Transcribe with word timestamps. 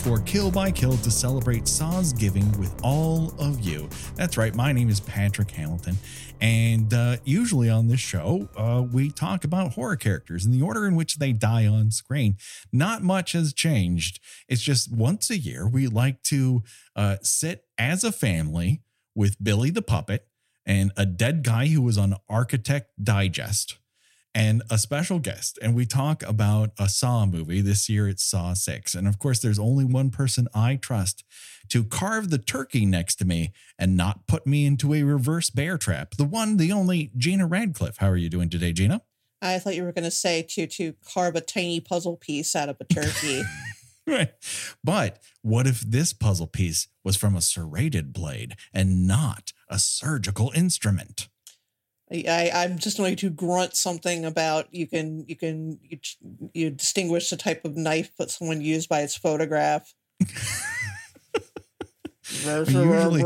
for 0.00 0.18
Kill 0.20 0.50
by 0.50 0.70
Kill 0.70 0.96
to 0.96 1.10
celebrate 1.10 1.68
Saw's 1.68 2.12
Giving 2.14 2.50
with 2.58 2.74
all 2.82 3.34
of 3.38 3.60
you. 3.60 3.88
That's 4.14 4.38
right, 4.38 4.54
my 4.54 4.72
name 4.72 4.88
is 4.88 4.98
Patrick 5.00 5.50
Hamilton, 5.50 5.96
and 6.40 6.92
uh, 6.94 7.16
usually 7.24 7.68
on 7.68 7.88
this 7.88 8.00
show, 8.00 8.48
uh, 8.56 8.82
we 8.82 9.10
talk 9.10 9.44
about 9.44 9.72
horror 9.72 9.96
characters 9.96 10.46
and 10.46 10.54
the 10.54 10.62
order 10.62 10.86
in 10.86 10.94
which 10.94 11.16
they 11.16 11.32
die 11.32 11.66
on 11.66 11.90
screen. 11.90 12.36
Not 12.72 13.02
much 13.02 13.32
has 13.32 13.52
changed. 13.52 14.20
It's 14.48 14.62
just 14.62 14.90
once 14.90 15.28
a 15.28 15.38
year, 15.38 15.68
we 15.68 15.86
like 15.86 16.22
to 16.24 16.62
uh, 16.96 17.16
sit 17.22 17.64
as 17.76 18.02
a 18.02 18.12
family 18.12 18.80
with 19.14 19.42
Billy 19.42 19.70
the 19.70 19.82
Puppet 19.82 20.26
and 20.64 20.92
a 20.96 21.04
dead 21.04 21.42
guy 21.42 21.66
who 21.66 21.82
was 21.82 21.98
on 21.98 22.16
Architect 22.28 22.90
Digest 23.02 23.76
and 24.34 24.62
a 24.70 24.78
special 24.78 25.18
guest. 25.18 25.58
And 25.60 25.74
we 25.74 25.86
talk 25.86 26.22
about 26.22 26.70
a 26.78 26.88
Saw 26.88 27.26
movie. 27.26 27.60
This 27.60 27.88
year 27.88 28.08
it's 28.08 28.24
Saw 28.24 28.54
6. 28.54 28.94
And 28.94 29.08
of 29.08 29.18
course, 29.18 29.40
there's 29.40 29.58
only 29.58 29.84
one 29.84 30.10
person 30.10 30.48
I 30.54 30.76
trust 30.76 31.24
to 31.68 31.84
carve 31.84 32.30
the 32.30 32.38
turkey 32.38 32.86
next 32.86 33.16
to 33.16 33.24
me 33.24 33.52
and 33.78 33.96
not 33.96 34.26
put 34.26 34.46
me 34.46 34.66
into 34.66 34.94
a 34.94 35.02
reverse 35.02 35.50
bear 35.50 35.78
trap. 35.78 36.16
The 36.16 36.24
one, 36.24 36.56
the 36.56 36.72
only 36.72 37.10
Gena 37.16 37.46
Radcliffe. 37.46 37.98
How 37.98 38.08
are 38.08 38.16
you 38.16 38.28
doing 38.28 38.48
today, 38.48 38.72
Gena? 38.72 39.02
I 39.42 39.58
thought 39.58 39.74
you 39.74 39.84
were 39.84 39.92
going 39.92 40.04
to 40.04 40.10
say 40.10 40.42
to 40.50 40.66
to 40.66 40.94
carve 41.12 41.34
a 41.34 41.40
tiny 41.40 41.80
puzzle 41.80 42.16
piece 42.16 42.54
out 42.54 42.68
of 42.68 42.76
a 42.80 42.84
turkey. 42.84 43.42
Right. 44.06 44.32
But 44.82 45.20
what 45.42 45.66
if 45.66 45.80
this 45.82 46.12
puzzle 46.12 46.48
piece 46.48 46.88
was 47.04 47.16
from 47.16 47.36
a 47.36 47.40
serrated 47.40 48.12
blade 48.12 48.56
and 48.72 49.06
not 49.06 49.52
a 49.68 49.78
surgical 49.78 50.50
instrument? 50.54 51.28
I, 52.12 52.50
I'm 52.52 52.78
just 52.78 52.96
going 52.98 53.16
to 53.16 53.30
grunt 53.30 53.76
something 53.76 54.24
about 54.24 54.66
you 54.74 54.86
can 54.86 55.24
you 55.28 55.36
can 55.36 55.78
you, 55.82 55.98
you 56.52 56.70
distinguish 56.70 57.30
the 57.30 57.36
type 57.36 57.64
of 57.64 57.76
knife 57.76 58.10
that 58.18 58.30
someone 58.30 58.60
used 58.60 58.88
by 58.88 59.02
its 59.02 59.16
photograph. 59.16 59.94
Usually- 63.10 63.22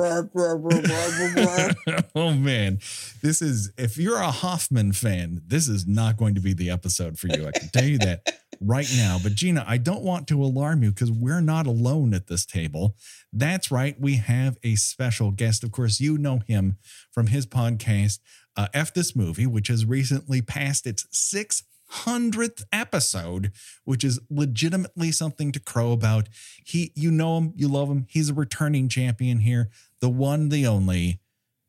oh 2.15 2.33
man, 2.33 2.79
this 3.23 3.43
is 3.43 3.71
if 3.77 3.97
you're 3.99 4.19
a 4.19 4.31
Hoffman 4.31 4.93
fan, 4.93 5.43
this 5.47 5.69
is 5.69 5.87
not 5.87 6.17
going 6.17 6.35
to 6.35 6.41
be 6.41 6.55
the 6.55 6.71
episode 6.71 7.19
for 7.19 7.29
you. 7.29 7.47
I 7.47 7.53
can 7.53 7.69
tell 7.69 7.85
you 7.85 7.99
that 7.99 8.23
right 8.61 8.89
now. 8.97 9.19
But 9.23 9.35
Gena, 9.35 9.65
I 9.67 9.77
don't 9.77 10.03
want 10.03 10.27
to 10.29 10.43
alarm 10.43 10.83
you 10.83 10.91
because 10.91 11.11
we're 11.13 11.43
not 11.43 11.67
alone 11.67 12.15
at 12.15 12.29
this 12.29 12.47
table. 12.47 12.97
That's 13.33 13.71
right, 13.71 13.99
we 14.01 14.17
have 14.17 14.57
a 14.63 14.77
special 14.77 15.31
guest. 15.33 15.65
Of 15.65 15.73
course, 15.73 16.01
you 16.01 16.17
know 16.17 16.41
him 16.47 16.79
from 17.13 17.27
his 17.27 17.47
podcast, 17.47 18.21
uh, 18.57 18.69
F 18.73 18.93
This 18.95 19.15
Movie, 19.17 19.47
which 19.47 19.69
has 19.69 19.85
recently 19.85 20.43
passed 20.43 20.87
its 20.87 21.05
600th 21.13 22.65
episode, 22.73 23.53
which 23.85 24.05
is 24.05 24.21
legitimately 24.31 25.13
something 25.13 25.53
to 25.53 25.61
crow 25.61 25.93
about. 25.93 26.29
He, 26.65 26.93
you 26.95 27.11
know 27.11 27.39
him, 27.39 27.53
you 27.57 27.69
love 27.69 27.89
him. 27.89 28.07
He's 28.09 28.31
a 28.31 28.35
returning 28.35 28.89
champion 28.89 29.41
here, 29.41 29.71
the 30.01 30.09
one, 30.09 30.49
the 30.49 30.67
only 30.67 31.21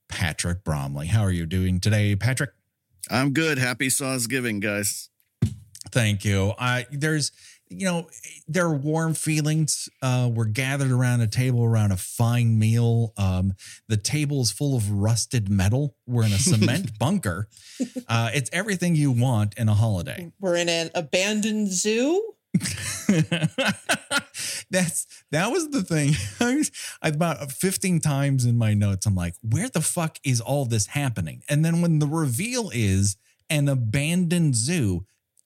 Patrick 0.08 0.64
Bromley. 0.64 1.08
How 1.08 1.22
are 1.22 1.32
you 1.32 1.46
doing 1.46 1.80
today, 1.80 2.16
Patrick? 2.16 2.52
I'm 3.10 3.34
good. 3.34 3.58
Happy 3.58 3.90
Saw's 3.90 4.28
Giving, 4.28 4.60
guys. 4.60 5.10
Thank 5.92 6.26
you. 6.26 6.54
I 6.58 6.88
there's 6.92 7.32
you 7.70 7.86
know 7.86 8.08
there 8.48 8.66
are 8.66 8.76
warm 8.76 9.14
feelings. 9.14 9.90
Uh, 10.02 10.30
we're 10.32 10.46
gathered 10.46 10.92
around 10.92 11.22
a 11.22 11.28
table 11.28 11.64
around 11.64 11.92
a 11.92 11.98
fine 11.98 12.58
meal. 12.60 13.14
Um, 13.18 13.54
the 13.88 13.98
table 13.98 14.42
is 14.42 14.52
full 14.52 14.76
of 14.76 14.90
rusted 14.90 15.50
metal. 15.50 15.96
We're 16.06 16.26
in 16.26 16.34
a 16.34 16.38
cement 16.38 16.98
bunker. 17.00 17.48
Uh, 18.08 18.30
it's 18.34 18.50
everything 18.54 18.96
you 18.96 19.12
want 19.12 19.56
in 19.56 19.70
a 19.70 19.74
holiday. 19.74 20.32
We're 20.40 20.56
in 20.58 20.70
an 20.70 20.92
abandoned 20.94 21.70
zoo. 21.72 22.34
That's 24.70 25.08
that 25.32 25.52
was 25.52 25.70
the 25.70 25.84
thing. 25.84 26.14
I 27.02 27.10
about 27.10 27.52
15 27.52 28.00
times 28.00 28.46
in 28.46 28.58
my 28.58 28.74
notes. 28.74 29.06
I'm 29.06 29.16
like, 29.16 29.36
where 29.42 29.70
the 29.70 29.82
fuck 29.82 30.20
is 30.24 30.40
all 30.42 30.66
this 30.66 30.88
happening? 30.88 31.44
And 31.50 31.66
then 31.66 31.82
when 31.82 32.00
the 32.00 32.08
reveal 32.08 32.72
is 32.74 33.18
an 33.50 33.68
abandoned 33.68 34.56
zoo 34.56 35.06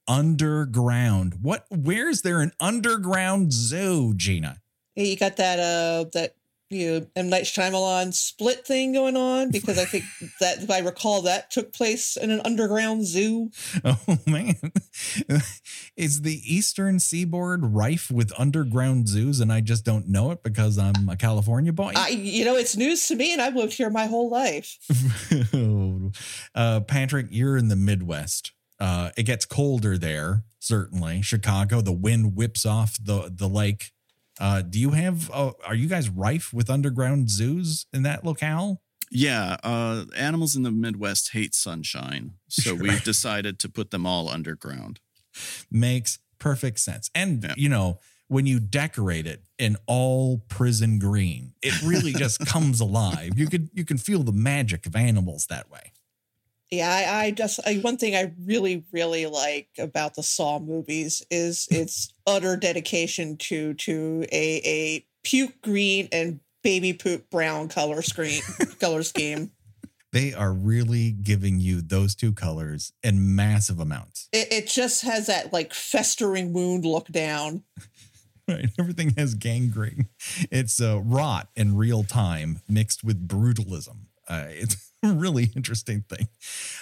underground, 0.09 1.35
what 1.41 1.65
where 1.69 2.09
is 2.09 2.23
there 2.23 2.41
an 2.41 2.51
underground 2.59 3.53
zoo, 3.53 4.13
Gena? 4.15 4.61
Yeah, 4.95 5.05
You 5.05 5.15
got 5.15 5.37
that 5.37 5.59
uh 5.59 6.09
that 6.13 6.35
you 6.71 6.99
know, 6.99 7.07
M 7.15 7.29
Night 7.29 7.43
Shyamalan 7.43 8.13
split 8.13 8.65
thing 8.65 8.93
going 8.93 9.17
on 9.17 9.49
because 9.49 9.79
I 9.79 9.85
think 9.85 10.03
that 10.39 10.61
if 10.61 10.69
I 10.69 10.79
recall 10.79 11.23
that 11.23 11.49
took 11.49 11.73
place 11.73 12.15
in 12.15 12.29
an 12.29 12.41
underground 12.45 13.05
zoo. 13.05 13.49
Oh 13.83 14.17
man. 14.27 14.55
is 15.97 16.21
the 16.21 16.41
eastern 16.45 16.99
seaboard 16.99 17.65
rife 17.65 18.11
with 18.11 18.31
underground 18.37 19.07
zoos 19.07 19.39
and 19.39 19.51
I 19.51 19.61
just 19.61 19.83
don't 19.83 20.07
know 20.07 20.31
it 20.31 20.43
because 20.43 20.77
I'm 20.77 21.09
a 21.09 21.15
California 21.15 21.73
boy? 21.73 21.93
I 21.95 22.09
you 22.09 22.45
know 22.45 22.55
it's 22.55 22.77
news 22.77 23.07
to 23.07 23.15
me 23.15 23.33
and 23.33 23.41
I've 23.41 23.55
lived 23.55 23.73
here 23.73 23.89
my 23.89 24.05
whole 24.05 24.29
life. 24.29 24.77
uh, 26.55 26.81
Patrick, 26.81 27.27
you're 27.31 27.57
in 27.57 27.69
the 27.69 27.75
Midwest. 27.75 28.51
Uh, 28.79 29.09
it 29.17 29.23
gets 29.23 29.45
colder 29.45 29.97
there, 29.97 30.43
certainly. 30.59 31.21
Chicago, 31.21 31.81
the 31.81 31.91
wind 31.91 32.35
whips 32.35 32.65
off 32.65 32.97
the 33.01 33.31
the 33.33 33.47
lake. 33.49 33.91
Uh, 34.39 34.61
do 34.61 34.79
you 34.79 34.91
have? 34.91 35.29
Uh, 35.31 35.51
are 35.65 35.75
you 35.75 35.87
guys 35.87 36.09
rife 36.09 36.53
with 36.53 36.69
underground 36.69 37.29
zoos 37.29 37.85
in 37.93 38.03
that 38.03 38.23
locale? 38.23 38.81
Yeah, 39.11 39.57
uh, 39.63 40.05
animals 40.15 40.55
in 40.55 40.63
the 40.63 40.71
Midwest 40.71 41.31
hate 41.33 41.55
sunshine, 41.55 42.35
so 42.47 42.61
Sure. 42.61 42.75
we've 42.83 43.03
decided 43.03 43.59
to 43.59 43.69
put 43.69 43.91
them 43.91 44.05
all 44.05 44.29
underground. 44.29 44.99
Makes 45.71 46.19
perfect 46.37 46.79
sense. 46.79 47.09
And 47.15 47.43
Yeah. 47.43 47.53
you 47.57 47.69
know, 47.69 47.99
when 48.27 48.45
you 48.45 48.59
decorate 48.59 49.25
it 49.25 49.43
in 49.57 49.75
all 49.87 50.37
prison 50.47 50.99
green, 50.99 51.53
it 51.61 51.81
really 51.81 52.13
just 52.13 52.39
comes 52.45 52.79
alive. 52.79 53.31
You 53.37 53.47
could 53.47 53.69
you 53.73 53.83
can 53.83 53.97
feel 53.97 54.23
the 54.23 54.31
magic 54.31 54.85
of 54.85 54.95
animals 54.95 55.47
that 55.47 55.69
way. 55.69 55.91
Yeah, 56.71 56.89
I, 56.89 57.25
I 57.25 57.31
just 57.31 57.59
I, 57.65 57.75
one 57.77 57.97
thing 57.97 58.15
I 58.15 58.33
really 58.45 58.83
really 58.91 59.25
like 59.25 59.69
about 59.77 60.15
the 60.15 60.23
Saw 60.23 60.59
movies 60.59 61.25
is 61.31 61.67
its 61.71 62.13
utter 62.27 62.55
dedication 62.55 63.37
to 63.37 63.73
to 63.75 64.25
a 64.31 64.61
a 64.65 65.05
puke 65.23 65.61
green 65.61 66.07
and 66.11 66.39
baby 66.63 66.93
poop 66.93 67.29
brown 67.29 67.69
color 67.69 68.01
screen 68.01 68.41
color 68.79 69.03
scheme. 69.03 69.51
They 70.11 70.33
are 70.33 70.51
really 70.51 71.11
giving 71.11 71.59
you 71.59 71.81
those 71.81 72.15
two 72.15 72.33
colors 72.33 72.93
in 73.03 73.35
massive 73.35 73.79
amounts. 73.79 74.27
It, 74.31 74.51
it 74.51 74.67
just 74.67 75.03
has 75.03 75.27
that 75.27 75.53
like 75.53 75.71
festering 75.71 76.51
wound 76.51 76.83
look 76.83 77.07
down. 77.09 77.63
Right. 78.47 78.71
Everything 78.79 79.13
has 79.15 79.35
gangrene. 79.35 80.07
It's 80.49 80.81
uh, 80.81 80.99
rot 81.01 81.49
in 81.55 81.75
real 81.75 82.03
time 82.03 82.61
mixed 82.67 83.03
with 83.03 83.27
brutalism. 83.27 84.07
Uh, 84.27 84.45
it's 84.47 84.88
really 85.03 85.51
interesting 85.55 86.03
thing. 86.09 86.27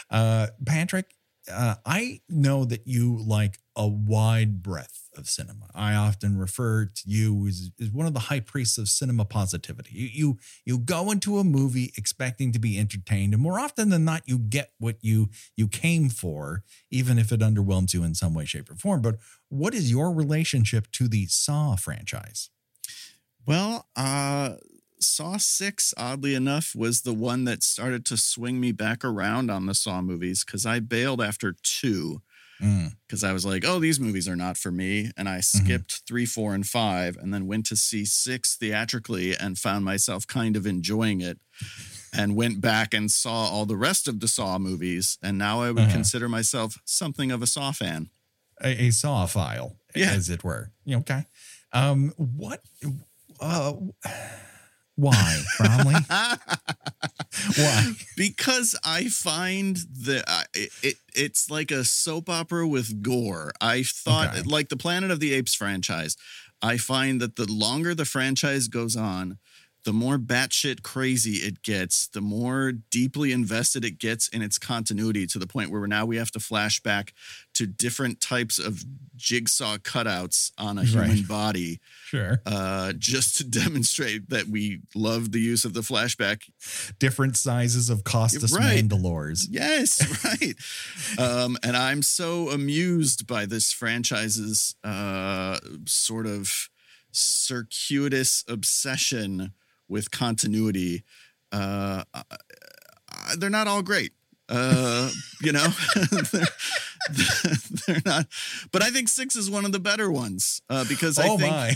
Uh, 0.09 0.47
Patrick, 0.65 1.13
uh, 1.51 1.75
I 1.85 2.21
know 2.29 2.65
that 2.65 2.87
you 2.87 3.17
like 3.17 3.59
a 3.75 3.87
wide 3.87 4.61
breadth 4.61 5.09
of 5.15 5.29
cinema. 5.29 5.67
I 5.73 5.93
often 5.93 6.37
refer 6.37 6.85
to 6.85 7.01
you 7.05 7.47
as, 7.47 7.71
as 7.79 7.89
one 7.91 8.05
of 8.05 8.13
the 8.13 8.21
high 8.21 8.39
priests 8.39 8.77
of 8.77 8.89
cinema 8.89 9.23
positivity. 9.23 9.91
You, 9.93 10.09
you 10.11 10.37
you 10.65 10.77
go 10.77 11.11
into 11.11 11.37
a 11.37 11.43
movie 11.43 11.93
expecting 11.95 12.51
to 12.51 12.59
be 12.59 12.77
entertained, 12.77 13.33
and 13.33 13.41
more 13.41 13.59
often 13.59 13.89
than 13.89 14.03
not, 14.03 14.23
you 14.25 14.37
get 14.39 14.71
what 14.79 14.97
you 15.01 15.29
you 15.55 15.67
came 15.67 16.09
for, 16.09 16.63
even 16.91 17.17
if 17.17 17.31
it 17.31 17.39
underwhelms 17.39 17.93
you 17.93 18.03
in 18.03 18.15
some 18.15 18.33
way, 18.33 18.45
shape, 18.45 18.69
or 18.69 18.75
form. 18.75 19.01
But 19.01 19.17
what 19.49 19.73
is 19.73 19.89
your 19.91 20.11
relationship 20.11 20.91
to 20.93 21.07
the 21.07 21.27
Saw 21.27 21.75
franchise? 21.75 22.49
Well, 23.45 23.87
uh, 23.95 24.55
Saw 24.99 25.37
6, 25.37 25.93
oddly 25.97 26.33
enough, 26.35 26.73
was 26.75 27.01
the 27.01 27.13
one 27.13 27.43
that 27.45 27.63
started 27.63 28.05
to 28.05 28.17
swing 28.17 28.59
me 28.59 28.71
back 28.71 29.03
around 29.05 29.49
on 29.51 29.65
the 29.65 29.75
Saw 29.75 30.01
movies 30.01 30.43
because 30.43 30.65
I 30.65 30.79
bailed 30.79 31.21
after 31.21 31.55
two 31.63 32.21
Mm. 32.59 32.93
because 33.05 33.23
I 33.23 33.33
was 33.33 33.45
like, 33.45 33.63
oh, 33.67 33.77
these 33.79 33.99
movies 33.99 34.27
are 34.27 34.35
not 34.35 34.57
for 34.57 34.71
me. 34.71 35.11
And 35.15 35.29
I 35.29 35.41
skipped 35.41 36.01
three, 36.07 36.25
four, 36.25 36.55
and 36.55 36.65
five, 36.65 37.15
and 37.15 37.31
then 37.31 37.45
went 37.45 37.67
to 37.67 37.75
see 37.75 38.03
six 38.03 38.55
theatrically 38.55 39.37
and 39.37 39.59
found 39.59 39.85
myself 39.85 40.25
kind 40.25 40.55
of 40.57 40.65
enjoying 40.65 41.21
it. 41.21 41.39
And 42.11 42.35
went 42.35 42.59
back 42.59 42.95
and 42.95 43.11
saw 43.11 43.47
all 43.51 43.67
the 43.67 43.75
rest 43.77 44.07
of 44.07 44.21
the 44.21 44.27
Saw 44.27 44.57
movies. 44.57 45.19
And 45.21 45.37
now 45.37 45.61
I 45.61 45.69
would 45.69 45.83
Uh-huh. 45.83 45.91
consider 45.91 46.27
myself 46.27 46.79
something 46.83 47.29
of 47.31 47.43
a 47.43 47.47
Saw 47.47 47.71
fan. 47.73 48.09
a, 48.59 48.87
a 48.87 48.89
saw 48.91 49.27
file, 49.27 49.77
Yeah. 49.95 50.13
as 50.13 50.27
it 50.31 50.43
were. 50.43 50.71
You 50.83 50.97
Okay. 50.97 51.25
Um, 51.73 52.11
what? 52.17 52.63
Uh, 53.39 53.73
why, 54.97 55.43
Bromley? 55.57 55.95
Why? 57.55 57.93
because 58.15 58.75
I 58.83 59.05
find 59.09 59.77
that 60.03 60.25
I, 60.27 60.45
it 60.83 60.97
it's 61.15 61.49
like 61.51 61.71
a 61.71 61.83
soap 61.85 62.29
opera 62.29 62.67
with 62.67 63.03
gore. 63.03 63.51
I 63.61 63.83
thought 63.83 64.33
Okay. 64.33 64.43
like 64.43 64.69
the 64.69 64.77
Planet 64.77 65.11
of 65.11 65.19
the 65.19 65.33
Apes 65.33 65.55
franchise. 65.55 66.17
I 66.61 66.77
find 66.77 67.21
that 67.21 67.35
the 67.37 67.51
longer 67.51 67.93
the 67.95 68.05
franchise 68.05 68.67
goes 68.67 68.95
on, 68.95 69.37
the 69.87 69.93
more 69.93 70.17
batshit 70.17 70.83
crazy 70.83 71.35
it 71.47 71.63
gets, 71.63 72.09
the 72.09 72.19
more 72.19 72.73
deeply 72.73 73.31
invested 73.31 73.85
it 73.85 73.97
gets 73.97 74.27
in 74.27 74.41
its 74.41 74.57
continuity 74.57 75.25
to 75.25 75.39
the 75.39 75.47
point 75.47 75.71
where 75.71 75.87
now 75.87 76.05
we 76.05 76.17
have 76.17 76.29
to 76.29 76.41
flash 76.41 76.81
back 76.81 77.13
to 77.53 77.65
different 77.65 78.19
types 78.19 78.59
of 78.59 78.83
jigsaw 79.15 79.77
cutouts 79.77 80.51
on 80.57 80.77
a 80.77 80.83
human 80.83 81.09
Right. 81.09 81.27
body 81.27 81.79
Sure. 82.07 82.41
uh, 82.45 82.91
just 82.97 83.37
to 83.37 83.43
demonstrate 83.61 84.29
that 84.29 84.47
we 84.49 84.81
love 84.93 85.31
the 85.31 85.39
use 85.39 85.63
of 85.63 85.73
the 85.73 85.79
flashback 85.79 86.41
Different 86.99 87.37
sizes 87.37 87.89
of 87.89 88.03
Costas 88.03 88.51
Right. 88.51 88.83
Mandylors. 88.83 89.47
Yes, 89.49 90.03
right. 90.25 90.55
um, 91.17 91.57
and 91.63 91.77
I'm 91.77 92.01
so 92.01 92.49
amused 92.49 93.25
by 93.25 93.45
this 93.45 93.71
franchise's 93.71 94.75
uh, 94.83 95.59
sort 95.85 96.27
of 96.27 96.67
circuitous 97.13 98.43
obsession 98.49 99.53
with 99.87 100.11
continuity. 100.11 101.03
Uh, 101.51 102.03
uh, 102.13 102.23
they're 103.37 103.49
not 103.49 103.67
all 103.67 103.81
great. 103.81 104.11
Uh, 104.49 105.09
you 105.41 105.51
know, 105.51 105.67
they're, 106.31 106.47
they're 107.87 108.01
not. 108.05 108.27
But 108.71 108.81
I 108.81 108.89
think 108.89 109.09
six 109.09 109.35
is 109.35 109.51
one 109.51 109.65
of 109.65 109.71
the 109.71 109.79
better 109.79 110.09
ones 110.09 110.61
uh, 110.69 110.85
because 110.87 111.19
I 111.19 111.27
oh 111.27 111.37
think 111.37 111.51
my. 111.51 111.73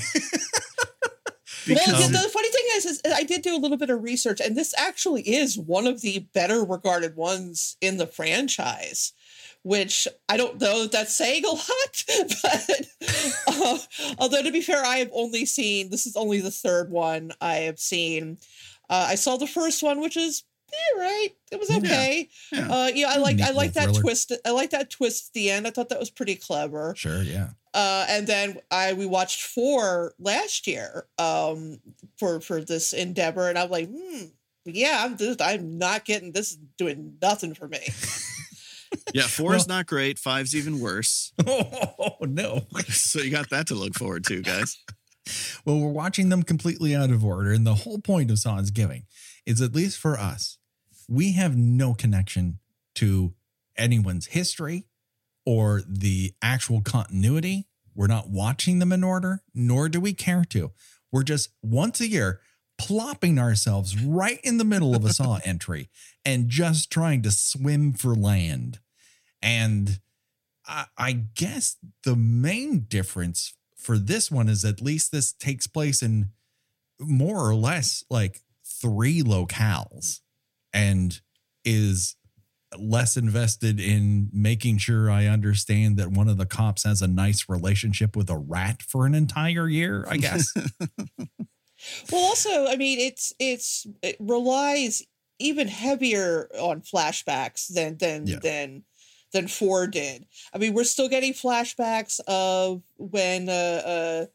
because 1.67 1.87
well, 1.87 2.07
the, 2.07 2.19
the 2.23 2.29
funny 2.29 2.49
thing 2.49 2.65
is, 2.75 2.85
is 2.85 3.01
I 3.13 3.23
did 3.23 3.41
do 3.41 3.55
a 3.55 3.59
little 3.59 3.77
bit 3.77 3.89
of 3.89 4.01
research, 4.01 4.39
and 4.39 4.55
this 4.55 4.73
actually 4.77 5.23
is 5.23 5.57
one 5.57 5.85
of 5.85 6.01
the 6.01 6.19
better 6.33 6.63
regarded 6.63 7.15
ones 7.15 7.75
in 7.81 7.97
the 7.97 8.07
franchise. 8.07 9.13
Which 9.63 10.07
I 10.27 10.37
don't 10.37 10.59
know 10.59 10.83
if 10.83 10.91
that's 10.91 11.13
saying 11.15 11.45
a 11.45 11.49
lot, 11.49 12.03
but 12.41 12.87
uh, 13.47 13.77
although 14.17 14.41
to 14.41 14.51
be 14.51 14.61
fair, 14.61 14.83
I 14.83 14.97
have 14.97 15.11
only 15.13 15.45
seen 15.45 15.89
this 15.91 16.07
is 16.07 16.15
only 16.15 16.41
the 16.41 16.49
third 16.49 16.89
one 16.89 17.31
I 17.39 17.55
have 17.57 17.79
seen. 17.79 18.39
Uh, 18.89 19.07
I 19.09 19.15
saw 19.15 19.37
the 19.37 19.45
first 19.45 19.83
one, 19.83 20.01
which 20.01 20.17
is 20.17 20.43
eh, 20.73 20.99
right. 20.99 21.29
It 21.51 21.59
was 21.59 21.69
okay. 21.69 22.29
yeah. 22.51 22.67
Uh, 22.71 22.91
yeah, 22.93 23.09
I 23.09 23.17
like 23.17 23.39
I 23.39 23.51
like 23.51 23.73
that 23.73 23.85
thriller. 23.85 24.01
twist. 24.01 24.31
I 24.45 24.51
like 24.51 24.71
that 24.71 24.89
twist 24.89 25.29
at 25.29 25.33
the 25.33 25.51
end. 25.51 25.67
I 25.67 25.69
thought 25.69 25.89
that 25.89 25.99
was 25.99 26.09
pretty 26.09 26.35
clever 26.35 26.93
sure, 26.95 27.21
yeah. 27.21 27.49
uh, 27.73 28.05
and 28.09 28.25
then 28.27 28.57
I 28.71 28.93
we 28.93 29.05
watched 29.05 29.43
four 29.43 30.13
last 30.19 30.67
year 30.67 31.05
um, 31.17 31.79
for 32.17 32.41
for 32.41 32.61
this 32.61 32.93
endeavor, 32.93 33.47
and 33.47 33.57
I'm 33.57 33.69
like, 33.69 33.89
hmm, 33.89 34.25
yeah, 34.65 35.03
I'm 35.05 35.17
just, 35.17 35.41
I'm 35.41 35.77
not 35.77 36.05
getting 36.05 36.31
this 36.31 36.51
is 36.51 36.57
doing 36.77 37.17
nothing 37.21 37.53
for 37.53 37.67
me. 37.67 37.79
yeah, 39.13 39.24
four 39.24 39.56
is 39.56 39.68
not 39.68 39.86
great. 39.88 40.19
Five's 40.19 40.56
even 40.56 40.80
worse. 40.80 41.33
Oh 41.48 42.25
no. 42.25 42.62
So 42.89 43.19
you 43.19 43.31
got 43.31 43.50
that 43.50 43.68
to 43.68 43.75
look 43.75 43.94
forward 43.95 44.25
to, 44.25 44.42
guys. 44.42 44.77
Well, 45.65 45.80
we're 45.80 45.89
watching 45.92 46.30
them 46.30 46.44
completely 46.44 46.95
out 46.95 47.12
of 47.12 47.24
order. 47.24 47.51
And 47.51 47.65
the 47.65 47.75
whole 47.75 48.00
point 48.00 48.31
of 48.31 48.39
Saw's 48.39 48.71
Giving 48.71 49.06
is, 49.45 49.62
at 49.62 49.75
least 49.75 49.98
for 49.98 50.18
us, 50.18 50.57
we 51.07 51.33
have 51.33 51.56
no 51.56 51.94
connection 51.94 52.59
to 52.95 53.33
anyone's 53.77 54.27
history 54.27 54.86
or 55.45 55.81
the 55.88 56.33
actual 56.42 56.81
continuity. 56.81 57.68
We're 57.95 58.07
not 58.07 58.30
watching 58.30 58.80
them 58.80 58.92
in 58.92 59.03
order, 59.03 59.42
nor 59.53 59.89
do 59.89 60.00
we 60.00 60.13
care 60.13 60.45
to. 60.50 60.71
We're 61.12 61.24
just 61.24 61.50
once 61.62 62.00
a 62.00 62.07
year 62.07 62.39
plopping 62.77 63.38
ourselves 63.38 64.01
right 64.01 64.39
in 64.44 64.57
the 64.57 64.65
middle 64.65 64.95
of 64.95 65.06
a 65.06 65.13
Saw 65.13 65.39
entry 65.45 65.89
and 66.25 66.50
just 66.50 66.92
trying 66.92 67.21
to 67.21 67.31
swim 67.31 67.94
for 67.94 68.15
land. 68.15 68.80
And 69.41 69.99
I, 70.67 70.85
I 70.97 71.11
guess 71.13 71.77
the 72.03 72.15
main 72.15 72.81
difference 72.81 73.53
for 73.77 73.97
this 73.97 74.29
one 74.29 74.47
is 74.49 74.63
at 74.63 74.81
least 74.81 75.11
this 75.11 75.33
takes 75.33 75.67
place 75.67 76.03
in 76.03 76.29
more 76.99 77.47
or 77.49 77.55
less 77.55 78.03
like 78.09 78.41
three 78.63 79.23
locales 79.23 80.19
and 80.73 81.19
is 81.65 82.15
less 82.77 83.17
invested 83.17 83.79
in 83.79 84.29
making 84.31 84.77
sure 84.77 85.09
I 85.11 85.25
understand 85.25 85.97
that 85.97 86.11
one 86.11 86.29
of 86.29 86.38
the 86.38 86.45
cops 86.45 86.83
has 86.83 87.01
a 87.01 87.07
nice 87.07 87.49
relationship 87.49 88.15
with 88.15 88.29
a 88.29 88.38
rat 88.38 88.81
for 88.83 89.05
an 89.05 89.13
entire 89.15 89.67
year, 89.67 90.05
I 90.09 90.17
guess. 90.17 90.53
Well, 92.11 92.21
also, 92.23 92.67
I 92.67 92.75
mean, 92.75 92.99
it's 92.99 93.33
it's 93.39 93.88
it 94.03 94.15
relies 94.19 95.01
even 95.39 95.67
heavier 95.67 96.47
on 96.59 96.81
flashbacks 96.81 97.73
than 97.73 97.97
than 97.97 98.27
Yeah. 98.27 98.39
than 98.39 98.83
than 99.33 99.47
four 99.47 99.87
did. 99.87 100.25
I 100.53 100.57
mean, 100.57 100.73
we're 100.73 100.83
still 100.83 101.09
getting 101.09 101.33
flashbacks 101.33 102.19
of 102.27 102.81
when 102.97 103.49
uh, 103.49 103.51
uh, 103.51 104.25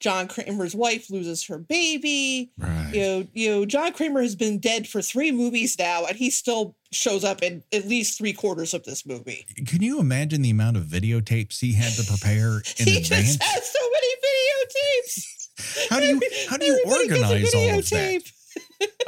John 0.00 0.28
Kramer's 0.28 0.74
wife 0.74 1.10
loses 1.10 1.46
her 1.46 1.58
baby. 1.58 2.50
right. 2.58 2.90
You 2.92 3.00
know, 3.00 3.26
you 3.32 3.50
know, 3.50 3.64
John 3.64 3.92
Kramer 3.92 4.22
has 4.22 4.36
been 4.36 4.58
dead 4.58 4.86
for 4.86 5.02
three 5.02 5.32
movies 5.32 5.78
now, 5.78 6.04
and 6.06 6.16
he 6.16 6.30
still 6.30 6.76
shows 6.92 7.24
up 7.24 7.42
in 7.42 7.62
at 7.72 7.86
least 7.86 8.18
three 8.18 8.32
quarters 8.32 8.74
of 8.74 8.84
this 8.84 9.06
movie. 9.06 9.46
Can 9.66 9.82
you 9.82 9.98
imagine 10.00 10.42
the 10.42 10.50
amount 10.50 10.76
of 10.76 10.84
videotapes 10.84 11.60
he 11.60 11.72
had 11.72 11.92
to 11.94 12.04
prepare 12.04 12.62
in 12.78 12.86
he 12.86 12.98
advance? 12.98 13.36
just 13.36 13.42
has 13.42 13.70
so 13.70 13.78
many 13.92 14.08
videotapes. 14.26 15.32
How 15.90 16.00
do 16.00 16.06
you 16.06 16.20
how 16.50 16.58
do 16.58 16.66
you 16.66 16.82
Everybody 16.84 17.24
organize 17.24 17.54
all 17.54 17.78
of 17.78 17.88
that? 17.88 18.22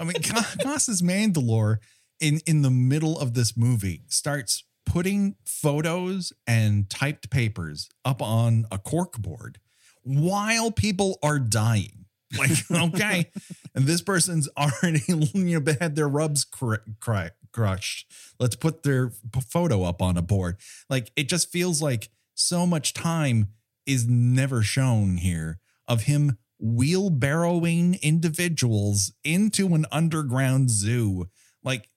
I 0.00 0.04
mean, 0.04 0.14
Costas 0.62 1.02
Mandylor 1.02 1.76
in 2.20 2.40
in 2.46 2.62
the 2.62 2.70
middle 2.70 3.18
of 3.18 3.34
this 3.34 3.54
movie 3.54 4.02
starts 4.08 4.64
putting 4.88 5.36
photos 5.44 6.32
and 6.46 6.88
typed 6.88 7.30
papers 7.30 7.88
up 8.04 8.22
on 8.22 8.66
a 8.72 8.78
cork 8.78 9.18
board 9.18 9.60
while 10.02 10.70
people 10.70 11.18
are 11.22 11.38
dying. 11.38 12.06
Like, 12.36 12.50
okay, 12.70 13.30
and 13.74 13.86
this 13.86 14.02
person's 14.02 14.48
already 14.56 15.02
you 15.08 15.60
know 15.60 15.74
had 15.80 15.94
their 15.94 16.08
rubs 16.08 16.44
cr- 16.44 16.76
cr- 17.00 17.34
crushed. 17.52 18.10
Let's 18.40 18.56
put 18.56 18.82
their 18.82 19.12
photo 19.50 19.84
up 19.84 20.02
on 20.02 20.16
a 20.16 20.22
board. 20.22 20.56
Like, 20.88 21.12
it 21.16 21.28
just 21.28 21.52
feels 21.52 21.82
like 21.82 22.10
so 22.34 22.66
much 22.66 22.94
time 22.94 23.48
is 23.86 24.06
never 24.06 24.62
shown 24.62 25.18
here 25.18 25.60
of 25.86 26.02
him 26.02 26.38
wheelbarrowing 26.62 28.00
individuals 28.02 29.12
into 29.24 29.74
an 29.74 29.86
underground 29.90 30.70
zoo. 30.70 31.28
Like, 31.62 31.88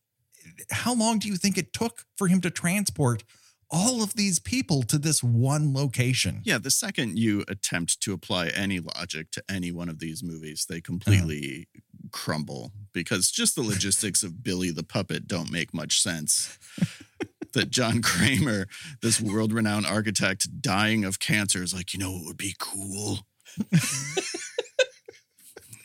how 0.70 0.94
long 0.94 1.20
do 1.20 1.28
you 1.28 1.36
think 1.36 1.58
it 1.58 1.74
took 1.74 2.04
for 2.16 2.28
him 2.28 2.42
to 2.42 2.50
transport 2.50 3.24
all 3.70 4.04
of 4.04 4.16
these 4.16 4.40
people 4.40 4.84
to 4.84 4.98
this 4.98 5.24
one 5.24 5.74
location? 5.74 6.42
Yeah, 6.44 6.58
the 6.58 6.72
second 6.72 7.18
you 7.18 7.44
attempt 7.48 8.02
to 8.02 8.14
apply 8.14 8.48
any 8.48 8.80
logic 8.80 9.32
to 9.32 9.44
any 9.50 9.72
one 9.72 9.90
of 9.90 10.00
these 10.00 10.24
movies, 10.24 10.66
they 10.68 10.76
uh-huh. 10.76 10.82
completely 10.86 11.68
crumble 12.12 12.72
because 12.92 13.32
just 13.32 13.56
the 13.56 13.62
logistics 13.62 14.24
of 14.24 14.44
Billy 14.44 14.72
the 14.72 14.84
puppet 14.84 15.28
don't 15.28 15.52
make 15.52 15.74
much 15.74 16.02
sense. 16.02 16.60
that 17.54 17.70
John 17.70 18.02
Kramer, 18.02 18.68
this 19.02 19.20
world 19.20 19.52
renowned 19.52 19.86
architect, 19.86 20.62
dying 20.62 21.04
of 21.04 21.20
cancer, 21.20 21.62
is 21.62 21.74
like, 21.74 21.94
you 21.94 22.00
know, 22.00 22.16
it 22.16 22.26
would 22.26 22.38
be 22.38 22.56
cool? 22.58 23.20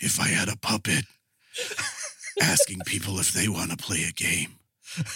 if 0.00 0.20
I 0.20 0.28
had 0.28 0.48
a 0.48 0.56
puppet 0.56 1.04
asking 2.40 2.80
people 2.86 3.18
if 3.18 3.32
they 3.32 3.48
want 3.48 3.70
to 3.70 3.76
play 3.76 4.04
a 4.08 4.12
game. 4.12 4.58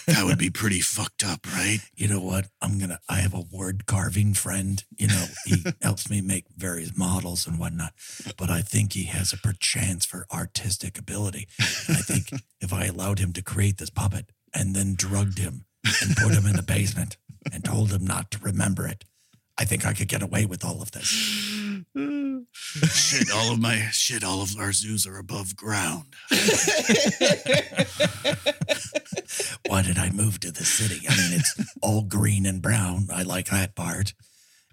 That 0.06 0.24
would 0.24 0.38
be 0.38 0.50
pretty 0.50 0.80
fucked 0.80 1.24
up, 1.24 1.46
right? 1.52 1.78
You 1.94 2.08
know 2.08 2.20
what? 2.20 2.46
I'm 2.60 2.78
going 2.78 2.90
to, 2.90 3.00
I 3.08 3.16
have 3.16 3.34
a 3.34 3.44
word 3.50 3.86
carving 3.86 4.34
friend. 4.34 4.82
You 4.96 5.08
know, 5.08 5.24
he 5.44 5.64
helps 5.82 6.10
me 6.10 6.20
make 6.20 6.46
various 6.56 6.96
models 6.96 7.46
and 7.46 7.58
whatnot, 7.58 7.92
but 8.36 8.50
I 8.50 8.62
think 8.62 8.92
he 8.92 9.04
has 9.04 9.32
a 9.32 9.38
perchance 9.38 10.04
for 10.04 10.26
artistic 10.32 10.98
ability. 10.98 11.48
And 11.88 11.96
I 11.96 12.00
think 12.00 12.30
if 12.60 12.72
I 12.72 12.86
allowed 12.86 13.18
him 13.18 13.32
to 13.34 13.42
create 13.42 13.78
this 13.78 13.90
puppet 13.90 14.30
and 14.54 14.74
then 14.74 14.94
drugged 14.94 15.38
him 15.38 15.64
and 16.02 16.16
put 16.16 16.32
him 16.32 16.46
in 16.46 16.56
the 16.56 16.62
basement 16.62 17.16
and 17.52 17.64
told 17.64 17.90
him 17.90 18.04
not 18.04 18.30
to 18.32 18.38
remember 18.38 18.86
it, 18.86 19.04
I 19.56 19.64
think 19.64 19.86
I 19.86 19.92
could 19.92 20.08
get 20.08 20.22
away 20.22 20.46
with 20.46 20.64
all 20.64 20.82
of 20.82 20.92
this. 20.92 21.56
shit, 21.94 23.30
all 23.32 23.52
of 23.52 23.60
my 23.60 23.88
shit, 23.92 24.24
all 24.24 24.42
of 24.42 24.56
our 24.58 24.72
zoos 24.72 25.06
are 25.06 25.18
above 25.18 25.56
ground. 25.56 26.14
Why 29.68 29.82
did 29.82 29.98
I 29.98 30.10
move 30.10 30.40
to 30.40 30.50
the 30.50 30.64
city? 30.64 31.06
I 31.08 31.16
mean, 31.16 31.32
it's 31.40 31.74
all 31.82 32.02
green 32.02 32.46
and 32.46 32.60
brown. 32.60 33.08
I 33.12 33.22
like 33.22 33.48
that 33.50 33.74
part. 33.74 34.14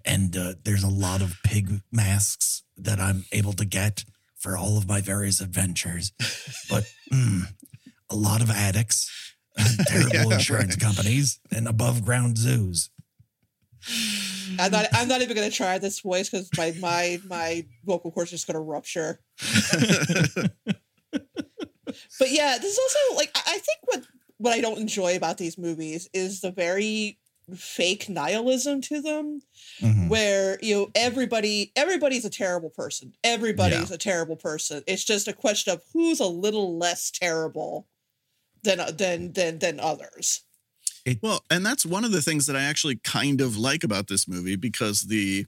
And 0.04 0.36
uh, 0.36 0.54
there's 0.64 0.84
a 0.84 0.88
lot 0.88 1.22
of 1.22 1.36
pig 1.44 1.80
masks 1.92 2.62
that 2.76 2.98
I'm 2.98 3.24
able 3.32 3.52
to 3.54 3.64
get 3.64 4.04
for 4.36 4.56
all 4.56 4.78
of 4.78 4.88
my 4.88 5.00
various 5.00 5.40
adventures. 5.40 6.12
But 6.70 6.84
mm, 7.12 7.42
a 8.10 8.16
lot 8.16 8.40
of 8.42 8.50
addicts, 8.50 9.10
terrible 9.86 10.14
Yeah, 10.14 10.34
insurance 10.34 10.76
companies, 10.76 11.40
and 11.50 11.68
above 11.68 12.04
ground 12.04 12.38
zoos. 12.38 12.90
I'm 14.58 14.72
not. 14.72 14.86
I'm 14.92 15.08
not 15.08 15.22
even 15.22 15.36
going 15.36 15.48
to 15.50 15.56
try 15.56 15.78
this 15.78 16.00
voice 16.00 16.28
because 16.28 16.50
my 16.56 16.74
my 16.80 17.20
my 17.26 17.66
vocal 17.84 18.10
cords 18.10 18.30
just 18.30 18.46
going 18.46 18.54
to 18.54 18.60
rupture. 18.60 19.20
but 21.12 22.30
yeah, 22.30 22.58
this 22.60 22.72
is 22.72 22.78
also 22.78 23.16
like 23.16 23.30
I 23.34 23.52
think 23.58 23.78
what 23.84 24.06
what 24.38 24.52
I 24.52 24.60
don't 24.60 24.78
enjoy 24.78 25.16
about 25.16 25.38
these 25.38 25.58
movies 25.58 26.08
is 26.12 26.40
the 26.40 26.50
very 26.52 27.18
fake 27.56 28.08
nihilism 28.10 28.80
to 28.82 29.00
them 29.00 29.40
Mhm. 29.80 30.08
where 30.10 30.58
you 30.60 30.74
know 30.74 30.90
everybody 30.94 31.72
everybody's 31.76 32.26
a 32.26 32.30
terrible 32.30 32.68
person 32.68 33.14
everybody's 33.24 33.90
a 33.90 33.96
terrible 33.96 34.36
person 34.36 34.82
it's 34.86 35.02
just 35.02 35.28
a 35.28 35.32
question 35.32 35.72
of 35.72 35.80
who's 35.94 36.20
a 36.20 36.26
little 36.26 36.76
less 36.76 37.10
terrible 37.10 37.86
than 38.64 38.80
than 38.96 39.32
than 39.32 39.58
than 39.60 39.80
others 39.80 40.42
Well, 41.22 41.44
and 41.50 41.64
that's 41.64 41.86
one 41.86 42.04
of 42.04 42.12
the 42.12 42.22
things 42.22 42.46
that 42.46 42.56
I 42.56 42.62
actually 42.62 42.96
kind 42.96 43.40
of 43.40 43.56
like 43.56 43.84
about 43.84 44.08
this 44.08 44.28
movie 44.28 44.56
because 44.56 45.02
the 45.02 45.46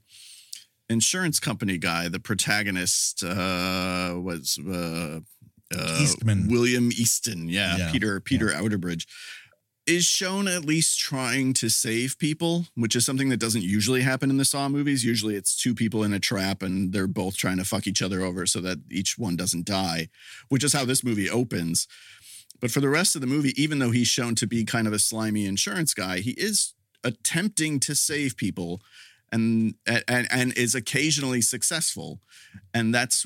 insurance 0.89 1.39
company 1.39 1.77
guy, 1.77 2.07
the 2.07 2.19
protagonist, 2.19 3.23
uh, 3.23 4.15
was 4.15 4.59
uh, 4.67 5.19
uh, 5.75 5.97
Eastman. 6.01 6.47
William 6.49 6.91
Easton. 6.91 7.47
Yeah, 7.47 7.77
Yeah, 7.77 7.91
Peter 7.91 8.19
Peter 8.19 8.47
Outerbridge 8.47 9.05
is 9.87 10.05
shown 10.05 10.47
at 10.47 10.63
least 10.63 10.99
trying 10.99 11.53
to 11.53 11.67
save 11.67 12.17
people, 12.19 12.65
which 12.75 12.95
is 12.95 13.05
something 13.05 13.29
that 13.29 13.39
doesn't 13.39 13.63
usually 13.63 14.01
happen 14.01 14.29
in 14.29 14.37
the 14.37 14.45
Saw 14.45 14.69
movies. 14.69 15.03
Usually, 15.03 15.35
it's 15.35 15.59
two 15.59 15.73
people 15.73 16.03
in 16.03 16.13
a 16.13 16.19
trap 16.19 16.61
and 16.61 16.93
they're 16.93 17.07
both 17.07 17.35
trying 17.35 17.57
to 17.57 17.65
fuck 17.65 17.87
each 17.87 18.01
other 18.01 18.21
over 18.21 18.45
so 18.45 18.61
that 18.61 18.77
each 18.91 19.17
one 19.17 19.35
doesn't 19.35 19.65
die, 19.65 20.09
which 20.49 20.63
is 20.63 20.73
how 20.73 20.85
this 20.85 21.03
movie 21.03 21.29
opens. 21.29 21.87
But 22.61 22.71
for 22.71 22.79
the 22.79 22.89
rest 22.89 23.15
of 23.15 23.21
the 23.21 23.27
movie, 23.27 23.53
even 23.61 23.79
though 23.79 23.91
he's 23.91 24.07
shown 24.07 24.35
to 24.35 24.47
be 24.47 24.63
kind 24.63 24.87
of 24.87 24.93
a 24.93 24.99
slimy 24.99 25.45
insurance 25.45 25.93
guy, 25.93 26.19
he 26.19 26.31
is 26.31 26.73
attempting 27.03 27.79
to 27.81 27.95
save 27.95 28.37
people 28.37 28.81
and 29.31 29.75
and 29.87 30.27
and 30.31 30.57
is 30.57 30.75
occasionally 30.75 31.41
successful. 31.41 32.21
And 32.73 32.93
that's 32.93 33.25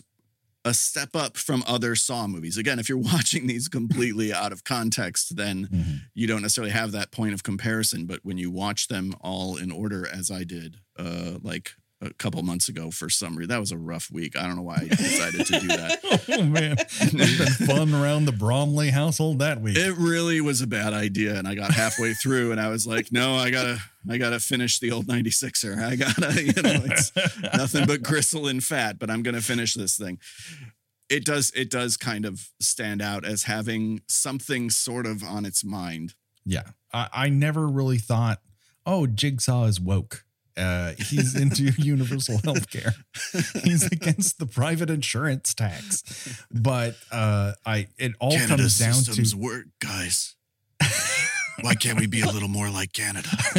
a 0.64 0.74
step 0.74 1.16
up 1.16 1.38
from 1.38 1.64
other 1.68 1.96
Saw 1.96 2.26
movies. 2.26 2.58
Again, 2.58 2.80
if 2.80 2.90
you're 2.90 2.98
watching 3.14 3.46
these 3.48 3.68
completely 3.68 4.34
out 4.34 4.52
of 4.52 4.64
context, 4.64 5.36
then 5.36 5.68
Mhm. 5.68 6.02
you 6.16 6.26
don't 6.26 6.42
necessarily 6.42 6.72
have 6.72 6.92
that 6.94 7.12
point 7.12 7.34
of 7.36 7.44
comparison. 7.44 8.06
But 8.08 8.22
when 8.24 8.38
you 8.40 8.50
watch 8.50 8.88
them 8.88 9.14
all 9.22 9.58
in 9.58 9.72
order, 9.72 10.08
as 10.08 10.32
I 10.32 10.44
did, 10.44 10.78
uh, 10.98 11.38
like 11.44 11.74
a 12.06 12.14
couple 12.14 12.42
months 12.44 12.70
ago 12.70 12.92
for 12.92 13.10
some 13.10 13.36
reason, 13.36 13.50
that 13.50 13.60
was 13.60 13.72
a 13.72 13.78
rough 13.78 14.10
week. 14.12 14.38
I 14.38 14.44
don't 14.44 14.56
know 14.56 14.62
why 14.62 14.78
I 14.78 14.88
decided 14.88 15.46
to 15.46 15.60
do 15.60 15.68
that. 15.68 16.00
oh 16.30 16.44
man, 16.44 16.76
it's 16.80 17.58
been 17.58 17.68
fun 17.68 17.94
around 17.94 18.26
the 18.26 18.32
Bromley 18.32 18.90
household 18.90 19.40
that 19.40 19.62
week. 19.62 19.78
It 19.78 19.96
really 19.98 20.42
was 20.42 20.62
a 20.62 20.68
bad 20.68 20.94
idea, 20.94 21.36
and 21.36 21.48
I 21.48 21.56
got 21.56 21.72
halfway 21.72 22.14
through, 22.14 22.52
and 22.52 22.60
I 22.60 22.70
was 22.70 22.86
like, 22.86 23.12
"No, 23.12 23.36
I 23.36 23.52
gotta, 23.52 23.80
I 24.10 24.18
gotta 24.18 24.40
finish 24.40 24.80
the 24.80 24.92
old 24.92 25.08
'96er. 25.08 25.78
I 25.84 25.96
gotta, 25.96 26.44
you 26.44 26.62
know, 26.62 26.82
it's 26.86 27.12
nothing 27.54 27.86
but 27.86 28.04
gristle 28.04 28.48
and 28.48 28.64
fat, 28.64 29.00
but 29.00 29.10
I'm 29.10 29.24
gonna 29.24 29.42
finish 29.42 29.74
this 29.74 29.98
thing." 29.98 30.20
It 31.08 31.24
does, 31.24 31.52
it 31.56 31.70
does 31.70 31.98
kind 31.98 32.26
of 32.26 32.50
stand 32.60 33.00
out 33.00 33.26
as 33.26 33.44
having 33.44 34.02
something 34.08 34.72
sort 34.72 35.06
of 35.06 35.24
on 35.24 35.46
its 35.46 35.64
mind. 35.64 36.16
Yeah. 36.46 36.64
I, 36.92 37.10
I 37.14 37.30
never 37.30 37.68
really 37.68 38.00
thought, 38.00 38.40
oh, 38.86 39.08
Jigsaw 39.08 39.66
is 39.66 39.80
woke. 39.80 40.25
Uh, 40.58 40.94
he's 40.98 41.36
into 41.36 41.64
universal 41.82 42.40
health 42.44 42.70
care. 42.70 42.94
He's 43.64 43.86
against 43.86 44.40
the 44.40 44.46
private 44.46 44.90
insurance 44.90 45.54
tax. 45.54 46.46
But 46.52 46.96
uh, 47.12 47.54
I 47.66 47.88
it 47.98 48.14
all 48.20 48.32
Canada 48.32 48.58
comes 48.58 48.80
down 48.80 48.94
systems 48.94 49.34
to 49.34 49.38
work, 49.38 49.66
guys. 49.80 50.36
Why 51.62 51.74
can't 51.76 52.00
we 52.00 52.06
be 52.08 52.22
a 52.22 52.28
little 52.28 52.50
more 52.50 52.70
like 52.70 52.92
Canada? 52.94 53.30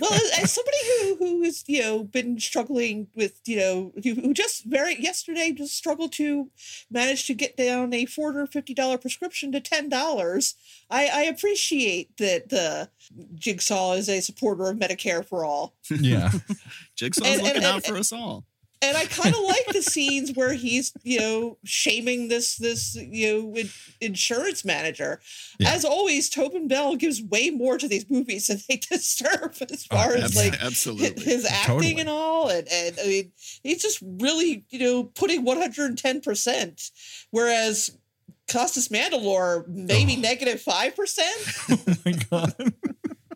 well 0.00 0.12
as, 0.12 0.30
as 0.42 0.52
somebody 0.52 0.76
who 0.86 1.16
who 1.16 1.42
has 1.44 1.62
you 1.66 1.80
know 1.80 2.02
been 2.04 2.38
struggling 2.38 3.06
with 3.14 3.40
you 3.46 3.56
know 3.56 3.92
who, 4.02 4.14
who 4.14 4.34
just 4.34 4.64
very 4.64 5.00
yesterday 5.00 5.52
just 5.52 5.76
struggled 5.76 6.12
to 6.14 6.50
manage 6.90 7.26
to 7.26 7.34
get 7.34 7.56
down 7.56 7.92
a 7.94 8.04
four 8.06 8.32
hundred 8.32 8.48
fifty 8.52 8.74
dollar 8.74 8.98
prescription 8.98 9.52
to 9.52 9.60
ten 9.60 9.88
dollars 9.88 10.54
I, 10.90 11.08
I 11.12 11.22
appreciate 11.22 12.16
that 12.18 12.48
the 12.48 12.90
jigsaw 13.36 13.92
is 13.94 14.08
a 14.08 14.20
supporter 14.20 14.68
of 14.70 14.76
medicare 14.78 15.24
for 15.24 15.44
all 15.44 15.74
yeah. 15.88 16.30
Jigsaw's 16.96 17.26
And- 17.26 17.36
and- 17.36 17.42
looking 17.46 17.64
out 17.64 17.74
and- 17.76 17.84
for 17.84 17.96
us 17.96 18.12
all. 18.12 18.44
And 18.82 18.96
I 18.96 19.04
kind 19.04 19.34
of 19.34 19.42
like 19.42 19.66
the 19.72 19.82
scenes 19.82 20.32
where 20.34 20.54
he's, 20.54 20.92
you 21.02 21.20
know, 21.20 21.58
shaming 21.64 22.28
this 22.28 22.56
this 22.56 22.94
you 22.96 23.52
know 23.54 23.62
insurance 24.00 24.64
manager. 24.64 25.20
Yeah. 25.58 25.72
As 25.74 25.84
always, 25.84 26.30
Tobin 26.30 26.66
Bell 26.66 26.96
gives 26.96 27.22
way 27.22 27.50
more 27.50 27.76
to 27.76 27.86
these 27.86 28.08
movies 28.08 28.46
than 28.46 28.58
they 28.68 28.76
deserve 28.90 29.60
as 29.70 29.86
Oh, 29.90 29.96
far 29.96 30.14
as 30.14 30.24
Abs- 30.24 30.36
like 30.36 30.62
absolutely. 30.62 31.22
his 31.24 31.44
acting 31.44 31.74
Totally. 31.74 32.00
and 32.00 32.08
all. 32.08 32.48
And 32.48 32.66
and 32.72 32.98
I 33.02 33.06
mean, 33.06 33.32
he's 33.62 33.82
just 33.82 34.02
really 34.02 34.64
you 34.70 34.78
know 34.78 35.04
putting 35.04 35.44
one 35.44 35.58
hundred 35.58 35.90
and 35.90 35.98
ten 35.98 36.20
percent, 36.20 36.90
whereas. 37.30 37.90
Costas 38.50 38.88
Mandylor, 38.88 39.64
maybe 39.68 40.16
Oh. 40.18 40.20
negative 40.22 40.60
five 40.60 40.96
percent. 40.96 41.36
oh 41.70 41.78
my 42.04 42.12
god. 42.32 42.72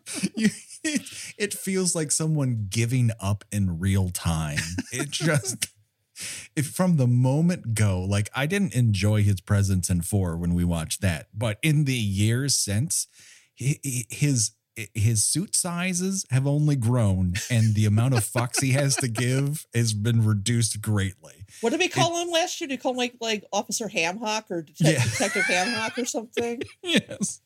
You, 0.35 0.49
it, 0.83 1.01
it 1.37 1.53
feels 1.53 1.95
like 1.95 2.11
someone 2.11 2.67
giving 2.69 3.09
up 3.19 3.43
in 3.51 3.79
real 3.79 4.09
time. 4.09 4.59
It 4.91 5.09
just 5.09 5.67
if 6.55 6.67
from 6.67 6.97
the 6.97 7.07
moment 7.07 7.73
go, 7.73 8.01
like 8.01 8.29
I 8.35 8.45
didn't 8.45 8.75
enjoy 8.75 9.23
his 9.23 9.41
presence 9.41 9.89
in 9.89 10.01
four 10.01 10.37
when 10.37 10.53
we 10.53 10.63
watched 10.63 11.01
that, 11.01 11.27
but 11.33 11.57
in 11.63 11.85
the 11.85 11.93
years 11.95 12.55
since, 12.57 13.07
hi- 13.59 13.79
hi- 13.85 14.05
his 14.09 14.51
his 14.93 15.23
suit 15.23 15.55
sizes 15.55 16.25
have 16.31 16.45
only 16.45 16.75
grown, 16.75 17.33
and 17.49 17.75
the 17.75 17.85
amount 17.85 18.13
of 18.13 18.19
fucks 18.25 18.61
he 18.61 18.71
has 18.71 18.95
to 18.97 19.07
give 19.07 19.65
has 19.73 19.93
been 19.93 20.23
reduced 20.25 20.81
greatly. 20.81 21.45
What 21.61 21.69
did 21.69 21.79
we 21.79 21.87
call 21.87 22.21
him 22.21 22.29
last 22.29 22.59
year? 22.59 22.67
Did 22.67 22.73
we 22.73 22.77
call 22.81 22.91
him 22.91 22.97
like 22.97 23.15
like 23.21 23.43
Officer 23.53 23.87
Hamhock 23.87 24.51
or 24.51 24.63
Det- 24.63 24.73
Yeah. 24.79 25.03
Detective 25.03 25.43
Hamhock 25.43 25.97
or 25.97 26.05
something? 26.05 26.61
yes. 26.83 27.39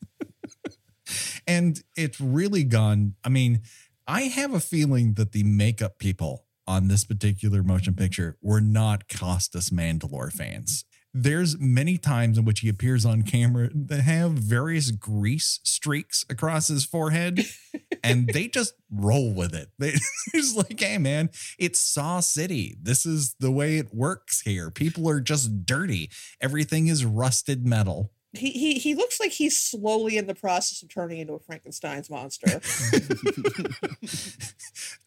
And 1.46 1.82
it's 1.96 2.20
really 2.20 2.64
gone. 2.64 3.14
I 3.24 3.28
mean, 3.28 3.62
I 4.06 4.22
have 4.22 4.54
a 4.54 4.60
feeling 4.60 5.14
that 5.14 5.32
the 5.32 5.44
makeup 5.44 5.98
people 5.98 6.44
on 6.66 6.88
this 6.88 7.04
particular 7.04 7.62
motion 7.62 7.94
picture 7.94 8.36
were 8.40 8.60
not 8.60 9.08
Costas 9.08 9.70
Mandylor 9.70 10.32
fans. 10.32 10.84
There's 11.12 11.58
many 11.58 11.98
times 11.98 12.38
in 12.38 12.44
which 12.44 12.60
he 12.60 12.68
appears 12.68 13.04
on 13.04 13.22
camera 13.22 13.70
that 13.74 14.02
have 14.02 14.32
various 14.32 14.92
grease 14.92 15.58
streaks 15.64 16.24
across 16.30 16.68
his 16.68 16.84
forehead, 16.84 17.40
and 18.04 18.28
they 18.28 18.46
just 18.46 18.74
roll 18.88 19.32
with 19.32 19.52
it. 19.52 19.70
They 19.78 19.94
it's 20.34 20.54
like, 20.54 20.78
hey 20.78 20.98
man, 20.98 21.30
it's 21.58 21.80
Saw 21.80 22.20
City. 22.20 22.76
This 22.80 23.04
is 23.04 23.34
the 23.40 23.50
way 23.50 23.78
it 23.78 23.92
works 23.92 24.42
here. 24.42 24.70
People 24.70 25.08
are 25.08 25.20
just 25.20 25.66
dirty. 25.66 26.10
Everything 26.40 26.86
is 26.86 27.04
rusted 27.04 27.66
metal. 27.66 28.12
He, 28.32 28.50
he 28.50 28.74
he 28.74 28.94
looks 28.94 29.18
like 29.18 29.32
he's 29.32 29.58
slowly 29.58 30.16
in 30.16 30.28
the 30.28 30.36
process 30.36 30.82
of 30.82 30.88
turning 30.88 31.18
into 31.18 31.32
a 31.32 31.40
Frankenstein's 31.40 32.08
monster. 32.08 32.46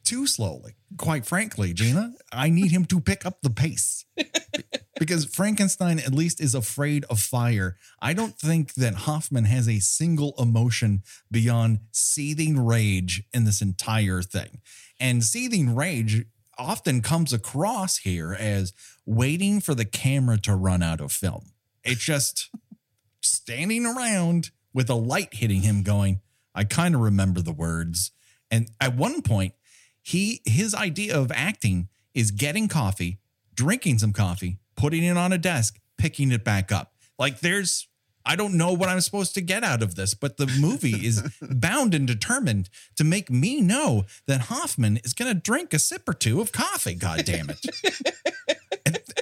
too 0.03 0.27
slowly. 0.27 0.75
Quite 0.97 1.25
frankly, 1.25 1.73
Gena, 1.73 2.13
I 2.31 2.49
need 2.49 2.71
him 2.71 2.85
to 2.85 2.99
pick 2.99 3.25
up 3.25 3.41
the 3.41 3.49
pace. 3.49 4.05
because 4.99 5.25
Frankenstein 5.25 5.99
at 5.99 6.13
least 6.13 6.39
is 6.39 6.53
afraid 6.53 7.03
of 7.09 7.19
fire. 7.19 7.77
I 8.01 8.13
don't 8.13 8.37
think 8.37 8.75
that 8.75 8.93
Hoffman 8.93 9.45
has 9.45 9.67
a 9.67 9.79
single 9.79 10.33
emotion 10.37 11.01
beyond 11.31 11.79
seething 11.91 12.63
rage 12.63 13.23
in 13.33 13.43
this 13.43 13.61
entire 13.61 14.21
thing. 14.21 14.61
And 14.99 15.23
seething 15.23 15.75
rage 15.75 16.25
often 16.57 17.01
comes 17.01 17.33
across 17.33 17.97
here 17.97 18.33
as 18.33 18.73
waiting 19.05 19.59
for 19.59 19.73
the 19.73 19.85
camera 19.85 20.37
to 20.39 20.55
run 20.55 20.83
out 20.83 21.01
of 21.01 21.11
film. 21.11 21.51
It's 21.83 22.03
just 22.03 22.49
standing 23.23 23.85
around 23.85 24.51
with 24.73 24.89
a 24.89 24.95
light 24.95 25.33
hitting 25.33 25.61
him 25.61 25.83
going, 25.83 26.21
I 26.55 26.63
kind 26.63 26.95
of 26.95 27.01
remember 27.01 27.41
the 27.41 27.53
words. 27.53 28.11
And 28.51 28.69
at 28.79 28.95
one 28.95 29.21
point, 29.21 29.53
he 30.01 30.41
his 30.45 30.75
idea 30.75 31.17
of 31.17 31.31
acting 31.33 31.89
is 32.13 32.31
getting 32.31 32.67
coffee, 32.67 33.19
drinking 33.55 33.99
some 33.99 34.13
coffee, 34.13 34.59
putting 34.75 35.03
it 35.03 35.17
on 35.17 35.33
a 35.33 35.37
desk, 35.37 35.79
picking 35.97 36.31
it 36.31 36.43
back 36.43 36.71
up. 36.71 36.93
Like 37.17 37.39
there's 37.39 37.87
I 38.25 38.35
don't 38.35 38.53
know 38.53 38.71
what 38.71 38.89
I'm 38.89 39.01
supposed 39.01 39.33
to 39.35 39.41
get 39.41 39.63
out 39.63 39.81
of 39.81 39.95
this, 39.95 40.13
but 40.13 40.37
the 40.37 40.47
movie 40.59 40.91
is 41.05 41.23
bound 41.41 41.93
and 41.93 42.07
determined 42.07 42.69
to 42.97 43.03
make 43.03 43.29
me 43.29 43.61
know 43.61 44.05
that 44.27 44.41
Hoffman 44.41 44.97
is 44.97 45.13
going 45.13 45.33
to 45.33 45.39
drink 45.39 45.73
a 45.73 45.79
sip 45.79 46.07
or 46.07 46.13
two 46.13 46.41
of 46.41 46.51
coffee. 46.51 46.95
God 46.95 47.25
damn 47.25 47.49
it! 47.49 48.57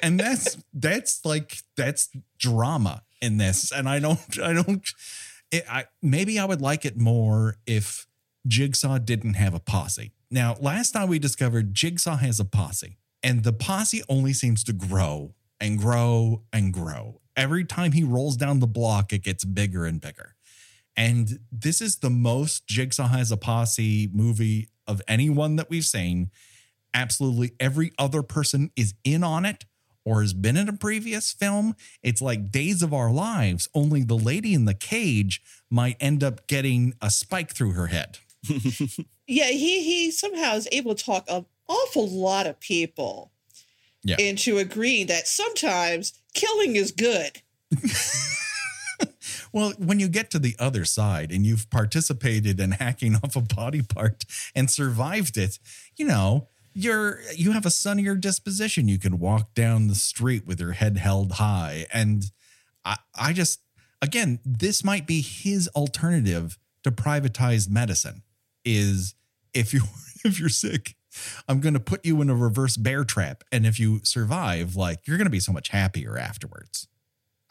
and, 0.01 0.20
that's 0.20 0.58
that's 0.74 1.25
like 1.25 1.58
that's 1.75 2.10
drama 2.38 3.03
in 3.22 3.38
this, 3.38 3.72
and 3.72 3.88
I 3.88 4.00
don't 4.00 4.39
I 4.39 4.53
don't. 4.53 4.88
It, 5.51 5.65
I 5.70 5.86
maybe 6.01 6.39
I 6.39 6.46
would 6.46 6.62
like 6.62 6.86
it 6.86 6.98
more 6.98 7.58
if 7.65 8.08
Jigsaw 8.48 8.98
didn't 8.98 9.36
have 9.36 9.53
a 9.53 9.60
posse. 9.60 10.12
Now, 10.29 10.55
last 10.60 10.91
time 10.91 11.10
we 11.10 11.20
discovered 11.20 11.74
Jigsaw 11.74 12.17
has 12.17 12.39
a 12.39 12.46
posse, 12.46 12.98
and 13.22 13.43
the 13.43 13.53
posse 13.53 14.01
only 14.08 14.34
seems 14.34 14.63
to 14.65 14.74
grow 14.74 15.36
and 15.60 15.77
grow 15.77 16.43
and 16.51 16.74
grow. 16.74 17.22
Every 17.36 17.63
time 17.63 17.91
he 17.91 18.03
rolls 18.03 18.38
down 18.38 18.60
the 18.60 18.67
block, 18.67 19.13
it 19.13 19.24
gets 19.24 19.43
bigger 19.43 19.86
and 19.86 20.01
bigger. 20.01 20.36
And 20.98 21.39
this 21.51 21.81
is 21.81 21.98
the 21.98 22.10
most 22.10 22.67
Jigsaw 22.67 23.08
has 23.08 23.31
a 23.31 23.38
posse 23.38 24.10
movie 24.13 24.70
of 24.88 25.01
anyone 25.08 25.55
that 25.55 25.70
we've 25.70 25.86
seen. 25.86 26.31
Absolutely 26.93 27.53
every 27.60 27.91
other 27.98 28.22
person 28.22 28.72
is 28.75 28.93
in 29.05 29.24
on 29.24 29.46
it 29.46 29.65
or 30.05 30.22
has 30.22 30.34
been 30.34 30.58
in 30.58 30.67
a 30.70 30.74
previous 30.74 31.31
film, 31.31 31.75
it's 32.01 32.22
like 32.22 32.51
Days 32.51 32.81
of 32.81 32.93
Our 32.93 33.12
Lives, 33.12 33.70
only 33.74 34.03
the 34.03 34.17
lady 34.17 34.53
in 34.53 34.65
the 34.65 34.74
cage 34.74 35.41
might 35.70 35.98
end 36.00 36.24
up 36.24 36.48
getting 36.48 36.93
a 37.01 37.10
spike 37.10 37.53
through 37.53 37.72
her 37.74 37.88
head. 37.88 38.20
Yeah, 39.27 39.46
he 39.50 39.81
he 39.84 40.12
somehow 40.12 40.55
is 40.55 40.67
able 40.74 40.93
to 40.93 41.05
talk 41.05 41.24
an 41.29 41.46
awful 41.70 42.05
lot 42.10 42.48
of 42.48 42.60
people 42.60 43.31
Yeah. 44.03 44.17
into 44.20 44.58
agreeing 44.58 45.08
that 45.08 45.25
sometimes 45.25 46.12
killing 46.34 46.75
is 46.75 46.91
good. 46.91 47.41
Well, 49.53 49.74
when 49.77 50.00
you 50.00 50.08
get 50.08 50.31
to 50.31 50.39
the 50.39 50.55
other 50.60 50.86
side 50.86 51.31
and 51.31 51.46
you've 51.46 51.70
participated 51.70 52.60
in 52.60 52.72
hacking 52.72 53.15
off 53.15 53.36
a 53.36 53.41
body 53.41 53.81
part 53.81 54.24
and 54.55 54.70
survived 54.70 55.38
it, 55.38 55.60
you 55.98 56.05
know, 56.05 56.48
you're 56.74 57.20
you 57.36 57.51
have 57.51 57.66
a 57.66 57.72
sunnier 57.72 58.16
disposition. 58.16 58.88
You 58.88 59.00
can 59.00 59.20
walk 59.20 59.54
down 59.54 59.88
the 59.88 59.96
street 59.96 60.46
with 60.46 60.60
your 60.60 60.72
head 60.74 60.98
held 60.98 61.34
high. 61.34 61.86
And 61.94 62.24
I, 62.86 62.98
I 63.16 63.34
just 63.34 63.62
again, 64.01 64.40
this 64.46 64.84
might 64.84 65.06
be 65.06 65.22
his 65.22 65.68
alternative 65.70 66.58
to 66.84 66.92
privatized 66.92 67.70
medicine 67.70 68.24
is 68.66 69.16
if 69.54 69.74
you 69.74 69.82
if 70.25 70.40
you're 70.40 70.50
sick, 70.50 70.96
I'm 71.48 71.60
going 71.60 71.74
to 71.74 71.80
put 71.80 72.06
you 72.06 72.22
in 72.22 72.30
a 72.30 72.36
reverse 72.36 72.78
bear 72.78 73.04
trap 73.04 73.44
and 73.51 73.66
if 73.66 73.80
you 73.80 74.00
survive, 74.04 74.75
like 74.75 75.08
you're 75.08 75.18
going 75.18 75.25
to 75.25 75.32
be 75.32 75.40
so 75.40 75.51
much 75.51 75.70
happier 75.70 76.18
afterwards. 76.18 76.88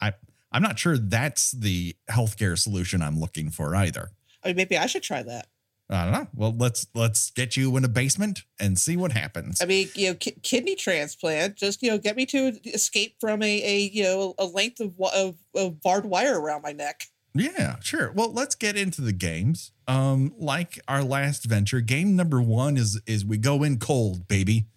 I 0.01 0.13
I'm 0.51 0.61
not 0.61 0.79
sure 0.79 0.97
that's 0.97 1.51
the 1.51 1.95
healthcare 2.09 2.57
solution 2.57 3.01
I'm 3.01 3.19
looking 3.19 3.49
for 3.49 3.75
either. 3.75 4.11
I 4.43 4.49
mean, 4.49 4.57
maybe 4.57 4.77
I 4.77 4.87
should 4.87 5.03
try 5.03 5.23
that. 5.23 5.47
I 5.91 6.05
don't 6.05 6.13
know. 6.13 6.27
Well, 6.33 6.55
let's 6.57 6.87
let's 6.95 7.31
get 7.31 7.57
you 7.57 7.75
in 7.75 7.83
a 7.83 7.89
basement 7.89 8.43
and 8.59 8.79
see 8.79 8.95
what 8.95 9.11
happens. 9.11 9.61
I 9.61 9.65
mean, 9.65 9.89
you 9.93 10.09
know, 10.09 10.13
ki- 10.15 10.37
kidney 10.41 10.75
transplant. 10.75 11.57
Just 11.57 11.83
you 11.83 11.91
know, 11.91 11.97
get 11.97 12.15
me 12.15 12.25
to 12.27 12.53
escape 12.65 13.17
from 13.19 13.43
a, 13.43 13.63
a 13.63 13.79
you 13.79 14.03
know 14.03 14.33
a 14.37 14.45
length 14.45 14.79
of, 14.79 14.93
of 15.13 15.35
of 15.53 15.81
barbed 15.81 16.05
wire 16.05 16.39
around 16.39 16.61
my 16.61 16.71
neck. 16.71 17.07
Yeah, 17.33 17.77
sure. 17.81 18.11
Well, 18.11 18.31
let's 18.31 18.55
get 18.55 18.77
into 18.77 19.01
the 19.01 19.13
games. 19.13 19.71
Um, 19.87 20.33
like 20.37 20.79
our 20.87 21.03
last 21.03 21.45
venture, 21.45 21.81
game 21.81 22.15
number 22.15 22.41
one 22.41 22.77
is 22.77 23.01
is 23.05 23.25
we 23.25 23.37
go 23.37 23.63
in 23.63 23.77
cold, 23.77 24.27
baby. 24.27 24.67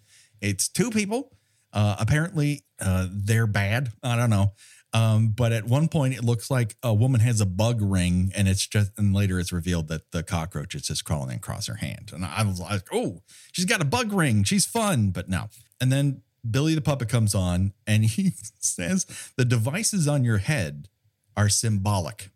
It's 0.41 0.67
two 0.67 0.91
people. 0.91 1.31
Uh, 1.71 1.95
apparently, 1.99 2.63
uh, 2.79 3.07
they're 3.09 3.47
bad. 3.47 3.91
I 4.03 4.15
don't 4.15 4.29
know. 4.29 4.53
Um, 4.95 5.27
but 5.27 5.51
at 5.51 5.65
one 5.65 5.89
point, 5.89 6.13
it 6.13 6.23
looks 6.23 6.49
like 6.49 6.77
a 6.81 6.93
woman 6.93 7.19
has 7.19 7.41
a 7.41 7.45
bug 7.45 7.81
ring, 7.81 8.31
and 8.33 8.47
it's 8.47 8.65
just, 8.65 8.91
and 8.97 9.13
later 9.13 9.37
it's 9.41 9.51
revealed 9.51 9.89
that 9.89 10.09
the 10.11 10.23
cockroach 10.23 10.73
is 10.73 10.83
just 10.83 11.03
crawling 11.03 11.35
across 11.35 11.67
her 11.67 11.75
hand. 11.75 12.11
And 12.13 12.23
I 12.23 12.43
was 12.43 12.61
like, 12.61 12.83
oh, 12.93 13.21
she's 13.51 13.65
got 13.65 13.81
a 13.81 13.85
bug 13.85 14.13
ring. 14.13 14.45
She's 14.45 14.65
fun, 14.65 15.09
but 15.09 15.27
no. 15.27 15.49
And 15.81 15.91
then 15.91 16.21
Billy 16.49 16.75
the 16.75 16.81
puppet 16.81 17.09
comes 17.09 17.35
on, 17.35 17.73
and 17.85 18.05
he 18.05 18.31
says 18.59 19.05
the 19.35 19.43
devices 19.43 20.07
on 20.07 20.23
your 20.23 20.37
head 20.37 20.87
are 21.35 21.49
symbolic. 21.49 22.29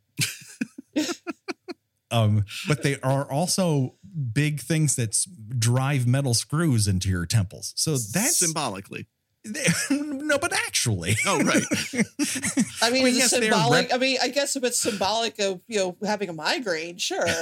um, 2.11 2.43
but 2.67 2.83
they 2.83 2.99
are 2.99 3.23
also 3.31 3.95
big 4.33 4.59
things 4.59 4.97
that 4.97 5.15
drive 5.57 6.05
metal 6.05 6.33
screws 6.33 6.89
into 6.89 7.07
your 7.07 7.25
temples. 7.25 7.71
So 7.77 7.91
that's 7.91 8.35
symbolically. 8.35 9.07
no, 9.91 10.37
but 10.37 10.53
actually, 10.53 11.17
Oh, 11.25 11.39
right. 11.41 11.63
I 12.81 12.89
mean, 12.89 13.03
Well, 13.03 13.11
is 13.11 13.17
yes, 13.17 13.29
symbolic? 13.31 13.89
rep- 13.89 13.93
I 13.95 13.97
mean, 13.97 14.17
I 14.21 14.27
guess 14.29 14.55
if 14.55 14.63
it's 14.63 14.79
symbolic 14.79 15.39
of 15.39 15.61
you 15.67 15.77
know 15.79 15.97
having 16.05 16.29
a 16.29 16.33
migraine, 16.33 16.97
sure. 16.97 17.25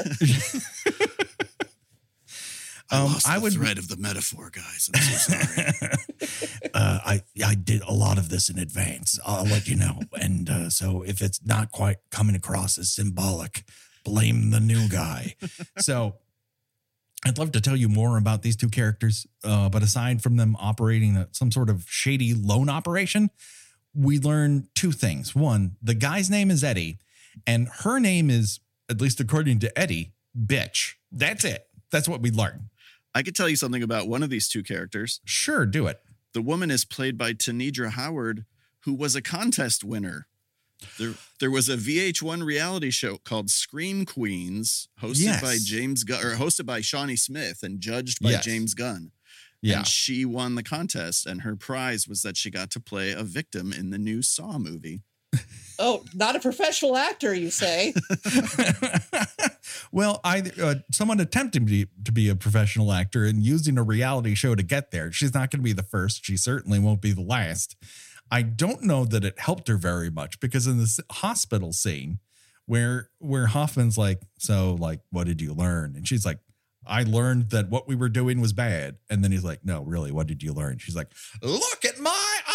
I 2.89 2.99
Um, 2.99 3.05
lost 3.11 3.27
I 3.27 3.35
the 3.35 3.41
would- 3.41 3.53
thread 3.53 3.77
of 3.77 3.89
the 3.89 3.97
metaphor, 3.97 4.49
guys. 4.49 4.89
I'm 4.93 5.01
so 5.01 5.33
sorry. 5.33 5.73
uh, 6.73 6.99
I 7.05 7.21
I 7.45 7.55
did 7.55 7.81
a 7.81 7.91
lot 7.91 8.17
of 8.17 8.29
this 8.29 8.49
in 8.49 8.57
advance. 8.57 9.19
I'll 9.25 9.43
let 9.43 9.67
you 9.67 9.75
know. 9.75 9.99
And 10.19 10.49
uh, 10.49 10.69
so 10.69 11.01
if 11.01 11.21
it's 11.21 11.45
not 11.45 11.71
quite 11.71 11.97
coming 12.11 12.35
across 12.35 12.77
as 12.77 12.93
symbolic, 12.93 13.65
blame 14.05 14.51
the 14.51 14.61
new 14.61 14.87
guy. 14.87 15.35
so 15.79 16.15
I'd 17.25 17.37
love 17.37 17.51
to 17.53 17.61
tell 17.61 17.75
you 17.75 17.89
more 17.89 18.17
about 18.17 18.43
these 18.43 18.55
two 18.55 18.69
characters, 18.69 19.25
uh, 19.43 19.69
but 19.69 19.83
aside 19.83 20.21
from 20.21 20.37
them 20.37 20.55
operating 20.59 21.17
a, 21.17 21.27
some 21.31 21.51
sort 21.51 21.69
of 21.69 21.85
shady 21.87 22.33
loan 22.33 22.69
operation, 22.69 23.31
we 23.93 24.19
learn 24.19 24.67
two 24.75 24.91
things. 24.91 25.35
One, 25.35 25.75
the 25.81 25.95
guy's 25.95 26.29
name 26.29 26.51
is 26.51 26.63
Eddie, 26.63 26.99
and 27.45 27.67
her 27.79 27.99
name 27.99 28.29
is, 28.29 28.59
at 28.89 29.01
least 29.01 29.19
according 29.19 29.59
to 29.59 29.77
Eddie, 29.77 30.13
bitch. 30.37 30.93
That's 31.11 31.43
it. 31.43 31.67
That's 31.91 32.07
what 32.07 32.21
we 32.21 32.31
learn. 32.31 32.69
I 33.15 33.23
could 33.23 33.35
tell 33.35 33.49
you 33.49 33.55
something 33.55 33.81
about 33.81 34.07
one 34.07 34.21
of 34.21 34.29
these 34.29 34.47
two 34.47 34.61
characters. 34.61 35.19
Sure, 35.25 35.65
do 35.65 35.87
it. 35.87 35.99
The 36.33 36.41
woman 36.41 36.69
is 36.69 36.85
played 36.85 37.17
by 37.17 37.33
Tanedra 37.33 37.91
Howard, 37.91 38.45
who 38.81 38.93
was 38.93 39.15
a 39.15 39.21
contest 39.21 39.83
winner. 39.83 40.27
There, 40.99 41.13
there 41.39 41.51
was 41.51 41.69
a 41.69 41.77
VH1 41.77 42.43
reality 42.43 42.91
show 42.91 43.17
called 43.17 43.49
Scream 43.49 44.05
Queens, 44.05 44.89
hosted 45.01 45.41
by 45.41 45.57
James 45.63 46.03
Gunn, 46.03 46.23
or 46.23 46.35
hosted 46.35 46.65
by 46.65 46.81
Shawnee 46.81 47.15
Smith 47.15 47.63
and 47.63 47.79
judged 47.79 48.21
by 48.21 48.31
Yes. 48.31 48.45
James 48.45 48.73
Gunn. 48.73 49.11
Yeah. 49.61 49.79
And 49.79 49.87
she 49.87 50.23
won 50.23 50.55
the 50.55 50.63
contest, 50.63 51.25
and 51.25 51.41
her 51.41 51.55
prize 51.55 52.07
was 52.07 52.21
that 52.21 52.37
she 52.37 52.51
got 52.51 52.69
to 52.71 52.79
play 52.79 53.11
a 53.11 53.23
victim 53.23 53.73
in 53.73 53.89
the 53.89 53.97
new 53.97 54.21
Saw 54.21 54.59
movie. 54.59 55.01
oh, 55.79 56.03
not 56.13 56.35
a 56.35 56.39
professional 56.39 56.95
actor, 56.95 57.33
you 57.33 57.49
say? 57.49 57.93
well, 59.91 60.21
I 60.23 60.43
uh, 60.61 60.75
someone 60.91 61.19
attempting 61.19 61.65
to 61.65 61.71
be, 61.71 61.87
to 62.05 62.11
be 62.11 62.29
a 62.29 62.35
professional 62.35 62.91
actor 62.91 63.25
and 63.25 63.43
using 63.43 63.77
a 63.77 63.83
reality 63.83 64.35
show 64.35 64.55
to 64.55 64.63
get 64.63 64.91
there. 64.91 65.11
She's 65.11 65.33
not 65.33 65.51
going 65.51 65.59
to 65.59 65.63
be 65.63 65.73
the 65.73 65.83
first. 65.83 66.23
She 66.23 66.37
certainly 66.37 66.79
won't 66.79 67.01
be 67.01 67.11
the 67.11 67.21
last. 67.21 67.75
I 68.31 68.41
don't 68.41 68.83
know 68.83 69.05
that 69.05 69.23
it 69.23 69.39
helped 69.39 69.67
her 69.67 69.77
very 69.77 70.09
much 70.09 70.39
because 70.39 70.67
in 70.67 70.77
this 70.77 70.99
hospital 71.11 71.71
scene 71.73 72.19
where 72.65 73.09
where 73.19 73.47
Hoffman's 73.47 73.97
like, 73.97 74.21
"So, 74.37 74.75
like, 74.79 74.99
what 75.09 75.27
did 75.27 75.41
you 75.41 75.53
learn?" 75.53 75.95
and 75.95 76.07
she's 76.07 76.25
like, 76.25 76.39
"I 76.85 77.03
learned 77.03 77.51
that 77.51 77.69
what 77.69 77.87
we 77.87 77.95
were 77.95 78.09
doing 78.09 78.41
was 78.41 78.53
bad." 78.53 78.97
And 79.09 79.23
then 79.23 79.31
he's 79.31 79.43
like, 79.43 79.63
"No, 79.63 79.81
really, 79.81 80.11
what 80.11 80.27
did 80.27 80.43
you 80.43 80.53
learn?" 80.53 80.77
She's 80.77 80.95
like, 80.95 81.11
"Look 81.41 81.85
at 81.85 81.99
my 81.99 82.39
arm!" 82.47 82.53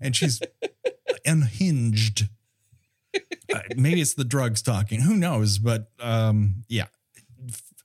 And 0.00 0.16
she's 0.16 0.40
unhinged 1.26 2.28
uh, 3.54 3.60
maybe 3.76 4.00
it's 4.00 4.14
the 4.14 4.24
drugs 4.24 4.62
talking 4.62 5.00
who 5.00 5.16
knows 5.16 5.58
but 5.58 5.90
um 6.00 6.64
yeah 6.68 6.86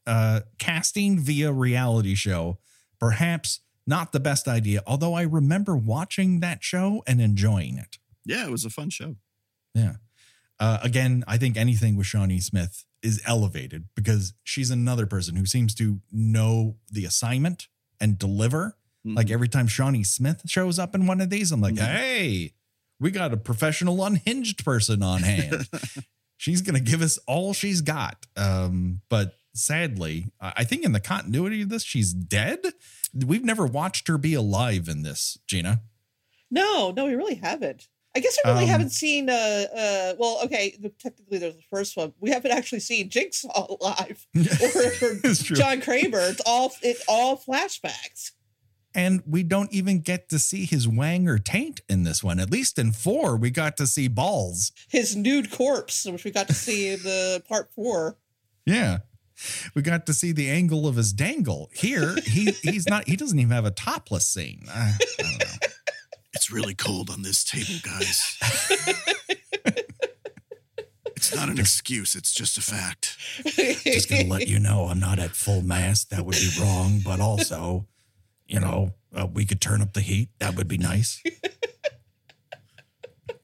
uh 0.05 0.41
casting 0.57 1.19
via 1.19 1.51
reality 1.51 2.15
show 2.15 2.57
perhaps 2.99 3.59
not 3.87 4.11
the 4.11 4.19
best 4.19 4.47
idea 4.47 4.81
although 4.85 5.13
i 5.15 5.21
remember 5.23 5.75
watching 5.75 6.39
that 6.41 6.63
show 6.63 7.01
and 7.07 7.19
enjoying 7.21 7.77
it 7.77 7.97
Yeah, 8.25 8.45
it 8.45 8.51
was 8.51 8.65
a 8.65 8.69
fun 8.69 8.89
show. 8.89 9.15
yeah 9.73 9.95
uh 10.59 10.79
again 10.83 11.23
i 11.27 11.37
think 11.37 11.57
anything 11.57 11.95
with 11.95 12.05
shawnee 12.07 12.39
smith 12.41 12.85
is 13.01 13.21
elevated 13.25 13.85
because 13.95 14.33
she's 14.43 14.69
another 14.71 15.05
person 15.05 15.35
who 15.35 15.45
seems 15.45 15.73
to 15.75 15.99
know 16.11 16.75
the 16.91 17.05
assignment 17.05 17.67
and 18.01 18.17
deliver 18.19 18.75
like 19.05 19.27
Mhm. 19.27 19.31
every 19.31 19.47
time 19.47 19.67
Shawnee 19.67 20.03
Smith 20.03 20.41
shows 20.47 20.77
up 20.77 20.93
in 20.93 21.05
one 21.07 21.21
of 21.21 21.29
these, 21.29 21.53
I'm 21.53 21.61
like, 21.61 21.75
Mhm. 21.75 21.85
hey, 21.95 22.53
we 22.99 23.09
got 23.09 23.31
a 23.31 23.37
professional 23.37 24.03
unhinged 24.03 24.65
person 24.65 25.01
on 25.01 25.21
hand. 25.23 25.69
she's 26.37 26.61
gonna 26.61 26.81
give 26.81 27.01
us 27.01 27.17
all 27.19 27.53
she's 27.53 27.79
got. 27.79 28.25
Um, 28.35 28.99
but 29.07 29.36
sadly, 29.57 30.27
I 30.39 30.63
think 30.63 30.83
in 30.83 30.91
the 30.91 30.99
continuity 30.99 31.61
of 31.63 31.69
this, 31.69 31.83
she's 31.83 32.13
dead. 32.13 32.59
We've 33.13 33.43
never 33.43 33.65
watched 33.65 34.07
her 34.07 34.17
be 34.17 34.33
alive 34.33 34.87
in 34.87 35.01
this, 35.03 35.37
Gena. 35.47 35.81
No, 36.49 36.91
no, 36.95 37.05
we 37.05 37.15
really 37.15 37.35
haven't. 37.35 37.87
I 38.15 38.19
guess 38.19 38.37
I 38.43 38.49
really 38.51 38.63
Um, 38.63 38.69
haven't 38.69 38.89
seen. 38.91 39.29
Uh, 39.29 39.33
uh, 39.75 40.13
well, 40.17 40.39
okay, 40.45 40.75
the, 40.79 40.89
technically 40.89 41.37
there's 41.37 41.55
the 41.55 41.61
first 41.69 41.95
one. 41.97 42.13
We 42.19 42.31
haven't 42.31 42.51
actually 42.51 42.79
seen 42.79 43.09
Jigsaw 43.09 43.75
live 43.81 44.25
or, 44.35 44.41
or 44.41 45.19
it's 45.23 45.43
true. 45.43 45.55
John 45.55 45.81
Kramer. 45.81 46.19
It's 46.21 46.41
all 46.45 46.71
it's 46.81 47.03
all 47.07 47.37
flashbacks. 47.37 48.31
and 48.95 49.21
we 49.27 49.43
don't 49.43 49.71
even 49.71 49.99
get 49.99 50.29
to 50.29 50.39
see 50.39 50.65
his 50.65 50.87
wang 50.87 51.27
or 51.27 51.37
taint 51.37 51.81
in 51.87 52.03
this 52.03 52.23
one. 52.23 52.39
At 52.39 52.49
least 52.49 52.79
in 52.79 52.91
four, 52.91 53.35
we 53.35 53.51
got 53.51 53.77
to 53.77 53.85
see 53.85 54.07
balls. 54.07 54.71
His 54.89 55.15
nude 55.15 55.51
corpse, 55.51 56.05
which 56.05 56.23
we 56.23 56.31
got 56.31 56.47
to 56.47 56.53
see 56.55 56.87
in 56.93 57.03
the 57.03 57.43
part 57.47 57.69
four. 57.75 58.17
Yeah. 58.65 58.99
We 59.75 59.81
got 59.81 60.05
to 60.07 60.13
see 60.13 60.31
the 60.31 60.49
angle 60.49 60.87
of 60.87 60.95
his 60.95 61.13
dangle. 61.13 61.69
Here, 61.73 62.15
he 62.25 62.51
he's 62.63 62.87
not 62.87 63.07
he 63.07 63.15
doesn't 63.15 63.37
even 63.37 63.51
have 63.51 63.65
a 63.65 63.71
topless 63.71 64.25
scene. 64.27 64.63
I, 64.69 64.93
I 65.19 65.21
don't 65.23 65.39
know. 65.39 65.67
It's 66.33 66.51
really 66.51 66.75
cold 66.75 67.09
on 67.09 67.23
this 67.23 67.43
table, 67.43 67.79
guys. 67.81 68.37
it's 71.15 71.35
not 71.35 71.49
an 71.49 71.59
excuse, 71.59 72.15
it's 72.15 72.31
just 72.33 72.57
a 72.57 72.61
fact. 72.61 73.17
Just 73.83 74.09
gonna 74.09 74.25
let 74.27 74.47
you 74.47 74.59
know 74.59 74.85
I'm 74.85 74.99
not 74.99 75.19
at 75.19 75.31
full 75.31 75.61
mast. 75.61 76.11
That 76.11 76.25
would 76.25 76.35
be 76.35 76.51
wrong, 76.59 77.01
but 77.03 77.19
also, 77.19 77.87
you 78.47 78.59
know, 78.59 78.93
uh, 79.15 79.25
we 79.25 79.45
could 79.45 79.61
turn 79.61 79.81
up 79.81 79.93
the 79.93 80.01
heat. 80.01 80.29
That 80.39 80.55
would 80.55 80.67
be 80.67 80.77
nice. 80.77 81.21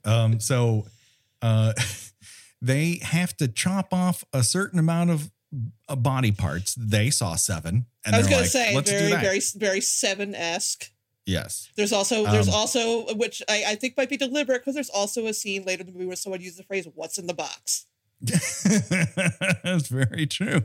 um. 0.06 0.39
So, 0.39 0.86
uh, 1.41 1.73
they 2.62 2.99
have 3.01 3.36
to 3.38 3.47
chop 3.47 3.93
off 3.93 4.23
a 4.32 4.43
certain 4.43 4.79
amount 4.79 5.10
of 5.10 5.32
body 5.95 6.31
parts. 6.31 6.75
They 6.75 7.09
saw 7.09 7.35
seven, 7.35 7.85
and 8.05 8.15
I 8.15 8.19
was 8.19 8.27
they're 8.27 8.37
gonna 8.37 8.47
say 8.47 8.75
"Let's 8.75 8.89
do 8.89 8.97
very, 8.97 9.21
very, 9.21 9.41
very 9.55 9.81
seven 9.81 10.35
esque. 10.35 10.91
Yes. 11.25 11.69
There's 11.75 11.93
also 11.93 12.25
there's 12.25 12.49
Um, 12.49 12.53
also 12.53 13.13
which 13.15 13.41
I, 13.47 13.63
I 13.69 13.75
think 13.75 13.95
might 13.95 14.09
be 14.09 14.17
deliberate 14.17 14.59
because 14.59 14.75
there's 14.75 14.89
also 14.89 15.25
a 15.27 15.33
scene 15.33 15.63
later 15.63 15.81
in 15.81 15.87
the 15.87 15.93
movie 15.93 16.05
where 16.05 16.15
someone 16.15 16.41
uses 16.41 16.57
the 16.57 16.63
phrase 16.63 16.87
"What's 16.93 17.17
in 17.17 17.27
the 17.27 17.33
box." 17.33 17.85
That's 18.21 19.87
very 19.87 20.25
true. 20.25 20.63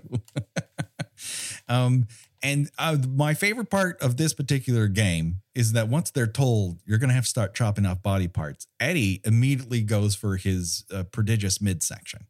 um, 1.68 2.06
and 2.42 2.70
uh, 2.78 2.96
my 3.08 3.34
favorite 3.34 3.68
part 3.68 4.00
of 4.00 4.16
this 4.16 4.32
particular 4.32 4.86
game 4.86 5.40
is 5.54 5.72
that 5.72 5.88
once 5.88 6.10
they're 6.10 6.28
told 6.28 6.78
you're 6.86 6.98
going 6.98 7.08
to 7.08 7.14
have 7.14 7.24
to 7.24 7.30
start 7.30 7.54
chopping 7.54 7.84
off 7.84 8.00
body 8.00 8.28
parts, 8.28 8.68
Eddie 8.78 9.20
immediately 9.24 9.82
goes 9.82 10.14
for 10.14 10.36
his 10.36 10.84
uh, 10.92 11.02
prodigious 11.04 11.60
midsection, 11.60 12.26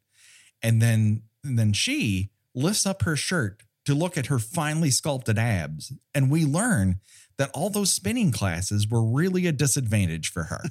and 0.63 0.81
then 0.81 1.23
and 1.43 1.57
then 1.57 1.73
she 1.73 2.31
lifts 2.59 2.85
up 2.85 3.03
her 3.03 3.15
shirt 3.15 3.63
to 3.85 3.95
look 3.95 4.17
at 4.17 4.27
her 4.27 4.39
finely 4.39 4.91
sculpted 4.91 5.37
abs, 5.37 5.91
and 6.13 6.29
we 6.29 6.45
learn 6.45 6.99
that 7.37 7.49
all 7.53 7.69
those 7.69 7.91
spinning 7.91 8.31
classes 8.31 8.87
were 8.87 9.03
really 9.03 9.47
a 9.47 9.51
disadvantage 9.51 10.31
for 10.31 10.43
her. 10.43 10.61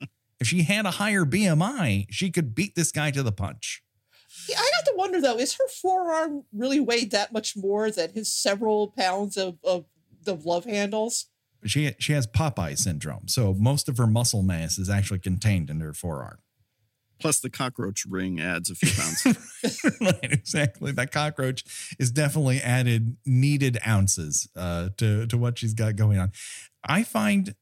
if 0.40 0.48
she 0.48 0.62
had 0.62 0.86
a 0.86 0.92
higher 0.92 1.24
BMI, 1.24 2.06
she 2.10 2.30
could 2.30 2.54
beat 2.54 2.74
this 2.74 2.90
guy 2.90 3.10
to 3.10 3.22
the 3.22 3.32
punch. 3.32 3.82
Yeah, 4.48 4.56
I 4.58 4.70
got 4.76 4.86
to 4.86 4.96
wonder 4.96 5.20
though, 5.20 5.38
is 5.38 5.54
her 5.54 5.68
forearm 5.68 6.44
really 6.52 6.80
weighed 6.80 7.12
that 7.12 7.32
much 7.32 7.56
more 7.56 7.90
than 7.90 8.12
his 8.12 8.32
several 8.32 8.88
pounds 8.88 9.36
of 9.36 9.58
of 9.62 9.84
the 10.24 10.34
love 10.34 10.64
handles? 10.64 11.26
she 11.66 11.94
she 11.98 12.12
has 12.12 12.26
Popeye 12.26 12.76
syndrome, 12.76 13.28
so 13.28 13.54
most 13.54 13.88
of 13.88 13.98
her 13.98 14.06
muscle 14.06 14.42
mass 14.42 14.78
is 14.78 14.90
actually 14.90 15.20
contained 15.20 15.70
in 15.70 15.80
her 15.80 15.92
forearm. 15.92 16.38
Plus, 17.20 17.40
the 17.40 17.50
cockroach 17.50 18.04
ring 18.04 18.40
adds 18.40 18.70
a 18.70 18.74
few 18.74 18.90
pounds. 18.90 19.24
right, 20.00 20.32
exactly. 20.32 20.92
That 20.92 21.12
cockroach 21.12 21.64
is 21.98 22.10
definitely 22.10 22.60
added 22.60 23.16
needed 23.24 23.78
ounces 23.86 24.48
uh, 24.56 24.90
to 24.98 25.26
to 25.26 25.38
what 25.38 25.58
she's 25.58 25.74
got 25.74 25.96
going 25.96 26.18
on. 26.18 26.32
I 26.84 27.02
find 27.02 27.54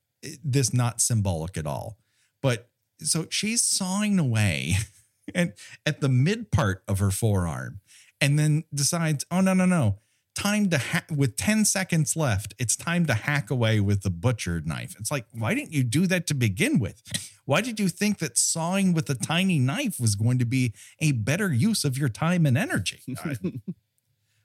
this 0.44 0.72
not 0.72 1.00
symbolic 1.00 1.56
at 1.56 1.66
all, 1.66 1.98
but 2.40 2.68
so 3.00 3.26
she's 3.30 3.62
sawing 3.62 4.18
away 4.18 4.76
and 5.34 5.52
at 5.84 6.00
the 6.00 6.08
mid 6.08 6.50
part 6.50 6.82
of 6.88 6.98
her 6.98 7.10
forearm, 7.10 7.80
and 8.20 8.38
then 8.38 8.64
decides, 8.74 9.24
oh 9.30 9.40
no 9.40 9.54
no 9.54 9.66
no, 9.66 9.98
time 10.34 10.70
to 10.70 10.78
hack 10.78 11.06
with 11.14 11.36
10 11.36 11.64
seconds 11.66 12.16
left 12.16 12.54
it's 12.58 12.74
time 12.74 13.04
to 13.06 13.12
hack 13.12 13.50
away 13.50 13.80
with 13.80 14.02
the 14.02 14.10
butcher 14.10 14.62
knife. 14.64 14.94
It's 14.98 15.10
like 15.10 15.26
why 15.32 15.54
didn't 15.54 15.72
you 15.72 15.84
do 15.84 16.06
that 16.06 16.26
to 16.28 16.34
begin 16.34 16.78
with? 16.78 17.02
Why 17.44 17.60
did 17.60 17.78
you 17.78 17.88
think 17.88 18.18
that 18.18 18.38
sawing 18.38 18.92
with 18.92 19.10
a 19.10 19.14
tiny 19.14 19.58
knife 19.58 20.00
was 20.00 20.14
going 20.14 20.38
to 20.38 20.46
be 20.46 20.72
a 21.00 21.12
better 21.12 21.52
use 21.52 21.84
of 21.84 21.98
your 21.98 22.08
time 22.08 22.46
and 22.46 22.56
energy? 22.56 23.00
I, 23.24 23.36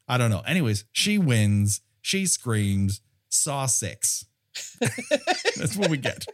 I 0.08 0.18
don't 0.18 0.30
know. 0.30 0.42
Anyways 0.46 0.86
she 0.92 1.18
wins. 1.18 1.82
She 2.02 2.26
screams 2.26 3.02
saw 3.30 3.66
six. 3.66 4.26
That's 4.80 5.76
what 5.76 5.90
we 5.90 5.98
get. 5.98 6.26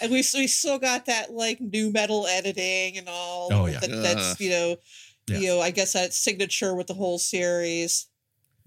And 0.00 0.10
we 0.10 0.22
we 0.34 0.46
still 0.46 0.78
got 0.78 1.06
that 1.06 1.32
like 1.32 1.60
new 1.60 1.90
metal 1.92 2.26
editing 2.26 2.98
and 2.98 3.08
all. 3.08 3.48
Oh, 3.52 3.66
yeah. 3.66 3.80
that, 3.80 3.90
that's 3.90 4.40
you 4.40 4.50
know, 4.50 4.76
Yeah. 5.26 5.38
you 5.38 5.46
know, 5.48 5.60
I 5.60 5.70
guess 5.70 5.94
that 5.94 6.12
signature 6.12 6.74
with 6.74 6.86
the 6.86 6.94
whole 6.94 7.18
series. 7.18 8.06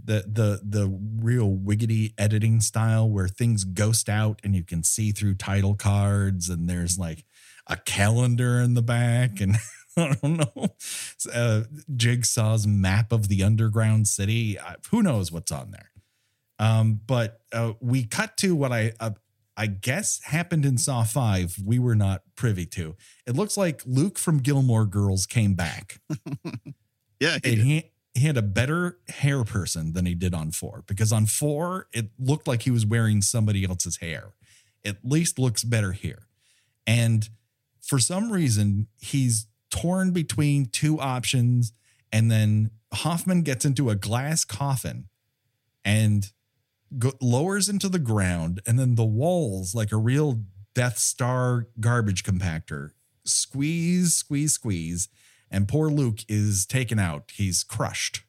the 0.03 0.23
the 0.27 0.61
the 0.63 0.99
real 1.21 1.51
wiggity 1.55 2.13
editing 2.17 2.61
style 2.61 3.09
where 3.09 3.27
things 3.27 3.63
ghost 3.63 4.09
out 4.09 4.39
and 4.43 4.55
you 4.55 4.63
can 4.63 4.83
see 4.83 5.11
through 5.11 5.35
title 5.35 5.75
cards 5.75 6.49
and 6.49 6.69
there's 6.69 6.97
like 6.97 7.25
a 7.67 7.77
calendar 7.77 8.59
in 8.61 8.73
the 8.75 8.81
back 8.81 9.41
and 9.41 9.57
I 9.97 10.15
don't 10.21 10.37
know 10.37 10.75
uh, 11.33 11.63
Jigsaw's 11.95 12.67
map 12.67 13.11
of 13.11 13.27
the 13.27 13.43
underground 13.43 14.07
city. 14.07 14.57
Who 14.91 15.01
knows 15.01 15.31
what's 15.31 15.51
on 15.51 15.71
there? 15.71 15.91
Um, 16.59 17.01
but 17.05 17.41
uh, 17.51 17.73
we 17.81 18.05
cut 18.05 18.37
to 18.37 18.55
what 18.55 18.71
I 18.71 18.93
uh, 18.99 19.11
I 19.57 19.65
guess 19.65 20.21
happened 20.23 20.65
in 20.65 20.77
Saw 20.77 21.03
Five. 21.03 21.57
We 21.65 21.79
were 21.79 21.95
not 21.95 22.21
privy 22.35 22.67
to. 22.67 22.95
It 23.25 23.35
looks 23.35 23.57
like 23.57 23.81
Luke 23.85 24.19
from 24.19 24.37
Gilmore 24.37 24.85
Girls 24.85 25.25
came 25.25 25.55
back 25.55 25.99
yeah, 27.19 27.37
he 27.43 27.53
and 27.53 27.61
he 27.61 27.91
he 28.13 28.25
had 28.25 28.37
a 28.37 28.41
better 28.41 28.99
hair 29.09 29.43
person 29.43 29.93
than 29.93 30.05
he 30.05 30.15
did 30.15 30.33
on 30.33 30.51
four 30.51 30.83
because 30.87 31.11
on 31.11 31.25
four 31.25 31.87
it 31.93 32.09
looked 32.19 32.47
like 32.47 32.63
he 32.63 32.71
was 32.71 32.85
wearing 32.85 33.21
somebody 33.21 33.65
else's 33.65 33.97
hair. 33.97 34.33
At 34.85 34.97
least 35.03 35.39
looks 35.39 35.63
better 35.63 35.91
here, 35.91 36.27
and 36.85 37.27
for 37.81 37.99
some 37.99 38.31
reason 38.31 38.87
he's 38.99 39.47
torn 39.69 40.11
between 40.11 40.67
two 40.67 40.99
options, 40.99 41.73
and 42.11 42.31
then 42.31 42.71
Hoffman 42.93 43.41
gets 43.41 43.65
into 43.65 43.89
a 43.89 43.95
glass 43.95 44.45
coffin 44.45 45.09
and 45.83 46.31
go, 46.97 47.13
lowers 47.21 47.69
into 47.69 47.89
the 47.89 47.99
ground, 47.99 48.61
and 48.67 48.77
then 48.77 48.95
the 48.95 49.05
walls 49.05 49.73
like 49.73 49.91
a 49.91 49.97
real 49.97 50.41
Death 50.75 50.97
Star 50.97 51.67
garbage 51.79 52.23
compactor 52.23 52.91
squeeze, 53.25 54.13
squeeze, 54.13 54.53
squeeze 54.53 55.09
and 55.49 55.67
poor 55.67 55.89
Luke 55.89 56.19
is 56.27 56.65
taken 56.65 56.99
out. 56.99 57.31
He's 57.33 57.63
crushed. 57.63 58.23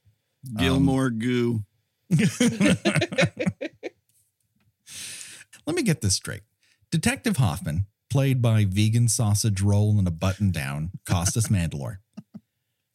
Gilmore 0.56 1.06
um, 1.06 1.18
goo. 1.18 1.64
Let 5.66 5.76
me 5.76 5.82
get 5.82 6.00
this 6.00 6.14
straight. 6.14 6.42
Detective 6.90 7.36
Hoffman, 7.36 7.86
played 8.08 8.40
by 8.40 8.64
vegan 8.64 9.08
sausage 9.08 9.60
roll 9.60 9.98
and 9.98 10.08
a 10.08 10.12
button 10.12 10.50
down, 10.50 10.92
Costas 11.04 11.48
Mandylor, 11.50 11.98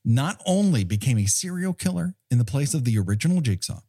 not 0.04 0.41
only 0.45 0.84
became 0.84 1.17
a 1.19 1.26
serial 1.26 1.73
killer 1.73 2.15
in 2.32 2.39
the 2.39 2.45
place 2.45 2.73
of 2.73 2.84
the 2.86 2.97
original 2.97 3.41
Jigsaw, 3.41 3.82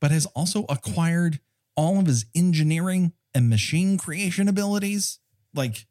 but 0.00 0.10
has 0.10 0.26
also 0.26 0.64
acquired 0.68 1.40
all 1.76 1.98
of 1.98 2.06
his 2.06 2.26
engineering 2.34 3.12
and 3.34 3.48
machine 3.48 3.98
creation 3.98 4.48
abilities. 4.48 5.18
Like, 5.54 5.86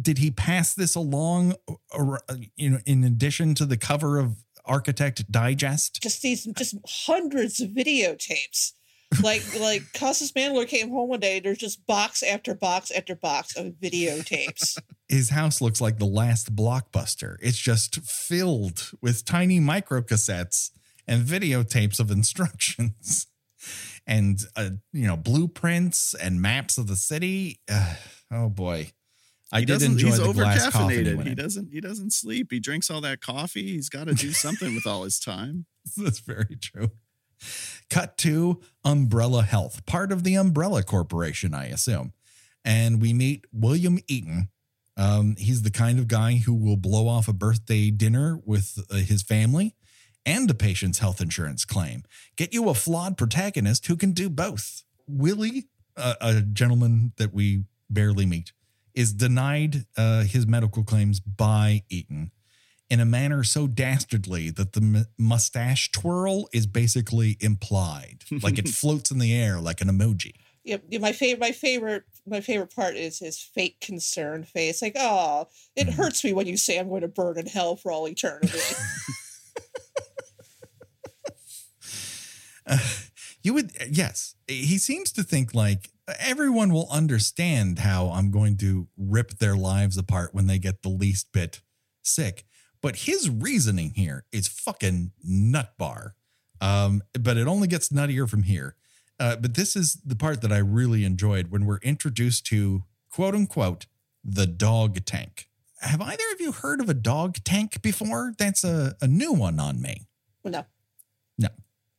did 0.00 0.18
he 0.18 0.30
pass 0.30 0.74
this 0.74 0.94
along, 0.94 1.54
uh, 1.68 2.16
uh, 2.28 2.36
you 2.56 2.70
know, 2.70 2.78
in 2.86 3.04
addition 3.04 3.54
to 3.56 3.66
the 3.66 3.76
cover 3.76 4.18
of 4.18 4.44
Architect 4.64 5.30
Digest? 5.30 6.00
Just 6.02 6.22
these, 6.22 6.44
just 6.56 6.76
hundreds 6.86 7.60
of 7.60 7.70
videotapes. 7.70 8.72
Like 9.22 9.42
like 9.60 9.82
Costas 9.94 10.32
Mandylor 10.32 10.66
came 10.66 10.88
home 10.90 11.10
one 11.10 11.20
day. 11.20 11.40
There's 11.40 11.58
just 11.58 11.86
box 11.86 12.22
after 12.22 12.54
box 12.54 12.90
after 12.90 13.14
box 13.14 13.56
of 13.56 13.74
videotapes. 13.74 14.78
his 15.08 15.30
house 15.30 15.60
looks 15.60 15.80
like 15.80 15.98
the 15.98 16.06
last 16.06 16.56
blockbuster. 16.56 17.36
It's 17.40 17.58
just 17.58 17.96
filled 18.00 18.92
with 19.02 19.26
tiny 19.26 19.60
micro 19.60 20.00
cassettes 20.00 20.70
and 21.06 21.26
videotapes 21.26 22.00
of 22.00 22.10
instructions 22.10 23.26
and 24.06 24.40
uh, 24.56 24.70
you 24.92 25.06
know 25.06 25.16
blueprints 25.16 26.14
and 26.14 26.40
maps 26.40 26.78
of 26.78 26.86
the 26.86 26.96
city. 26.96 27.60
Uh, 27.70 27.94
oh 28.32 28.48
boy. 28.48 28.92
I 29.54 29.60
he 29.60 29.66
did 29.66 29.82
enjoy 29.82 30.06
He's 30.06 30.18
the 30.18 30.32
glass 30.32 30.70
coffin 30.70 30.88
he 30.88 30.96
overcaffeinated. 30.96 31.28
He 31.28 31.34
doesn't. 31.34 31.72
He 31.72 31.80
doesn't 31.82 32.12
sleep. 32.14 32.48
He 32.50 32.58
drinks 32.58 32.90
all 32.90 33.02
that 33.02 33.20
coffee. 33.20 33.72
He's 33.72 33.90
got 33.90 34.06
to 34.06 34.14
do 34.14 34.32
something 34.32 34.74
with 34.74 34.86
all 34.86 35.04
his 35.04 35.18
time. 35.20 35.66
That's 35.96 36.20
very 36.20 36.56
true. 36.56 36.92
Cut 37.90 38.16
to 38.18 38.60
Umbrella 38.84 39.42
Health, 39.42 39.84
part 39.84 40.12
of 40.12 40.24
the 40.24 40.36
Umbrella 40.36 40.82
Corporation, 40.82 41.54
I 41.54 41.66
assume. 41.66 42.12
And 42.64 43.02
we 43.02 43.12
meet 43.12 43.44
William 43.52 43.98
Easton. 44.08 44.48
Um, 44.96 45.36
he's 45.38 45.62
the 45.62 45.70
kind 45.70 45.98
of 45.98 46.06
guy 46.06 46.36
who 46.36 46.54
will 46.54 46.76
blow 46.76 47.08
off 47.08 47.26
a 47.26 47.32
birthday 47.32 47.90
dinner 47.90 48.40
with 48.44 48.78
uh, 48.90 48.96
his 48.96 49.22
family 49.22 49.74
and 50.24 50.50
a 50.50 50.54
patient's 50.54 50.98
health 51.00 51.20
insurance 51.20 51.64
claim. 51.64 52.04
Get 52.36 52.52
you 52.52 52.68
a 52.68 52.74
flawed 52.74 53.16
protagonist 53.16 53.86
who 53.86 53.96
can 53.96 54.12
do 54.12 54.28
both. 54.30 54.82
Willie, 55.08 55.68
uh, 55.96 56.14
a 56.20 56.40
gentleman 56.40 57.12
that 57.16 57.32
we 57.34 57.64
barely 57.90 58.26
meet, 58.26 58.52
is 58.94 59.12
denied 59.12 59.86
uh, 59.96 60.22
his 60.22 60.46
medical 60.46 60.84
claims 60.84 61.18
by 61.20 61.82
Easton 61.88 62.30
in 62.90 63.00
a 63.00 63.04
manner 63.06 63.42
so 63.42 63.66
dastardly 63.66 64.50
that 64.50 64.74
the 64.74 64.80
m- 64.80 65.06
mustache 65.18 65.90
twirl 65.92 66.46
is 66.52 66.66
basically 66.66 67.36
implied, 67.40 68.18
like 68.42 68.58
it 68.58 68.68
floats 68.68 69.10
in 69.10 69.18
the 69.18 69.34
air 69.34 69.58
like 69.60 69.80
an 69.80 69.88
emoji. 69.88 70.32
yeah, 70.62 70.76
yeah, 70.90 70.98
my 70.98 71.12
favorite, 71.12 71.40
my 71.40 71.52
favorite, 71.52 72.04
my 72.26 72.40
favorite 72.42 72.74
part 72.74 72.94
is 72.94 73.18
his 73.18 73.38
fake 73.40 73.80
concerned 73.80 74.46
face. 74.46 74.82
Like, 74.82 74.94
oh, 74.98 75.48
it 75.74 75.88
Mhm. 75.88 75.94
hurts 75.94 76.22
me 76.22 76.32
when 76.34 76.46
you 76.46 76.56
say 76.58 76.78
I'm 76.78 76.88
going 76.90 77.00
to 77.00 77.08
burn 77.08 77.38
in 77.38 77.46
hell 77.46 77.76
for 77.76 77.90
all 77.90 78.06
eternity. 78.06 78.58
You 83.44 83.54
would, 83.54 83.72
yes, 83.90 84.36
he 84.46 84.78
seems 84.78 85.10
to 85.12 85.24
think 85.24 85.52
like 85.52 85.90
everyone 86.20 86.72
will 86.72 86.86
understand 86.90 87.80
how 87.80 88.10
I'm 88.10 88.30
going 88.30 88.56
to 88.58 88.86
rip 88.96 89.38
their 89.38 89.56
lives 89.56 89.96
apart 89.96 90.32
when 90.32 90.46
they 90.46 90.60
get 90.60 90.82
the 90.82 90.88
least 90.88 91.32
bit 91.32 91.60
sick. 92.02 92.44
But 92.80 92.96
his 92.96 93.28
reasoning 93.28 93.94
here 93.94 94.26
is 94.32 94.46
fucking 94.46 95.12
nut 95.24 95.72
bar. 95.76 96.14
Um, 96.60 97.02
but 97.18 97.36
it 97.36 97.48
only 97.48 97.66
gets 97.66 97.88
nuttier 97.88 98.28
from 98.28 98.44
here. 98.44 98.76
Uh, 99.18 99.36
but 99.36 99.54
this 99.54 99.74
is 99.74 99.94
the 100.04 100.16
part 100.16 100.40
that 100.42 100.52
I 100.52 100.58
really 100.58 101.04
enjoyed 101.04 101.48
when 101.48 101.66
we're 101.66 101.78
introduced 101.78 102.46
to 102.46 102.84
quote 103.10 103.34
unquote 103.34 103.86
the 104.24 104.46
dog 104.46 105.04
tank. 105.04 105.48
Have 105.80 106.00
either 106.00 106.24
of 106.32 106.40
you 106.40 106.52
heard 106.52 106.80
of 106.80 106.88
a 106.88 106.94
dog 106.94 107.38
tank 107.44 107.82
before? 107.82 108.34
That's 108.38 108.62
a, 108.62 108.94
a 109.00 109.08
new 109.08 109.32
one 109.32 109.58
on 109.58 109.82
me. 109.82 110.06
no, 110.44 110.50
No, 110.50 110.64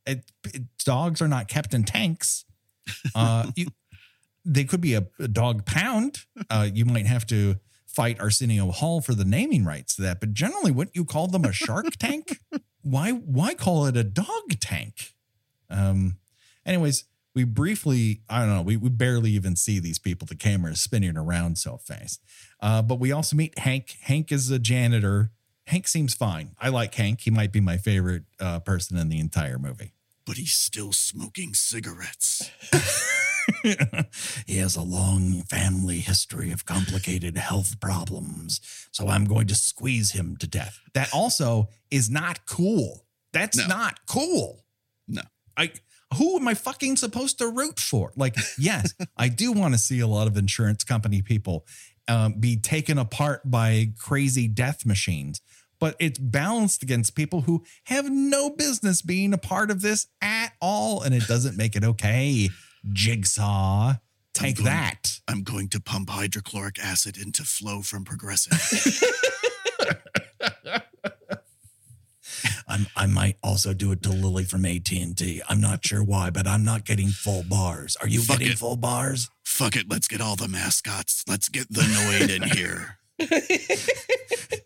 it, 0.05 0.23
it- 0.53 0.63
dogs 0.85 1.21
are 1.21 1.27
not 1.27 1.47
kept 1.47 1.73
in 1.73 1.83
tanks. 1.83 2.45
Uh, 3.15 3.51
you 3.55 3.67
they 4.45 4.65
could 4.65 4.81
be 4.81 4.93
a, 4.93 5.07
a 5.19 5.27
dog 5.29 5.65
pound. 5.65 6.25
Uh, 6.49 6.67
you 6.71 6.83
might 6.85 7.05
have 7.05 7.25
to 7.27 7.55
fight 7.87 8.19
Arsenio 8.19 8.71
Hall 8.71 8.99
for 8.99 9.13
the 9.13 9.23
naming 9.23 9.63
rights 9.63 9.95
to 9.95 10.01
that, 10.01 10.19
but 10.19 10.33
generally, 10.33 10.71
wouldn't 10.71 10.95
you 10.95 11.05
call 11.05 11.27
them 11.27 11.45
a 11.45 11.53
shark 11.53 11.85
tank? 11.99 12.39
Why 12.81 13.11
why 13.11 13.53
call 13.53 13.85
it 13.85 13.95
a 13.95 14.03
dog 14.03 14.59
tank? 14.59 15.13
Um, 15.69 16.17
anyways, 16.65 17.05
we 17.33 17.45
briefly, 17.45 18.21
I 18.29 18.39
don't 18.45 18.49
know, 18.55 18.61
we, 18.61 18.77
we 18.77 18.89
barely 18.89 19.31
even 19.31 19.55
see 19.55 19.79
these 19.79 19.97
people. 19.97 20.27
The 20.27 20.35
camera 20.35 20.73
is 20.73 20.81
spinning 20.81 21.17
around 21.17 21.57
so 21.57 21.77
fast. 21.77 22.21
Uh, 22.61 22.81
but 22.81 22.99
we 22.99 23.11
also 23.11 23.35
meet 23.35 23.57
Hank. 23.59 23.95
Hank 24.01 24.31
is 24.31 24.51
a 24.51 24.59
janitor. 24.59 25.31
Hank 25.67 25.87
seems 25.87 26.13
fine. 26.13 26.55
I 26.59 26.69
like 26.69 26.93
Hank. 26.95 27.21
He 27.21 27.31
might 27.31 27.51
be 27.51 27.61
my 27.61 27.77
favorite 27.77 28.23
uh, 28.39 28.59
person 28.59 28.97
in 28.97 29.09
the 29.09 29.19
entire 29.19 29.57
movie. 29.57 29.93
But 30.25 30.37
he's 30.37 30.53
still 30.53 30.91
smoking 30.93 31.53
cigarettes. 31.53 32.49
he 34.45 34.57
has 34.57 34.75
a 34.75 34.81
long 34.81 35.41
family 35.43 35.99
history 35.99 36.51
of 36.51 36.65
complicated 36.65 37.37
health 37.37 37.79
problems. 37.79 38.61
So 38.91 39.07
I'm 39.09 39.25
going 39.25 39.47
to 39.47 39.55
squeeze 39.55 40.11
him 40.11 40.37
to 40.37 40.47
death. 40.47 40.79
That 40.93 41.09
also 41.13 41.69
is 41.91 42.09
not 42.09 42.45
cool. 42.45 43.05
That's 43.33 43.57
No. 43.57 43.67
not 43.67 44.05
cool. 44.05 44.63
No. 45.07 45.21
I 45.57 45.71
who 46.17 46.37
am 46.37 46.47
I 46.47 46.53
fucking 46.53 46.97
supposed 46.97 47.39
to 47.39 47.47
root 47.47 47.79
for? 47.79 48.11
Like, 48.15 48.35
yes, 48.59 48.93
I 49.17 49.29
do 49.29 49.51
want 49.51 49.73
to 49.73 49.79
see 49.79 49.99
a 49.99 50.05
lot 50.07 50.27
of 50.27 50.37
insurance 50.37 50.83
company 50.83 51.23
people 51.23 51.65
um, 52.07 52.33
be 52.39 52.57
taken 52.57 52.97
apart 52.97 53.49
by 53.49 53.89
crazy 53.97 54.47
death 54.47 54.85
machines, 54.85 55.41
but 55.79 55.95
it's 55.99 56.19
balanced 56.19 56.83
against 56.83 57.15
people 57.15 57.41
who 57.41 57.63
have 57.85 58.09
no 58.09 58.49
business 58.49 59.01
being 59.01 59.33
a 59.33 59.37
part 59.37 59.71
of 59.71 59.81
this 59.81 60.07
at 60.21 60.53
all, 60.61 61.01
and 61.01 61.13
it 61.13 61.27
doesn't 61.27 61.57
make 61.57 61.75
it 61.75 61.83
okay. 61.83 62.49
Jigsaw, 62.91 63.95
take 64.33 64.57
going- 64.57 64.65
that. 64.65 65.19
I'm 65.27 65.43
going 65.43 65.69
to 65.69 65.79
pump 65.79 66.09
hydrochloric 66.09 66.79
acid 66.79 67.17
into 67.17 67.43
Flo 67.43 67.81
from 67.81 68.05
Progressive. 68.05 68.53
I'm, 72.73 72.87
I 72.95 73.05
might 73.05 73.37
also 73.43 73.75
do 73.75 73.91
it 73.91 74.01
to 74.01 74.09
Lily 74.09 74.45
from 74.45 74.65
AT 74.65 74.91
and 74.91 75.15
T. 75.15 75.43
I'm 75.47 75.61
not 75.61 75.85
sure 75.85 76.03
why, 76.03 76.31
but 76.31 76.47
I'm 76.47 76.65
not 76.65 76.85
getting 76.85 77.09
full 77.09 77.43
bars. 77.43 77.95
Are 78.01 78.07
you 78.07 78.21
Fuck 78.21 78.39
getting 78.39 78.53
it. 78.53 78.57
full 78.57 78.77
bars? 78.77 79.29
Fuck 79.45 79.75
it, 79.75 79.91
let's 79.91 80.07
get 80.07 80.21
all 80.21 80.35
the 80.35 80.47
mascots. 80.47 81.23
Let's 81.27 81.49
get 81.49 81.71
the 81.71 81.81
Noid 81.81 82.35
in 82.35 82.41
here. 82.41 82.97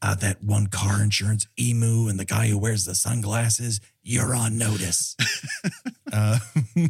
uh, 0.00 0.14
that 0.14 0.44
one 0.44 0.68
car 0.68 1.02
insurance 1.02 1.48
emu 1.58 2.06
and 2.06 2.16
the 2.16 2.24
guy 2.24 2.46
who 2.46 2.56
wears 2.56 2.84
the 2.84 2.94
sunglasses, 2.94 3.80
you're 4.04 4.32
on 4.32 4.56
notice. 4.56 5.16
uh, 6.12 6.38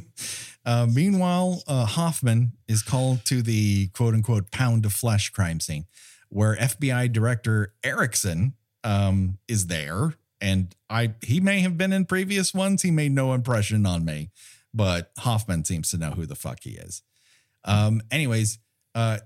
uh, 0.67 0.87
meanwhile, 0.93 1.63
uh, 1.67 1.87
Hoffman 1.87 2.53
is 2.69 2.83
called 2.83 3.25
to 3.25 3.41
the 3.41 3.89
quote 3.95 4.13
unquote 4.13 4.51
pound 4.51 4.85
of 4.85 4.93
flesh 4.93 5.31
crime 5.31 5.61
scene 5.61 5.87
where 6.29 6.57
FBI 6.57 7.11
Director 7.11 7.73
Erickson 7.83 8.53
um, 8.85 9.39
is 9.49 9.67
there. 9.67 10.15
And 10.41 10.75
I 10.89 11.15
he 11.23 11.41
may 11.41 11.61
have 11.61 11.77
been 11.77 11.93
in 11.93 12.07
previous 12.07 12.55
ones. 12.55 12.83
He 12.83 12.91
made 12.91 13.13
no 13.13 13.35
impression 13.35 13.85
on 13.85 14.05
me, 14.05 14.31
but 14.73 15.11
Hoffman 15.19 15.65
seems 15.65 15.91
to 15.91 15.99
know 15.99 16.11
who 16.13 16.25
the 16.25 16.35
fuck 16.35 16.61
he 16.63 16.71
is. 16.71 17.03
Um, 17.65 18.01
anyways, 18.11 18.59
uh, 18.95 19.19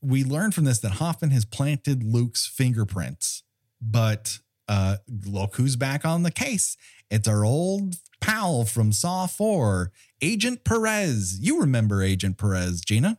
we 0.00 0.22
learn 0.22 0.52
from 0.52 0.64
this 0.64 0.78
that 0.80 0.92
Hoffman 0.92 1.30
has 1.32 1.44
planted 1.44 2.04
Luke's 2.04 2.46
fingerprints, 2.46 3.42
but 3.82 4.38
uh, 4.68 4.98
look 5.26 5.56
who's 5.56 5.74
back 5.74 6.04
on 6.04 6.22
the 6.22 6.30
case. 6.30 6.76
It's 7.10 7.26
our 7.26 7.44
old 7.44 7.96
pal 8.20 8.64
from 8.64 8.92
Saw 8.92 9.26
4, 9.26 9.90
Agent 10.22 10.62
Perez. 10.62 11.40
You 11.40 11.60
remember 11.60 12.00
Agent 12.02 12.38
Perez, 12.38 12.80
Gena? 12.80 13.18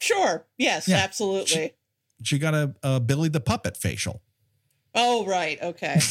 Sure. 0.00 0.46
Yes, 0.56 0.88
Yeah. 0.88 0.96
absolutely. 0.98 1.74
She 2.22 2.38
got 2.38 2.54
a, 2.54 2.74
a 2.82 3.00
Billy 3.00 3.28
the 3.28 3.40
Puppet 3.40 3.76
facial. 3.76 4.22
Oh, 4.96 5.24
right. 5.26 5.60
Okay. 5.62 6.00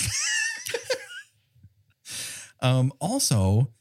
Um, 2.61 2.93
also, 2.99 3.71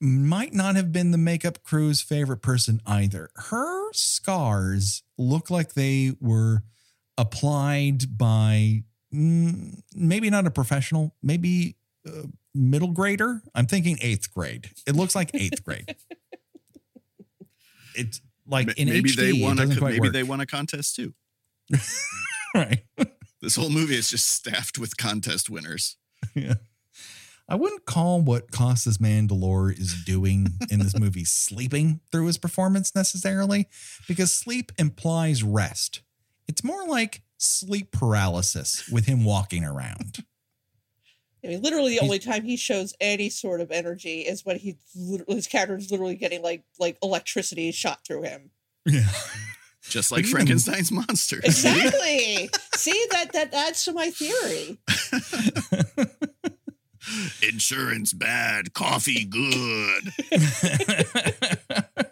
might 0.00 0.52
not 0.52 0.74
have 0.74 0.90
been 0.90 1.10
the 1.12 1.18
makeup 1.18 1.62
crew's 1.62 2.00
favorite 2.00 2.38
person 2.42 2.80
either. 2.86 3.28
Her 3.36 3.92
scars 3.92 5.02
look 5.16 5.48
like 5.50 5.74
they 5.74 6.14
were 6.20 6.64
applied 7.16 8.18
by 8.18 8.82
mm, 9.14 9.80
maybe 9.94 10.28
not 10.28 10.46
a 10.46 10.50
professional, 10.50 11.14
maybe 11.22 11.76
a 12.04 12.24
middle 12.54 12.90
grader. 12.90 13.42
I'm 13.54 13.66
thinking 13.66 13.98
eighth 14.00 14.32
grade. 14.34 14.70
It 14.88 14.96
looks 14.96 15.14
like 15.14 15.30
eighth 15.34 15.62
grade. 15.62 15.94
It's 17.94 18.22
like 18.46 18.68
Ma- 18.68 18.72
in 18.78 18.88
maybe 18.88 19.10
HD, 19.10 19.16
they 19.16 19.32
won 19.44 19.52
a 19.58 19.60
doesn't 19.62 19.74
co- 19.76 19.80
quite 19.80 19.90
maybe 19.92 20.00
work. 20.00 20.12
they 20.14 20.22
won 20.22 20.40
a 20.40 20.46
contest 20.46 20.96
too. 20.96 21.12
right. 22.54 22.82
This 23.42 23.56
whole 23.56 23.68
movie 23.70 23.96
is 23.96 24.08
just 24.08 24.30
staffed 24.30 24.78
with 24.78 24.96
contest 24.96 25.50
winners. 25.50 25.96
Yeah. 26.34 26.54
I 27.48 27.56
wouldn't 27.56 27.84
call 27.84 28.22
what 28.22 28.52
Costas 28.52 28.98
Mandylor 28.98 29.76
is 29.76 30.04
doing 30.04 30.46
in 30.70 30.78
this 30.78 30.96
movie 30.98 31.24
sleeping 31.26 32.00
through 32.12 32.26
his 32.28 32.38
performance 32.38 32.94
necessarily, 32.94 33.66
because 34.06 34.30
sleep 34.32 34.70
implies 34.78 35.42
rest. 35.42 36.00
It's 36.46 36.62
more 36.62 36.86
like 36.86 37.22
sleep 37.38 37.90
paralysis 37.90 38.88
with 38.88 39.06
him 39.06 39.24
walking 39.24 39.64
around. 39.64 40.24
I 41.44 41.48
mean, 41.48 41.60
literally, 41.62 41.88
the 41.88 41.94
He's- 41.94 42.04
only 42.04 42.18
time 42.20 42.44
he 42.44 42.56
shows 42.56 42.94
any 43.00 43.28
sort 43.28 43.60
of 43.60 43.72
energy 43.72 44.20
is 44.20 44.46
when 44.46 44.58
he 44.60 44.76
his 45.28 45.48
character 45.48 45.74
is 45.76 45.90
literally 45.90 46.14
getting 46.14 46.40
like 46.40 46.62
like 46.78 46.96
electricity 47.02 47.72
shot 47.72 48.06
through 48.06 48.22
him. 48.22 48.52
Yeah. 48.86 49.08
Just 49.88 50.12
like 50.12 50.20
even- 50.20 50.30
Frankenstein's 50.32 50.92
monster. 50.92 51.38
Exactly. 51.44 52.48
See 52.74 53.06
that 53.10 53.32
that 53.32 53.52
adds 53.52 53.84
to 53.84 53.92
my 53.92 54.10
theory. 54.10 54.78
Insurance 57.52 58.12
bad, 58.12 58.74
coffee 58.74 59.24
good. 59.24 60.12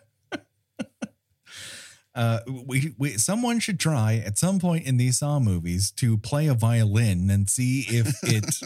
Uh, 2.13 2.41
we, 2.67 2.93
we 2.99 3.11
someone 3.13 3.61
should 3.61 3.79
try 3.79 4.15
at 4.27 4.37
some 4.37 4.59
point 4.59 4.85
in 4.85 4.97
these 4.97 5.19
Saw 5.21 5.39
movies 5.39 5.93
to 5.93 6.19
play 6.19 6.49
a 6.49 6.55
violin 6.55 7.31
and 7.31 7.49
see 7.49 7.87
if 7.89 8.13
it, 8.25 8.57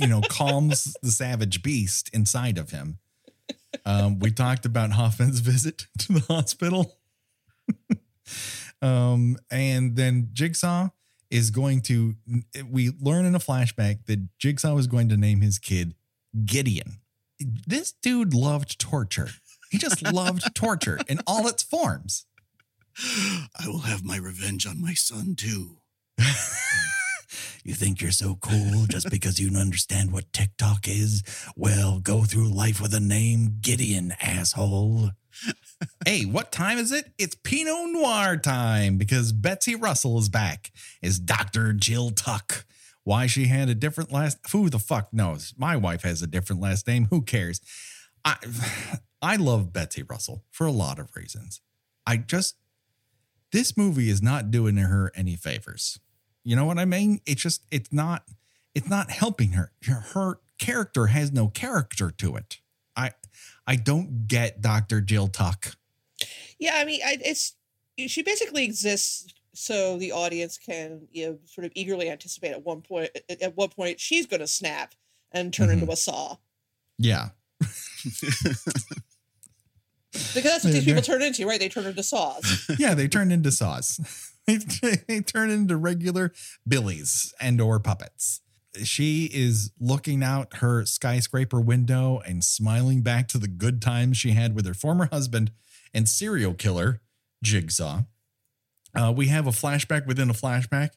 you 0.00 0.08
know, 0.08 0.20
calms 0.28 0.96
the 1.00 1.12
savage 1.12 1.62
beast 1.62 2.10
inside 2.12 2.58
of 2.58 2.70
him. 2.70 2.98
Um, 3.86 4.18
we 4.18 4.32
talked 4.32 4.66
about 4.66 4.90
Hoffman's 4.90 5.38
visit 5.38 5.86
to 6.00 6.14
the 6.14 6.20
hospital, 6.28 6.98
um, 8.82 9.36
and 9.50 9.96
then 9.96 10.30
Jigsaw 10.32 10.88
is 11.30 11.50
going 11.50 11.82
to. 11.82 12.14
We 12.70 12.90
learn 13.00 13.24
in 13.24 13.34
a 13.34 13.40
flashback 13.40 14.06
that 14.06 14.38
Jigsaw 14.38 14.76
is 14.76 14.86
going 14.86 15.08
to 15.10 15.16
name 15.16 15.40
his 15.40 15.58
kid 15.58 15.94
Gideon. 16.44 17.00
This 17.38 17.92
dude 17.92 18.34
loved 18.34 18.78
torture. 18.78 19.30
He 19.70 19.78
just 19.78 20.02
loved 20.12 20.54
torture 20.54 20.98
in 21.08 21.20
all 21.26 21.46
its 21.46 21.62
forms. 21.62 22.26
I 23.00 23.68
will 23.68 23.80
have 23.80 24.04
my 24.04 24.16
revenge 24.16 24.66
on 24.66 24.80
my 24.80 24.94
son 24.94 25.36
too. 25.36 25.76
you 27.64 27.74
think 27.74 28.00
you're 28.00 28.10
so 28.10 28.36
cool 28.40 28.86
just 28.86 29.08
because 29.10 29.38
you 29.38 29.56
understand 29.56 30.10
what 30.10 30.32
TikTok 30.32 30.88
is? 30.88 31.22
Well, 31.56 32.00
go 32.00 32.22
through 32.22 32.48
life 32.48 32.80
with 32.80 32.92
a 32.94 33.00
name, 33.00 33.58
Gideon, 33.60 34.14
asshole. 34.20 35.10
Hey, 36.06 36.24
what 36.24 36.52
time 36.52 36.78
is 36.78 36.92
it? 36.92 37.12
It's 37.18 37.34
Pinot 37.36 37.90
Noir 37.90 38.36
time 38.36 38.96
because 38.98 39.32
Betsy 39.32 39.74
Russell 39.74 40.18
is 40.18 40.28
back 40.28 40.70
as 41.02 41.18
Dr. 41.18 41.72
Jill 41.72 42.10
Tuck. 42.10 42.64
Why 43.04 43.26
she 43.26 43.46
had 43.46 43.68
a 43.68 43.74
different 43.74 44.12
last 44.12 44.38
who 44.52 44.68
the 44.68 44.78
fuck 44.78 45.12
knows? 45.12 45.54
My 45.56 45.76
wife 45.76 46.02
has 46.02 46.20
a 46.22 46.26
different 46.26 46.60
last 46.60 46.86
name. 46.86 47.06
Who 47.10 47.22
cares? 47.22 47.60
I 48.24 48.36
I 49.22 49.36
love 49.36 49.72
Betsy 49.72 50.02
Russell 50.02 50.44
for 50.50 50.66
a 50.66 50.72
lot 50.72 50.98
of 50.98 51.16
reasons. 51.16 51.60
I 52.06 52.18
just 52.18 52.56
this 53.50 53.76
movie 53.76 54.10
is 54.10 54.20
not 54.20 54.50
doing 54.50 54.76
her 54.76 55.10
any 55.14 55.36
favors. 55.36 56.00
You 56.44 56.56
know 56.56 56.64
what 56.64 56.78
I 56.78 56.84
mean? 56.84 57.20
It's 57.26 57.42
just 57.42 57.62
it's 57.70 57.92
not 57.92 58.24
it's 58.74 58.88
not 58.88 59.10
helping. 59.10 59.52
Her, 59.52 59.72
her 59.86 60.40
character 60.58 61.06
has 61.06 61.32
no 61.32 61.48
character 61.48 62.10
to 62.10 62.36
it. 62.36 62.58
I 63.68 63.72
I 63.72 63.76
don't 63.76 64.26
get 64.26 64.60
Dr. 64.62 65.00
Jill 65.02 65.28
Tuck. 65.28 65.76
Yeah, 66.58 66.74
I 66.76 66.84
mean, 66.84 67.00
I, 67.04 67.18
it's 67.24 67.54
she 68.06 68.22
basically 68.22 68.64
exists 68.64 69.26
so 69.54 69.98
the 69.98 70.12
audience 70.12 70.56
can 70.58 71.06
you 71.12 71.26
know 71.26 71.38
sort 71.46 71.64
of 71.66 71.72
eagerly 71.74 72.08
anticipate 72.08 72.52
at 72.52 72.64
one 72.64 72.80
point 72.80 73.10
at- 73.28 73.42
at 73.42 73.56
what 73.56 73.74
point 73.76 73.98
she's 74.00 74.26
going 74.26 74.40
to 74.40 74.46
snap 74.46 74.94
and 75.32 75.52
turn 75.52 75.68
Mhm. 75.68 75.72
into 75.82 75.92
a 75.92 75.96
saw 75.96 76.36
Yeah. 76.98 77.30
because 80.12 80.42
that's 80.44 80.64
what 80.64 80.72
Yeah, 80.72 80.80
these 80.80 80.84
people 80.84 81.02
turn 81.02 81.22
into, 81.22 81.46
right? 81.46 81.58
They 81.60 81.68
turn 81.68 81.86
into 81.86 82.02
saws. 82.02 82.68
Yeah, 82.78 82.94
they 82.94 83.08
turn 83.08 83.30
into 83.32 83.50
saws. 83.52 84.00
they, 84.46 84.58
they 85.08 85.20
turn 85.20 85.50
into 85.50 85.76
regular 85.76 86.32
billies 86.66 87.34
and 87.40 87.60
or 87.60 87.78
puppets. 87.80 88.40
She 88.84 89.30
is 89.32 89.72
looking 89.80 90.22
out 90.22 90.56
her 90.56 90.84
skyscraper 90.84 91.60
window 91.60 92.20
and 92.26 92.44
smiling 92.44 93.02
back 93.02 93.28
to 93.28 93.38
the 93.38 93.48
good 93.48 93.80
times 93.82 94.16
she 94.16 94.30
had 94.30 94.54
with 94.54 94.66
her 94.66 94.74
former 94.74 95.08
husband 95.10 95.50
and 95.94 96.08
serial 96.08 96.54
killer, 96.54 97.00
Jigsaw. 97.42 98.02
Uh, 98.94 99.12
we 99.14 99.28
have 99.28 99.46
a 99.46 99.50
flashback 99.50 100.06
within 100.06 100.30
a 100.30 100.34
flashback 100.34 100.90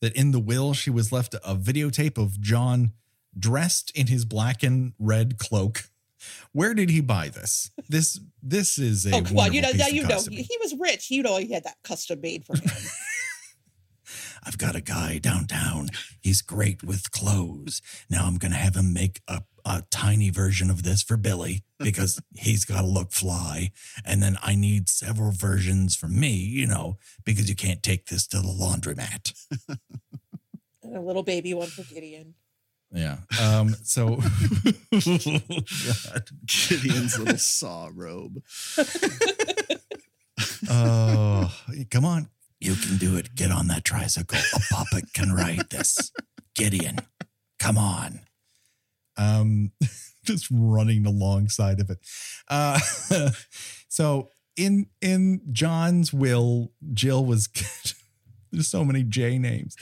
that 0.00 0.14
in 0.14 0.32
the 0.32 0.40
will, 0.40 0.74
she 0.74 0.90
was 0.90 1.12
left 1.12 1.34
a 1.34 1.54
videotape 1.54 2.18
of 2.18 2.40
John 2.40 2.92
dressed 3.38 3.90
in 3.94 4.08
his 4.08 4.24
black 4.24 4.62
and 4.62 4.92
red 4.98 5.38
cloak. 5.38 5.84
Where 6.52 6.74
did 6.74 6.90
he 6.90 7.00
buy 7.00 7.28
this? 7.28 7.70
This 7.88 8.18
this 8.42 8.78
is 8.78 9.06
a 9.06 9.14
oh 9.14 9.22
come 9.22 9.38
on, 9.38 9.52
you 9.52 9.62
know 9.62 9.70
now 9.72 9.86
you 9.86 10.02
know 10.02 10.20
he, 10.28 10.42
he 10.42 10.58
was 10.60 10.74
rich. 10.78 11.10
You 11.10 11.22
know 11.22 11.36
he 11.36 11.52
had 11.52 11.64
that 11.64 11.76
custom 11.84 12.20
made 12.20 12.44
for 12.44 12.56
him. 12.56 12.68
I've 14.48 14.56
got 14.56 14.74
a 14.74 14.80
guy 14.80 15.18
downtown. 15.18 15.90
He's 16.18 16.40
great 16.40 16.82
with 16.82 17.10
clothes. 17.10 17.82
Now 18.08 18.24
I'm 18.24 18.38
going 18.38 18.52
to 18.52 18.56
have 18.56 18.76
him 18.76 18.94
make 18.94 19.20
a, 19.28 19.42
a 19.66 19.82
tiny 19.90 20.30
version 20.30 20.70
of 20.70 20.84
this 20.84 21.02
for 21.02 21.18
Billy 21.18 21.64
because 21.78 22.18
he's 22.34 22.64
got 22.64 22.80
to 22.80 22.86
look 22.86 23.12
fly. 23.12 23.72
And 24.06 24.22
then 24.22 24.38
I 24.42 24.54
need 24.54 24.88
several 24.88 25.32
versions 25.32 25.94
for 25.94 26.08
me, 26.08 26.30
you 26.30 26.66
know, 26.66 26.96
because 27.24 27.50
you 27.50 27.54
can't 27.54 27.82
take 27.82 28.06
this 28.06 28.26
to 28.28 28.38
the 28.38 28.48
laundromat. 28.48 29.34
and 30.82 30.96
a 30.96 31.00
little 31.02 31.22
baby 31.22 31.52
one 31.52 31.68
for 31.68 31.82
Gideon. 31.82 32.32
Yeah. 32.90 33.18
Um, 33.38 33.76
so, 33.82 34.16
God. 34.16 34.22
Gideon's 36.46 37.18
little 37.18 37.36
saw 37.36 37.90
robe. 37.94 38.42
Oh, 40.70 41.54
come 41.90 42.06
on. 42.06 42.28
You 42.60 42.74
can 42.74 42.96
do 42.96 43.16
it. 43.16 43.34
Get 43.34 43.50
on 43.50 43.68
that 43.68 43.84
tricycle. 43.84 44.38
A 44.54 44.60
puppet 44.74 45.12
can 45.12 45.32
ride 45.32 45.70
this. 45.70 46.12
Gideon, 46.54 46.98
come 47.58 47.78
on. 47.78 48.20
Um, 49.16 49.72
just 50.24 50.48
running 50.50 51.06
alongside 51.06 51.80
of 51.80 51.90
it. 51.90 51.98
Uh, 52.48 52.78
so 53.88 54.30
in 54.56 54.86
in 55.00 55.40
John's 55.52 56.12
will, 56.12 56.72
Jill 56.92 57.24
was 57.24 57.48
there's 58.52 58.68
so 58.68 58.84
many 58.84 59.04
J 59.04 59.38
names. 59.38 59.76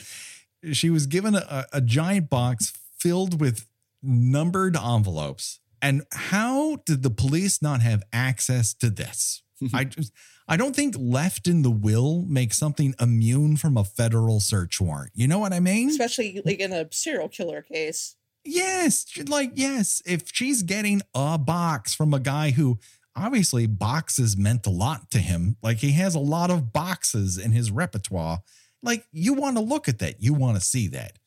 She 0.71 0.89
was 0.89 1.07
given 1.07 1.35
a, 1.35 1.65
a 1.73 1.81
giant 1.81 2.29
box 2.29 2.73
filled 2.97 3.39
with 3.39 3.67
numbered 4.01 4.75
envelopes. 4.75 5.59
And 5.81 6.03
how 6.11 6.77
did 6.85 7.03
the 7.03 7.09
police 7.09 7.61
not 7.61 7.81
have 7.81 8.03
access 8.11 8.73
to 8.75 8.89
this? 8.89 9.43
I 9.73 9.83
just 9.83 10.11
I 10.47 10.55
don't 10.55 10.75
think 10.75 10.95
left 10.97 11.47
in 11.47 11.61
the 11.61 11.71
will 11.71 12.23
makes 12.27 12.57
something 12.57 12.95
immune 12.99 13.57
from 13.57 13.75
a 13.75 13.83
federal 13.83 14.39
search 14.39 14.79
warrant. 14.79 15.11
You 15.13 15.27
know 15.27 15.39
what 15.39 15.51
I 15.51 15.59
mean? 15.59 15.89
Especially 15.89 16.41
like 16.45 16.59
in 16.59 16.71
a 16.71 16.87
serial 16.91 17.27
killer 17.27 17.61
case. 17.61 18.15
Yes, 18.45 19.05
like 19.27 19.51
yes, 19.55 20.01
if 20.05 20.31
she's 20.33 20.63
getting 20.63 21.01
a 21.13 21.37
box 21.37 21.93
from 21.93 22.13
a 22.13 22.19
guy 22.19 22.51
who 22.51 22.79
obviously 23.13 23.67
boxes 23.67 24.37
meant 24.37 24.65
a 24.65 24.69
lot 24.69 25.11
to 25.11 25.17
him, 25.17 25.57
like 25.61 25.79
he 25.79 25.91
has 25.93 26.15
a 26.15 26.19
lot 26.19 26.49
of 26.49 26.71
boxes 26.71 27.37
in 27.37 27.51
his 27.51 27.69
repertoire, 27.71 28.41
like 28.81 29.05
you 29.11 29.33
want 29.33 29.57
to 29.57 29.61
look 29.61 29.89
at 29.89 29.99
that, 29.99 30.21
you 30.21 30.33
want 30.33 30.55
to 30.55 30.61
see 30.61 30.87
that. 30.87 31.19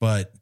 But 0.00 0.32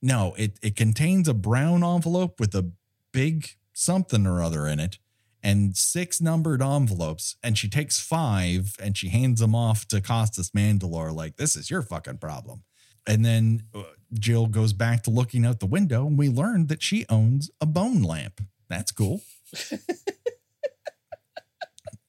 no, 0.00 0.34
it 0.38 0.58
it 0.62 0.74
contains 0.74 1.28
a 1.28 1.34
brown 1.34 1.84
envelope 1.84 2.40
with 2.40 2.54
a 2.54 2.70
big 3.12 3.50
something 3.74 4.26
or 4.26 4.40
other 4.40 4.66
in 4.66 4.80
it 4.80 4.98
and 5.44 5.76
six 5.76 6.20
numbered 6.20 6.62
envelopes 6.62 7.36
and 7.42 7.56
she 7.56 7.68
takes 7.68 8.00
five 8.00 8.74
and 8.82 8.96
she 8.96 9.10
hands 9.10 9.40
them 9.40 9.54
off 9.54 9.86
to 9.88 10.00
Costas 10.00 10.50
Mandylor 10.50 11.14
like 11.14 11.36
this 11.36 11.54
is 11.54 11.70
your 11.70 11.82
fucking 11.82 12.18
problem. 12.18 12.64
And 13.06 13.24
then 13.24 13.64
uh, 13.74 13.82
Jill 14.14 14.46
goes 14.46 14.72
back 14.72 15.02
to 15.04 15.10
looking 15.10 15.44
out 15.44 15.60
the 15.60 15.66
window 15.66 16.06
and 16.06 16.18
we 16.18 16.30
learn 16.30 16.66
that 16.68 16.82
she 16.82 17.04
owns 17.10 17.50
a 17.60 17.66
bone 17.66 18.02
lamp. 18.02 18.40
That's 18.68 18.90
cool. 18.90 19.20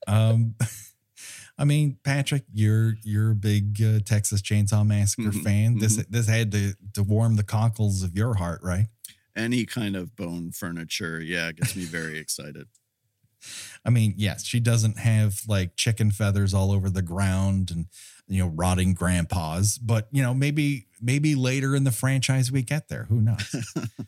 um 0.08 0.56
I 1.58 1.64
mean, 1.64 1.98
Patrick, 2.04 2.44
you're 2.54 2.96
you're 3.04 3.32
a 3.32 3.36
big 3.36 3.82
uh, 3.82 4.00
Texas 4.06 4.42
Chainsaw 4.42 4.86
Massacre 4.86 5.32
Mhm, 5.32 5.44
fan. 5.44 5.78
This 5.80 5.96
this 6.10 6.28
had 6.28 6.52
to 6.52 6.74
to 6.94 7.04
warm 7.04 7.38
the 7.38 7.44
cockles 7.44 8.04
of 8.04 8.14
your 8.16 8.34
heart, 8.34 8.60
right? 8.62 8.88
Any 9.38 9.66
kind 9.66 9.96
of 9.96 10.16
bone 10.18 10.52
furniture, 10.52 11.22
yeah, 11.22 11.52
gets 11.54 11.76
me 11.76 11.86
very 11.86 12.20
excited. 12.26 12.68
I 13.86 13.90
mean, 13.92 14.16
yes, 14.18 14.46
she 14.46 14.60
doesn't 14.60 15.00
have 15.00 15.42
like 15.48 15.76
chicken 15.76 16.12
feathers 16.12 16.54
all 16.54 16.72
over 16.72 16.90
the 16.90 17.02
ground 17.04 17.72
and 17.72 17.86
you 18.28 18.44
know 18.44 18.50
rotting 18.50 18.94
grandpas, 18.94 19.78
but 19.78 20.08
you 20.12 20.24
know 20.24 20.34
maybe 20.34 20.88
maybe 21.02 21.36
later 21.36 21.76
in 21.76 21.84
the 21.84 21.92
franchise 21.92 22.52
we 22.52 22.64
get 22.64 22.88
there. 22.88 23.04
Who 23.06 23.22
knows? 23.22 23.56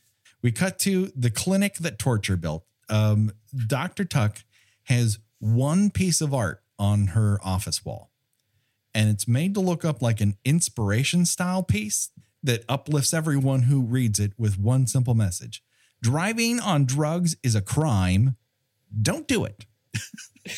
we 0.41 0.51
cut 0.51 0.79
to 0.79 1.11
the 1.15 1.29
clinic 1.29 1.75
that 1.75 1.99
Torture 1.99 2.37
built. 2.37 2.65
Um, 2.89 3.31
Doctor 3.67 4.03
Tuck 4.03 4.43
has 4.85 5.19
one 5.39 5.91
piece 5.91 6.21
of 6.21 6.33
art 6.33 6.63
on 6.79 7.07
her 7.07 7.39
office 7.43 7.85
wall, 7.85 8.11
and 8.95 9.09
it's 9.09 9.27
made 9.27 9.53
to 9.53 9.59
look 9.59 9.85
up 9.85 10.01
like 10.01 10.21
an 10.21 10.37
inspiration 10.43 11.25
style 11.25 11.63
piece 11.63 12.09
that 12.41 12.63
uplifts 12.67 13.13
everyone 13.13 13.63
who 13.63 13.81
reads 13.81 14.19
it 14.19 14.33
with 14.39 14.57
one 14.57 14.87
simple 14.87 15.13
message: 15.13 15.63
Driving 16.01 16.59
on 16.59 16.85
drugs 16.85 17.35
is 17.43 17.53
a 17.53 17.61
crime 17.61 18.37
don't 19.01 19.27
do 19.27 19.45
it. 19.45 19.65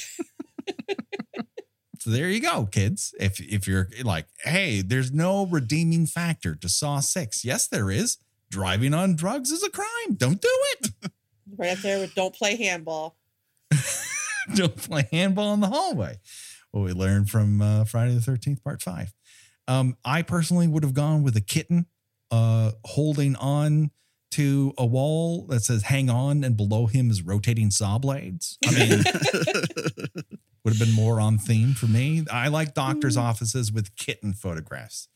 so 1.99 2.09
there 2.09 2.29
you 2.29 2.41
go, 2.41 2.65
kids. 2.65 3.13
If 3.19 3.39
if 3.39 3.67
you're 3.67 3.89
like, 4.03 4.27
hey, 4.43 4.81
there's 4.81 5.11
no 5.11 5.45
redeeming 5.45 6.05
factor 6.05 6.55
to 6.55 6.69
Saw 6.69 6.99
Six. 6.99 7.43
Yes, 7.43 7.67
there 7.67 7.91
is. 7.91 8.17
Driving 8.49 8.93
on 8.93 9.15
drugs 9.15 9.51
is 9.51 9.63
a 9.63 9.69
crime. 9.69 10.15
Don't 10.15 10.41
do 10.41 10.49
it. 10.73 10.89
Right 11.57 11.71
up 11.71 11.79
there 11.79 11.99
with 11.99 12.13
don't 12.13 12.33
play 12.33 12.55
handball. 12.57 13.17
Don't 14.55 14.75
play 14.75 15.07
handball 15.11 15.53
in 15.55 15.59
the 15.59 15.67
hallway. 15.67 16.17
What 16.71 16.83
we 16.83 16.93
learned 16.93 17.29
from 17.29 17.59
uh, 17.59 17.85
Friday 17.85 18.13
the 18.13 18.21
Thirteenth 18.21 18.63
Part 18.63 18.83
Five. 18.83 19.11
Um, 19.67 19.97
I 20.05 20.21
personally 20.21 20.67
would 20.67 20.83
have 20.83 20.93
gone 20.93 21.23
with 21.23 21.35
a 21.35 21.41
kitten 21.41 21.87
uh, 22.31 22.71
holding 22.85 23.35
on 23.35 23.91
to 24.31 24.73
a 24.77 24.85
wall 24.85 25.45
that 25.47 25.61
says 25.63 25.83
"Hang 25.83 26.09
on," 26.09 26.43
and 26.43 26.55
below 26.55 26.85
him 26.87 27.09
is 27.09 27.21
rotating 27.21 27.71
saw 27.71 27.97
blades. 27.97 28.57
I 28.65 28.71
mean, 28.71 28.89
would 30.63 30.75
have 30.75 30.79
been 30.79 30.93
more 30.93 31.19
on 31.19 31.37
theme 31.37 31.73
for 31.73 31.87
me. 31.87 32.25
I 32.31 32.47
like 32.47 32.73
doctors' 32.73 33.17
offices 33.17 33.71
with 33.71 33.95
kitten 33.95 34.33
photographs. 34.33 35.07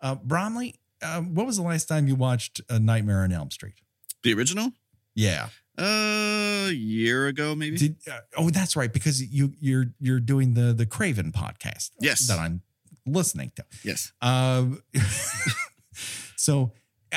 Uh, 0.00 0.16
Bromley, 0.16 0.74
uh, 1.02 1.20
what 1.22 1.46
was 1.46 1.56
the 1.56 1.62
last 1.62 1.86
time 1.86 2.06
you 2.08 2.14
watched 2.14 2.60
A 2.68 2.78
Nightmare 2.78 3.22
on 3.22 3.32
Elm 3.32 3.50
Street? 3.50 3.74
the 4.22 4.32
original? 4.34 4.70
Yeah. 5.14 5.48
Uh, 5.78 6.66
a 6.68 6.72
year 6.72 7.26
ago, 7.26 7.54
maybe. 7.54 7.76
Did, 7.76 7.96
uh, 8.10 8.20
oh, 8.36 8.50
that's 8.50 8.76
right, 8.76 8.92
because 8.92 9.22
you 9.22 9.52
you're 9.60 9.86
you're 10.00 10.20
doing 10.20 10.54
the 10.54 10.72
the 10.72 10.86
Craven 10.86 11.32
podcast. 11.32 11.90
Yes. 12.00 12.26
that 12.28 12.38
I'm 12.38 12.62
listening 13.06 13.52
to. 13.56 13.64
yes. 13.82 14.12
Um, 14.22 14.82
so 16.36 16.72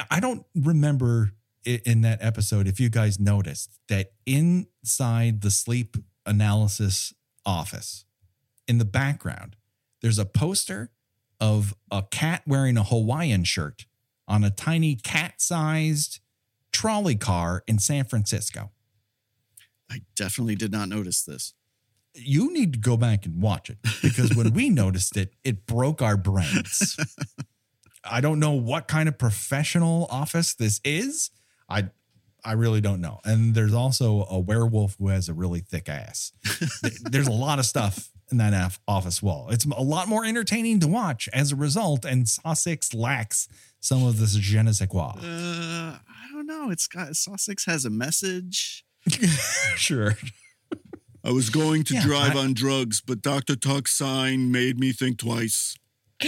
I 0.09 0.19
don't 0.19 0.45
remember 0.55 1.33
in 1.65 2.01
that 2.01 2.19
episode 2.21 2.67
if 2.67 2.79
you 2.79 2.89
guys 2.89 3.19
noticed 3.19 3.79
that 3.89 4.11
inside 4.25 5.41
the 5.41 5.51
sleep 5.51 5.97
analysis 6.25 7.13
office, 7.45 8.05
in 8.67 8.77
the 8.77 8.85
background, 8.85 9.55
there's 10.01 10.19
a 10.19 10.25
poster 10.25 10.91
of 11.39 11.73
a 11.91 12.03
cat 12.03 12.43
wearing 12.45 12.77
a 12.77 12.83
Hawaiian 12.83 13.43
shirt 13.43 13.85
on 14.27 14.43
a 14.43 14.49
tiny 14.49 14.95
cat-sized 14.95 16.19
trolley 16.71 17.15
car 17.15 17.63
in 17.67 17.79
San 17.79 18.03
Francisco. 18.05 18.71
I 19.89 20.01
definitely 20.15 20.55
did 20.55 20.71
not 20.71 20.89
notice 20.89 21.23
this. 21.23 21.53
you 22.13 22.51
need 22.51 22.73
to 22.73 22.79
go 22.79 22.97
back 22.97 23.25
and 23.25 23.41
watch 23.41 23.69
it 23.69 23.77
because 24.01 24.35
when 24.35 24.51
we 24.53 24.69
noticed 24.83 25.15
it, 25.15 25.33
it 25.43 25.65
broke 25.65 26.01
our 26.01 26.17
brains. 26.17 26.97
I 28.09 28.21
don't 28.21 28.39
know 28.39 28.51
what 28.53 28.87
kind 28.87 29.07
of 29.09 29.17
professional 29.17 30.07
office 30.09 30.53
this 30.53 30.79
is. 30.83 31.29
I 31.69 31.89
I 32.45 32.53
really 32.53 32.79
don't 32.81 33.01
know. 33.01 33.19
And 33.25 33.53
there's 33.55 33.73
also 33.73 34.25
a 34.29 34.39
werewolf 34.39 34.95
who 34.99 35.09
has 35.09 35.27
a 35.27 35.33
really 35.33 35.59
thick 35.59 35.89
ass. 35.89 36.31
there's 37.01 37.27
a 37.27 37.31
lot 37.31 37.59
of 37.59 37.65
stuff 37.65 38.09
in 38.31 38.37
that 38.37 38.53
af- 38.53 38.79
office 38.87 39.21
wall. 39.21 39.49
It's 39.49 39.65
a 39.65 39.81
lot 39.81 40.07
more 40.07 40.23
entertaining 40.25 40.79
to 40.81 40.87
watch 40.87 41.27
as 41.33 41.51
a 41.51 41.55
result, 41.55 42.05
and 42.05 42.27
Saw 42.27 42.53
6 42.53 42.93
lacks 42.93 43.47
some 43.79 44.05
of 44.05 44.17
this 44.19 44.33
je 44.35 44.61
ne 44.61 44.71
sais 44.71 44.87
quoi. 44.87 45.13
Uh, 45.21 45.97
I 45.99 46.31
don't 46.31 46.45
know. 46.47 46.69
It's 46.69 46.87
got 46.87 47.15
Saw 47.15 47.35
Six 47.35 47.65
has 47.65 47.85
a 47.85 47.89
message. 47.89 48.85
sure. 49.75 50.17
I 51.23 51.31
was 51.31 51.49
going 51.49 51.83
to 51.85 51.95
Yeah, 51.95 52.01
drive 52.03 52.35
I- 52.35 52.39
on 52.39 52.53
drugs, 52.53 53.01
but 53.01 53.21
Dr. 53.21 53.55
Tuck's 53.55 53.95
sign 53.95 54.51
made 54.51 54.79
me 54.79 54.93
think 54.93 55.17
twice. 55.19 55.75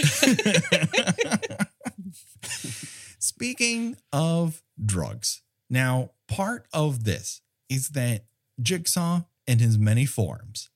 Speaking 3.18 3.96
of 4.12 4.62
drugs, 4.84 5.42
now 5.68 6.10
part 6.28 6.66
of 6.72 7.04
this 7.04 7.42
is 7.68 7.90
that 7.90 8.24
Jigsaw 8.62 9.22
in 9.46 9.58
his 9.58 9.78
many 9.78 10.06
forms, 10.06 10.70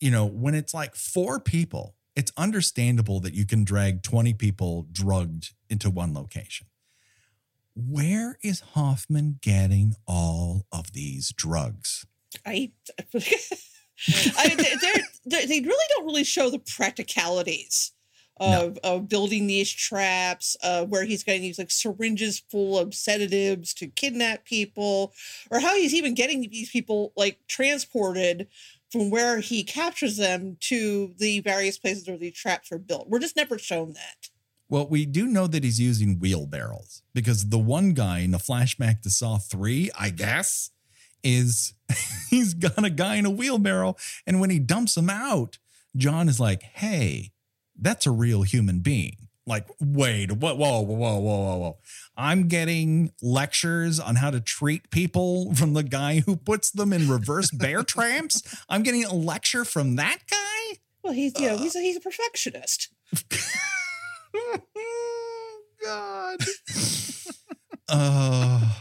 you 0.00 0.10
know, 0.10 0.24
when 0.26 0.54
it's 0.54 0.72
like 0.74 0.94
four 0.94 1.38
people, 1.40 1.94
it's 2.16 2.32
understandable 2.36 3.20
that 3.20 3.34
you 3.34 3.46
can 3.46 3.64
drag 3.64 4.02
20 4.02 4.34
people 4.34 4.86
drugged 4.92 5.52
into 5.68 5.90
one 5.90 6.14
location. 6.14 6.66
where 7.74 8.36
is 8.42 8.60
Hoffman 8.74 9.38
getting 9.40 9.94
all 10.06 10.66
of 10.72 10.92
these 10.92 11.32
drugs? 11.32 12.04
I, 12.44 12.72
I 13.14 14.76
they're, 15.24 15.46
they 15.46 15.60
really 15.60 15.86
don't 15.90 16.04
really 16.06 16.24
show 16.24 16.50
the 16.50 16.58
practicalities 16.58 17.92
of, 18.40 18.74
no. 18.74 18.80
of 18.82 19.08
building 19.08 19.46
these 19.46 19.70
traps, 19.70 20.56
uh, 20.62 20.84
where 20.86 21.04
he's 21.04 21.22
getting 21.22 21.42
these 21.42 21.58
like 21.58 21.70
syringes 21.70 22.40
full 22.50 22.78
of 22.78 22.94
sedatives 22.94 23.74
to 23.74 23.86
kidnap 23.86 24.44
people, 24.44 25.12
or 25.50 25.60
how 25.60 25.76
he's 25.76 25.94
even 25.94 26.14
getting 26.14 26.40
these 26.40 26.70
people 26.70 27.12
like 27.16 27.38
transported 27.46 28.48
from 28.90 29.10
where 29.10 29.38
he 29.38 29.62
captures 29.62 30.16
them 30.16 30.56
to 30.60 31.14
the 31.18 31.40
various 31.40 31.78
places 31.78 32.08
where 32.08 32.18
these 32.18 32.34
traps 32.34 32.72
are 32.72 32.78
built. 32.78 33.08
We're 33.08 33.20
just 33.20 33.36
never 33.36 33.58
shown 33.58 33.92
that. 33.92 34.30
Well, 34.68 34.86
we 34.86 35.04
do 35.04 35.26
know 35.26 35.46
that 35.46 35.64
he's 35.64 35.80
using 35.80 36.18
wheelbarrows 36.18 37.02
because 37.12 37.48
the 37.48 37.58
one 37.58 37.92
guy 37.92 38.20
in 38.20 38.30
the 38.30 38.38
flashback 38.38 39.02
to 39.02 39.10
Saw 39.10 39.38
3, 39.38 39.90
I 39.98 40.10
guess, 40.10 40.70
is 41.22 41.74
he's 42.30 42.54
got 42.54 42.84
a 42.84 42.90
guy 42.90 43.16
in 43.16 43.26
a 43.26 43.30
wheelbarrow. 43.30 43.96
And 44.26 44.40
when 44.40 44.50
he 44.50 44.58
dumps 44.58 44.96
him 44.96 45.10
out, 45.10 45.58
John 45.96 46.28
is 46.28 46.38
like, 46.38 46.62
hey, 46.62 47.32
that's 47.80 48.06
a 48.06 48.10
real 48.10 48.42
human 48.42 48.80
being. 48.80 49.28
Like, 49.46 49.66
wait, 49.80 50.30
what? 50.32 50.58
Whoa, 50.58 50.80
whoa, 50.80 50.96
whoa, 50.96 51.18
whoa, 51.18 51.56
whoa. 51.56 51.78
I'm 52.16 52.46
getting 52.46 53.10
lectures 53.22 53.98
on 53.98 54.16
how 54.16 54.30
to 54.30 54.40
treat 54.40 54.90
people 54.90 55.54
from 55.54 55.72
the 55.72 55.82
guy 55.82 56.20
who 56.20 56.36
puts 56.36 56.70
them 56.70 56.92
in 56.92 57.08
reverse 57.08 57.50
bear 57.50 57.82
tramps. 57.84 58.42
I'm 58.68 58.82
getting 58.82 59.04
a 59.04 59.14
lecture 59.14 59.64
from 59.64 59.96
that 59.96 60.18
guy. 60.30 60.78
Well, 61.02 61.14
he's 61.14 61.38
you 61.40 61.48
know 61.48 61.56
he's 61.56 61.74
a, 61.74 61.80
he's 61.80 61.96
a 61.96 62.00
perfectionist. 62.00 62.92
God. 65.84 66.38
uh, 67.88 68.72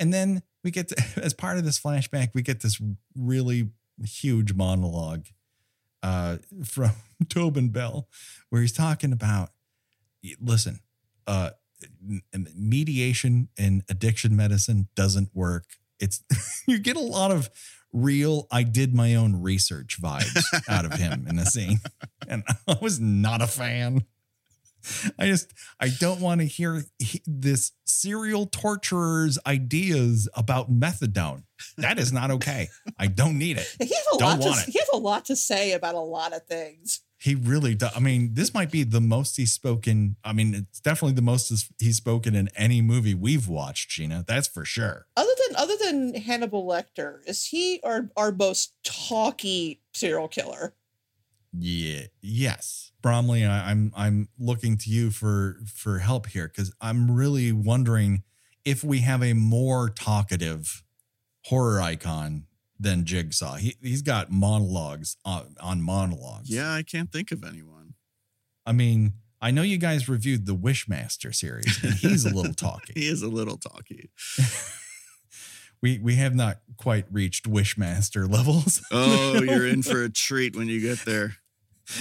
and 0.00 0.12
then 0.12 0.42
we 0.64 0.70
get 0.70 0.88
to, 0.88 0.96
as 1.22 1.32
part 1.32 1.58
of 1.58 1.64
this 1.64 1.78
flashback, 1.80 2.30
we 2.34 2.42
get 2.42 2.60
this 2.60 2.80
really 3.16 3.70
huge 4.04 4.54
monologue 4.54 5.26
uh, 6.02 6.38
from 6.64 6.92
Tobin 7.28 7.68
Bell, 7.70 8.08
where 8.50 8.60
he's 8.60 8.72
talking 8.72 9.12
about, 9.12 9.50
listen, 10.40 10.80
uh, 11.26 11.50
mediation 12.56 13.48
in 13.56 13.84
addiction 13.88 14.34
medicine 14.34 14.88
doesn't 14.94 15.30
work. 15.34 15.64
It's 16.00 16.22
you 16.66 16.78
get 16.78 16.96
a 16.96 17.00
lot 17.00 17.30
of 17.30 17.50
real 17.92 18.46
I 18.50 18.62
did 18.62 18.94
my 18.94 19.14
own 19.14 19.40
research 19.42 20.00
vibes 20.00 20.42
out 20.68 20.84
of 20.84 20.94
him 20.94 21.26
in 21.28 21.36
the 21.36 21.46
scene. 21.46 21.78
And 22.30 22.42
I 22.66 22.76
was 22.82 23.00
not 23.00 23.40
a 23.40 23.46
fan. 23.46 24.04
I 25.18 25.26
just 25.26 25.52
I 25.80 25.88
don't 25.88 26.20
want 26.20 26.40
to 26.40 26.46
hear 26.46 26.84
this 27.26 27.72
serial 27.84 28.46
torturer's 28.46 29.38
ideas 29.46 30.28
about 30.34 30.70
methadone. 30.72 31.44
That 31.76 31.98
is 31.98 32.12
not 32.12 32.30
okay. 32.30 32.68
I 32.98 33.08
don't 33.08 33.38
need 33.38 33.58
it. 33.58 33.68
He 33.78 33.94
has 33.94 34.04
a 34.14 34.18
don't 34.18 34.40
lot 34.40 34.64
to, 34.64 34.70
He 34.70 34.78
has 34.78 34.88
a 34.92 34.96
lot 34.96 35.24
to 35.26 35.36
say 35.36 35.72
about 35.72 35.94
a 35.94 36.00
lot 36.00 36.32
of 36.32 36.44
things. 36.46 37.00
He 37.20 37.34
really 37.34 37.74
does. 37.74 37.90
I 37.96 37.98
mean, 37.98 38.34
this 38.34 38.54
might 38.54 38.70
be 38.70 38.84
the 38.84 39.00
most 39.00 39.36
he's 39.36 39.52
spoken. 39.52 40.14
I 40.22 40.32
mean, 40.32 40.54
it's 40.54 40.80
definitely 40.80 41.14
the 41.14 41.22
most 41.22 41.52
he's 41.80 41.96
spoken 41.96 42.36
in 42.36 42.48
any 42.54 42.80
movie 42.80 43.14
we've 43.14 43.48
watched, 43.48 43.90
Gena. 43.90 44.24
That's 44.26 44.46
for 44.46 44.64
sure. 44.64 45.06
Other 45.16 45.32
than 45.48 45.56
other 45.56 45.74
than 45.76 46.14
Hannibal 46.14 46.64
Lecter, 46.64 47.18
is 47.26 47.46
he 47.46 47.80
our 47.82 48.10
our 48.16 48.30
most 48.30 48.74
talky 48.84 49.80
serial 49.92 50.28
killer? 50.28 50.74
Yeah. 51.52 52.02
Yes. 52.20 52.92
Bromley, 53.00 53.44
I, 53.44 53.70
I'm 53.70 53.92
I'm 53.96 54.28
looking 54.38 54.76
to 54.78 54.90
you 54.90 55.10
for 55.10 55.60
for 55.66 55.98
help 55.98 56.26
here 56.26 56.48
because 56.48 56.72
I'm 56.80 57.10
really 57.10 57.52
wondering 57.52 58.22
if 58.64 58.84
we 58.84 59.00
have 59.00 59.22
a 59.22 59.32
more 59.32 59.88
talkative 59.88 60.82
horror 61.46 61.80
icon 61.80 62.44
than 62.78 63.04
Jigsaw. 63.04 63.56
He 63.56 63.76
he's 63.82 64.02
got 64.02 64.30
monologues 64.30 65.16
on, 65.24 65.54
on 65.60 65.80
monologues. 65.80 66.50
Yeah, 66.50 66.72
I 66.72 66.82
can't 66.82 67.10
think 67.10 67.32
of 67.32 67.44
anyone. 67.44 67.94
I 68.66 68.72
mean, 68.72 69.14
I 69.40 69.50
know 69.50 69.62
you 69.62 69.78
guys 69.78 70.08
reviewed 70.08 70.46
the 70.46 70.54
Wishmaster 70.54 71.34
series, 71.34 71.82
and 71.82 71.94
he's 71.94 72.24
a 72.24 72.34
little 72.34 72.54
talky. 72.54 72.92
he 72.96 73.08
is 73.08 73.22
a 73.22 73.28
little 73.28 73.56
talky. 73.56 74.10
we 75.82 75.98
we 75.98 76.16
have 76.16 76.34
not 76.34 76.58
quite 76.76 77.06
reached 77.10 77.50
Wishmaster 77.50 78.30
levels. 78.30 78.82
Oh, 78.90 79.42
you're 79.42 79.66
in 79.66 79.82
for 79.82 80.02
a 80.02 80.08
treat 80.08 80.56
when 80.56 80.68
you 80.68 80.80
get 80.80 81.04
there. 81.04 81.36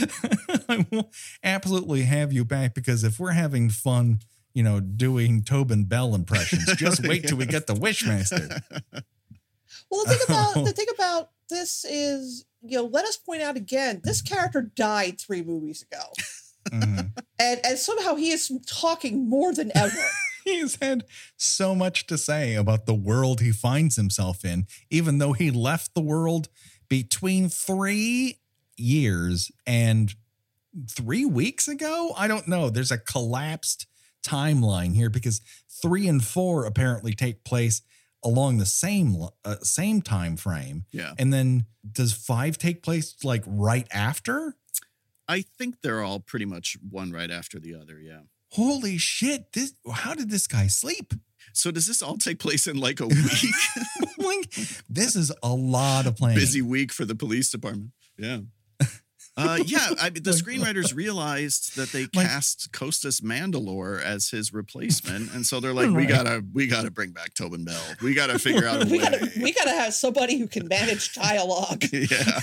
I 0.69 0.85
will 0.91 1.11
absolutely 1.43 2.03
have 2.03 2.33
you 2.33 2.43
back 2.43 2.73
because 2.73 3.03
if 3.03 3.19
we're 3.19 3.31
having 3.31 3.69
fun, 3.69 4.19
you 4.53 4.63
know, 4.63 4.79
doing 4.79 5.43
Tobin 5.43 5.85
Bell 5.85 6.15
impressions, 6.15 6.65
just 6.75 7.05
wait 7.07 7.27
till 7.27 7.37
we 7.37 7.45
get 7.45 7.67
the 7.67 7.73
Wishmaster. 7.73 8.61
Well, 9.91 10.05
the 10.05 10.13
thing 10.13 10.19
about 10.27 10.65
the 10.65 10.73
thing 10.73 10.87
about 10.93 11.31
this 11.49 11.85
is, 11.85 12.45
you 12.61 12.77
know, 12.77 12.85
let 12.85 13.05
us 13.05 13.17
point 13.17 13.41
out 13.41 13.55
again, 13.57 14.01
this 14.03 14.21
character 14.21 14.61
died 14.61 15.19
three 15.19 15.41
movies 15.41 15.83
ago. 15.83 16.03
Mm-hmm. 16.69 17.07
And 17.39 17.59
and 17.63 17.77
somehow 17.77 18.15
he 18.15 18.31
is 18.31 18.51
talking 18.65 19.29
more 19.29 19.53
than 19.53 19.71
ever. 19.75 20.03
He's 20.55 20.77
had 20.81 21.03
so 21.35 21.75
much 21.75 22.07
to 22.07 22.17
say 22.17 22.55
about 22.55 22.85
the 22.85 22.93
world 22.93 23.41
he 23.41 23.51
finds 23.51 23.97
himself 23.97 24.45
in, 24.45 24.65
even 24.89 25.17
though 25.17 25.33
he 25.33 25.51
left 25.51 25.93
the 25.93 26.01
world 26.01 26.47
between 26.87 27.49
three 27.49 28.39
years 28.77 29.51
and 29.65 30.15
three 30.89 31.25
weeks 31.25 31.67
ago. 31.67 32.13
I 32.15 32.29
don't 32.29 32.47
know. 32.47 32.69
There's 32.69 32.91
a 32.91 32.97
collapsed 32.97 33.87
timeline 34.25 34.95
here 34.95 35.09
because 35.09 35.41
three 35.69 36.07
and 36.07 36.23
four 36.23 36.65
apparently 36.65 37.13
take 37.13 37.43
place 37.43 37.81
along 38.23 38.57
the 38.57 38.65
same 38.65 39.17
uh, 39.43 39.55
same 39.61 40.01
time 40.01 40.37
frame. 40.37 40.85
Yeah. 40.91 41.13
And 41.19 41.33
then 41.33 41.65
does 41.89 42.13
5 42.13 42.57
take 42.57 42.83
place 42.83 43.15
like 43.23 43.43
right 43.45 43.87
after? 43.91 44.55
I 45.27 45.41
think 45.41 45.81
they're 45.81 46.03
all 46.03 46.21
pretty 46.21 46.45
much 46.45 46.77
one 46.89 47.11
right 47.11 47.31
after 47.31 47.59
the 47.59 47.75
other, 47.75 47.99
yeah. 47.99 48.21
Holy 48.51 48.97
shit. 48.97 49.53
This 49.53 49.73
how 49.91 50.13
did 50.13 50.29
this 50.29 50.47
guy 50.47 50.67
sleep? 50.67 51.13
So 51.53 51.71
does 51.71 51.87
this 51.87 52.01
all 52.01 52.17
take 52.17 52.39
place 52.39 52.67
in 52.67 52.77
like 52.79 52.99
a 52.99 53.07
week? 53.07 53.55
like, 54.17 54.53
this 54.89 55.15
is 55.15 55.31
a 55.41 55.53
lot 55.53 56.05
of 56.05 56.15
planning. 56.15 56.37
Busy 56.37 56.61
week 56.61 56.91
for 56.93 57.05
the 57.05 57.15
police 57.15 57.49
department. 57.49 57.91
Yeah. 58.17 58.39
Uh, 59.39 59.59
yeah, 59.67 59.89
I 60.01 60.09
mean, 60.09 60.23
the 60.23 60.31
screenwriters 60.43 60.95
realized 60.95 61.75
that 61.75 61.89
they 61.89 62.07
cast 62.07 62.71
Costas 62.73 63.21
Mandylor 63.21 64.01
as 64.01 64.29
his 64.29 64.51
replacement, 64.51 65.31
and 65.31 65.45
so 65.45 65.59
they're 65.59 65.75
like, 65.75 65.91
"We 65.91 66.07
gotta, 66.07 66.43
we 66.53 66.65
gotta 66.65 66.89
bring 66.89 67.11
back 67.11 67.35
Tobin 67.35 67.63
Bell. 67.63 67.79
We 68.01 68.15
gotta 68.15 68.39
figure 68.39 68.65
out 68.65 68.81
a 68.81 68.85
we 68.89 68.97
way. 68.97 69.03
Gotta, 69.03 69.31
we 69.39 69.53
gotta 69.53 69.73
have 69.73 69.93
somebody 69.93 70.39
who 70.39 70.47
can 70.47 70.67
manage 70.67 71.13
dialogue. 71.13 71.83
yeah, 71.91 72.39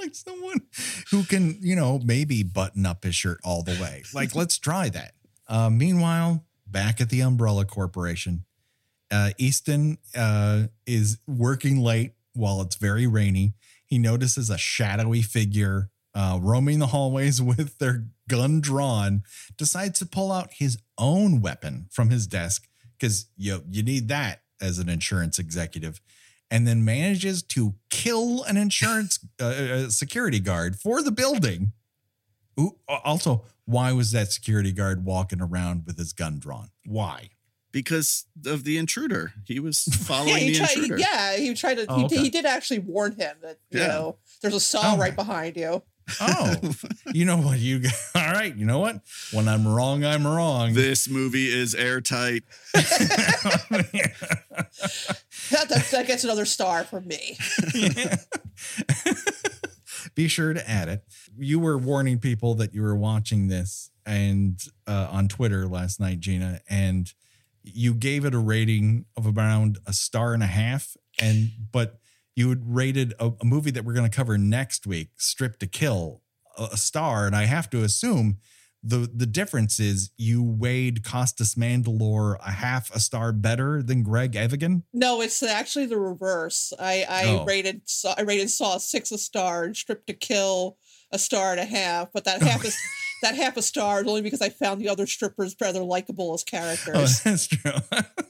like 0.00 0.14
someone 0.14 0.62
who 1.10 1.24
can, 1.24 1.58
you 1.60 1.76
know, 1.76 2.00
maybe 2.04 2.42
button 2.42 2.86
up 2.86 3.04
his 3.04 3.14
shirt 3.14 3.40
all 3.44 3.62
the 3.62 3.78
way. 3.80 4.02
Like, 4.14 4.34
let's 4.34 4.58
try 4.58 4.88
that. 4.88 5.12
Uh, 5.48 5.70
meanwhile, 5.70 6.44
back 6.66 7.00
at 7.00 7.10
the 7.10 7.20
Umbrella 7.20 7.64
Corporation, 7.64 8.44
uh, 9.10 9.30
Easton 9.38 9.98
uh, 10.16 10.64
is 10.86 11.18
working 11.26 11.78
late 11.80 12.14
while 12.32 12.60
it's 12.62 12.76
very 12.76 13.06
rainy 13.06 13.54
he 13.90 13.98
notices 13.98 14.48
a 14.48 14.56
shadowy 14.56 15.20
figure 15.20 15.90
uh, 16.14 16.38
roaming 16.40 16.78
the 16.78 16.86
hallways 16.86 17.42
with 17.42 17.78
their 17.78 18.06
gun 18.28 18.60
drawn, 18.60 19.24
decides 19.58 19.98
to 19.98 20.06
pull 20.06 20.30
out 20.32 20.50
his 20.52 20.78
own 20.96 21.40
weapon 21.40 21.88
from 21.90 22.10
his 22.10 22.26
desk 22.26 22.68
because 22.96 23.26
you, 23.36 23.62
you 23.68 23.82
need 23.82 24.08
that 24.08 24.42
as 24.60 24.78
an 24.78 24.88
insurance 24.88 25.38
executive, 25.38 26.00
and 26.50 26.66
then 26.66 26.84
manages 26.84 27.42
to 27.42 27.74
kill 27.90 28.42
an 28.44 28.56
insurance 28.56 29.18
uh, 29.40 29.44
uh 29.44 29.88
security 29.88 30.40
guard 30.40 30.76
for 30.76 31.02
the 31.02 31.12
building. 31.12 31.72
Ooh, 32.58 32.76
also, 32.88 33.44
why 33.64 33.92
was 33.92 34.12
that 34.12 34.32
security 34.32 34.72
guard 34.72 35.04
walking 35.04 35.40
around 35.40 35.84
with 35.86 35.96
his 35.96 36.12
gun 36.12 36.38
drawn? 36.38 36.70
Why? 36.84 37.30
because 37.72 38.26
of 38.46 38.64
the 38.64 38.78
intruder. 38.78 39.32
He 39.46 39.60
was 39.60 39.84
following 40.06 40.28
yeah, 40.28 40.38
he 40.38 40.52
the 40.52 40.58
tried, 40.58 40.76
intruder. 40.76 40.98
Yeah, 40.98 41.36
he 41.36 41.54
tried 41.54 41.74
to. 41.74 41.86
Oh, 41.88 41.96
he, 41.96 42.04
okay. 42.04 42.16
he, 42.16 42.30
did 42.30 42.46
actually 42.46 42.80
warn 42.80 43.12
him 43.12 43.36
that 43.42 43.58
you 43.70 43.80
yeah. 43.80 43.86
know 43.88 44.16
there's 44.42 44.54
a 44.54 44.60
saw 44.60 44.94
oh. 44.94 44.98
right 44.98 45.14
behind 45.14 45.56
you. 45.56 45.82
Oh, 46.20 46.56
you 47.12 47.24
know 47.24 47.36
what? 47.36 47.58
You 47.58 47.82
all 48.14 48.32
right? 48.32 48.54
You 48.54 48.66
know 48.66 48.78
what? 48.78 49.00
When 49.32 49.48
I'm 49.48 49.66
wrong, 49.66 50.04
I'm 50.04 50.26
wrong. 50.26 50.74
This 50.74 51.08
movie 51.08 51.46
is 51.46 51.74
airtight. 51.74 52.42
that, 52.74 52.88
that, 55.50 55.88
that 55.90 56.06
gets 56.06 56.24
another 56.24 56.44
star 56.44 56.84
from 56.84 57.06
me. 57.06 57.38
Be 60.14 60.28
sure 60.28 60.52
to 60.54 60.70
add 60.70 60.88
it. 60.88 61.04
You 61.38 61.60
were 61.60 61.78
warning 61.78 62.18
people 62.18 62.54
that 62.56 62.74
you 62.74 62.82
were 62.82 62.96
watching 62.96 63.48
this 63.48 63.90
and 64.06 64.60
uh, 64.86 65.08
on 65.10 65.28
Twitter 65.28 65.66
last 65.66 66.00
night, 66.00 66.20
Gena, 66.20 66.60
and 66.68 67.12
you 67.62 67.94
gave 67.94 68.24
it 68.24 68.34
a 68.34 68.38
rating 68.38 69.04
of 69.16 69.26
around 69.36 69.78
a 69.86 69.92
star 69.92 70.34
and 70.34 70.42
a 70.42 70.46
half 70.46 70.96
and 71.20 71.50
but 71.72 71.99
you 72.40 72.48
had 72.48 72.62
rated 72.64 73.12
a, 73.18 73.26
a 73.40 73.44
movie 73.44 73.70
that 73.70 73.84
we're 73.84 73.92
going 74.00 74.10
to 74.10 74.16
cover 74.16 74.36
next 74.38 74.86
week 74.86 75.08
Stripped 75.16 75.60
to 75.60 75.66
Kill 75.66 76.22
a, 76.58 76.68
a 76.72 76.76
star 76.76 77.26
and 77.26 77.34
i 77.36 77.44
have 77.56 77.68
to 77.70 77.78
assume 77.88 78.38
The 78.82 79.00
the 79.22 79.26
difference 79.40 79.78
is 79.90 80.10
you 80.16 80.38
weighed 80.42 81.04
Costas 81.04 81.54
Mandylor 81.54 82.36
a 82.40 82.50
half 82.50 82.84
a 82.94 83.00
star 83.08 83.30
better 83.32 83.82
than 83.88 84.02
Greg 84.02 84.32
Evigan. 84.44 84.84
No, 85.04 85.20
it's 85.20 85.42
actually 85.42 85.86
the 85.86 85.98
reverse. 86.10 86.72
I 86.92 86.94
I 87.20 87.22
Oh. 87.26 87.44
rated 87.44 87.82
Saw, 87.84 88.14
I 88.16 88.22
rated 88.22 88.48
Saw 88.48 88.78
six 88.78 89.12
a 89.12 89.18
star 89.18 89.64
and 89.64 89.76
Stripped 89.76 90.06
to 90.06 90.14
Kill 90.14 90.78
a 91.12 91.18
star 91.18 91.46
and 91.54 91.60
a 91.60 91.66
half, 91.80 92.08
but 92.14 92.24
that 92.24 92.40
half 92.40 92.64
is 92.64 92.76
that 93.22 93.34
half 93.42 93.58
a 93.58 93.62
star 93.72 94.00
is 94.00 94.08
only 94.08 94.22
because 94.22 94.40
I 94.40 94.48
found 94.48 94.80
the 94.80 94.88
other 94.88 95.06
strippers 95.06 95.54
rather 95.60 95.84
likable 95.84 96.32
as 96.32 96.42
characters. 96.42 96.96
Oh, 96.96 97.04
characters. 97.04 97.22
that's 97.24 97.46
true. 97.48 97.72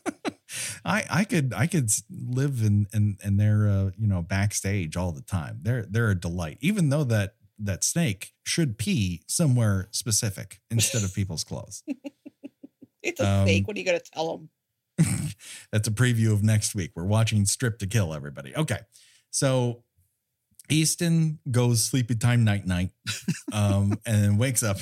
I 0.84 1.04
I 1.10 1.24
could 1.24 1.52
I 1.56 1.66
could 1.66 1.90
live 2.10 2.62
in 2.62 2.86
in 2.92 3.18
in 3.24 3.36
their 3.36 3.68
uh, 3.68 3.90
you 3.96 4.06
know 4.06 4.22
backstage 4.22 4.96
all 4.96 5.12
the 5.12 5.22
time. 5.22 5.58
They're 5.62 5.86
they're 5.88 6.10
a 6.10 6.18
delight, 6.18 6.58
even 6.60 6.88
though 6.88 7.04
that 7.04 7.34
that 7.58 7.84
snake 7.84 8.32
should 8.42 8.78
pee 8.78 9.22
somewhere 9.26 9.88
specific 9.90 10.60
instead 10.70 11.02
of 11.02 11.14
people's 11.14 11.44
clothes. 11.44 11.82
it's 13.02 13.20
a 13.20 13.28
um, 13.28 13.46
fake. 13.46 13.66
What 13.68 13.76
are 13.76 13.80
you 13.80 13.86
gonna 13.86 14.00
tell 14.00 14.36
them? 14.36 14.50
That's 15.72 15.88
a 15.88 15.92
preview 15.92 16.32
of 16.32 16.42
next 16.42 16.74
week. 16.74 16.92
We're 16.94 17.04
watching 17.04 17.46
Stripped 17.46 17.80
to 17.80 17.86
Kill, 17.86 18.12
everybody. 18.14 18.54
Okay. 18.56 18.78
So 19.30 19.84
Easton 20.68 21.38
goes 21.50 21.82
sleepy 21.82 22.14
time 22.14 22.44
night 22.44 22.66
night 22.66 22.90
um, 23.52 23.98
and 24.06 24.24
then 24.24 24.38
wakes 24.38 24.62
up 24.62 24.78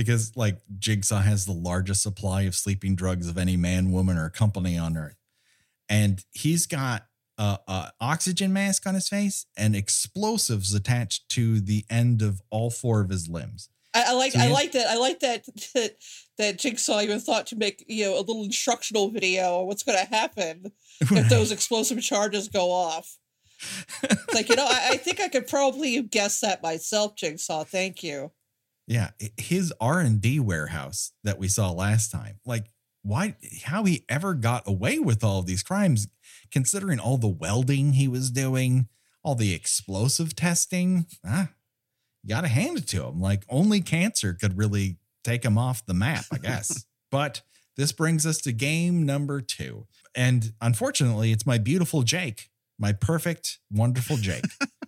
because, 0.00 0.34
like, 0.34 0.56
Jigsaw 0.78 1.20
has 1.20 1.44
the 1.44 1.52
largest 1.52 2.02
supply 2.02 2.42
of 2.42 2.54
sleeping 2.54 2.94
drugs 2.94 3.28
of 3.28 3.36
any 3.36 3.54
man, 3.54 3.92
woman, 3.92 4.16
or 4.16 4.30
company 4.30 4.78
on 4.78 4.96
earth. 4.96 5.16
And 5.90 6.24
he's 6.32 6.66
got 6.66 7.06
a, 7.36 7.58
a 7.68 7.92
oxygen 8.00 8.50
mask 8.50 8.86
on 8.86 8.94
his 8.94 9.10
face 9.10 9.44
and 9.58 9.76
explosives 9.76 10.72
attached 10.72 11.28
to 11.30 11.60
the 11.60 11.84
end 11.90 12.22
of 12.22 12.40
all 12.48 12.70
four 12.70 13.02
of 13.02 13.10
his 13.10 13.28
limbs. 13.28 13.68
I, 13.92 14.04
I 14.08 14.12
like 14.14 14.32
So 14.32 14.38
I 14.38 14.46
like 14.46 14.72
that 14.72 14.86
I 14.88 14.96
like 14.96 15.20
that 15.20 15.44
that 15.74 15.96
that 16.38 16.58
Jigsaw 16.58 17.00
even 17.00 17.20
thought 17.20 17.48
to 17.48 17.56
make 17.56 17.84
you 17.88 18.06
know 18.06 18.18
a 18.18 18.20
little 18.20 18.44
instructional 18.44 19.10
video 19.10 19.58
on 19.58 19.66
what's 19.66 19.82
going 19.82 19.98
to 19.98 20.14
happen 20.14 20.72
if 21.00 21.28
those 21.28 21.52
explosive 21.52 22.00
charges 22.00 22.48
go 22.48 22.70
off. 22.70 23.18
Like 24.32 24.48
you 24.48 24.56
know 24.56 24.66
I, 24.66 24.92
I 24.92 24.96
think 24.96 25.20
I 25.20 25.28
could 25.28 25.48
probably 25.48 26.00
guess 26.02 26.40
that 26.40 26.62
myself, 26.62 27.16
Jigsaw. 27.16 27.64
Thank 27.64 28.02
you. 28.02 28.30
Yeah, 28.90 29.10
his 29.36 29.72
R 29.80 30.00
and 30.00 30.20
D 30.20 30.40
warehouse 30.40 31.12
that 31.22 31.38
we 31.38 31.46
saw 31.46 31.70
last 31.70 32.10
time. 32.10 32.40
Like, 32.44 32.72
why? 33.02 33.36
How 33.62 33.84
he 33.84 34.04
ever 34.08 34.34
got 34.34 34.64
away 34.66 34.98
with 34.98 35.22
all 35.22 35.38
of 35.38 35.46
these 35.46 35.62
crimes, 35.62 36.08
considering 36.50 36.98
all 36.98 37.16
the 37.16 37.28
welding 37.28 37.92
he 37.92 38.08
was 38.08 38.32
doing, 38.32 38.88
all 39.22 39.36
the 39.36 39.54
explosive 39.54 40.34
testing? 40.34 41.06
Ah, 41.24 41.50
you 42.24 42.30
got 42.30 42.40
to 42.40 42.48
hand 42.48 42.78
it 42.78 42.88
to 42.88 43.04
him. 43.04 43.20
Like, 43.20 43.44
only 43.48 43.80
cancer 43.80 44.34
could 44.34 44.58
really 44.58 44.96
take 45.22 45.44
him 45.44 45.56
off 45.56 45.86
the 45.86 45.94
map, 45.94 46.24
I 46.32 46.38
guess. 46.38 46.84
but 47.12 47.42
this 47.76 47.92
brings 47.92 48.26
us 48.26 48.38
to 48.38 48.50
game 48.50 49.06
number 49.06 49.40
two, 49.40 49.86
and 50.16 50.52
unfortunately, 50.60 51.30
it's 51.30 51.46
my 51.46 51.58
beautiful 51.58 52.02
Jake, 52.02 52.50
my 52.76 52.92
perfect, 52.92 53.60
wonderful 53.70 54.16
Jake. 54.16 54.46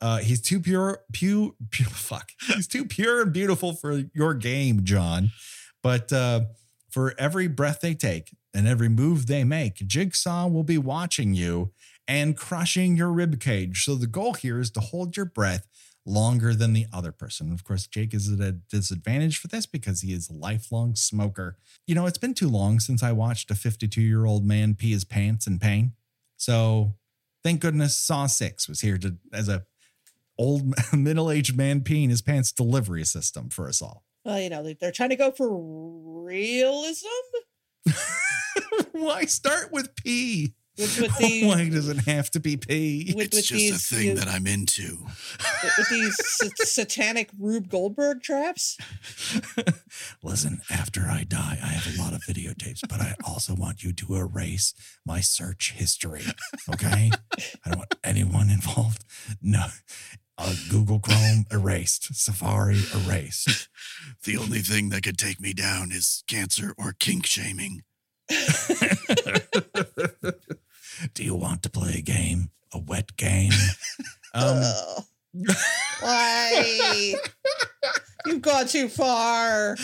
Uh, 0.00 0.18
he's 0.18 0.40
too 0.40 0.60
pure, 0.60 1.02
pure, 1.12 1.52
pure, 1.70 1.88
fuck. 1.90 2.30
He's 2.46 2.66
too 2.66 2.84
pure 2.84 3.22
and 3.22 3.32
beautiful 3.32 3.74
for 3.74 4.02
your 4.14 4.34
game, 4.34 4.84
John. 4.84 5.30
But 5.82 6.12
uh, 6.12 6.42
for 6.90 7.14
every 7.18 7.46
breath 7.48 7.80
they 7.80 7.94
take 7.94 8.34
and 8.54 8.66
every 8.66 8.88
move 8.88 9.26
they 9.26 9.44
make, 9.44 9.76
Jigsaw 9.76 10.48
will 10.48 10.64
be 10.64 10.78
watching 10.78 11.34
you 11.34 11.72
and 12.08 12.36
crushing 12.36 12.96
your 12.96 13.12
rib 13.12 13.40
cage. 13.40 13.84
So 13.84 13.94
the 13.94 14.06
goal 14.06 14.34
here 14.34 14.58
is 14.58 14.70
to 14.72 14.80
hold 14.80 15.16
your 15.16 15.26
breath 15.26 15.66
longer 16.06 16.54
than 16.54 16.72
the 16.72 16.86
other 16.92 17.12
person. 17.12 17.52
Of 17.52 17.62
course, 17.62 17.86
Jake 17.86 18.14
is 18.14 18.32
at 18.32 18.40
a 18.40 18.52
disadvantage 18.52 19.38
for 19.38 19.48
this 19.48 19.66
because 19.66 20.00
he 20.00 20.12
is 20.12 20.28
a 20.28 20.32
lifelong 20.32 20.96
smoker. 20.96 21.56
You 21.86 21.94
know, 21.94 22.06
it's 22.06 22.18
been 22.18 22.34
too 22.34 22.48
long 22.48 22.80
since 22.80 23.02
I 23.02 23.12
watched 23.12 23.50
a 23.50 23.54
52 23.54 24.00
year 24.00 24.24
old 24.24 24.44
man 24.44 24.74
pee 24.74 24.92
his 24.92 25.04
pants 25.04 25.46
in 25.46 25.58
pain. 25.58 25.92
So 26.36 26.94
thank 27.44 27.60
goodness 27.60 27.96
Saw 27.96 28.26
6 28.26 28.68
was 28.68 28.80
here 28.80 28.98
to 28.98 29.16
as 29.32 29.48
a 29.48 29.64
old 30.40 30.74
middle-aged 30.92 31.56
man 31.56 31.82
peeing 31.82 32.08
his 32.10 32.22
pants 32.22 32.50
delivery 32.52 33.04
system 33.04 33.48
for 33.50 33.68
us 33.68 33.80
all. 33.82 34.04
Well, 34.24 34.40
you 34.40 34.50
know 34.50 34.62
they- 34.62 34.74
they're 34.80 34.92
trying 34.92 35.10
to 35.10 35.16
go 35.16 35.30
for 35.30 35.48
realism 36.24 37.06
Why 38.92 39.24
start 39.24 39.72
with 39.72 39.94
pee? 39.96 40.54
with, 40.78 41.00
with 41.00 41.16
the 41.18 41.44
Why 41.46 41.68
does 41.68 41.88
it 41.88 41.98
have 42.06 42.30
to 42.32 42.40
be 42.40 42.56
pee? 42.56 43.12
with, 43.16 43.26
It's 43.28 43.36
with 43.36 43.44
just 43.46 43.52
these 43.52 43.92
a 43.92 43.96
thing 43.96 44.06
you- 44.08 44.14
that 44.16 44.28
I'm 44.28 44.46
into. 44.46 44.98
with 45.78 45.88
these 45.90 46.16
sa- 46.26 46.46
satanic 46.56 47.30
Rube 47.38 47.68
Goldberg 47.68 48.22
traps. 48.22 48.76
Listen, 50.22 50.60
after 50.70 51.02
I 51.06 51.24
die, 51.24 51.58
I 51.62 51.66
have 51.68 51.94
a 51.98 52.02
lot 52.02 52.12
of 52.12 52.20
videotapes, 52.22 52.80
but 52.88 53.00
I 53.00 53.14
also 53.24 53.54
want 53.54 53.82
you 53.82 53.92
to 53.94 54.16
erase 54.16 54.74
my 55.06 55.20
search 55.20 55.72
history. 55.72 56.24
Okay? 56.72 57.10
I 57.64 57.68
don't 57.70 57.78
want 57.78 57.94
anyone 58.04 58.50
involved. 58.50 59.04
No. 59.42 59.66
Uh, 60.42 60.54
Google 60.70 60.98
Chrome 61.00 61.44
erased, 61.50 62.14
Safari 62.14 62.80
erased. 62.94 63.68
The 64.24 64.38
only 64.38 64.60
thing 64.60 64.88
that 64.90 65.02
could 65.02 65.18
take 65.18 65.40
me 65.42 65.52
down 65.52 65.92
is 65.92 66.24
cancer 66.26 66.74
or 66.78 66.94
kink 66.98 67.26
shaming. 67.26 67.82
Do 71.14 71.22
you 71.22 71.34
want 71.34 71.62
to 71.64 71.70
play 71.70 71.96
a 71.98 72.02
game? 72.02 72.50
A 72.72 72.78
wet 72.78 73.16
game? 73.16 73.52
Um, 74.32 74.62
Ugh. 74.62 75.04
Why? 76.00 77.14
You've 78.26 78.42
gone 78.42 78.68
too 78.68 78.88
far. 78.88 79.76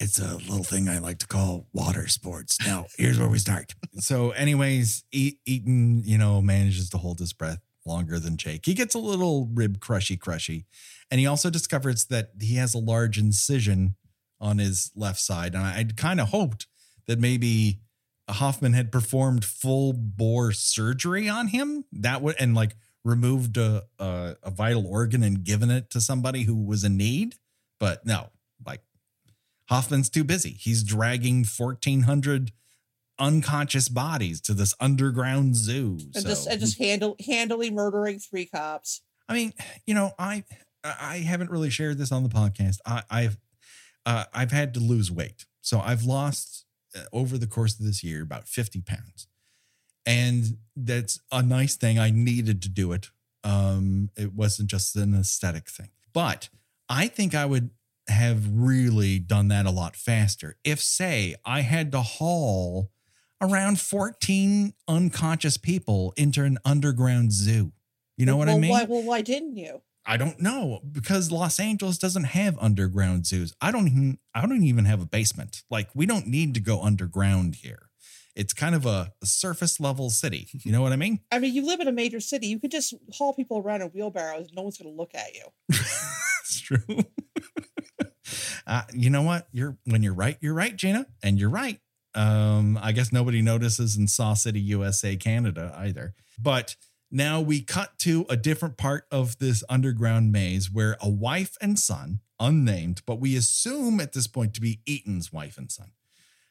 It's 0.00 0.18
a 0.18 0.36
little 0.36 0.64
thing 0.64 0.88
I 0.88 0.98
like 0.98 1.18
to 1.18 1.26
call 1.26 1.66
water 1.72 2.06
sports. 2.08 2.58
Now, 2.64 2.86
here's 2.96 3.18
where 3.18 3.28
we 3.28 3.38
start. 3.38 3.74
So, 3.94 4.30
anyways, 4.30 5.04
e- 5.12 5.38
Eaton, 5.44 6.02
you 6.04 6.18
know, 6.18 6.40
manages 6.40 6.88
to 6.90 6.98
hold 6.98 7.18
his 7.18 7.32
breath 7.32 7.60
longer 7.84 8.18
than 8.18 8.36
Jake. 8.36 8.66
He 8.66 8.74
gets 8.74 8.94
a 8.94 8.98
little 8.98 9.48
rib 9.52 9.80
crushy 9.80 10.16
crushy. 10.16 10.66
And 11.10 11.18
he 11.18 11.26
also 11.26 11.50
discovers 11.50 12.04
that 12.06 12.30
he 12.40 12.56
has 12.56 12.74
a 12.74 12.78
large 12.78 13.18
incision 13.18 13.96
on 14.40 14.58
his 14.58 14.92
left 14.94 15.18
side. 15.18 15.54
And 15.54 15.64
I'd 15.64 15.96
kind 15.96 16.20
of 16.20 16.28
hoped 16.28 16.66
that 17.06 17.18
maybe 17.18 17.80
Hoffman 18.28 18.74
had 18.74 18.92
performed 18.92 19.44
full 19.44 19.92
bore 19.94 20.52
surgery 20.52 21.28
on 21.28 21.48
him. 21.48 21.84
That 21.92 22.22
would, 22.22 22.36
and 22.38 22.54
like 22.54 22.76
removed 23.04 23.56
a, 23.56 23.84
a, 23.98 24.36
a 24.42 24.50
vital 24.50 24.86
organ 24.86 25.22
and 25.22 25.42
given 25.42 25.70
it 25.70 25.90
to 25.90 26.00
somebody 26.00 26.42
who 26.42 26.54
was 26.54 26.84
in 26.84 26.96
need. 26.96 27.36
But 27.80 28.04
no, 28.04 28.28
like 28.66 28.82
Hoffman's 29.68 30.08
too 30.08 30.24
busy. 30.24 30.50
He's 30.50 30.82
dragging 30.82 31.44
1,400 31.44 32.52
unconscious 33.18 33.88
bodies 33.88 34.40
to 34.42 34.54
this 34.54 34.74
underground 34.80 35.56
zoo. 35.56 35.98
And 36.14 36.22
so, 36.22 36.28
just 36.28 36.46
and 36.46 36.60
just 36.60 36.78
handle 36.78 37.16
handily 37.26 37.70
murdering 37.70 38.18
three 38.18 38.46
cops. 38.46 39.02
I 39.28 39.34
mean, 39.34 39.52
you 39.86 39.94
know, 39.94 40.12
I 40.18 40.44
I 40.84 41.18
haven't 41.18 41.50
really 41.50 41.70
shared 41.70 41.98
this 41.98 42.12
on 42.12 42.22
the 42.22 42.28
podcast. 42.28 42.78
I, 42.86 43.02
I've 43.10 43.38
uh, 44.06 44.24
I've 44.32 44.52
had 44.52 44.72
to 44.74 44.80
lose 44.80 45.10
weight, 45.10 45.46
so 45.60 45.80
I've 45.80 46.04
lost 46.04 46.64
uh, 46.96 47.00
over 47.12 47.36
the 47.36 47.46
course 47.46 47.78
of 47.78 47.84
this 47.84 48.02
year 48.02 48.22
about 48.22 48.48
50 48.48 48.80
pounds, 48.80 49.26
and 50.06 50.56
that's 50.74 51.20
a 51.30 51.42
nice 51.42 51.76
thing. 51.76 51.98
I 51.98 52.10
needed 52.10 52.62
to 52.62 52.68
do 52.68 52.92
it. 52.92 53.10
Um, 53.44 54.10
it 54.16 54.32
wasn't 54.34 54.70
just 54.70 54.96
an 54.96 55.14
aesthetic 55.14 55.68
thing, 55.68 55.90
but 56.12 56.48
I 56.88 57.08
think 57.08 57.34
I 57.34 57.44
would 57.44 57.70
have 58.08 58.46
really 58.50 59.18
done 59.18 59.48
that 59.48 59.66
a 59.66 59.70
lot 59.70 59.96
faster 59.96 60.56
if, 60.64 60.80
say, 60.80 61.34
I 61.44 61.60
had 61.60 61.92
to 61.92 62.02
haul 62.02 62.90
around 63.40 63.80
14 63.80 64.74
unconscious 64.86 65.56
people 65.56 66.12
into 66.16 66.44
an 66.44 66.58
underground 66.64 67.32
zoo. 67.32 67.72
You 68.16 68.26
know 68.26 68.36
what 68.36 68.48
I 68.48 68.58
mean? 68.58 68.70
Why, 68.70 68.84
well, 68.84 69.02
why 69.02 69.22
didn't 69.22 69.56
you? 69.56 69.82
I 70.04 70.16
don't 70.16 70.40
know 70.40 70.80
because 70.90 71.30
Los 71.30 71.60
Angeles 71.60 71.98
doesn't 71.98 72.24
have 72.24 72.58
underground 72.60 73.26
zoos. 73.26 73.52
I 73.60 73.70
don't 73.70 73.86
even 73.86 74.18
I 74.34 74.46
don't 74.46 74.64
even 74.64 74.86
have 74.86 75.02
a 75.02 75.06
basement. 75.06 75.62
Like 75.70 75.90
we 75.94 76.06
don't 76.06 76.26
need 76.26 76.54
to 76.54 76.60
go 76.60 76.80
underground 76.82 77.56
here. 77.56 77.87
It's 78.38 78.54
kind 78.54 78.76
of 78.76 78.86
a, 78.86 79.12
surface 79.24 79.80
level 79.80 80.10
city. 80.10 80.48
You 80.52 80.70
know 80.70 80.80
what 80.80 80.92
I 80.92 80.96
mean? 80.96 81.18
I 81.32 81.40
mean, 81.40 81.52
you 81.52 81.66
live 81.66 81.80
in 81.80 81.88
a 81.88 81.92
major 81.92 82.20
city. 82.20 82.46
You 82.46 82.60
could 82.60 82.70
just 82.70 82.94
haul 83.12 83.34
people 83.34 83.58
around 83.58 83.82
in 83.82 83.88
wheelbarrows. 83.88 84.50
No 84.54 84.62
one's 84.62 84.78
going 84.78 84.90
to 84.90 84.96
look 84.96 85.14
at 85.14 85.34
you. 85.34 85.42
That's 85.68 86.60
true. 86.60 86.78
uh, 88.66 88.82
you 88.94 89.10
know 89.10 89.22
what? 89.22 89.48
You're 89.52 89.76
when 89.84 90.04
you're 90.04 90.14
right, 90.14 90.38
you're 90.40 90.54
right, 90.54 90.74
Gena, 90.74 91.06
and 91.20 91.38
you're 91.38 91.50
right. 91.50 91.80
Um, 92.14 92.78
I 92.80 92.92
guess 92.92 93.12
nobody 93.12 93.42
notices 93.42 93.96
in 93.96 94.06
Saw 94.06 94.34
City, 94.34 94.60
USA, 94.60 95.16
Canada 95.16 95.74
either. 95.76 96.14
But 96.38 96.76
now 97.10 97.40
we 97.40 97.60
cut 97.60 97.98
to 98.00 98.24
a 98.30 98.36
different 98.36 98.76
part 98.76 99.04
of 99.10 99.38
this 99.38 99.64
underground 99.68 100.30
maze 100.30 100.70
where 100.70 100.96
a 101.00 101.08
wife 101.08 101.56
and 101.60 101.76
son, 101.76 102.20
unnamed, 102.38 103.02
but 103.04 103.18
we 103.18 103.36
assume 103.36 103.98
at 104.00 104.12
this 104.12 104.28
point 104.28 104.54
to 104.54 104.60
be 104.60 104.80
Eaton's 104.86 105.32
wife 105.32 105.58
and 105.58 105.72
son, 105.72 105.90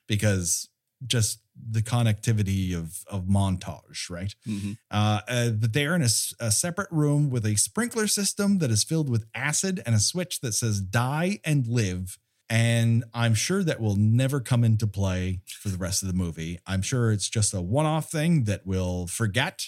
because 0.06 0.68
just 1.06 1.40
the 1.70 1.82
connectivity 1.82 2.76
of 2.76 3.04
of 3.08 3.26
montage, 3.26 4.10
right? 4.10 4.36
Mhm. 4.48 4.78
Uh, 4.90 5.22
uh, 5.28 5.50
but 5.52 5.74
they 5.74 5.86
are 5.86 5.96
in 5.96 6.02
a 6.02 6.10
separate 6.10 6.92
room 6.92 7.30
with 7.30 7.46
a 7.46 7.56
sprinkler 7.56 8.08
system 8.08 8.60
that 8.60 8.72
is 8.72 8.84
filled 8.84 9.10
with 9.10 9.26
acid 9.34 9.82
and 9.86 9.96
a 9.96 10.00
switch 10.00 10.42
that 10.42 10.54
says 10.54 10.82
"die 10.82 11.40
and 11.44 11.68
live." 11.68 12.18
And 12.50 13.04
I'm 13.14 13.34
sure 13.34 13.62
that 13.64 13.82
will 13.82 13.98
never 13.98 14.40
come 14.40 14.64
into 14.64 14.88
play 14.88 15.42
for 15.60 15.68
the 15.70 15.78
rest 15.78 16.02
of 16.02 16.08
the 16.08 16.14
movie. 16.14 16.60
I'm 16.66 16.82
sure 16.82 17.12
it's 17.12 17.28
just 17.30 17.54
a 17.54 17.62
one-off 17.62 18.10
thing 18.10 18.46
that 18.46 18.66
we'll 18.66 19.08
forget 19.08 19.68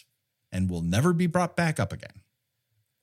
and 0.52 0.70
will 0.70 0.82
never 0.82 1.12
be 1.12 1.28
brought 1.28 1.58
back 1.58 1.78
up 1.80 1.92
again. 1.92 2.22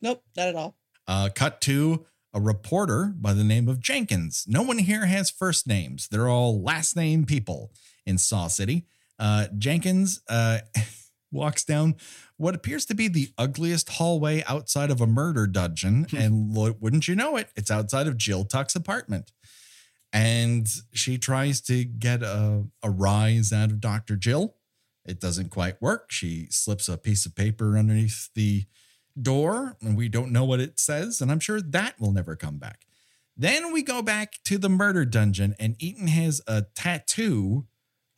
Nope, 0.01 0.23
not 0.37 0.49
at 0.49 0.55
all. 0.55 0.79
Uh, 1.07 1.29
cut 1.35 1.61
to 1.63 2.07
a 2.37 2.41
reporter 2.41 3.15
by 3.17 3.33
the 3.33 3.43
name 3.43 3.67
of 3.67 3.81
Jenkins. 3.81 4.45
No 4.47 4.61
one 4.61 4.77
here 4.77 5.07
has 5.07 5.31
first 5.31 5.67
names. 5.67 6.07
They're 6.09 6.29
all 6.29 6.63
last 6.63 6.95
name 6.95 7.25
people 7.25 7.73
in 8.05 8.19
Saw 8.19 8.47
City. 8.49 8.85
Uh, 9.19 9.47
Jenkins 9.57 10.21
uh, 10.29 10.59
walks 11.33 11.65
down 11.65 11.97
what 12.37 12.55
appears 12.55 12.85
to 12.87 12.95
be 12.95 13.09
the 13.09 13.31
ugliest 13.39 13.89
hallway 13.89 14.45
outside 14.47 14.91
of 14.91 15.01
a 15.01 15.07
murder 15.07 15.47
dungeon. 15.47 16.07
and 16.15 16.53
lo- 16.53 16.77
wouldn't 16.79 17.09
you 17.09 17.17
know 17.17 17.39
it, 17.39 17.49
it's 17.57 17.71
outside 17.71 18.07
of 18.07 18.19
Jill 18.19 18.45
Tuck's 18.45 18.77
apartment. 18.77 19.33
And 20.13 20.69
she 20.93 21.17
tries 21.17 21.63
to 21.63 21.85
get 21.85 22.23
a, 22.23 22.65
a 22.83 22.91
rise 22.91 23.51
out 23.51 23.71
of 23.71 23.81
Dr. 23.81 24.17
Jill. 24.17 24.57
It 25.07 25.21
doesn't 25.21 25.49
quite 25.49 25.81
work. 25.81 26.13
She 26.13 26.49
slips 26.51 26.87
a 26.87 26.99
piece 26.99 27.25
of 27.25 27.35
paper 27.35 27.79
underneath 27.79 28.29
the 28.35 28.67
door 29.21 29.77
and 29.81 29.97
we 29.97 30.09
don't 30.09 30.33
know 30.33 30.45
what 30.45 30.61
it 30.61 30.79
says 30.79 31.21
and 31.21 31.31
i'm 31.31 31.41
sure 31.41 31.61
that 31.61 31.99
will 31.99 32.13
never 32.13 32.37
come 32.37 32.59
back. 32.59 32.83
Then 33.39 33.71
we 33.73 33.83
go 33.83 34.01
back 34.01 34.39
to 34.45 34.57
the 34.57 34.69
murder 34.69 35.05
dungeon 35.05 35.55
and 35.59 35.77
eaton 35.79 36.09
has 36.09 36.41
a 36.47 36.63
tattoo 36.75 37.67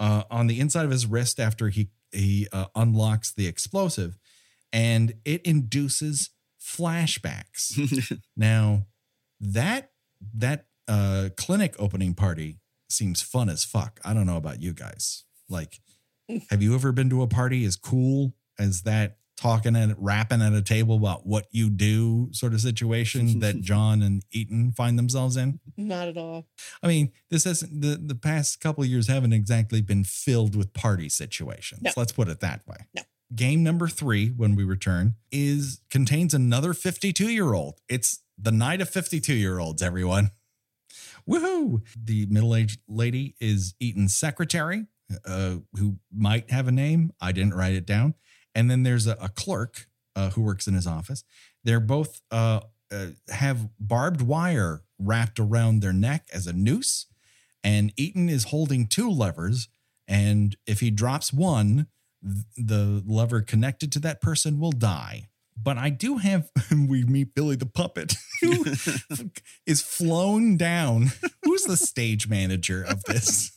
uh, 0.01 0.23
on 0.31 0.47
the 0.47 0.61
inside 0.61 0.85
of 0.85 0.91
his 0.91 1.07
wrist 1.07 1.41
after 1.41 1.69
he 1.69 1.91
he 2.13 2.49
uh, 2.53 2.67
unlocks 2.75 3.33
the 3.33 3.47
explosive 3.47 4.19
and 4.73 5.15
it 5.25 5.43
induces 5.43 6.31
flashbacks. 6.61 8.21
Now 8.37 8.87
that 9.41 9.91
that 10.35 10.67
uh 10.87 11.29
clinic 11.37 11.75
opening 11.79 12.15
party 12.15 12.61
seems 12.89 13.21
fun 13.23 13.49
as 13.49 13.65
fuck. 13.65 14.01
I 14.05 14.15
don't 14.15 14.27
know 14.27 14.37
about 14.37 14.63
you 14.63 14.73
guys. 14.73 15.25
Like 15.49 15.81
have 16.51 16.63
you 16.63 16.75
ever 16.75 16.93
been 16.93 17.11
to 17.11 17.23
a 17.23 17.27
party 17.27 17.65
as 17.65 17.77
cool 17.77 18.35
as 18.59 18.83
that 18.83 19.19
talking 19.39 19.77
and 19.77 19.95
rapping 19.97 20.43
at 20.43 20.53
a 20.53 20.61
table 20.61 20.97
about 20.97 21.27
what 21.27 21.47
you 21.51 21.71
do 21.71 22.29
sort 22.33 22.53
of 22.53 22.61
situation 22.61 23.39
that 23.41 23.61
John 23.61 24.03
and 24.03 24.23
Eaton 24.33 24.73
find 24.73 24.99
themselves 24.99 25.37
in? 25.37 25.61
Not 25.77 26.09
at 26.09 26.17
all. 26.17 26.47
I 26.83 26.89
mean, 26.89 27.13
this 27.31 27.45
hasn't 27.45 27.81
the, 27.81 27.97
the 27.97 28.15
past 28.15 28.61
couple 28.61 28.83
of 28.83 28.91
years 28.91 29.09
haven't 29.09 29.33
exactly 29.33 29.81
been 29.81 30.05
filled 30.05 30.57
with 30.57 30.75
party 30.75 31.09
situations. 31.09 31.83
No. 31.83 31.93
Let's 31.97 32.13
put 32.13 32.29
it 32.29 32.41
that 32.41 32.67
way. 32.67 32.77
No. 32.95 33.03
Game 33.35 33.63
number 33.63 33.89
three, 33.89 34.29
when 34.31 34.57
we 34.57 34.65
return, 34.65 35.15
is 35.31 35.81
contains 35.91 36.35
another 36.35 36.75
52 36.75 37.31
year 37.31 37.53
old. 37.55 37.81
It's 37.89 38.21
the 38.37 38.53
night 38.53 38.81
of 38.81 38.89
52 38.89 39.35
year 39.35 39.59
olds, 39.59 39.83
everyone. 39.83 40.31
Woohoo! 41.29 41.83
The 41.95 42.27
middle 42.27 42.55
aged 42.55 42.81
lady 42.89 43.35
is 43.39 43.75
Eaton's 43.79 44.17
secretary, 44.17 44.87
uh, 45.27 45.57
who 45.75 45.99
might 46.11 46.51
have 46.51 46.69
a 46.69 46.73
name. 46.73 47.13
I 47.21 47.33
didn't 47.33 47.55
write 47.55 47.75
it 47.75 47.85
down. 47.85 48.15
And 48.59 48.69
then 48.69 48.83
there's 48.83 49.07
a, 49.07 49.17
a 49.21 49.29
clerk 49.29 49.87
uh, 50.17 50.31
who 50.31 50.43
works 50.43 50.67
in 50.67 50.75
his 50.75 50.85
office. 50.85 51.23
They're 51.63 51.79
both 51.79 52.21
uh, 52.33 52.63
uh, 52.91 53.07
have 53.29 53.69
barbed 53.79 54.21
wire 54.21 54.83
wrapped 54.99 55.39
around 55.39 55.81
their 55.81 55.93
neck 55.93 56.27
as 56.33 56.49
a 56.49 56.53
noose. 56.53 57.07
And 57.63 57.93
Eaton 57.97 58.29
is 58.29 58.45
holding 58.45 58.89
two 58.89 59.09
levers. 59.09 59.69
And 60.09 60.57
if 60.67 60.81
he 60.81 60.91
drops 60.91 61.33
one, 61.33 61.87
th- 62.21 62.47
the 62.57 63.05
lever 63.07 63.43
connected 63.43 63.93
to 63.93 64.01
that 64.01 64.21
person 64.21 64.59
will 64.59 64.73
die. 64.73 65.29
But 65.57 65.79
I 65.79 65.91
do 65.91 66.17
have, 66.17 66.51
we 66.73 67.05
meet 67.05 67.37
Billy 67.37 67.55
the 67.55 67.67
puppet, 67.67 68.17
who 68.41 68.65
is 69.67 69.83
flown 69.83 70.57
down. 70.57 71.13
Who's 71.45 71.63
the 71.63 71.77
stage 71.77 72.29
manager 72.29 72.83
of 72.83 73.05
this? 73.05 73.57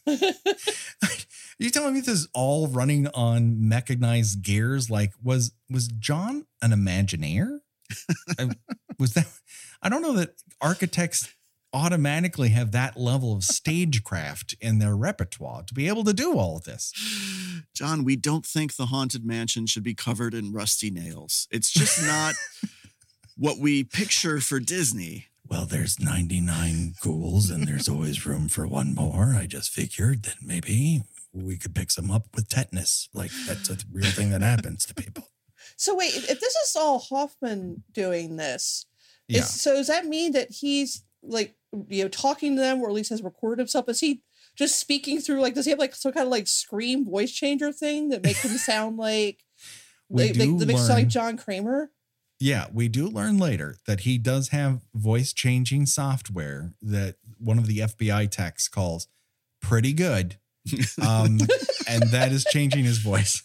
You 1.65 1.69
telling 1.69 1.93
me 1.93 1.99
this 1.99 2.09
is 2.21 2.27
all 2.33 2.67
running 2.67 3.07
on 3.09 3.67
mechanized 3.67 4.41
gears? 4.41 4.89
Like, 4.89 5.13
was 5.23 5.53
was 5.69 5.87
John 5.87 6.45
an 6.61 6.71
Imagineer? 6.71 7.59
I- 8.39 8.55
was 8.99 9.13
that? 9.13 9.27
I 9.81 9.89
don't 9.89 10.01
know 10.01 10.13
that 10.13 10.35
architects 10.59 11.33
automatically 11.73 12.49
have 12.49 12.71
that 12.71 12.97
level 12.97 13.33
of 13.33 13.43
stagecraft 13.43 14.55
in 14.59 14.79
their 14.79 14.95
repertoire 14.95 15.63
to 15.63 15.73
be 15.73 15.87
able 15.87 16.03
to 16.03 16.13
do 16.13 16.37
all 16.37 16.57
of 16.57 16.65
this. 16.65 16.91
John, 17.73 18.03
we 18.03 18.15
don't 18.15 18.45
think 18.45 18.75
the 18.75 18.87
haunted 18.87 19.25
mansion 19.25 19.65
should 19.65 19.83
be 19.83 19.93
covered 19.93 20.33
in 20.33 20.51
rusty 20.51 20.91
nails. 20.91 21.47
It's 21.49 21.71
just 21.71 22.03
not 22.05 22.35
what 23.37 23.57
we 23.57 23.83
picture 23.83 24.41
for 24.41 24.59
Disney. 24.59 25.27
Well, 25.47 25.65
there's 25.65 25.99
99 25.99 26.95
ghouls 27.01 27.49
and 27.49 27.67
there's 27.67 27.89
always 27.89 28.25
room 28.25 28.47
for 28.47 28.67
one 28.67 28.93
more. 28.93 29.33
I 29.37 29.47
just 29.47 29.71
figured 29.71 30.23
that 30.23 30.37
maybe 30.41 31.03
we 31.33 31.57
could 31.57 31.73
pick 31.75 31.91
some 31.91 32.11
up 32.11 32.27
with 32.35 32.47
tetanus. 32.49 33.09
Like 33.13 33.31
that's 33.47 33.69
a 33.69 33.77
real 33.91 34.11
thing 34.11 34.31
that 34.31 34.41
happens 34.41 34.85
to 34.85 34.93
people. 34.93 35.27
So 35.77 35.95
wait, 35.95 36.13
if 36.15 36.39
this 36.39 36.55
is 36.55 36.75
all 36.75 36.99
Hoffman 36.99 37.83
doing 37.91 38.35
this, 38.35 38.85
Yeah. 39.27 39.39
is, 39.39 39.49
so 39.61 39.73
does 39.75 39.87
that 39.87 40.05
mean 40.05 40.31
that 40.33 40.51
he's 40.51 41.03
like 41.23 41.55
you 41.87 42.03
know 42.03 42.09
talking 42.09 42.55
to 42.55 42.61
them, 42.61 42.81
or 42.81 42.87
at 42.89 42.93
least 42.93 43.09
has 43.11 43.21
recorded 43.23 43.59
himself? 43.61 43.87
Is 43.89 43.99
he 43.99 44.21
just 44.55 44.77
speaking 44.79 45.19
through 45.19 45.39
like? 45.41 45.53
Does 45.55 45.65
he 45.65 45.71
have 45.71 45.79
like 45.79 45.95
some 45.95 46.11
kind 46.13 46.25
of 46.25 46.31
like 46.31 46.47
scream 46.47 47.05
voice 47.05 47.31
changer 47.31 47.71
thing 47.71 48.09
that 48.09 48.23
makes 48.23 48.43
him 48.43 48.57
sound 48.57 48.97
like 48.97 49.43
We 50.09 50.25
like, 50.25 50.33
do 50.33 50.39
like, 50.51 50.59
that 50.59 50.65
makes 50.67 50.79
him 50.81 50.85
sound 50.87 50.99
like 50.99 51.07
John 51.07 51.37
Kramer? 51.37 51.91
Yeah, 52.39 52.65
we 52.73 52.87
do 52.87 53.07
learn 53.07 53.37
later 53.37 53.77
that 53.85 54.01
he 54.01 54.17
does 54.17 54.49
have 54.49 54.81
voice 54.95 55.31
changing 55.31 55.85
software 55.85 56.73
that 56.81 57.15
one 57.37 57.59
of 57.59 57.67
the 57.67 57.79
FBI 57.79 58.29
techs 58.31 58.67
calls 58.67 59.07
pretty 59.61 59.93
good. 59.93 60.37
Um, 61.01 61.39
and 61.89 62.03
that 62.11 62.31
is 62.31 62.43
changing 62.45 62.83
his 62.83 62.99
voice. 62.99 63.41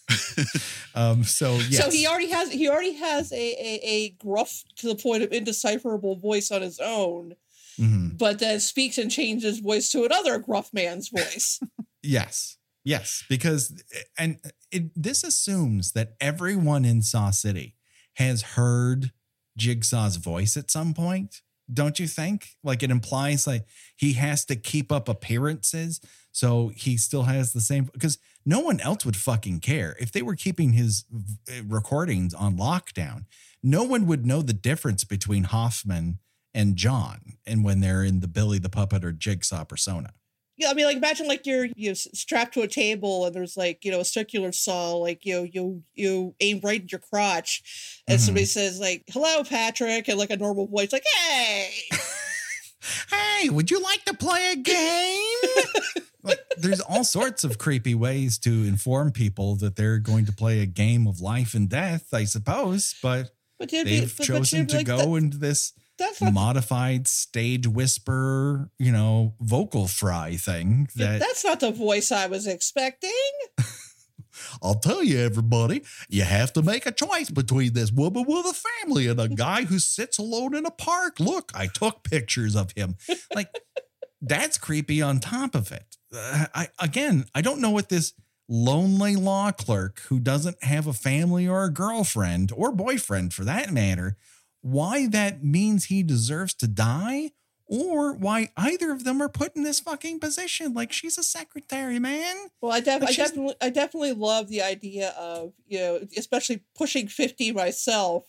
Um, 0.95 1.23
so 1.23 1.53
yes. 1.69 1.83
So 1.83 1.89
he 1.91 2.05
already 2.07 2.29
has 2.29 2.51
he 2.51 2.69
already 2.69 2.93
has 2.93 3.31
a, 3.31 3.35
a 3.35 3.79
a 3.83 4.09
gruff 4.23 4.63
to 4.77 4.87
the 4.87 4.95
point 4.95 5.23
of 5.23 5.31
indecipherable 5.31 6.15
voice 6.17 6.51
on 6.51 6.61
his 6.61 6.79
own, 6.79 7.35
Mhm. 7.79 8.17
but 8.17 8.39
then 8.39 8.59
speaks 8.59 8.97
and 8.97 9.09
changes 9.11 9.43
his 9.55 9.59
voice 9.59 9.89
to 9.91 10.03
another 10.05 10.37
gruff 10.39 10.73
man's 10.73 11.09
voice. 11.09 11.59
Yes. 12.03 12.57
Yes. 12.85 13.25
Because, 13.27 13.83
and 14.17 14.37
it, 14.71 14.91
this 14.95 15.23
assumes 15.25 15.91
that 15.91 16.13
everyone 16.21 16.85
in 16.85 17.01
Saw 17.01 17.31
City 17.31 17.75
has 18.13 18.41
heard 18.55 19.11
Jigsaw's 19.57 20.15
voice 20.15 20.55
at 20.55 20.71
some 20.71 20.93
point. 20.93 21.41
Don't 21.71 21.99
you 21.99 22.07
think? 22.07 22.55
Like 22.63 22.83
it 22.83 22.91
implies 22.91 23.45
like 23.45 23.65
he 23.95 24.13
has 24.13 24.45
to 24.45 24.55
keep 24.55 24.91
up 24.91 25.09
appearances. 25.09 25.99
So 26.31 26.71
he 26.75 26.97
still 26.97 27.23
has 27.23 27.53
the 27.53 27.61
same, 27.61 27.85
because 27.85 28.19
no 28.45 28.59
one 28.59 28.79
else 28.79 29.05
would 29.05 29.17
fucking 29.17 29.59
care. 29.59 29.95
If 29.99 30.11
they 30.11 30.21
were 30.21 30.35
keeping 30.35 30.73
his 30.73 31.05
eh, 31.49 31.61
recordings 31.67 32.33
on 32.33 32.57
lockdown, 32.57 33.25
no 33.61 33.83
one 33.83 34.05
would 34.07 34.25
know 34.25 34.41
the 34.41 34.53
difference 34.53 35.03
between 35.03 35.43
Hoffman 35.45 36.19
and 36.53 36.75
John 36.75 37.33
and 37.45 37.63
when 37.63 37.81
they're 37.81 38.03
in 38.03 38.21
the 38.21 38.27
Billy 38.27 38.59
the 38.59 38.69
Puppet 38.69 39.03
or 39.03 39.11
Jigsaw 39.11 39.65
persona. 39.65 40.13
Yeah, 40.59 40.69
I 40.71 40.73
mean, 40.73 40.85
like 40.85 40.97
imagine 40.97 41.27
like 41.27 41.45
you're 41.45 41.65
you 41.75 41.89
know, 41.89 41.93
strapped 41.93 42.55
to 42.55 42.61
a 42.63 42.67
table 42.67 43.25
and 43.25 43.35
there's 43.35 43.55
like 43.55 43.85
you 43.85 43.91
know 43.91 43.99
a 43.99 44.05
circular 44.05 44.51
saw, 44.51 44.93
like 44.93 45.23
you 45.25 45.35
know, 45.35 45.43
you 45.43 45.83
you 45.93 46.35
aim 46.39 46.61
right 46.63 46.81
at 46.83 46.91
your 46.91 46.99
crotch, 46.99 48.01
and 48.07 48.17
Mhm. 48.19 48.21
somebody 48.25 48.45
says 48.45 48.79
like 48.79 49.03
"Hello, 49.09 49.43
Patrick," 49.43 50.07
and 50.07 50.17
like 50.17 50.31
a 50.31 50.37
normal 50.37 50.65
voice, 50.67 50.91
like 50.91 51.03
"Hey." 51.29 51.69
hey, 53.11 53.49
would 53.49 53.69
you 53.69 53.81
like 53.81 54.03
to 54.05 54.13
play 54.13 54.51
a 54.51 54.55
game? 54.55 56.03
like, 56.23 56.39
there's 56.57 56.79
all 56.81 57.03
sorts 57.03 57.43
of 57.43 57.57
creepy 57.57 57.95
ways 57.95 58.37
to 58.39 58.49
inform 58.49 59.11
people 59.11 59.55
that 59.57 59.75
they're 59.75 59.99
going 59.99 60.25
to 60.25 60.31
play 60.31 60.61
a 60.61 60.65
game 60.65 61.07
of 61.07 61.19
life 61.21 61.53
and 61.53 61.69
death, 61.69 62.13
I 62.13 62.23
suppose, 62.23 62.95
but 63.01 63.31
But 63.59 63.71
you'd 63.71 63.85
be- 63.85 63.99
they've 63.99 64.09
but- 64.17 64.27
but 64.27 64.33
chosen 64.33 64.67
to 64.67 64.77
like, 64.77 64.85
go 64.85 64.97
"That- 64.97 65.13
into 65.17 65.37
this 65.37 65.73
that's 65.97 66.21
not 66.21 66.33
modified 66.33 67.07
stage 67.07 67.67
whisper, 67.67 68.69
you 68.79 68.91
know, 68.91 69.35
vocal 69.39 69.87
fry 69.87 70.35
thing 70.35 70.89
that 70.95 71.19
that's 71.19 71.43
not 71.43 71.59
the 71.59 71.71
voice 71.71 72.11
I 72.11 72.27
was 72.27 72.47
expecting. 72.47 73.11
I'll 74.61 74.75
tell 74.75 75.03
you, 75.03 75.19
everybody, 75.19 75.83
you 76.09 76.23
have 76.23 76.53
to 76.53 76.61
make 76.61 76.85
a 76.85 76.91
choice 76.91 77.29
between 77.29 77.73
this 77.73 77.91
woman 77.91 78.25
with 78.27 78.45
a 78.45 78.53
family 78.53 79.07
and 79.07 79.19
a 79.19 79.27
guy 79.35 79.63
who 79.63 79.79
sits 79.79 80.17
alone 80.17 80.55
in 80.55 80.65
a 80.65 80.71
park. 80.71 81.19
Look, 81.19 81.51
I 81.55 81.67
took 81.67 82.03
pictures 82.03 82.55
of 82.55 82.71
him. 82.73 82.95
Like, 83.33 83.49
that's 84.21 84.57
creepy 84.57 85.01
on 85.01 85.19
top 85.19 85.55
of 85.55 85.71
it. 85.71 85.97
Uh, 86.15 86.45
I 86.53 86.69
again, 86.79 87.25
I 87.35 87.41
don't 87.41 87.61
know 87.61 87.71
what 87.71 87.89
this 87.89 88.13
lonely 88.49 89.15
law 89.15 89.51
clerk 89.51 89.99
who 90.07 90.19
doesn't 90.19 90.63
have 90.63 90.87
a 90.87 90.93
family 90.93 91.47
or 91.47 91.65
a 91.65 91.73
girlfriend 91.73 92.51
or 92.55 92.71
boyfriend 92.71 93.33
for 93.33 93.43
that 93.43 93.73
matter, 93.73 94.15
why 94.61 95.07
that 95.07 95.43
means 95.43 95.85
he 95.85 96.03
deserves 96.03 96.53
to 96.55 96.67
die 96.67 97.31
or 97.67 98.13
why 98.13 98.49
either 98.55 98.91
of 98.91 99.03
them 99.03 99.21
are 99.21 99.29
put 99.29 99.55
in 99.55 99.63
this 99.63 99.79
fucking 99.79 100.19
position. 100.19 100.73
Like 100.73 100.91
she's 100.91 101.17
a 101.17 101.23
secretary, 101.23 101.99
man. 101.99 102.35
Well, 102.61 102.71
I, 102.71 102.79
def- 102.79 103.01
Like 103.01 103.11
I 103.11 103.13
definitely, 103.13 103.55
I 103.61 103.69
definitely 103.69 104.13
love 104.13 104.47
the 104.47 104.61
idea 104.61 105.09
of 105.17 105.53
you 105.67 105.79
know, 105.79 105.99
especially 106.17 106.63
pushing 106.75 107.07
fifty 107.07 107.51
myself. 107.51 108.25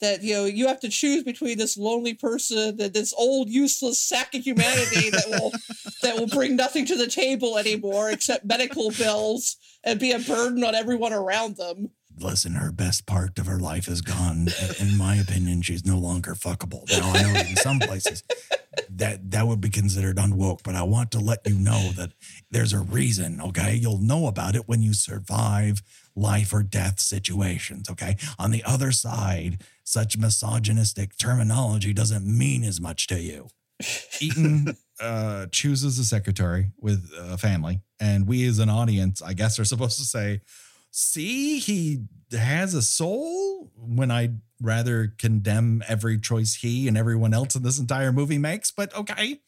That 0.00 0.22
you 0.22 0.32
know, 0.34 0.44
you 0.46 0.66
have 0.66 0.80
to 0.80 0.88
choose 0.88 1.24
between 1.24 1.58
this 1.58 1.76
lonely 1.76 2.14
person 2.14 2.80
and 2.80 2.94
this 2.94 3.12
old 3.16 3.50
useless 3.50 4.00
sack 4.00 4.34
of 4.34 4.42
humanity 4.42 5.10
that 5.10 5.24
will 5.28 5.52
that 6.02 6.18
will 6.18 6.26
bring 6.26 6.56
nothing 6.56 6.86
to 6.86 6.96
the 6.96 7.06
table 7.06 7.58
anymore 7.58 8.10
except 8.10 8.46
medical 8.46 8.90
bills 8.92 9.56
and 9.84 10.00
be 10.00 10.12
a 10.12 10.18
burden 10.18 10.64
on 10.64 10.74
everyone 10.74 11.12
around 11.12 11.56
them. 11.58 11.90
Listen, 12.18 12.52
her 12.54 12.70
best 12.70 13.06
part 13.06 13.38
of 13.38 13.46
her 13.46 13.58
life 13.58 13.88
is 13.88 14.02
gone. 14.02 14.48
In 14.78 14.98
my 14.98 15.16
opinion, 15.16 15.62
she's 15.62 15.86
no 15.86 15.98
longer 15.98 16.34
fuckable. 16.34 16.88
Now 16.90 17.10
I 17.12 17.22
know 17.22 17.40
in 17.40 17.56
some 17.56 17.78
places 17.78 18.22
that 18.90 19.30
that 19.30 19.46
would 19.46 19.60
be 19.60 19.70
considered 19.70 20.16
unwoke, 20.16 20.62
but 20.62 20.74
I 20.74 20.82
want 20.82 21.10
to 21.12 21.18
let 21.18 21.46
you 21.46 21.54
know 21.54 21.90
that 21.96 22.12
there's 22.50 22.72
a 22.72 22.80
reason, 22.80 23.40
okay? 23.40 23.74
You'll 23.74 23.98
know 23.98 24.26
about 24.26 24.54
it 24.54 24.68
when 24.68 24.82
you 24.82 24.92
survive 24.92 25.82
life 26.14 26.52
or 26.52 26.62
death 26.62 27.00
situations, 27.00 27.88
okay? 27.88 28.16
On 28.38 28.50
the 28.50 28.62
other 28.64 28.92
side, 28.92 29.62
such 29.82 30.18
misogynistic 30.18 31.16
terminology 31.16 31.92
doesn't 31.92 32.26
mean 32.26 32.64
as 32.64 32.80
much 32.80 33.06
to 33.08 33.20
you. 33.20 33.48
Eaton 34.20 34.76
uh, 35.00 35.46
chooses 35.50 35.98
a 35.98 36.04
secretary 36.04 36.72
with 36.78 37.10
a 37.18 37.38
family, 37.38 37.80
and 37.98 38.26
we 38.26 38.46
as 38.46 38.58
an 38.58 38.68
audience, 38.68 39.22
I 39.22 39.32
guess, 39.32 39.58
are 39.58 39.64
supposed 39.64 39.98
to 39.98 40.04
say, 40.04 40.42
"See, 40.90 41.58
he 41.58 42.04
has 42.32 42.74
a 42.74 42.82
soul." 42.82 43.70
When 43.76 44.10
I'd 44.10 44.40
rather 44.60 45.14
condemn 45.18 45.82
every 45.88 46.18
choice 46.18 46.54
he 46.56 46.86
and 46.86 46.96
everyone 46.96 47.32
else 47.32 47.54
in 47.56 47.62
this 47.62 47.78
entire 47.78 48.12
movie 48.12 48.38
makes, 48.38 48.70
but 48.70 48.94
okay. 48.94 49.40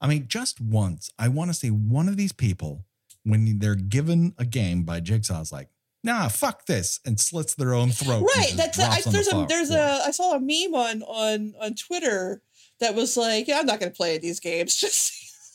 I 0.00 0.06
mean, 0.08 0.26
just 0.28 0.60
once, 0.60 1.10
I 1.18 1.28
want 1.28 1.50
to 1.50 1.54
see 1.54 1.70
one 1.70 2.08
of 2.08 2.16
these 2.16 2.32
people 2.32 2.84
when 3.24 3.58
they're 3.60 3.74
given 3.76 4.34
a 4.36 4.44
game 4.44 4.82
by 4.82 5.00
Jigsaw's 5.00 5.52
like, 5.52 5.68
"Nah, 6.02 6.28
fuck 6.28 6.66
this," 6.66 7.00
and 7.06 7.18
slits 7.20 7.54
their 7.54 7.72
own 7.72 7.90
throat. 7.90 8.28
right. 8.36 8.52
That's 8.56 8.78
a, 8.78 8.82
I, 8.82 8.96
on 8.96 9.02
the 9.04 9.10
there's 9.10 9.32
a 9.32 9.46
there's 9.48 9.68
floor. 9.68 9.80
a 9.80 10.06
I 10.06 10.10
saw 10.10 10.34
a 10.34 10.40
meme 10.40 10.74
on 10.74 11.02
on 11.02 11.54
on 11.60 11.74
Twitter 11.74 12.42
that 12.80 12.94
was 12.94 13.16
like, 13.16 13.48
yeah, 13.48 13.60
I'm 13.60 13.66
not 13.66 13.80
going 13.80 13.92
to 13.92 13.96
play 13.96 14.18
these 14.18 14.40
games. 14.40 14.76
Just 14.80 15.12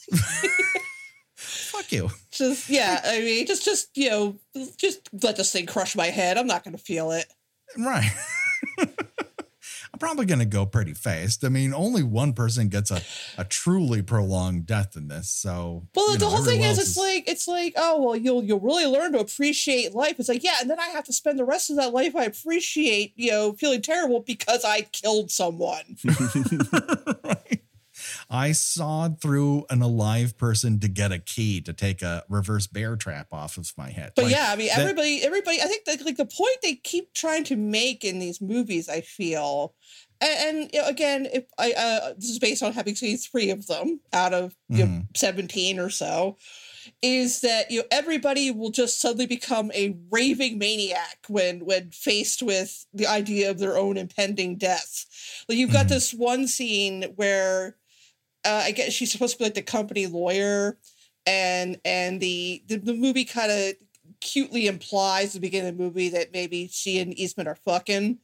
fuck 1.78 1.92
you. 1.92 2.10
just 2.32 2.70
yeah. 2.70 3.02
I 3.04 3.20
mean, 3.20 3.46
just 3.46 3.64
just 3.66 3.96
you 3.96 4.10
know, 4.10 4.36
just 4.78 5.10
let 5.22 5.38
this 5.38 5.52
thing 5.52 5.66
crush 5.66 5.96
my 5.96 6.08
head. 6.08 6.38
I'm 6.38 6.48
not 6.48 6.64
going 6.64 6.76
to 6.76 6.84
feel 6.84 7.12
it. 7.12 7.26
Right. 7.78 8.12
I'm 8.80 10.00
probably 10.00 10.26
going 10.26 10.40
to 10.40 10.46
go 10.46 10.66
pretty 10.66 10.94
fast. 10.94 11.44
I 11.44 11.50
mean, 11.50 11.74
only 11.74 12.04
one 12.04 12.34
person 12.34 12.68
gets 12.68 12.92
a, 12.92 13.02
a 13.36 13.44
truly 13.44 14.04
prolonged 14.04 14.68
death 14.68 14.96
in 14.96 15.08
this. 15.08 15.30
So, 15.30 15.88
Well, 15.96 16.14
the 16.14 16.20
know, 16.20 16.30
whole 16.30 16.44
thing 16.44 16.62
is, 16.62 16.78
it's 16.78 16.98
like 16.98 17.28
it's 17.28 17.48
like, 17.48 17.74
oh 17.78 18.02
well, 18.04 18.16
you'll 18.16 18.44
you'll 18.44 18.60
really 18.60 18.86
learn 18.86 19.14
to 19.14 19.20
appreciate 19.20 19.96
life. 19.96 20.20
It's 20.20 20.30
like, 20.30 20.44
yeah, 20.44 20.56
and 20.62 20.70
then 20.70 20.80
I 20.80 20.88
have 20.90 21.06
to 21.06 21.14
spend 21.14 21.40
the 21.40 21.46
rest 21.46 21.70
of 21.72 21.78
that 21.78 21.94
life 21.94 22.16
I 22.16 22.26
appreciate, 22.26 23.14
you 23.16 23.32
know, 23.32 23.54
feeling 23.54 23.82
terrible 23.82 24.20
because 24.20 24.64
I 24.64 24.82
killed 24.82 25.32
someone. 25.32 25.98
Right. 27.24 27.62
I 28.30 28.52
sawed 28.52 29.22
through 29.22 29.66
an 29.70 29.82
alive 29.82 30.38
person 30.38 30.80
to 30.82 30.88
get 30.90 31.12
a 31.14 31.20
key 31.20 31.62
to 31.62 31.72
take 31.74 32.02
a 32.02 32.24
reverse 32.28 32.68
bear 32.68 32.96
trap 32.98 33.28
off 33.32 33.58
of 33.58 33.72
my 33.78 33.90
head. 33.90 34.12
But 34.16 34.26
Like, 34.26 34.34
yeah, 34.36 34.50
I 34.52 34.56
mean, 34.58 34.68
that- 34.68 34.80
everybody, 34.80 35.22
everybody. 35.24 35.62
I 35.62 35.66
think 35.66 35.86
that 35.86 36.04
like 36.06 36.18
the 36.18 36.26
point 36.26 36.58
they 36.62 36.76
keep 36.76 37.14
trying 37.14 37.46
to 37.46 37.56
make 37.56 38.04
in 38.04 38.20
these 38.20 38.42
movies, 38.42 38.90
I 38.90 39.02
feel, 39.02 39.76
and, 40.20 40.58
and 40.58 40.70
you 40.74 40.82
know, 40.82 40.88
again, 40.88 41.28
if 41.32 41.46
I 41.58 41.72
uh, 41.72 42.14
this 42.18 42.30
is 42.30 42.40
based 42.40 42.64
on 42.64 42.74
having 42.74 42.96
seen 42.96 43.18
three 43.18 43.50
of 43.50 43.68
them 43.68 44.02
out 44.12 44.34
of 44.34 44.56
you 44.68 44.80
know, 44.80 44.92
Mhm. 44.92 45.18
seventeen 45.18 45.80
or 45.80 45.90
so, 45.90 46.38
is 47.02 47.42
that 47.42 47.72
you 47.72 47.80
know 47.82 47.88
everybody 47.92 48.52
will 48.52 48.72
just 48.72 49.00
suddenly 49.00 49.28
become 49.28 49.72
a 49.74 49.96
raving 50.12 50.58
maniac 50.58 51.20
when 51.30 51.64
when 51.66 51.92
faced 51.92 52.42
with 52.44 52.86
the 52.94 53.08
idea 53.08 53.50
of 53.50 53.60
their 53.60 53.78
own 53.78 53.96
impending 53.98 54.58
death. 54.58 55.06
Like 55.48 55.58
you've 55.58 55.72
got 55.72 55.86
Mhm. 55.86 55.90
this 55.90 56.14
one 56.14 56.48
scene 56.48 57.04
where 57.16 57.78
uh, 58.46 58.62
I 58.66 58.72
guess 58.72 58.94
she's 58.94 59.12
supposed 59.12 59.34
to 59.34 59.38
be 59.40 59.44
like 59.46 59.54
the 59.56 59.62
company 59.62 60.08
lawyer, 60.08 60.78
and 61.26 61.80
and 61.86 62.20
the 62.22 62.64
the, 62.68 62.78
the 62.78 62.94
movie 62.94 63.26
kind 63.26 63.52
of 63.52 63.74
cutely 64.22 64.68
implies 64.68 65.28
at 65.30 65.34
the 65.42 65.48
beginning 65.48 65.70
of 65.70 65.78
the 65.78 65.84
movie 65.84 66.10
that 66.10 66.32
maybe 66.32 66.68
she 66.72 67.00
and 67.00 67.18
Eastman 67.18 67.48
are 67.48 67.56
fucking. 67.56 68.20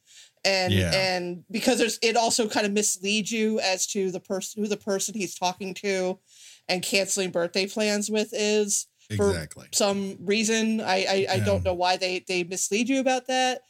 And 0.46 0.74
Yeah. 0.74 0.92
and 0.94 1.44
because 1.52 1.78
there's 1.78 2.00
it 2.02 2.18
also 2.18 2.50
kind 2.50 2.66
of 2.66 2.74
misleads 2.74 3.32
you 3.32 3.60
as 3.60 3.88
to 3.88 4.12
the 4.12 4.20
person 4.20 4.62
who 4.62 4.68
the 4.70 4.78
person 4.78 5.16
he's 5.16 5.36
talking 5.36 5.74
to 5.76 6.20
and 6.68 6.84
canceling 6.84 7.32
birthday 7.32 7.66
plans 7.66 8.10
with 8.10 8.30
is 8.34 8.88
for 9.16 9.30
exactly. 9.30 9.68
some 9.72 10.18
reason. 10.20 10.82
I 10.82 11.06
I, 11.06 11.28
I 11.32 11.38
Yeah. 11.38 11.46
don't 11.46 11.64
know 11.64 11.74
why 11.74 11.98
they 11.98 12.20
they 12.28 12.44
mislead 12.44 12.90
you 12.90 13.00
about 13.00 13.28
that. 13.28 13.62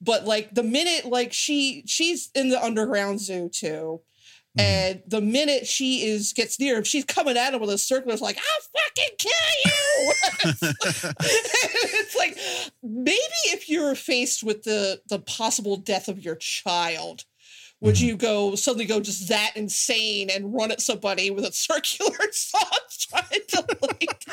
But 0.00 0.24
like 0.26 0.54
the 0.54 0.62
minute 0.62 1.06
like 1.06 1.32
she 1.32 1.82
she's 1.86 2.30
in 2.34 2.50
the 2.50 2.62
underground 2.62 3.20
zoo 3.20 3.48
too. 3.48 4.02
Mhm. 4.58 4.62
And 4.64 5.02
the 5.06 5.20
minute 5.20 5.66
she 5.66 6.04
is 6.04 6.32
gets 6.32 6.58
near 6.60 6.78
him, 6.78 6.84
she's 6.84 7.04
coming 7.04 7.36
at 7.36 7.54
him 7.54 7.60
with 7.60 7.70
a 7.70 7.78
circle. 7.78 8.12
It's 8.12 8.22
like, 8.22 8.38
I'll 8.38 8.82
fucking 8.82 9.16
kill 9.18 9.54
you. 9.64 10.12
it's 11.20 12.16
like 12.16 12.36
maybe 12.82 13.18
if 13.46 13.68
you're 13.68 13.94
faced 13.94 14.42
with 14.42 14.62
the 14.64 15.00
the 15.08 15.18
possible 15.20 15.76
death 15.76 16.08
of 16.08 16.24
your 16.24 16.36
child, 16.36 17.24
would 17.80 17.96
Mhm. 17.96 18.00
you 18.00 18.16
go 18.16 18.54
suddenly 18.56 18.84
go 18.86 19.00
just 19.00 19.28
that 19.28 19.52
insane 19.56 20.30
and 20.30 20.52
run 20.54 20.70
at 20.72 20.80
somebody 20.80 21.30
with 21.30 21.44
a 21.44 21.52
circular 21.54 22.16
saw 22.32 22.60
trying 23.30 23.66
to 23.66 23.76
like 23.82 24.24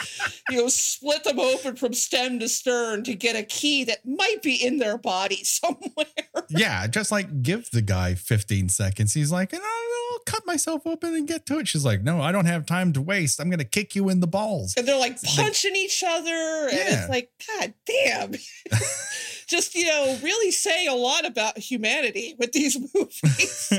you 0.49 0.57
know 0.61 0.67
split 0.67 1.23
them 1.23 1.39
open 1.39 1.75
from 1.75 1.93
stem 1.93 2.39
to 2.39 2.47
stern 2.49 3.03
to 3.03 3.15
get 3.15 3.35
a 3.35 3.43
key 3.43 3.83
that 3.85 4.05
might 4.05 4.41
be 4.41 4.55
in 4.55 4.77
their 4.77 4.97
body 4.97 5.35
somewhere? 5.43 6.05
yeah, 6.49 6.87
just 6.87 7.11
like 7.11 7.41
give 7.41 7.69
the 7.71 7.81
guy 7.81 8.15
15 8.15 8.69
seconds. 8.69 9.13
He's 9.13 9.31
like, 9.31 9.51
no, 9.51 9.59
no, 9.59 9.65
I'll 9.65 10.19
cut 10.25 10.45
myself 10.45 10.83
open 10.85 11.13
and 11.15 11.27
get 11.27 11.45
to 11.47 11.59
it. 11.59 11.67
She's 11.67 11.85
like, 11.85 12.03
no, 12.03 12.21
I 12.21 12.31
don't 12.31 12.45
have 12.45 12.65
time 12.65 12.93
to 12.93 13.01
waste. 13.01 13.39
I'm 13.39 13.49
going 13.49 13.59
to 13.59 13.65
kick 13.65 13.95
you 13.95 14.09
in 14.09 14.19
the 14.19 14.27
balls. 14.27 14.73
and 14.77 14.87
they're 14.87 14.99
like 14.99 15.21
punching 15.21 15.75
each 15.75 16.03
other 16.05 16.31
and 16.69 16.73
Yeah. 16.77 16.99
it's 17.01 17.09
like 17.09 17.29
god 17.47 17.73
damn 17.85 18.31
just 19.47 19.75
you 19.75 19.85
know 19.85 20.17
really 20.23 20.51
saying 20.51 20.87
a 20.87 20.95
lot 20.95 21.25
about 21.25 21.57
humanity 21.57 22.35
with 22.39 22.51
these 22.51 22.77
movies 22.95 23.71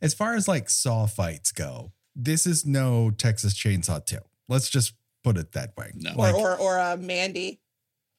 as 0.00 0.14
far 0.14 0.34
as 0.34 0.48
like 0.48 0.68
saw 0.68 1.06
fights 1.06 1.52
go, 1.52 1.92
this 2.14 2.46
is 2.46 2.66
no 2.66 3.10
Texas 3.10 3.54
Chainsaw 3.54 4.04
2. 4.04 4.18
Let's 4.48 4.68
just 4.68 4.94
put 5.24 5.36
it 5.36 5.52
that 5.52 5.76
way. 5.76 5.92
No. 5.94 6.12
Like, 6.16 6.34
or 6.34 6.52
or, 6.52 6.58
or 6.58 6.78
uh, 6.80 6.96
mandy 6.96 7.60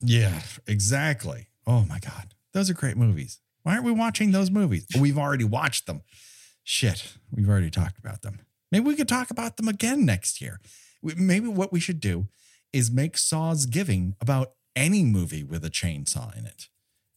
yeah, 0.04 0.42
exactly. 0.68 1.48
Oh 1.66 1.86
my 1.88 2.00
God. 2.00 2.36
Those 2.54 2.70
are 2.70 2.74
great 2.74 2.98
movies. 2.98 3.40
Why 3.64 3.74
aren't 3.74 3.86
we 3.86 3.92
watching 3.92 4.32
those 4.32 4.52
movies? 4.52 4.86
We've 5.00 5.18
already 5.18 5.46
watched 5.46 5.88
them. 5.88 6.02
Shit. 6.64 7.14
We've 7.32 7.50
already 7.50 7.70
talked 7.70 7.98
about 7.98 8.22
them. 8.22 8.42
Maybe 8.72 8.86
we 8.86 8.96
could 8.96 9.08
talk 9.08 9.32
about 9.32 9.58
them 9.58 9.68
again 9.68 10.06
next 10.06 10.42
year. 10.42 10.60
Maybe 11.02 11.48
what 11.48 11.72
we 11.72 11.80
should 11.80 12.00
do 12.00 12.28
is 12.74 12.92
make 12.92 13.18
Saw's 13.18 13.66
Giving 13.66 14.16
about 14.20 14.54
any 14.76 15.04
movie 15.04 15.44
with 15.44 15.64
a 15.64 15.70
chainsaw 15.70 16.38
in 16.38 16.46
it. 16.46 16.68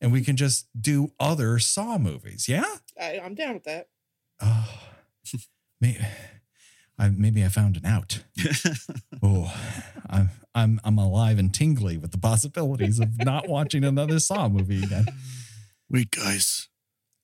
And 0.01 0.13
we 0.13 0.23
can 0.23 0.37
just 0.37 0.69
do 0.81 1.13
other 1.19 1.59
Saw 1.59 1.99
movies. 1.99 2.49
Yeah? 2.49 2.67
I, 3.01 3.21
i'm 3.23 3.35
down 3.35 3.55
with 3.55 3.65
that 3.65 3.89
Oh, 4.41 4.69
maybe 5.81 5.99
I 6.99 7.09
maybe 7.11 7.45
I 7.45 7.49
found 7.49 7.77
an 7.77 7.87
out. 7.87 8.25
Oh, 9.23 9.53
I'm 10.09 10.29
I'm 10.55 10.79
I'm 10.85 10.99
alive 10.99 11.39
and 11.39 11.53
tingly 11.53 11.97
with 11.97 12.13
the 12.13 12.19
possibilities 12.19 13.01
of 13.01 13.17
not 13.25 13.49
watching 13.49 13.83
another 13.83 14.21
Saw 14.21 14.49
movie 14.49 14.85
again. 14.85 15.07
Wait, 15.91 16.11
guys, 16.11 16.69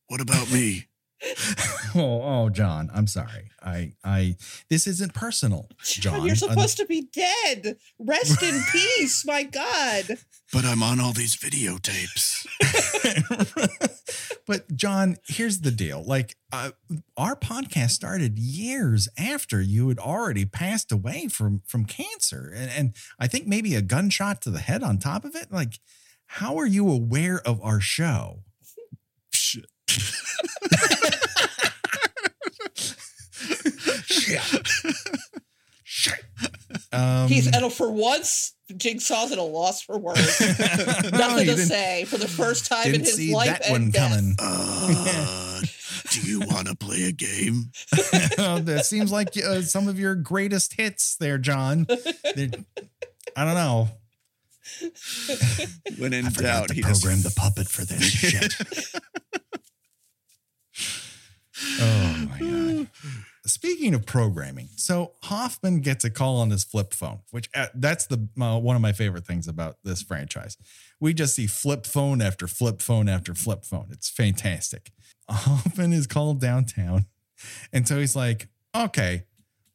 what 0.08 0.20
about 0.20 0.50
me? 0.50 0.86
Oh, 1.94 2.22
oh, 2.22 2.48
John, 2.48 2.90
I'm 2.94 3.06
sorry. 3.06 3.50
I 3.62 3.92
I 4.02 4.36
this 4.70 4.86
isn't 4.86 5.12
personal, 5.12 5.68
John, 5.84 6.14
John. 6.14 6.26
you're 6.26 6.36
supposed 6.36 6.78
to 6.78 6.86
be 6.86 7.08
dead 7.12 7.76
rest 7.98 8.42
in 8.42 8.58
peace 8.72 9.26
my 9.26 9.42
god 9.42 10.16
But 10.52 10.64
I'm 10.64 10.82
on 10.82 11.00
all 11.00 11.12
these 11.12 11.36
videotapes. 11.36 12.46
but 14.46 14.74
John, 14.74 15.16
here's 15.26 15.60
the 15.60 15.70
deal. 15.70 16.02
Like 16.02 16.36
uh, 16.50 16.70
our 17.16 17.36
podcast 17.36 17.90
started 17.90 18.38
years 18.38 19.08
after 19.18 19.60
you 19.60 19.88
had 19.88 19.98
already 19.98 20.44
passed 20.46 20.92
away 20.92 21.28
from 21.28 21.62
from 21.66 21.84
cancer, 21.84 22.52
and 22.54 22.70
and 22.70 22.94
I 23.18 23.26
think 23.28 23.46
maybe 23.46 23.74
a 23.74 23.82
gunshot 23.82 24.40
to 24.42 24.50
the 24.50 24.60
head 24.60 24.82
on 24.82 24.98
top 24.98 25.24
of 25.24 25.34
it. 25.34 25.52
Like, 25.52 25.78
how 26.26 26.56
are 26.58 26.66
you 26.66 26.90
aware 26.90 27.40
of 27.46 27.60
our 27.62 27.80
show? 27.80 28.44
Shit. 29.88 31.18
Shit. 34.06 34.68
Shit. 35.84 36.24
Um, 36.92 37.28
he's 37.28 37.48
at 37.48 37.62
a, 37.62 37.70
for 37.70 37.90
once 37.90 38.54
jigsaw's 38.76 39.32
at 39.32 39.38
a 39.38 39.42
loss 39.42 39.82
for 39.82 39.98
words 39.98 40.40
nothing 41.12 41.46
to 41.46 41.56
say 41.58 42.04
for 42.06 42.16
the 42.16 42.28
first 42.28 42.66
time 42.66 42.86
in 42.86 42.92
didn't 42.92 43.06
his 43.06 43.16
see 43.16 43.34
life 43.34 43.48
that 43.48 43.66
and 43.66 43.72
one 43.72 43.90
death. 43.90 44.10
coming. 44.10 44.36
Uh, 44.38 45.60
Do 46.10 46.20
you 46.22 46.40
want 46.40 46.68
to 46.68 46.74
play 46.74 47.04
a 47.04 47.12
game? 47.12 47.70
that 47.90 48.82
seems 48.86 49.12
like 49.12 49.36
uh, 49.36 49.60
some 49.62 49.88
of 49.88 49.98
your 49.98 50.14
greatest 50.14 50.74
hits 50.74 51.16
there, 51.16 51.38
John. 51.38 51.86
They're- 52.34 52.50
I 53.36 53.44
don't 53.44 53.54
know. 53.54 53.88
When 55.98 56.12
in 56.12 56.26
I 56.26 56.30
doubt, 56.30 56.68
to 56.68 56.74
he 56.74 56.82
program 56.82 57.20
just 57.22 57.34
the 57.34 57.40
puppet 57.40 57.68
for 57.68 57.84
this 57.84 58.02
shit. 58.04 58.54
oh 61.80 62.28
my 62.30 62.38
god. 62.38 62.88
Speaking 63.44 63.92
of 63.92 64.06
programming, 64.06 64.68
so 64.76 65.12
Hoffman 65.24 65.80
gets 65.80 66.04
a 66.04 66.10
call 66.10 66.36
on 66.38 66.50
his 66.50 66.62
flip 66.62 66.94
phone, 66.94 67.20
which 67.32 67.50
uh, 67.56 67.66
that's 67.74 68.06
the 68.06 68.28
uh, 68.40 68.58
one 68.58 68.76
of 68.76 68.82
my 68.82 68.92
favorite 68.92 69.26
things 69.26 69.48
about 69.48 69.78
this 69.82 70.00
franchise. 70.00 70.56
We 71.00 71.12
just 71.12 71.34
see 71.34 71.48
flip 71.48 71.84
phone 71.84 72.22
after 72.22 72.46
flip 72.46 72.80
phone 72.80 73.08
after 73.08 73.34
flip 73.34 73.64
phone. 73.64 73.88
It's 73.90 74.08
fantastic. 74.08 74.92
Hoffman 75.28 75.92
is 75.92 76.06
called 76.06 76.40
downtown, 76.40 77.06
and 77.72 77.88
so 77.88 77.98
he's 77.98 78.14
like, 78.14 78.46
"Okay, 78.76 79.24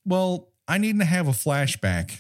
well, 0.06 0.48
I 0.68 0.78
need 0.78 1.00
to 1.00 1.06
have 1.06 1.28
a 1.28 1.32
flashback 1.32 2.12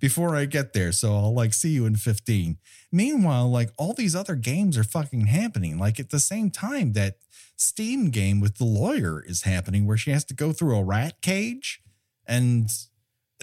before 0.00 0.36
I 0.36 0.44
get 0.44 0.72
there, 0.72 0.92
so 0.92 1.14
I'll 1.14 1.34
like 1.34 1.54
see 1.54 1.70
you 1.70 1.86
in 1.86 1.96
15." 1.96 2.58
Meanwhile, 2.92 3.50
like 3.50 3.70
all 3.76 3.94
these 3.94 4.14
other 4.16 4.34
games 4.34 4.76
are 4.78 4.84
fucking 4.84 5.26
happening, 5.26 5.78
like 5.78 5.98
at 6.00 6.10
the 6.10 6.20
same 6.20 6.50
time 6.50 6.92
that 6.94 7.18
Steam 7.56 8.10
game 8.10 8.40
with 8.40 8.58
the 8.58 8.64
lawyer 8.64 9.22
is 9.26 9.42
happening 9.42 9.86
where 9.86 9.96
she 9.96 10.10
has 10.12 10.24
to 10.26 10.34
go 10.34 10.52
through 10.52 10.76
a 10.76 10.84
rat 10.84 11.20
cage 11.22 11.82
and 12.26 12.68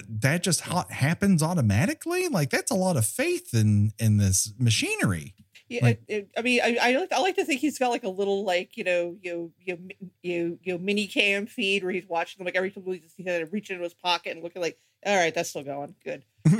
that 0.10 0.44
just 0.44 0.62
ha- 0.62 0.86
happens 0.90 1.42
automatically 1.42 2.28
like 2.28 2.50
that's 2.50 2.72
a 2.72 2.76
lot 2.76 2.98
of 2.98 3.06
faith 3.06 3.54
in 3.54 3.92
in 3.98 4.18
this 4.18 4.54
machinery 4.60 5.34
Yeah, 5.70 5.84
Like- 5.86 6.02
it, 6.08 6.14
it- 6.16 6.30
I 6.38 6.42
mean, 6.42 6.60
I, 6.64 6.78
I 6.82 6.98
like 6.98 7.12
I 7.14 7.20
like 7.20 7.36
to 7.38 7.46
think 7.46 7.62
he's 7.62 7.80
got 7.80 7.90
like 7.90 8.04
a 8.04 8.10
little 8.10 8.44
like 8.44 8.76
you 8.78 8.84
know 8.84 9.16
you 9.22 9.52
you 9.60 9.78
you 10.22 10.60
you 10.62 10.78
mini 10.78 11.08
cam 11.08 11.48
feed 11.48 11.84
where 11.84 11.94
he's 11.94 12.08
watching 12.08 12.40
them 12.40 12.46
like 12.46 12.56
every 12.56 12.72
time 12.72 12.84
he 12.86 13.00
just 13.00 13.18
kind 13.18 13.42
of 13.42 13.52
reach 13.54 13.70
into 13.70 13.84
his 13.84 13.94
pocket 13.94 14.32
and 14.34 14.44
looking 14.44 14.62
like, 14.62 14.78
all 15.06 15.16
right, 15.16 15.34
that's 15.34 15.50
still 15.50 15.64
going 15.64 15.96
good. 16.04 16.24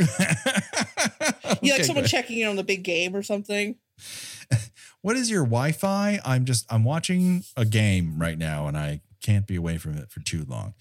You 1.62 1.74
like 1.74 1.84
someone 1.84 2.04
good. 2.04 2.12
checking 2.12 2.40
in 2.40 2.48
on 2.48 2.56
the 2.56 2.64
big 2.64 2.84
game 2.84 3.16
or 3.16 3.24
something. 3.24 3.76
what 5.02 5.16
is 5.16 5.30
your 5.30 5.44
wi-fi 5.44 6.20
i'm 6.26 6.46
just 6.46 6.66
i'm 6.72 6.84
watching 6.84 7.44
a 7.56 7.64
game 7.64 8.20
right 8.20 8.38
now 8.38 8.68
and 8.68 8.78
i 8.78 9.00
can't 9.22 9.48
be 9.48 9.56
away 9.56 9.78
from 9.78 9.98
it 9.98 10.12
for 10.12 10.20
too 10.20 10.46
long 10.50 10.74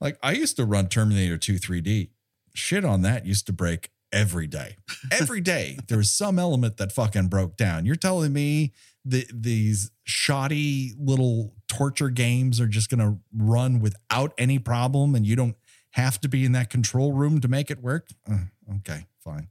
like 0.00 0.18
i 0.22 0.32
used 0.32 0.56
to 0.56 0.64
run 0.64 0.88
terminator 0.88 1.38
2 1.38 1.54
3d 1.54 2.10
shit 2.54 2.84
on 2.84 3.02
that 3.02 3.24
used 3.24 3.46
to 3.46 3.52
break 3.52 3.90
every 4.12 4.46
day 4.46 4.76
every 5.10 5.40
day 5.40 5.78
there 5.88 5.98
was 5.98 6.10
some 6.10 6.38
element 6.38 6.76
that 6.76 6.92
fucking 6.92 7.28
broke 7.28 7.56
down 7.56 7.86
you're 7.86 7.96
telling 7.96 8.32
me 8.32 8.72
that 9.04 9.26
these 9.32 9.90
shoddy 10.04 10.92
little 10.98 11.54
torture 11.68 12.10
games 12.10 12.60
are 12.60 12.66
just 12.66 12.90
going 12.90 13.00
to 13.00 13.18
run 13.34 13.80
without 13.80 14.32
any 14.36 14.58
problem 14.58 15.14
and 15.14 15.26
you 15.26 15.36
don't 15.36 15.56
have 15.98 16.20
to 16.20 16.28
be 16.28 16.44
in 16.44 16.52
that 16.52 16.70
control 16.70 17.12
room 17.12 17.40
to 17.40 17.48
make 17.48 17.70
it 17.70 17.82
work? 17.82 18.08
Uh, 18.30 18.38
okay 18.76 19.04
fine. 19.20 19.48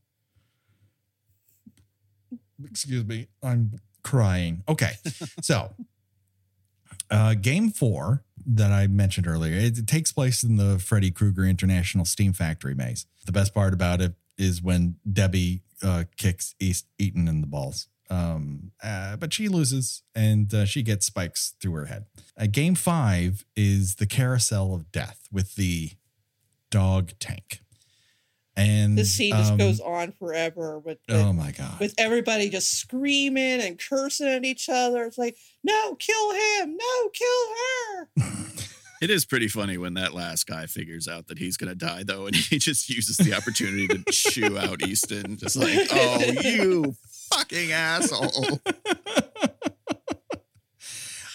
Excuse 2.65 3.05
me 3.05 3.27
i'm 3.43 3.79
crying. 4.03 4.63
Okay 4.67 4.93
so 5.41 5.73
uh 7.11 7.33
game 7.35 7.69
four 7.69 8.23
that 8.45 8.71
i 8.71 8.87
mentioned 8.87 9.27
earlier 9.27 9.55
it, 9.55 9.77
it 9.77 9.87
takes 9.87 10.11
place 10.13 10.43
in 10.43 10.55
the 10.55 10.79
freddy 10.79 11.11
krueger 11.11 11.43
international 11.45 12.05
steam 12.05 12.33
factory 12.33 12.73
maze. 12.73 13.05
The 13.25 13.31
best 13.33 13.53
part 13.53 13.73
about 13.73 14.01
it 14.01 14.13
is 14.37 14.61
when 14.61 14.95
debbie 15.11 15.61
uh 15.83 16.05
kicks 16.15 16.55
east 16.59 16.85
eaton 16.97 17.27
in 17.27 17.41
the 17.41 17.47
balls. 17.47 17.87
Um 18.09 18.71
uh, 18.81 19.17
but 19.17 19.33
she 19.33 19.49
loses 19.49 20.01
and 20.15 20.53
uh, 20.53 20.65
she 20.65 20.81
gets 20.81 21.05
spikes 21.05 21.53
through 21.59 21.73
her 21.73 21.85
head. 21.87 22.05
Uh, 22.39 22.47
game 22.49 22.75
five 22.75 23.43
is 23.55 23.95
the 23.95 24.05
carousel 24.07 24.73
of 24.73 24.91
death 24.93 25.27
with 25.29 25.55
the 25.55 25.91
dog 26.69 27.11
tank 27.19 27.61
and 28.55 28.97
This 28.97 29.13
scene 29.13 29.33
just 29.33 29.51
um, 29.51 29.57
goes 29.57 29.79
on 29.79 30.13
forever 30.13 30.79
with 30.79 30.97
with, 31.07 31.15
oh 31.15 31.31
my 31.31 31.51
god 31.51 31.79
with 31.79 31.93
everybody 31.97 32.49
just 32.49 32.71
screaming 32.71 33.61
and 33.61 33.79
cursing 33.79 34.27
at 34.27 34.43
each 34.43 34.67
other. 34.67 35.03
It's 35.05 35.17
like, 35.17 35.37
no, 35.63 35.95
kill 35.95 36.31
him, 36.31 36.75
no, 36.75 37.09
kill 37.13 38.25
her. 38.25 38.37
It 38.99 39.11
is 39.11 39.25
pretty 39.25 39.47
funny 39.47 39.77
when 39.77 39.93
that 39.93 40.15
last 40.15 40.47
guy 40.47 40.65
figures 40.65 41.07
out 41.07 41.27
that 41.27 41.37
he's 41.37 41.55
going 41.55 41.69
to 41.69 41.75
die, 41.75 42.03
though, 42.03 42.25
and 42.25 42.35
he 42.35 42.57
just 42.57 42.89
uses 42.89 43.17
the 43.17 43.35
opportunity 43.35 43.87
to 43.87 44.03
chew 44.11 44.57
out 44.57 44.81
Easton. 44.81 45.37
Just 45.37 45.55
like, 45.55 45.87
oh, 45.91 46.19
you 46.43 46.95
fucking 47.31 47.71
asshole. 47.71 48.59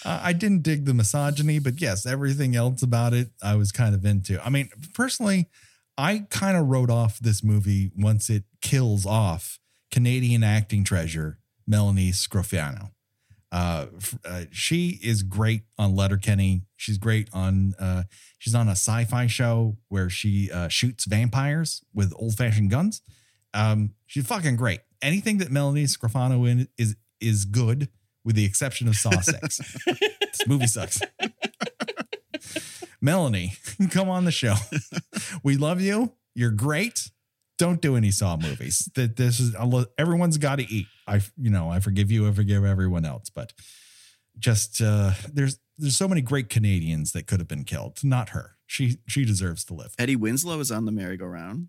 Uh, 0.05 0.19
I 0.23 0.33
didn't 0.33 0.63
dig 0.63 0.85
the 0.85 0.93
misogyny, 0.93 1.59
but 1.59 1.79
yes, 1.79 2.05
everything 2.05 2.55
else 2.55 2.81
about 2.81 3.13
it 3.13 3.29
I 3.41 3.55
was 3.55 3.71
kind 3.71 3.95
of 3.95 4.05
into. 4.05 4.43
I 4.45 4.49
mean, 4.49 4.69
personally, 4.93 5.49
I 5.97 6.25
kind 6.29 6.57
of 6.57 6.67
wrote 6.67 6.89
off 6.89 7.19
this 7.19 7.43
movie 7.43 7.91
once 7.97 8.29
it 8.29 8.43
kills 8.61 9.05
off 9.05 9.59
Canadian 9.91 10.43
acting 10.43 10.83
treasure 10.83 11.39
Melanie 11.67 12.11
Scrofano. 12.11 12.91
Uh, 13.51 13.85
uh, 14.25 14.45
she 14.51 14.99
is 15.03 15.21
great 15.21 15.61
on 15.77 15.95
Letterkenny. 15.95 16.63
She's 16.75 16.97
great 16.97 17.29
on. 17.31 17.73
Uh, 17.79 18.03
she's 18.39 18.55
on 18.55 18.67
a 18.67 18.71
sci-fi 18.71 19.27
show 19.27 19.77
where 19.89 20.09
she 20.09 20.49
uh, 20.51 20.69
shoots 20.69 21.05
vampires 21.05 21.83
with 21.93 22.11
old-fashioned 22.15 22.71
guns. 22.71 23.01
Um, 23.53 23.93
she's 24.07 24.25
fucking 24.25 24.55
great. 24.55 24.79
Anything 25.03 25.37
that 25.37 25.51
Melanie 25.51 25.83
Scrofano 25.83 26.49
in 26.49 26.67
is 26.79 26.95
is 27.21 27.45
good, 27.45 27.89
with 28.25 28.35
the 28.35 28.45
exception 28.45 28.87
of 28.87 28.95
Saw 28.95 29.19
Six. 29.21 29.57
this 29.85 30.47
movie 30.47 30.67
sucks. 30.67 31.01
Melanie, 33.01 33.53
come 33.91 34.09
on 34.09 34.25
the 34.25 34.31
show. 34.31 34.55
We 35.43 35.57
love 35.57 35.81
you. 35.81 36.13
You're 36.35 36.51
great. 36.51 37.09
Don't 37.57 37.81
do 37.81 37.95
any 37.95 38.11
Saw 38.11 38.37
movies. 38.37 38.89
That 38.95 39.15
this 39.17 39.39
is 39.39 39.55
everyone's 39.97 40.37
got 40.37 40.57
to 40.59 40.63
eat. 40.73 40.87
I 41.07 41.21
you 41.37 41.49
know 41.49 41.69
I 41.69 41.79
forgive 41.79 42.11
you. 42.11 42.27
I 42.27 42.31
forgive 42.31 42.63
everyone 42.65 43.05
else. 43.05 43.29
But 43.29 43.53
just 44.39 44.81
uh, 44.81 45.11
there's 45.31 45.59
there's 45.77 45.95
so 45.97 46.07
many 46.07 46.21
great 46.21 46.49
Canadians 46.49 47.11
that 47.11 47.27
could 47.27 47.39
have 47.39 47.47
been 47.47 47.63
killed. 47.65 48.03
Not 48.03 48.29
her. 48.29 48.57
She 48.65 48.97
she 49.07 49.25
deserves 49.25 49.63
to 49.65 49.73
live. 49.73 49.93
Eddie 49.99 50.15
Winslow 50.15 50.59
is 50.59 50.71
on 50.71 50.85
the 50.85 50.91
merry-go-round. 50.91 51.67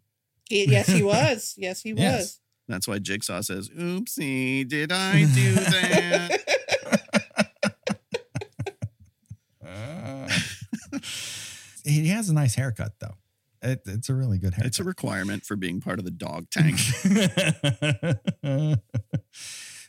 He- 0.49 0.71
yes, 0.71 0.87
he 0.87 1.03
was. 1.03 1.55
Yes, 1.57 1.83
he 1.83 1.93
Yes. 1.93 2.39
That's 2.69 2.89
why 2.89 2.99
Jigsaw 2.99 3.43
says, 3.43 3.69
oopsie, 3.71 4.67
did 4.67 4.91
I 4.91 5.25
do 5.25 5.55
that? 5.55 6.41
he 11.85 12.09
has 12.09 12.29
a 12.29 12.35
nice 12.35 12.55
haircut 12.55 12.93
though. 13.01 13.17
It, 13.63 13.83
it's 13.87 14.09
a 14.09 14.15
really 14.15 14.39
good 14.39 14.55
haircut. 14.55 14.67
it's 14.67 14.79
a 14.79 14.85
requirement 14.85 15.45
for 15.45 15.57
being 15.57 15.81
part 15.81 15.99
of 15.99 16.05
the 16.05 16.11
dog 16.11 16.47
tank. 16.51 16.79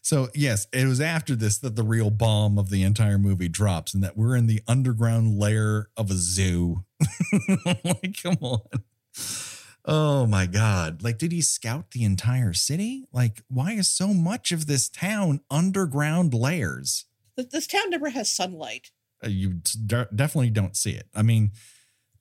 so 0.02 0.30
yes, 0.34 0.68
it 0.72 0.88
was 0.88 1.02
after 1.02 1.36
this 1.36 1.58
that 1.60 1.76
the 1.76 1.84
real 1.84 2.10
bomb 2.10 2.58
of 2.58 2.70
the 2.70 2.84
entire 2.84 3.18
movie 3.18 3.50
drops, 3.50 3.94
and 3.94 4.04
that 4.04 4.16
we're 4.16 4.36
in 4.36 4.48
the 4.48 4.62
underground 4.68 5.38
lair 5.38 5.90
of 5.98 6.10
a 6.10 6.16
zoo. 6.16 6.86
like, 7.66 8.22
come 8.22 8.38
on. 8.42 8.62
Oh 9.88 10.26
my 10.26 10.48
God. 10.48 11.04
Like, 11.04 11.18
did 11.20 11.32
he 11.32 11.42
scout 11.42 11.92
the 11.92 12.04
entire 12.04 12.54
city? 12.54 13.08
Like, 13.14 13.44
why 13.48 13.74
is 13.74 13.90
so 13.90 14.14
much 14.14 14.52
of 14.52 14.66
this 14.66 14.90
town 14.90 15.42
underground 15.52 16.34
layers? 16.34 17.06
This 17.38 17.68
town 17.68 17.90
never 17.90 18.10
has 18.10 18.32
sunlight. 18.32 18.92
Uh, 19.24 19.30
you 19.30 19.62
de- 19.86 20.08
definitely 20.14 20.50
don't 20.50 20.76
see 20.76 20.92
it. 20.92 21.08
I 21.14 21.22
mean, 21.22 21.52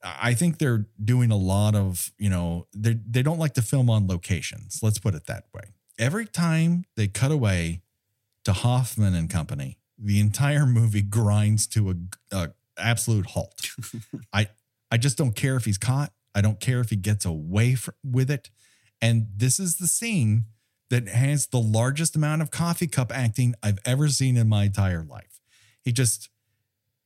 I 0.03 0.35
think 0.35 0.59
they're 0.59 0.85
doing 1.03 1.31
a 1.31 1.37
lot 1.37 1.73
of, 1.73 2.11
you 2.19 2.29
know, 2.29 2.67
they 2.75 2.99
they 3.09 3.23
don't 3.23 3.39
like 3.39 3.55
to 3.55 3.61
film 3.63 3.89
on 3.89 4.07
locations. 4.07 4.79
Let's 4.83 4.99
put 4.99 5.15
it 5.15 5.25
that 5.25 5.45
way. 5.53 5.73
Every 5.97 6.27
time 6.27 6.85
they 6.95 7.07
cut 7.07 7.31
away 7.31 7.81
to 8.43 8.53
Hoffman 8.53 9.15
and 9.15 9.29
company, 9.29 9.79
the 9.97 10.19
entire 10.19 10.65
movie 10.67 11.01
grinds 11.01 11.65
to 11.67 11.89
a, 11.89 11.95
a 12.35 12.51
absolute 12.77 13.27
halt. 13.27 13.71
I 14.33 14.49
I 14.91 14.97
just 14.97 15.17
don't 15.17 15.35
care 15.35 15.55
if 15.55 15.65
he's 15.65 15.79
caught. 15.79 16.11
I 16.35 16.41
don't 16.41 16.59
care 16.59 16.81
if 16.81 16.89
he 16.89 16.97
gets 16.97 17.25
away 17.25 17.75
fr- 17.75 17.91
with 18.03 18.29
it. 18.29 18.49
And 19.01 19.27
this 19.35 19.59
is 19.59 19.77
the 19.77 19.87
scene 19.87 20.45
that 20.89 21.07
has 21.07 21.47
the 21.47 21.59
largest 21.59 22.15
amount 22.15 22.41
of 22.41 22.51
coffee 22.51 22.87
cup 22.87 23.11
acting 23.11 23.55
I've 23.63 23.79
ever 23.85 24.07
seen 24.09 24.37
in 24.37 24.47
my 24.47 24.65
entire 24.65 25.03
life. 25.03 25.39
He 25.81 25.91
just 25.91 26.29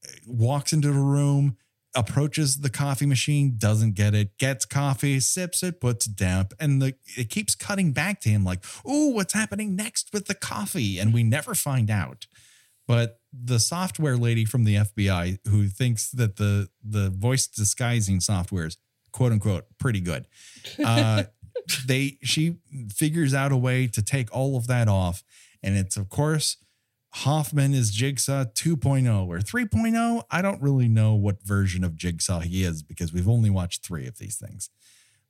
uh, 0.05 0.09
walks 0.27 0.73
into 0.73 0.91
the 0.91 0.99
room, 0.99 1.57
approaches 1.95 2.57
the 2.57 2.69
coffee 2.69 3.05
machine, 3.05 3.55
doesn't 3.57 3.95
get 3.95 4.13
it, 4.13 4.38
gets 4.38 4.65
coffee, 4.65 5.19
sips 5.19 5.63
it, 5.63 5.80
puts 5.80 6.07
it 6.07 6.15
down, 6.15 6.47
and 6.59 6.82
the 6.82 6.95
it 7.15 7.30
keeps 7.30 7.55
cutting 7.55 7.91
back 7.91 8.19
to 8.21 8.30
him 8.30 8.43
like, 8.43 8.63
"Oh, 8.86 9.09
what's 9.09 9.34
happening 9.34 9.75
next 9.75 10.11
with 10.13 10.25
the 10.25 10.36
coffee?" 10.36 10.99
And 10.99 11.13
we 11.13 11.23
never 11.23 11.55
find 11.55 11.89
out. 11.89 12.27
But 12.88 13.19
the 13.32 13.59
software 13.59 14.17
lady 14.17 14.45
from 14.45 14.63
the 14.63 14.75
FBI 14.75 15.39
who 15.47 15.67
thinks 15.67 16.09
that 16.11 16.38
the 16.38 16.69
the 16.84 17.09
voice 17.09 17.47
disguising 17.47 18.19
software 18.19 18.65
is 18.65 18.77
quote 19.12 19.32
unquote 19.32 19.66
pretty 19.78 19.99
good. 19.99 20.26
Uh, 20.84 21.24
they 21.86 22.18
she 22.24 22.57
figures 22.93 23.34
out 23.34 23.51
a 23.51 23.57
way 23.57 23.88
to 23.88 24.01
take 24.01 24.34
all 24.36 24.57
of 24.57 24.68
that 24.68 24.88
off, 24.88 25.24
and 25.62 25.78
it's 25.78 25.97
of 25.97 26.10
course 26.10 26.57
Hoffman 27.12 27.74
is 27.74 27.91
Jigsaw 27.91 28.45
2.0 28.45 29.28
or 29.28 29.39
3.0. 29.39 30.24
I 30.30 30.41
don't 30.41 30.62
really 30.62 30.88
know 30.88 31.16
what 31.16 31.43
version 31.43 31.84
of 31.84 31.95
Jigsaw 31.95 32.41
he 32.41 32.64
is 32.64 32.84
because 32.84 33.12
we've 33.12 33.28
only 33.28 33.49
watched 33.49 33.86
three 33.86 34.05
of 34.05 34.20
these 34.20 34.38
things. 34.38 34.70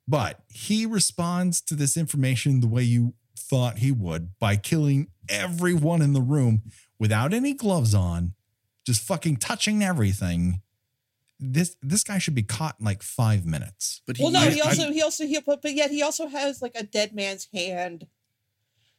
But 0.06 0.40
he 0.48 0.86
responds 0.86 1.60
to 1.62 1.74
this 1.74 1.96
information 1.96 2.60
the 2.60 2.68
way 2.68 2.82
you 2.82 3.14
thought 3.38 3.78
he 3.78 3.92
would 3.92 4.38
by 4.38 4.56
killing 4.56 5.08
everyone 5.28 6.02
in 6.02 6.12
the 6.12 6.20
room 6.20 6.62
without 6.98 7.32
any 7.32 7.54
gloves 7.54 7.94
on, 7.94 8.34
just 8.84 9.02
fucking 9.02 9.36
touching 9.36 9.82
everything. 9.82 10.60
This 11.42 11.76
this 11.82 12.04
guy 12.04 12.18
should 12.18 12.34
be 12.34 12.42
caught 12.42 12.76
in 12.78 12.84
like 12.84 13.02
five 13.02 13.46
minutes. 13.46 14.02
But 14.06 14.18
he, 14.18 14.22
Well, 14.22 14.32
no, 14.32 14.40
I- 14.40 14.50
he 14.50 14.60
I- 14.60 14.66
also 14.66 14.92
he 14.92 15.02
also 15.02 15.26
he 15.26 15.40
but, 15.40 15.62
but 15.62 15.72
yet 15.74 15.90
he 15.90 16.02
also 16.02 16.26
has 16.28 16.60
like 16.60 16.72
a 16.74 16.82
dead 16.82 17.14
man's 17.14 17.48
hand, 17.54 18.06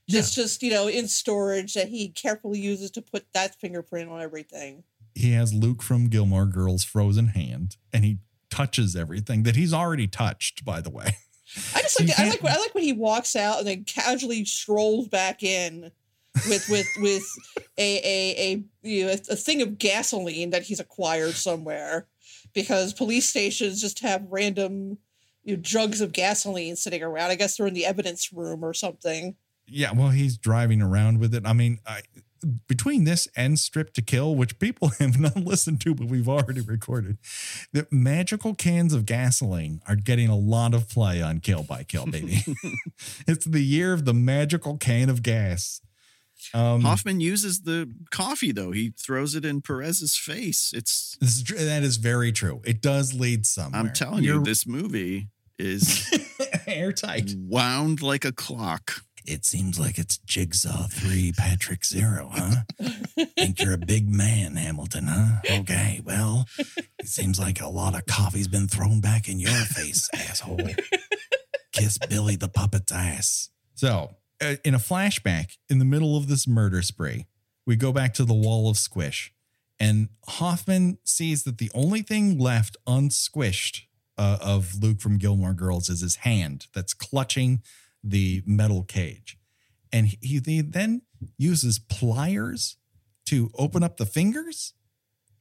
just 0.10 0.34
just 0.36 0.64
you 0.64 0.72
know 0.72 0.88
in 0.88 1.08
storage 1.08 1.74
that 1.76 1.90
he 1.90 2.10
carefully 2.10 2.60
uses 2.60 2.92
to 2.92 3.02
put 3.02 3.26
that 3.34 3.56
fingerprint 3.60 4.10
on 4.10 4.22
everything. 4.22 4.84
he 5.14 5.32
has 5.34 5.54
Luke 5.54 5.84
from 5.84 6.08
Gilmore 6.08 6.46
Girls 6.46 6.84
frozen 6.84 7.28
hand 7.28 7.78
and 7.94 8.04
he 8.06 8.18
touches 8.50 8.96
everything 8.96 9.44
that 9.44 9.56
he's 9.56 9.74
already 9.74 10.08
touched, 10.08 10.66
by 10.66 10.82
the 10.82 10.90
way. 10.90 11.18
I 11.76 11.82
just 11.82 12.00
You 12.00 12.08
like 12.08 12.20
I 12.20 12.30
like 12.30 12.44
when- 12.44 12.54
I 12.54 12.58
like 12.58 12.74
when 12.74 12.84
he 12.84 12.94
walks 12.94 13.36
out 13.36 13.60
and 13.60 13.68
then 13.68 13.84
casually 13.84 14.46
strolls 14.46 15.08
back 15.10 15.44
in 15.44 15.92
with 16.50 16.68
with 16.70 16.88
with 17.00 17.24
a 17.78 17.98
a 17.98 18.54
a 18.54 18.64
you 18.88 19.06
know, 19.06 19.12
a 19.12 19.36
thing 19.36 19.62
of 19.62 19.78
gasoline 19.78 20.50
that 20.52 20.64
he's 20.64 20.80
acquired 20.80 21.34
somewhere 21.36 22.08
because 22.54 22.94
police 22.94 23.28
stations 23.28 23.82
just 23.82 24.00
have 24.00 24.26
random 24.30 24.98
you 25.44 25.56
know, 25.56 25.62
jugs 25.62 26.02
of 26.02 26.14
gasoline 26.14 26.76
sitting 26.76 27.04
around. 27.04 27.32
I 27.32 27.36
guess 27.36 27.58
they're 27.58 27.68
in 27.68 27.74
the 27.74 27.86
evidence 27.86 28.32
room 28.32 28.64
or 28.64 28.74
something. 28.74 29.36
Yeah, 29.68 29.92
well, 29.94 30.10
he's 30.10 30.38
driving 30.38 30.82
around 30.82 31.20
with 31.20 31.34
it. 31.34 31.46
I 31.46 31.54
mean, 31.54 31.80
I, 31.86 32.02
between 32.68 33.04
this 33.04 33.28
and 33.36 33.58
Stripped 33.58 33.94
to 33.96 34.02
Kill, 34.02 34.36
which 34.36 34.60
people 34.60 34.90
have 35.00 35.20
not 35.20 35.36
listened 35.38 35.82
to, 35.82 35.96
but 35.96 36.08
we've 36.08 36.30
already 36.30 36.62
recorded, 36.62 37.18
the 37.72 37.88
magical 37.92 38.54
cans 38.56 38.94
of 38.94 39.06
gasoline 39.06 39.82
are 39.88 39.96
getting 39.96 40.30
a 40.30 40.36
lot 40.36 40.74
of 40.74 40.90
play 40.90 41.22
on 41.22 41.40
Kill 41.40 41.64
by 41.64 41.84
Kill, 41.84 42.06
baby. 42.06 42.44
it's 43.28 43.46
the 43.46 43.62
year 43.62 43.94
of 43.94 44.06
the 44.06 44.14
magical 44.14 44.78
can 44.78 45.10
of 45.10 45.24
gas. 45.24 45.82
Um, 46.54 46.82
Hoffman 46.82 47.20
uses 47.22 47.62
the 47.62 47.90
coffee 48.10 48.52
though. 48.52 48.72
He 48.72 48.94
throws 49.00 49.36
it 49.36 49.46
in 49.46 49.62
Perez's 49.62 50.18
face. 50.18 50.72
It's 50.76 51.18
this 51.22 51.38
is, 51.38 51.44
that 51.68 51.84
is 51.84 51.98
very 51.98 52.32
true. 52.32 52.62
It 52.66 52.82
does 52.82 53.14
lead 53.14 53.46
somewhere. 53.46 53.80
I'm 53.80 53.94
telling 53.94 54.24
you, 54.24 54.44
this 54.44 54.68
movie 54.68 55.30
is 55.58 56.10
airtight. 56.68 57.36
wound 57.38 58.02
like 58.02 58.26
a 58.26 58.32
clock. 58.32 59.04
It 59.24 59.46
seems 59.46 59.80
like 59.80 60.00
it's 60.00 60.18
Jigsaw 60.18 60.88
3, 60.88 61.34
Patrick 61.38 61.86
Zero, 61.86 62.32
huh? 62.34 62.64
Think 63.38 63.62
you're 63.62 63.76
a 63.76 63.78
big 63.78 64.10
man, 64.10 64.56
Hamilton, 64.56 65.06
huh? 65.08 65.38
Okay, 65.60 66.02
well, 66.04 66.46
it 66.58 67.06
seems 67.08 67.40
like 67.40 67.62
a 67.62 67.68
lot 67.70 67.94
of 67.94 68.08
coffee's 68.08 68.48
been 68.48 68.68
thrown 68.68 69.00
back 69.00 69.30
in 69.30 69.40
your 69.40 69.52
face, 69.52 70.10
asshole. 70.16 70.60
Kiss 71.72 72.00
Billy 72.10 72.36
the 72.36 72.50
puppet's 72.50 72.92
ass. 72.92 73.50
So, 73.76 74.16
in 74.64 74.74
a 74.74 74.80
flashback, 74.80 75.58
in 75.70 75.80
the 75.80 75.86
middle 75.86 76.18
of 76.18 76.28
this 76.28 76.48
murder 76.48 76.82
spree, 76.82 77.28
we 77.66 77.76
go 77.76 77.92
back 77.92 78.14
to 78.16 78.26
the 78.26 78.34
wall 78.34 78.70
of 78.70 78.78
squish, 78.78 79.34
and 79.80 80.10
Hoffman 80.28 81.00
sees 81.04 81.44
that 81.44 81.58
the 81.58 81.72
only 81.74 82.02
thing 82.02 82.38
left 82.38 82.78
unsquished 82.86 83.82
uh, 84.18 84.38
of 84.42 84.76
Luke 84.82 85.00
from 85.00 85.18
Gilmore 85.18 85.54
Girls 85.54 85.90
is 85.90 86.02
his 86.02 86.18
hand 86.18 86.68
that's 86.74 86.94
clutching 86.94 87.62
the 88.04 88.44
metal 88.46 88.84
cage. 88.84 89.40
And 89.92 90.08
he, 90.08 90.40
he 90.42 90.62
then 90.62 91.02
uses 91.38 91.80
pliers 91.80 92.78
to 93.26 93.50
open 93.58 93.82
up 93.84 93.98
the 93.98 94.06
fingers. 94.06 94.74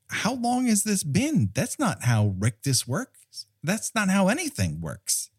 How 0.08 0.34
long 0.34 0.66
has 0.66 0.84
this 0.84 1.02
been? 1.02 1.50
That's 1.54 1.78
not 1.78 2.04
how 2.04 2.34
Rictus 2.38 2.88
works. 2.88 3.46
That's 3.62 3.94
not 3.94 4.08
how 4.08 4.28
anything 4.28 4.80
works. 4.80 5.30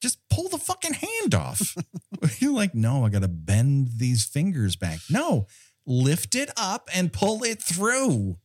Just 0.00 0.18
pull 0.28 0.48
the 0.48 0.58
fucking 0.58 0.94
hand 0.94 1.34
off. 1.34 1.74
You're 2.38 2.52
like, 2.52 2.74
no, 2.74 3.04
I 3.04 3.08
got 3.08 3.22
to 3.22 3.28
bend 3.28 3.90
these 3.96 4.24
fingers 4.24 4.76
back. 4.76 4.98
No, 5.10 5.46
lift 5.86 6.34
it 6.34 6.50
up 6.56 6.88
and 6.94 7.12
pull 7.12 7.42
it 7.42 7.62
through. 7.62 8.36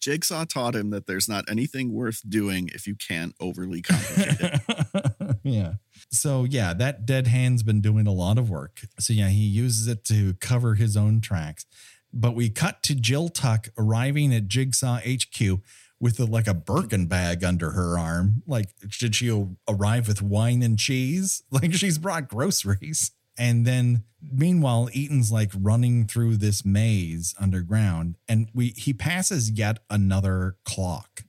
Jigsaw 0.00 0.46
taught 0.46 0.74
him 0.74 0.90
that 0.90 1.06
there's 1.06 1.28
not 1.28 1.44
anything 1.48 1.92
worth 1.92 2.22
doing 2.28 2.70
if 2.74 2.86
you 2.86 2.94
can't 2.94 3.34
overly 3.38 3.82
complicate 3.82 4.40
it. 4.40 5.36
yeah. 5.44 5.74
So 6.10 6.44
yeah, 6.44 6.72
that 6.74 7.04
dead 7.04 7.26
hand's 7.26 7.62
been 7.62 7.82
doing 7.82 8.06
a 8.06 8.12
lot 8.12 8.38
of 8.38 8.48
work. 8.48 8.80
So 8.98 9.12
yeah, 9.12 9.28
he 9.28 9.42
uses 9.42 9.86
it 9.86 10.04
to 10.06 10.34
cover 10.40 10.74
his 10.74 10.96
own 10.96 11.20
tracks. 11.20 11.66
But 12.12 12.34
we 12.34 12.48
cut 12.48 12.82
to 12.84 12.94
Jill 12.94 13.28
Tuck 13.28 13.68
arriving 13.78 14.34
at 14.34 14.48
Jigsaw 14.48 14.98
HQ 14.98 15.60
with 16.00 16.18
a, 16.18 16.24
like 16.24 16.46
a 16.46 16.54
Birkin 16.54 17.06
bag 17.06 17.44
under 17.44 17.72
her 17.72 17.98
arm. 17.98 18.42
Like, 18.46 18.70
did 18.98 19.14
she 19.14 19.46
arrive 19.68 20.08
with 20.08 20.22
wine 20.22 20.62
and 20.62 20.78
cheese? 20.78 21.42
Like 21.52 21.74
she's 21.74 21.98
brought 21.98 22.28
groceries. 22.28 23.10
And 23.36 23.66
then 23.66 24.04
meanwhile, 24.22 24.88
Easton's 24.92 25.30
like 25.32 25.50
running 25.58 26.06
through 26.06 26.36
this 26.36 26.64
maze 26.64 27.34
underground, 27.38 28.16
and 28.28 28.48
we 28.54 28.68
he 28.76 28.92
passes 28.92 29.50
yet 29.50 29.80
another 29.90 30.56
clock. 30.64 31.24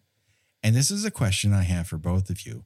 And 0.64 0.76
this 0.76 0.92
is 0.92 1.06
a 1.06 1.12
question 1.12 1.54
I 1.54 1.64
have 1.64 1.88
for 1.88 1.98
both 1.98 2.30
of 2.30 2.46
you. 2.46 2.66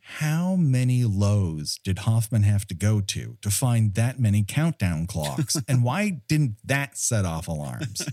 How 0.00 0.56
many 0.56 1.04
Lowe's 1.04 1.78
did 1.82 2.00
Hoffman 2.00 2.42
have 2.44 2.66
to 2.68 2.74
go 2.74 3.00
to 3.00 3.36
to 3.42 3.50
find 3.50 3.94
that 3.94 4.18
many 4.18 4.42
countdown 4.42 5.06
clocks? 5.06 5.56
and 5.68 5.82
why 5.84 6.22
didn't 6.28 6.56
that 6.64 6.96
set 6.96 7.24
off 7.24 7.48
alarms? 7.48 8.06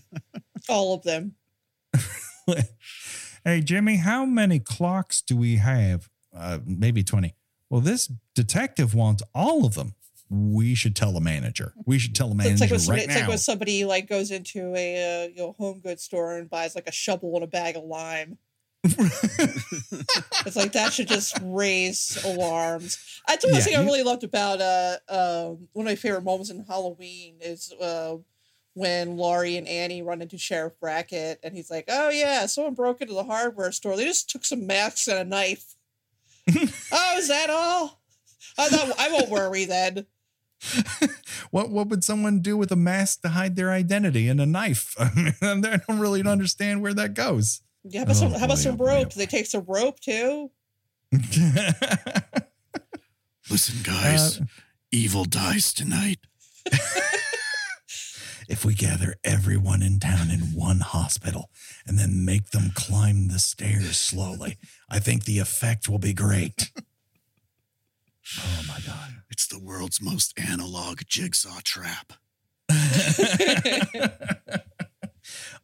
All 0.68 0.94
of 0.94 1.04
them. 1.04 1.36
hey, 3.46 3.62
Jimmy, 3.62 3.98
how 3.98 4.26
many 4.26 4.60
clocks 4.60 5.22
do 5.22 5.36
we 5.36 5.56
have? 5.58 6.10
Uh, 6.36 6.60
maybe 6.66 7.04
20. 7.04 7.34
Well, 7.70 7.82
this 7.82 8.12
detective 8.34 8.94
wants 8.94 9.24
all 9.34 9.66
of 9.66 9.76
them. 9.76 9.96
We 10.30 10.74
should 10.76 10.96
tell 10.96 11.12
the 11.14 11.22
manager. 11.22 11.74
We 11.86 12.00
should 12.00 12.16
tell 12.16 12.30
the 12.30 12.36
it's 12.50 12.60
manager 12.60 12.76
like 12.76 12.88
when 12.88 12.98
right 12.98 13.06
it's 13.06 13.16
like 13.16 13.28
when 13.28 13.38
somebody 13.38 13.86
like 13.86 14.08
goes 14.10 14.32
into 14.32 14.74
a 14.76 15.26
uh, 15.26 15.28
you 15.28 15.38
know 15.38 15.52
home 15.54 15.80
goods 15.82 16.04
store 16.04 16.38
and 16.38 16.50
buys 16.50 16.74
like 16.74 16.88
a 16.88 16.92
shovel 16.92 17.36
and 17.36 17.44
a 17.44 17.48
bag 17.48 17.76
of 17.76 17.84
lime. 17.84 18.38
It's 20.46 20.56
like 20.56 20.74
that 20.74 20.94
should 20.94 21.08
just 21.08 21.38
raise 21.42 22.24
alarms. 22.24 23.22
That's 23.28 23.44
one 23.46 23.54
Yeah, 23.56 23.62
thing 23.62 23.76
I 23.76 23.84
really 23.84 24.04
loved 24.04 24.24
about 24.24 24.62
uh, 24.62 24.98
um 25.10 25.68
one 25.74 25.86
of 25.86 25.92
my 25.92 25.96
favorite 25.96 26.24
moments 26.24 26.50
in 26.50 26.64
Halloween 26.66 27.38
is 27.42 27.72
uh, 27.82 28.18
when 28.76 29.18
Laurie 29.18 29.58
and 29.58 29.68
Annie 29.68 30.02
run 30.04 30.22
into 30.22 30.38
Sheriff 30.38 30.74
Brackett 30.80 31.40
and 31.42 31.56
he's 31.56 31.72
like, 31.72 31.86
"Oh 31.88 32.10
yeah, 32.10 32.46
someone 32.46 32.76
broke 32.76 33.02
into 33.02 33.14
the 33.16 33.24
hardware 33.24 33.72
store. 33.72 33.96
They 33.98 34.04
just 34.06 34.30
took 34.30 34.46
some 34.46 34.68
masks 34.68 35.08
and 35.08 35.18
a 35.18 35.24
knife." 35.26 35.76
oh, 36.92 37.16
is 37.18 37.28
that 37.30 37.50
all? 37.50 38.02
I 38.58 38.68
thought 38.70 39.00
I 39.00 39.10
won't 39.12 39.30
worry 39.30 39.66
then. 39.66 40.06
what 41.52 41.70
what 41.70 41.88
would 41.88 42.04
someone 42.04 42.40
do 42.42 42.56
with 42.58 42.72
a 42.72 42.76
mask 42.76 43.22
to 43.22 43.30
hide 43.30 43.56
their 43.56 43.72
identity 43.72 44.28
and 44.28 44.40
a 44.40 44.46
knife? 44.46 44.94
I, 45.00 45.12
mean, 45.16 45.66
I 45.66 45.78
don't 45.88 46.00
really 46.00 46.22
understand 46.24 46.82
where 46.82 46.94
that 46.94 47.14
goes. 47.14 47.62
Yeah, 47.84 48.00
how 48.02 48.04
about 48.06 48.16
some, 48.16 48.28
Oh, 48.34 48.38
how 48.40 48.46
about 48.46 48.56
boy, 48.58 48.62
some 48.62 48.74
oh, 48.74 48.78
boy, 48.78 48.86
rope? 48.88 49.08
oh, 49.08 49.10
Do 49.10 49.20
they 49.20 49.26
take 49.26 49.46
some 49.46 49.64
rope 49.68 50.00
too? 50.00 50.52
Listen, 53.50 53.76
guys, 53.84 54.42
Uh, 54.42 54.46
evil 54.92 55.24
dies 55.26 55.72
tonight. 55.74 56.20
If 58.48 58.66
we 58.66 58.74
gather 58.74 59.16
everyone 59.24 59.82
in 59.82 60.00
town 60.00 60.30
in 60.30 60.40
one 60.54 60.80
hospital 60.80 61.50
and 61.86 61.98
then 61.98 62.26
make 62.26 62.52
them 62.52 62.72
climb 62.74 63.28
the 63.28 63.40
stairs 63.40 63.98
slowly, 63.98 64.58
I 64.90 65.00
think 65.00 65.26
the 65.26 65.40
effect 65.40 65.90
will 65.90 66.00
be 66.00 66.14
great. 66.14 66.72
oh 68.40 68.62
my 68.68 68.80
God. 68.86 69.16
It's 69.30 69.48
the 69.48 69.60
world's 69.60 70.02
most 70.02 70.38
analog 70.40 71.02
jigsaw 71.08 71.60
trap. 71.64 72.14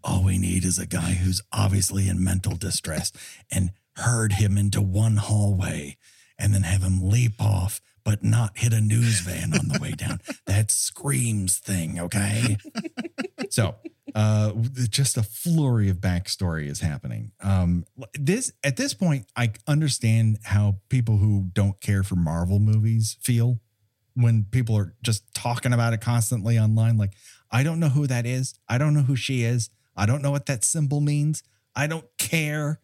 All 0.04 0.24
we 0.24 0.38
need 0.38 0.66
is 0.66 0.80
a 0.80 0.86
guy 0.86 1.14
who's 1.14 1.42
obviously 1.54 2.10
in 2.10 2.24
mental 2.24 2.56
distress 2.56 3.12
and 3.52 3.72
herd 3.98 4.34
him 4.34 4.58
into 4.58 4.82
one 4.82 5.18
hallway 5.18 5.98
and 6.38 6.54
then 6.54 6.64
have 6.64 6.82
him 6.82 7.00
leap 7.02 7.40
off 7.40 7.80
but 8.04 8.24
not 8.24 8.58
hit 8.58 8.74
a 8.74 8.82
news 8.82 9.22
van 9.22 9.54
on 9.54 9.68
the 9.68 9.80
way 9.82 9.91
down. 9.91 10.20
That 10.45 10.72
screams 10.72 11.60
thing, 11.60 11.99
okay? 11.99 12.58
so, 13.49 13.76
uh 14.14 14.52
just 14.89 15.16
a 15.16 15.24
flurry 15.24 15.89
of 15.89 15.97
backstory 15.97 16.68
is 16.68 16.82
happening. 16.82 17.32
Um 17.41 17.86
this 18.14 18.52
at 18.64 18.76
this 18.76 18.93
point 18.93 19.28
I 19.36 19.54
understand 19.68 20.39
how 20.43 20.78
people 20.89 21.18
who 21.18 21.49
don't 21.54 21.80
care 21.80 22.04
for 22.04 22.16
Marvel 22.16 22.60
movies 22.60 23.18
feel 23.22 23.60
when 24.14 24.45
people 24.52 24.78
are 24.78 24.93
just 25.02 25.24
talking 25.34 25.72
about 25.72 25.93
it 25.93 26.02
constantly 26.02 26.60
online 26.60 26.97
like 26.97 27.14
I 27.52 27.64
don't 27.64 27.80
know 27.80 27.89
who 27.89 28.08
that 28.08 28.26
is. 28.26 28.56
I 28.68 28.78
don't 28.78 28.93
know 28.93 29.02
who 29.02 29.16
she 29.16 29.43
is. 29.43 29.70
I 29.95 30.06
don't 30.06 30.22
know 30.22 30.32
what 30.32 30.45
that 30.45 30.64
symbol 30.64 31.02
means. 31.02 31.43
I 31.76 31.88
don't 31.88 32.06
care. 32.18 32.80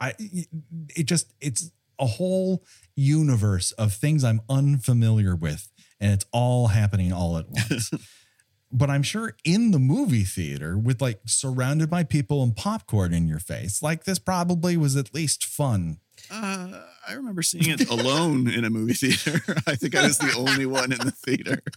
I 0.00 0.14
it 0.18 1.04
just 1.06 1.32
it's 1.40 1.70
a 1.98 2.06
whole 2.06 2.64
universe 2.96 3.72
of 3.72 3.92
things 3.92 4.24
I'm 4.24 4.40
unfamiliar 4.48 5.36
with 5.36 5.68
and 6.00 6.12
it's 6.12 6.26
all 6.32 6.68
happening 6.68 7.12
all 7.12 7.38
at 7.38 7.48
once. 7.48 7.90
but 8.72 8.90
I'm 8.90 9.02
sure 9.02 9.36
in 9.44 9.70
the 9.70 9.78
movie 9.78 10.24
theater 10.24 10.76
with 10.76 11.00
like 11.00 11.20
surrounded 11.26 11.90
by 11.90 12.04
people 12.04 12.42
and 12.42 12.54
popcorn 12.54 13.12
in 13.12 13.26
your 13.26 13.40
face, 13.40 13.82
like 13.82 14.04
this 14.04 14.18
probably 14.18 14.76
was 14.76 14.96
at 14.96 15.14
least 15.14 15.44
fun. 15.44 15.98
Uh, 16.30 16.82
I 17.08 17.12
remember 17.12 17.42
seeing 17.42 17.70
it 17.70 17.88
alone 17.88 18.48
in 18.48 18.64
a 18.64 18.70
movie 18.70 18.94
theater. 18.94 19.40
I 19.66 19.74
think 19.76 19.94
I 19.94 20.02
was 20.02 20.18
the 20.18 20.34
only 20.36 20.66
one 20.66 20.92
in 20.92 20.98
the 20.98 21.12
theater. 21.12 21.62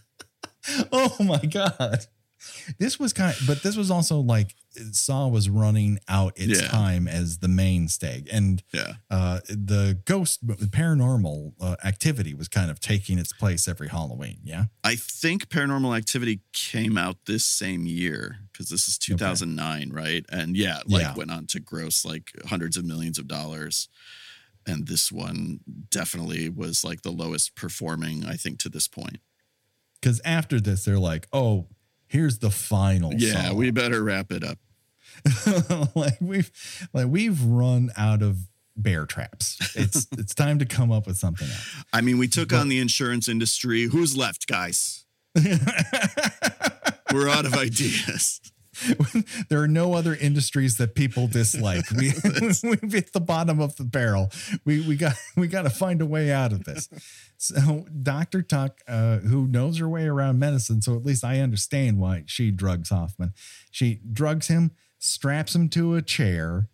Oh 0.92 1.16
my 1.18 1.40
god. 1.40 2.06
This 2.78 2.98
was 2.98 3.12
kind 3.12 3.34
of, 3.38 3.46
but 3.46 3.62
this 3.62 3.76
was 3.76 3.90
also 3.90 4.18
like 4.20 4.54
Saw 4.92 5.28
was 5.28 5.48
running 5.50 5.98
out 6.08 6.32
its 6.36 6.60
Yeah. 6.62 6.68
time 6.68 7.06
as 7.06 7.38
the 7.38 7.48
mainstay, 7.48 8.24
and 8.32 8.62
Yeah. 8.72 8.94
uh, 9.10 9.40
the 9.48 10.00
ghost 10.06 10.46
paranormal 10.46 11.54
uh, 11.60 11.76
activity 11.84 12.34
was 12.34 12.48
kind 12.48 12.70
of 12.70 12.80
taking 12.80 13.18
its 13.18 13.32
place 13.32 13.68
every 13.68 13.88
Halloween. 13.88 14.38
Yeah. 14.44 14.66
I 14.82 14.96
think 14.96 15.48
Paranormal 15.48 15.96
Activity 15.96 16.40
came 16.52 16.96
out 16.96 17.18
this 17.26 17.44
same 17.44 17.86
year 17.86 18.38
because 18.52 18.68
this 18.68 18.88
is 18.88 18.96
2009, 18.98 19.90
right? 19.90 20.24
And 20.30 20.56
yeah, 20.56 20.80
like 20.86 21.02
Yeah. 21.02 21.14
went 21.14 21.30
on 21.30 21.46
to 21.48 21.60
gross 21.60 22.04
like 22.04 22.32
hundreds 22.46 22.76
of 22.76 22.84
millions 22.84 23.18
of 23.18 23.28
dollars. 23.28 23.88
And 24.64 24.86
this 24.86 25.10
one 25.10 25.60
definitely 25.90 26.48
was 26.48 26.84
like 26.84 27.02
the 27.02 27.10
lowest 27.10 27.54
performing, 27.56 28.24
I 28.24 28.36
think, 28.36 28.58
to 28.60 28.68
this 28.68 28.86
point. 28.88 29.18
Because 30.00 30.20
after 30.24 30.60
this, 30.60 30.84
they're 30.84 30.98
like, 30.98 31.26
oh, 31.32 31.68
here's 32.12 32.38
the 32.38 32.50
final. 32.50 33.12
Yeah, 33.14 33.48
Saw. 33.48 33.54
we 33.54 33.70
better 33.70 34.02
wrap 34.04 34.30
it 34.30 34.44
up. 34.44 34.58
like 35.94 36.18
we've 36.20 36.50
like 36.92 37.06
we've 37.08 37.42
run 37.42 37.90
out 37.96 38.22
of 38.22 38.38
bear 38.76 39.06
traps. 39.06 39.58
It's 39.76 40.06
it's 40.18 40.34
time 40.34 40.58
to 40.60 40.66
come 40.66 40.92
up 40.92 41.06
with 41.06 41.16
something 41.16 41.48
else. 41.48 41.84
I 41.92 42.00
mean, 42.02 42.18
we 42.18 42.28
took 42.28 42.50
But- 42.50 42.60
on 42.60 42.68
the 42.68 42.78
insurance 42.78 43.28
industry. 43.28 43.84
Who's 43.84 44.16
left, 44.16 44.46
guys? 44.46 45.04
We're 47.12 47.28
out 47.28 47.44
of 47.46 47.54
ideas. 47.54 48.40
there 49.48 49.60
are 49.60 49.68
no 49.68 49.94
other 49.94 50.14
industries 50.14 50.78
that 50.78 50.94
people 50.94 51.28
dislike. 51.28 51.90
We 51.90 52.12
we've 52.62 52.92
hit 52.92 53.12
the 53.12 53.20
bottom 53.20 53.60
of 53.60 53.76
the 53.76 53.84
barrel. 53.84 54.30
We 54.64 54.86
we 54.86 54.96
got 54.96 55.14
we 55.36 55.46
got 55.46 55.62
to 55.62 55.70
find 55.70 56.00
a 56.00 56.06
way 56.06 56.32
out 56.32 56.52
of 56.52 56.64
this. 56.64 56.88
So 57.36 57.86
Dr. 58.02 58.42
Tuck, 58.42 58.80
uh, 58.88 59.18
who 59.18 59.46
knows 59.46 59.78
her 59.78 59.88
way 59.88 60.06
around 60.06 60.38
medicine, 60.38 60.80
so 60.80 60.96
at 60.96 61.04
least 61.04 61.24
I 61.24 61.40
understand 61.40 61.98
why 61.98 62.24
she 62.26 62.50
drugs 62.50 62.88
Hoffman. 62.88 63.34
She 63.70 64.00
drugs 64.10 64.48
him, 64.48 64.72
straps 64.98 65.54
him 65.54 65.68
to 65.70 65.96
a 65.96 66.02
chair, 66.02 66.68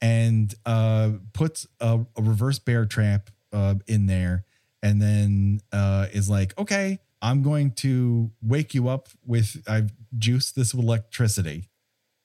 and 0.00 0.54
uh, 0.66 1.12
puts 1.32 1.66
a, 1.80 2.00
a 2.16 2.22
reverse 2.22 2.58
bear 2.58 2.84
trap 2.84 3.30
uh, 3.52 3.76
in 3.86 4.06
there, 4.06 4.44
and 4.82 5.00
then 5.00 5.60
uh, 5.72 6.06
is 6.12 6.28
like, 6.28 6.58
okay. 6.58 6.98
I'm 7.24 7.42
going 7.42 7.70
to 7.76 8.30
wake 8.42 8.74
you 8.74 8.88
up 8.88 9.08
with 9.24 9.64
I've 9.66 9.92
juiced 10.16 10.54
this 10.54 10.74
with 10.74 10.84
electricity. 10.84 11.70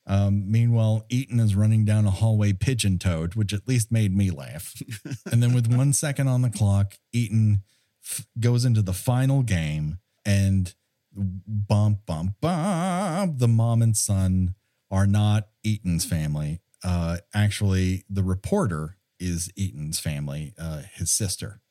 Um, 0.06 0.52
meanwhile, 0.52 1.06
Easton 1.08 1.40
is 1.40 1.56
running 1.56 1.86
down 1.86 2.06
a 2.06 2.12
hallway 2.12 2.52
pigeon 2.52 3.00
toed, 3.00 3.36
which 3.36 3.54
at 3.54 3.66
least 3.66 3.94
made 3.94 4.14
me 4.14 4.30
laugh. 4.30 4.74
and 5.32 5.42
then 5.42 5.54
with 5.54 5.74
one 5.74 5.94
second 5.94 6.28
on 6.28 6.42
the 6.42 6.50
clock, 6.50 6.96
Easton 7.14 7.64
f- 8.04 8.28
goes 8.42 8.66
into 8.66 8.82
the 8.82 8.92
final 8.92 9.42
game 9.42 10.00
and 10.26 10.76
bump, 11.16 12.06
bump, 12.06 12.34
bump. 12.42 13.38
The 13.38 13.48
mom 13.48 13.82
and 13.82 13.96
son 13.96 14.56
are 14.92 15.08
not 15.08 15.48
Easton's 15.64 16.04
family. 16.04 16.60
Uh, 16.84 17.20
actually, 17.34 18.04
the 18.10 18.24
reporter 18.24 18.98
is 19.18 19.50
Easton's 19.56 20.00
family, 20.00 20.54
uh, 20.60 20.82
his 20.94 21.10
sister. 21.10 21.62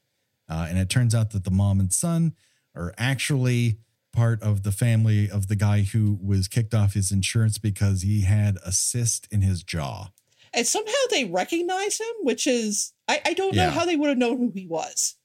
Uh, 0.48 0.66
and 0.70 0.78
it 0.78 0.88
turns 0.88 1.14
out 1.14 1.32
that 1.32 1.44
the 1.44 1.50
mom 1.50 1.78
and 1.78 1.92
son 1.92 2.34
are 2.78 2.94
actually 2.96 3.78
part 4.12 4.42
of 4.42 4.62
the 4.62 4.72
family 4.72 5.30
of 5.30 5.48
the 5.48 5.56
guy 5.56 5.82
who 5.82 6.18
was 6.22 6.48
kicked 6.48 6.74
off 6.74 6.94
his 6.94 7.12
insurance 7.12 7.58
because 7.58 8.02
he 8.02 8.22
had 8.22 8.56
a 8.64 8.72
cyst 8.72 9.28
in 9.30 9.42
his 9.42 9.62
jaw. 9.62 10.08
And 10.54 10.66
somehow 10.66 10.92
they 11.10 11.24
recognize 11.24 11.98
him, 11.98 12.14
which 12.22 12.46
is 12.46 12.92
I, 13.06 13.20
I 13.26 13.34
don't 13.34 13.54
know 13.54 13.70
how 13.70 13.84
they 13.84 13.96
would 13.96 14.08
have 14.08 14.18
known 14.18 14.38
who 14.38 14.50
he 14.54 14.66
was. 14.66 15.16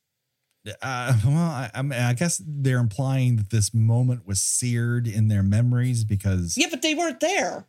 Uh, 0.81 1.17
well, 1.25 1.37
I, 1.37 1.71
I, 1.73 1.81
mean, 1.81 1.99
I 1.99 2.13
guess 2.13 2.41
they're 2.45 2.79
implying 2.79 3.35
that 3.37 3.49
this 3.49 3.73
moment 3.73 4.27
was 4.27 4.41
seared 4.41 5.07
in 5.07 5.27
their 5.27 5.43
memories 5.43 6.03
because 6.03 6.57
Yeah, 6.57 6.67
but 6.69 6.81
they 6.81 6.95
weren't 6.95 7.19
there. 7.19 7.67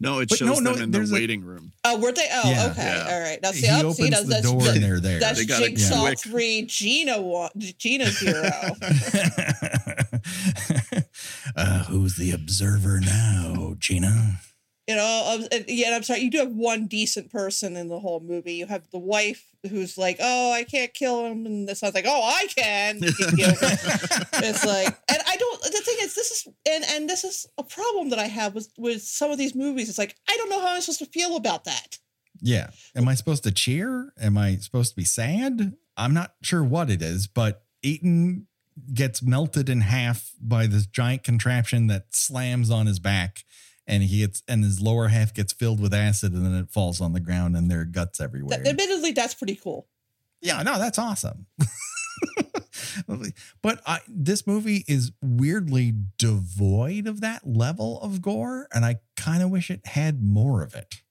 No, 0.00 0.20
it 0.20 0.28
But 0.28 0.38
shows 0.38 0.48
no, 0.48 0.54
no, 0.60 0.74
them 0.74 0.82
in 0.84 0.90
the 0.92 0.98
there's 0.98 1.10
a- 1.10 1.14
waiting 1.14 1.42
room. 1.44 1.72
Oh, 1.84 1.98
were 1.98 2.12
they? 2.12 2.28
Oh, 2.32 2.48
Yeah. 2.50 2.68
okay, 2.70 2.82
Yeah. 2.84 3.08
all 3.12 3.20
right. 3.20 3.42
Now 3.42 3.50
see, 3.50 3.66
he 3.66 3.72
oh, 3.72 3.78
opens 3.80 3.96
see, 3.96 4.08
that's, 4.10 4.22
the 4.22 4.28
that's, 4.28 4.42
door 4.50 4.60
that's, 4.62 4.74
and 4.76 4.84
they're 4.84 5.00
there. 5.00 5.18
that's 5.18 5.38
They 5.40 5.44
got 5.44 5.60
Jigsaw 5.62 6.00
quick- 6.02 6.20
three, 6.20 6.62
Gena 6.66 7.48
Gena 7.78 8.06
zero. 8.10 8.42
uh, 11.56 11.84
who's 11.84 12.16
the 12.16 12.30
observer 12.32 13.00
now, 13.00 13.74
Gena? 13.78 14.40
You 14.88 14.96
know, 14.96 15.34
um, 15.34 15.46
and, 15.52 15.66
yeah. 15.68 15.94
I'm 15.94 16.02
sorry, 16.02 16.20
you 16.20 16.30
do 16.30 16.38
have 16.38 16.52
one 16.52 16.86
decent 16.86 17.30
person 17.30 17.76
in 17.76 17.88
the 17.88 17.98
whole 17.98 18.20
movie. 18.20 18.54
You 18.54 18.66
have 18.66 18.88
the 18.90 18.98
wife 18.98 19.44
who's 19.68 19.98
like, 19.98 20.16
"Oh, 20.18 20.50
I 20.50 20.64
can't 20.64 20.94
kill 20.94 21.26
him," 21.26 21.44
and 21.44 21.68
the 21.68 21.74
son's 21.74 21.94
like, 21.94 22.06
"Oh, 22.08 22.22
I 22.22 22.46
can." 22.46 23.00
It's 24.40 24.64
like, 24.64 24.86
and 25.10 25.18
I 25.26 25.36
don't. 25.36 25.62
The 25.62 25.82
thing 25.84 25.96
is, 26.00 26.14
this 26.14 26.30
is, 26.30 26.48
and 26.66 26.84
and 26.88 27.08
this 27.08 27.22
is 27.22 27.46
a 27.58 27.62
problem 27.62 28.08
that 28.10 28.18
I 28.18 28.28
have 28.28 28.54
with 28.54 28.70
with 28.78 29.02
some 29.02 29.30
of 29.30 29.36
these 29.36 29.54
movies. 29.54 29.90
It's 29.90 29.98
like 29.98 30.16
I 30.26 30.34
don't 30.38 30.48
know 30.48 30.60
how 30.60 30.74
I'm 30.74 30.80
supposed 30.80 31.00
to 31.00 31.06
feel 31.06 31.36
about 31.36 31.64
that. 31.64 31.98
Yeah. 32.40 32.70
Am 32.96 33.08
I 33.08 33.14
supposed 33.14 33.42
to 33.44 33.50
cheer? 33.50 34.14
Am 34.18 34.38
I 34.38 34.56
supposed 34.56 34.92
to 34.92 34.96
be 34.96 35.04
sad? 35.04 35.76
I'm 35.98 36.14
not 36.14 36.34
sure 36.42 36.64
what 36.64 36.88
it 36.88 37.02
is, 37.02 37.26
but 37.26 37.62
Easton 37.82 38.46
gets 38.94 39.22
melted 39.22 39.68
in 39.68 39.82
half 39.82 40.30
by 40.40 40.66
this 40.66 40.86
giant 40.86 41.24
contraption 41.24 41.88
that 41.88 42.14
slams 42.14 42.70
on 42.70 42.86
his 42.86 43.00
back 43.00 43.44
and 43.88 44.02
he 44.02 44.18
gets 44.20 44.42
and 44.46 44.62
his 44.62 44.80
lower 44.80 45.08
half 45.08 45.32
gets 45.34 45.52
filled 45.52 45.80
with 45.80 45.94
acid 45.94 46.32
and 46.34 46.44
then 46.44 46.54
it 46.54 46.70
falls 46.70 47.00
on 47.00 47.14
the 47.14 47.20
ground 47.20 47.56
and 47.56 47.70
there 47.70 47.80
are 47.80 47.84
guts 47.84 48.20
everywhere. 48.20 48.58
That- 48.58 48.68
admittedly, 48.68 49.12
that's 49.12 49.34
pretty 49.34 49.56
cool. 49.56 49.88
yeah, 50.40 50.62
no, 50.62 50.78
that's 50.78 50.98
awesome. 50.98 51.46
but 53.62 53.80
I, 53.86 54.00
this 54.06 54.46
movie 54.46 54.84
is 54.86 55.12
weirdly 55.22 55.94
devoid 56.18 57.06
of 57.08 57.22
that 57.22 57.46
level 57.46 58.00
of 58.02 58.20
gore 58.20 58.68
and 58.72 58.84
I 58.84 58.96
kind 59.16 59.42
of 59.42 59.50
wish 59.50 59.70
it 59.70 59.86
had 59.86 60.22
more 60.22 60.62
of 60.62 60.74
it. 60.74 61.02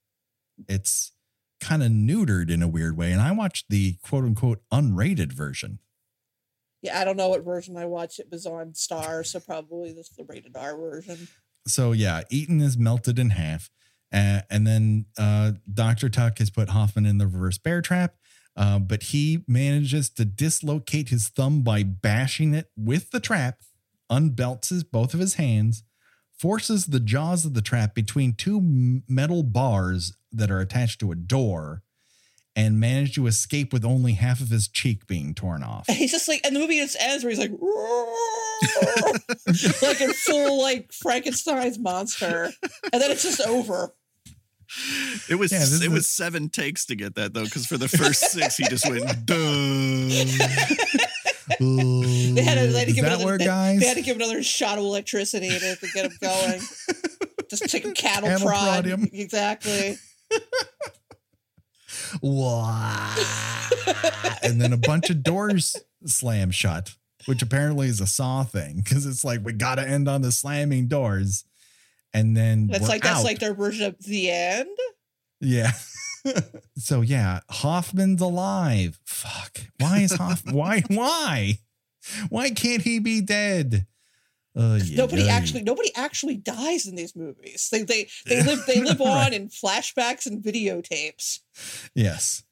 It's 0.68 1.12
kind 1.60 1.82
of 1.82 1.90
neutered 1.90 2.50
in 2.50 2.62
a 2.62 2.68
weird 2.68 2.96
way 2.96 3.10
and 3.10 3.20
I 3.20 3.32
watched 3.32 3.66
the 3.68 3.96
quote 4.02 4.24
unquote 4.24 4.62
unrated 4.72 5.32
version. 5.32 5.80
Yeah, 6.80 7.00
I 7.00 7.04
don't 7.04 7.16
know 7.16 7.28
what 7.28 7.44
version 7.44 7.76
I 7.76 7.86
watched. 7.86 8.20
It 8.20 8.28
was 8.30 8.46
on 8.46 8.72
Star, 8.72 9.24
so 9.24 9.40
probably 9.40 9.92
this 9.92 10.10
is 10.10 10.16
the 10.16 10.24
rated 10.28 10.56
R 10.56 10.76
version. 10.76 11.26
So 11.68 11.92
yeah, 11.92 12.22
Easton 12.30 12.60
is 12.60 12.76
melted 12.76 13.18
in 13.18 13.30
half, 13.30 13.70
uh, 14.12 14.40
and 14.50 14.66
then 14.66 15.06
uh, 15.18 15.52
Doctor 15.72 16.08
Tuck 16.08 16.38
has 16.38 16.50
put 16.50 16.70
Hoffman 16.70 17.06
in 17.06 17.18
the 17.18 17.26
reverse 17.26 17.58
bear 17.58 17.82
trap, 17.82 18.14
uh, 18.56 18.78
but 18.78 19.04
he 19.04 19.44
manages 19.46 20.10
to 20.10 20.24
dislocate 20.24 21.10
his 21.10 21.28
thumb 21.28 21.62
by 21.62 21.82
bashing 21.82 22.54
it 22.54 22.70
with 22.76 23.10
the 23.10 23.20
trap, 23.20 23.60
unbelts 24.10 24.70
his 24.70 24.82
both 24.84 25.14
of 25.14 25.20
his 25.20 25.34
hands, 25.34 25.84
forces 26.38 26.86
the 26.86 27.00
jaws 27.00 27.44
of 27.44 27.54
the 27.54 27.62
trap 27.62 27.94
between 27.94 28.32
two 28.32 28.60
metal 29.08 29.42
bars 29.42 30.16
that 30.32 30.50
are 30.50 30.60
attached 30.60 31.00
to 31.00 31.12
a 31.12 31.16
door, 31.16 31.82
and 32.58 32.80
managed 32.80 33.14
to 33.14 33.26
escape 33.28 33.72
with 33.72 33.84
only 33.84 34.14
half 34.14 34.40
of 34.40 34.48
his 34.48 34.66
cheek 34.68 35.06
being 35.06 35.32
torn 35.32 35.62
off. 35.62 35.88
And 35.88 35.96
he's 35.98 36.10
just 36.10 36.26
like, 36.28 36.40
and 36.44 36.54
the 36.56 36.60
movie 36.60 36.78
just 36.78 36.96
ends 37.00 37.22
where 37.22 37.30
he's 37.30 37.38
like, 37.38 37.52
like 39.82 40.00
in 40.00 40.12
full 40.12 40.60
like 40.60 40.92
Frankenstein's 40.92 41.78
monster, 41.78 42.50
and 42.92 43.00
then 43.00 43.10
it's 43.12 43.22
just 43.22 43.40
over. 43.42 43.94
It 45.30 45.36
was 45.36 45.50
Yeah, 45.52 45.60
this 45.60 45.80
it 45.80 45.84
is- 45.84 45.88
was 45.90 46.06
seven 46.06 46.48
takes 46.50 46.84
to 46.86 46.96
get 46.96 47.14
that 47.14 47.32
though, 47.32 47.44
because 47.44 47.64
for 47.66 47.78
the 47.78 47.88
first 47.88 48.20
six 48.32 48.56
he 48.56 48.64
just 48.68 48.88
went 48.88 49.04
duh. 49.24 49.34
They 51.58 52.42
had 52.42 52.58
to, 52.58 52.66
they 52.66 52.78
had 52.80 52.88
to 52.88 52.92
give 52.92 53.04
another, 53.04 53.24
where 53.24 53.38
they, 53.38 53.44
guys? 53.46 53.80
they 53.80 53.86
had 53.86 53.96
to 53.96 54.02
give 54.02 54.16
another 54.16 54.42
shot 54.42 54.76
of 54.78 54.84
electricity 54.84 55.48
to, 55.48 55.76
to 55.76 55.86
get 55.94 56.04
him 56.06 56.12
going. 56.20 56.60
just 57.50 57.68
take 57.70 57.86
a 57.86 57.92
cattle, 57.92 58.28
Cattle 58.28 58.46
prod. 58.48 58.84
prod 58.84 58.84
him. 58.84 59.08
Exactly. 59.12 59.96
And 64.42 64.60
then 64.60 64.72
a 64.72 64.76
bunch 64.78 65.10
of 65.10 65.22
doors 65.22 65.76
slam 66.06 66.50
shut, 66.50 66.94
which 67.26 67.42
apparently 67.42 67.88
is 67.88 68.00
a 68.00 68.06
saw 68.06 68.44
thing 68.44 68.80
because 68.82 69.06
it's 69.06 69.24
like 69.24 69.44
we 69.44 69.52
got 69.52 69.76
to 69.76 69.86
end 69.88 70.08
on 70.08 70.22
the 70.22 70.32
slamming 70.32 70.88
doors, 70.88 71.44
and 72.14 72.36
then 72.36 72.66
That's 72.68 72.88
like 72.88 73.02
that's 73.02 73.20
out. 73.20 73.24
like 73.24 73.38
their 73.40 73.54
version 73.54 73.86
of 73.86 73.98
the 74.04 74.30
end. 74.30 74.68
yeah. 75.40 75.72
so 76.78 77.00
yeah, 77.00 77.40
Hoffman's 77.50 78.20
alive. 78.20 78.98
Fuck. 79.04 79.58
Why 79.78 79.98
is 80.00 80.12
Hoff? 80.12 80.42
why? 80.50 80.82
Why? 80.88 81.58
Why 82.28 82.50
can't 82.50 82.82
he 82.82 82.98
be 82.98 83.20
dead? 83.20 83.86
Uh, 84.58 84.78
Nobody 84.92 85.22
yeah. 85.22 85.32
actually 85.36 85.62
nobody 85.62 85.94
actually 85.94 86.36
dies 86.36 86.86
in 86.86 86.96
these 86.96 87.14
movies. 87.14 87.68
They 87.70 87.84
they 87.84 88.08
they 88.26 88.42
live 88.42 88.64
they 88.66 88.82
live 88.82 89.00
on 89.16 89.32
in 89.32 89.48
flashbacks 89.48 90.26
and 90.26 90.42
videotapes. 90.42 91.38
Yes. 91.94 92.42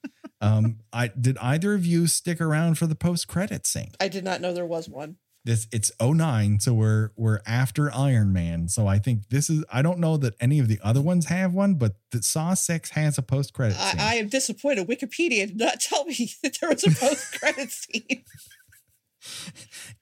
Um. 0.40 0.78
I 0.92 1.08
did 1.08 1.36
either 1.38 1.74
of 1.74 1.84
you 1.84 2.06
stick 2.06 2.40
around 2.40 2.78
for 2.78 2.86
the 2.86 2.94
post 2.94 3.26
credit 3.26 3.66
scene? 3.66 3.90
I 4.00 4.08
did 4.08 4.22
not 4.24 4.40
know 4.40 4.52
there 4.52 4.64
was 4.66 4.88
one. 4.88 5.16
this 5.44 5.66
it's 5.72 5.90
09 6.00 6.60
so 6.60 6.74
we're 6.74 7.10
we're 7.16 7.40
after 7.46 7.92
iron 7.94 8.32
man 8.32 8.68
so 8.68 8.86
i 8.88 8.98
think 8.98 9.28
this 9.30 9.48
is 9.48 9.64
i 9.72 9.80
don't 9.80 9.98
know 10.00 10.16
that 10.16 10.34
any 10.40 10.58
of 10.58 10.66
the 10.68 10.78
other 10.82 11.00
ones 11.00 11.26
have 11.26 11.54
one 11.54 11.74
but 11.74 11.94
the 12.10 12.20
saw 12.22 12.52
6 12.54 12.90
has 12.90 13.16
a 13.16 13.22
post-credit 13.22 13.76
I, 13.78 13.90
scene 13.90 14.00
I 14.00 14.14
am 14.16 14.28
disappointed. 14.28 14.88
Wikipedia 14.88 15.46
did 15.46 15.56
not 15.58 15.80
tell 15.88 16.04
me 16.04 16.30
that 16.42 16.58
there 16.60 16.70
was 16.70 16.84
a 16.84 16.90
post 16.90 17.38
credit 17.38 17.70
scene 17.70 18.24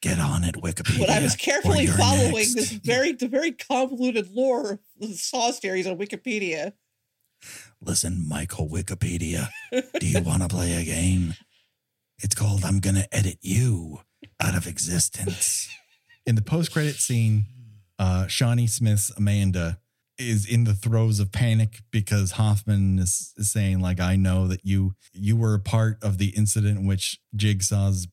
get 0.00 0.18
on 0.18 0.44
it 0.44 0.54
wikipedia 0.56 1.00
when 1.00 1.10
I 1.10 1.22
was 1.22 1.36
carefully 1.36 1.86
following 1.86 2.32
next. 2.32 2.54
this 2.54 2.70
very 2.72 3.12
the 3.12 3.28
very 3.28 3.52
convoluted 3.52 4.30
lore 4.30 4.72
of 4.72 4.80
the 5.00 5.14
Saw 5.14 5.50
series 5.50 5.86
on 5.86 5.98
Wikipedia. 5.98 6.72
listen 7.80 8.24
michael 8.26 8.68
wikipedia 8.68 9.48
do 9.98 10.06
you 10.06 10.22
want 10.22 10.42
to 10.42 10.48
play 10.48 10.72
a 10.74 10.84
game 10.84 11.34
it's 12.22 12.34
called 12.34 12.64
i'm 12.64 12.80
gonna 12.80 13.04
edit 13.12 13.38
you 13.42 13.98
out 14.40 14.56
of 14.56 14.66
existence 14.66 15.68
in 16.26 16.34
the 16.34 16.42
post-credit 16.42 16.94
scene 16.96 17.44
uh 17.98 18.26
shawnee 18.26 18.66
smith's 18.66 19.10
amanda 19.16 19.78
is 20.16 20.46
in 20.46 20.64
the 20.64 20.74
throes 20.74 21.18
of 21.20 21.32
panic 21.32 21.82
because 21.90 22.32
hoffman 22.32 22.98
is, 22.98 23.34
is 23.36 23.50
saying 23.50 23.80
like 23.80 24.00
i 24.00 24.16
know 24.16 24.46
that 24.46 24.60
you 24.64 24.94
you 25.12 25.36
were 25.36 25.54
a 25.54 25.60
part 25.60 26.02
of 26.02 26.18
the 26.18 26.28
incident 26.30 26.78
in 26.78 26.86
which 26.86 27.18
jigsaw's 27.36 28.06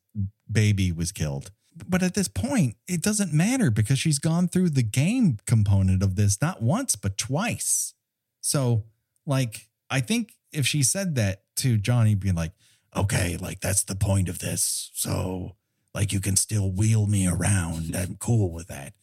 baby 0.52 0.92
was 0.92 1.12
killed. 1.12 1.52
But 1.88 2.04
at 2.04 2.14
this 2.14 2.28
point 2.28 2.76
it 2.88 3.02
doesn't 3.02 3.34
matter 3.34 3.72
because 3.72 4.00
she's 4.00 4.20
gone 4.20 4.48
through 4.48 4.70
the 4.70 4.84
game 4.84 5.38
component 5.46 6.04
of 6.04 6.16
this 6.16 6.42
not 6.42 6.62
once 6.62 6.96
but 6.96 7.18
twice. 7.18 7.94
So 8.42 8.86
like 9.26 9.70
i 9.90 10.00
think 10.00 10.34
if 10.52 10.66
she 10.66 10.82
said 10.82 11.16
that 11.16 11.44
to 11.56 11.78
johnny 11.78 12.16
being 12.16 12.34
like 12.34 12.54
okay 12.96 13.38
like 13.38 13.60
that's 13.60 13.84
the 13.84 13.96
point 13.96 14.30
of 14.30 14.40
this. 14.40 14.92
So 14.94 15.56
like 15.94 16.12
you 16.12 16.20
can 16.20 16.36
still 16.36 16.72
wheel 16.72 17.08
me 17.08 17.28
around. 17.28 17.96
I'm 17.96 18.16
cool 18.20 18.52
with 18.52 18.68
that. 18.68 18.94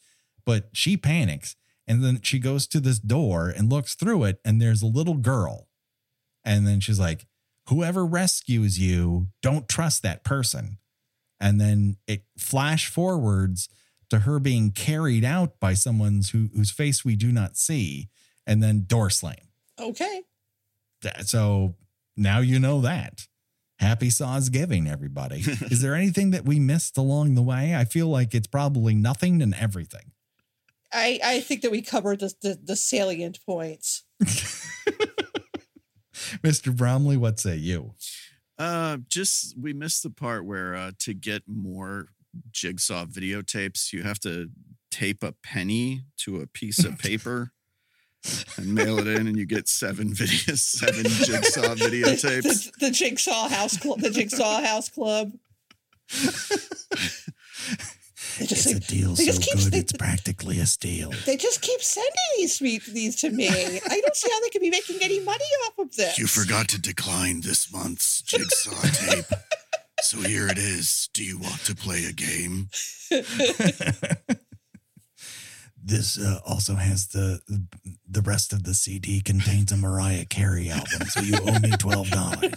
But 0.44 0.68
she 0.72 0.96
panics 0.96 1.56
and 1.86 2.04
then 2.04 2.20
she 2.22 2.38
goes 2.38 2.66
to 2.68 2.80
this 2.80 2.98
door 2.98 3.48
and 3.48 3.70
looks 3.70 3.94
through 3.94 4.24
it 4.24 4.40
and 4.44 4.60
there's 4.60 4.82
a 4.82 4.86
little 4.86 5.16
girl. 5.16 5.68
And 6.44 6.66
then 6.66 6.80
she's 6.80 7.00
like 7.00 7.26
whoever 7.68 8.04
rescues 8.04 8.78
you 8.78 9.28
don't 9.42 9.68
trust 9.68 10.02
that 10.02 10.24
person 10.24 10.78
and 11.40 11.60
then 11.60 11.96
it 12.06 12.22
flash 12.36 12.88
forwards 12.88 13.68
to 14.10 14.20
her 14.20 14.38
being 14.38 14.70
carried 14.70 15.24
out 15.24 15.60
by 15.60 15.74
someone's 15.74 16.30
who, 16.30 16.48
whose 16.54 16.70
face 16.70 17.04
we 17.04 17.14
do 17.16 17.30
not 17.32 17.56
see 17.56 18.08
and 18.46 18.62
then 18.62 18.84
door 18.86 19.10
slam 19.10 19.36
Okay. 19.80 20.22
so 21.22 21.74
now 22.16 22.40
you 22.40 22.58
know 22.58 22.80
that. 22.80 23.26
Happy 23.78 24.10
Saws 24.10 24.48
Giving, 24.48 24.88
everybody. 24.88 25.36
Is 25.70 25.80
there 25.82 25.94
anything 25.94 26.32
that 26.32 26.44
we 26.44 26.58
missed 26.58 26.98
along 26.98 27.36
the 27.36 27.42
way? 27.42 27.76
I 27.76 27.84
feel 27.84 28.08
like 28.08 28.34
it's 28.34 28.48
probably 28.48 28.92
nothing 28.94 29.40
and 29.40 29.54
everything. 29.54 30.10
I, 30.92 31.20
I 31.22 31.40
think 31.40 31.60
that 31.62 31.70
we 31.70 31.80
covered 31.82 32.18
the, 32.20 32.32
the, 32.42 32.58
the 32.60 32.74
salient 32.74 33.38
points. 33.46 34.02
Mr. 36.42 36.74
Bromley, 36.76 37.16
what 37.16 37.38
say 37.38 37.56
you? 37.56 37.94
Uh, 38.58 38.98
just 39.08 39.56
we 39.58 39.72
missed 39.72 40.02
the 40.02 40.10
part 40.10 40.44
where 40.44 40.74
uh, 40.74 40.90
to 40.98 41.14
get 41.14 41.42
more 41.46 42.08
jigsaw 42.50 43.04
videotapes, 43.04 43.92
you 43.92 44.02
have 44.02 44.18
to 44.20 44.50
tape 44.90 45.22
a 45.22 45.32
penny 45.42 46.02
to 46.16 46.40
a 46.40 46.46
piece 46.46 46.84
of 46.84 46.98
paper 46.98 47.52
and 48.56 48.74
mail 48.74 48.98
it 48.98 49.06
in, 49.06 49.28
and 49.28 49.36
you 49.38 49.46
get 49.46 49.68
seven 49.68 50.08
videos, 50.12 50.58
seven 50.58 51.04
jigsaw 51.04 51.62
The, 51.74 51.84
videotapes. 51.84 52.72
the, 52.72 52.86
the 52.86 52.90
Jigsaw 52.90 53.48
House 53.48 53.76
Club. 53.76 54.00
The 54.00 54.10
Jigsaw 54.10 54.60
House 54.62 54.88
Club. 54.88 55.32
They 58.38 58.46
just, 58.46 58.66
It's 58.66 58.88
a 58.88 58.92
deal 58.92 59.14
they 59.14 59.24
so 59.24 59.32
just 59.32 59.42
keep- 59.42 59.54
good, 59.58 59.72
they- 59.72 59.78
it's 59.78 59.92
practically 59.92 60.60
a 60.60 60.66
steal. 60.66 61.10
they 61.26 61.36
just 61.36 61.60
keep 61.60 61.82
sending 61.82 62.12
these 62.36 62.60
me- 62.60 62.80
these 62.92 63.16
to 63.16 63.30
me. 63.30 63.48
I 63.48 64.00
don't 64.00 64.16
see 64.16 64.28
how 64.30 64.40
they 64.40 64.50
could 64.50 64.60
be 64.62 64.70
making 64.70 64.98
any 65.02 65.20
money 65.20 65.44
off 65.66 65.78
of 65.78 65.94
this. 65.96 66.18
You 66.18 66.26
forgot 66.26 66.68
to 66.68 66.80
decline 66.80 67.40
this 67.40 67.72
month's 67.72 68.22
jigsaw 68.22 68.80
tape. 68.92 69.24
So 70.02 70.20
here 70.22 70.46
it 70.48 70.58
is. 70.58 71.08
Do 71.12 71.24
you 71.24 71.38
want 71.38 71.64
to 71.64 71.74
play 71.74 72.04
a 72.04 72.12
game? 72.12 72.68
this 75.82 76.18
uh, 76.18 76.38
also 76.46 76.74
has 76.74 77.08
the 77.08 77.40
the 78.08 78.22
rest 78.22 78.52
of 78.52 78.64
the 78.64 78.74
CD 78.74 79.20
contains 79.20 79.72
a 79.72 79.76
Mariah 79.76 80.24
Carey 80.26 80.70
album, 80.70 81.06
so 81.08 81.20
you 81.20 81.38
owe 81.42 81.58
me 81.60 81.70
twelve 81.78 82.10
dollars. 82.10 82.54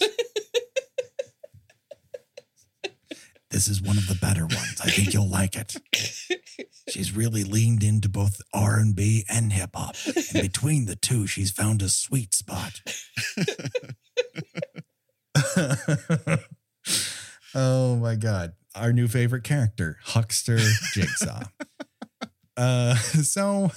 This 3.52 3.68
is 3.68 3.82
one 3.82 3.98
of 3.98 4.08
the 4.08 4.16
better 4.16 4.46
ones. 4.46 4.80
I 4.82 4.90
think 4.90 5.14
you'll 5.14 5.30
like 5.30 5.56
it. 5.56 5.76
She's 6.90 7.16
really 7.16 7.44
leaned 7.44 7.84
into 7.84 8.08
both 8.10 8.42
R 8.54 8.80
and 8.80 8.96
B 8.96 9.26
and 9.30 9.52
hip 9.52 9.72
hop, 9.76 9.96
and 10.34 10.42
between 10.42 10.86
the 10.86 10.96
two, 10.96 11.28
she's 11.28 11.52
found 11.52 11.82
a 11.82 11.90
sweet 11.90 12.34
spot. 12.34 12.82
oh 17.56 17.96
my 17.98 18.16
god, 18.16 18.54
our 18.76 18.92
new 18.92 19.08
favorite 19.08 19.44
character, 19.44 20.00
Huckster 20.04 20.60
Jigsaw. 20.94 21.44
Uh, 22.58 22.96
so 22.96 23.72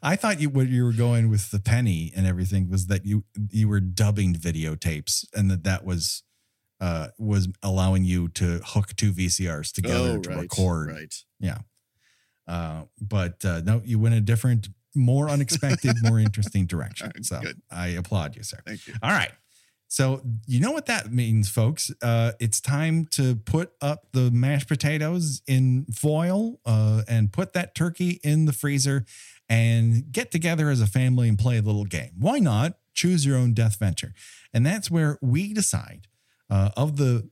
I 0.00 0.16
thought 0.16 0.40
you 0.40 0.48
what 0.48 0.68
you 0.68 0.84
were 0.84 0.92
going 0.92 1.28
with 1.28 1.50
the 1.50 1.58
penny 1.58 2.12
and 2.16 2.26
everything 2.26 2.70
was 2.70 2.86
that 2.86 3.04
you 3.04 3.24
you 3.50 3.68
were 3.68 3.80
dubbing 3.80 4.34
videotapes 4.34 5.26
and 5.34 5.50
that 5.50 5.64
that 5.64 5.84
was 5.84 6.22
uh 6.80 7.08
was 7.18 7.48
allowing 7.62 8.04
you 8.04 8.28
to 8.28 8.60
hook 8.64 8.94
two 8.96 9.12
VCRs 9.12 9.72
together 9.72 10.18
to 10.18 10.30
record. 10.30 10.90
Oh, 10.90 10.94
Right. 10.94 11.14
Yeah. 11.40 11.58
Uh, 12.46 12.82
but 13.00 13.44
uh, 13.44 13.60
no, 13.64 13.82
you 13.84 13.98
went 13.98 14.14
a 14.14 14.20
different, 14.20 14.68
more 14.94 15.28
unexpected, 15.28 15.96
more 16.02 16.18
interesting 16.18 16.66
direction. 16.66 17.24
So 17.24 17.40
Good. 17.40 17.60
I 17.70 17.88
applaud 17.88 18.36
you, 18.36 18.42
sir. 18.42 18.58
Thank 18.64 18.86
you. 18.86 18.94
All 19.02 19.10
right. 19.10 19.32
So 19.88 20.20
you 20.46 20.60
know 20.60 20.72
what 20.72 20.86
that 20.86 21.12
means, 21.12 21.48
folks. 21.48 21.92
Uh, 22.02 22.32
it's 22.40 22.60
time 22.60 23.06
to 23.12 23.36
put 23.36 23.72
up 23.80 24.06
the 24.12 24.30
mashed 24.30 24.68
potatoes 24.68 25.42
in 25.46 25.86
foil 25.92 26.60
uh, 26.66 27.02
and 27.08 27.32
put 27.32 27.52
that 27.52 27.74
turkey 27.74 28.20
in 28.24 28.46
the 28.46 28.52
freezer 28.52 29.04
and 29.48 30.10
get 30.10 30.32
together 30.32 30.70
as 30.70 30.80
a 30.80 30.88
family 30.88 31.28
and 31.28 31.38
play 31.38 31.56
a 31.56 31.62
little 31.62 31.84
game. 31.84 32.12
Why 32.18 32.38
not 32.38 32.78
choose 32.94 33.24
your 33.24 33.36
own 33.36 33.54
death 33.54 33.78
venture? 33.78 34.12
And 34.52 34.66
that's 34.66 34.90
where 34.90 35.18
we 35.22 35.52
decide 35.52 36.08
uh, 36.50 36.70
of 36.76 36.96
the 36.96 37.28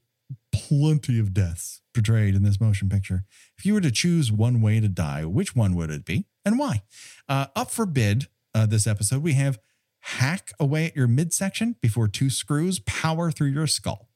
plenty 0.53 1.19
of 1.19 1.35
deaths 1.35 1.81
portrayed 1.93 2.35
in 2.35 2.43
this 2.43 2.61
motion 2.61 2.89
picture. 2.89 3.25
If 3.57 3.65
you 3.65 3.75
were 3.75 3.81
to 3.81 3.91
choose 3.91 4.33
one 4.33 4.61
way 4.61 4.81
to 4.81 4.89
die, 4.89 5.25
which 5.25 5.55
one 5.55 5.75
would 5.75 5.91
it 5.91 6.05
be 6.05 6.27
and 6.45 6.59
why? 6.59 6.83
Uh, 7.29 7.47
up 7.55 7.71
for 7.71 7.87
bid 7.87 8.29
uh, 8.55 8.67
this 8.67 8.87
episode, 8.87 9.23
we 9.23 9.35
have 9.35 9.59
hack 10.01 10.53
away 10.61 10.87
at 10.87 10.97
your 10.97 11.09
midsection 11.09 11.77
before 11.81 12.09
two 12.09 12.31
screws 12.31 12.79
power 12.81 13.31
through 13.31 13.49
your 13.49 13.67
skull. 13.67 14.09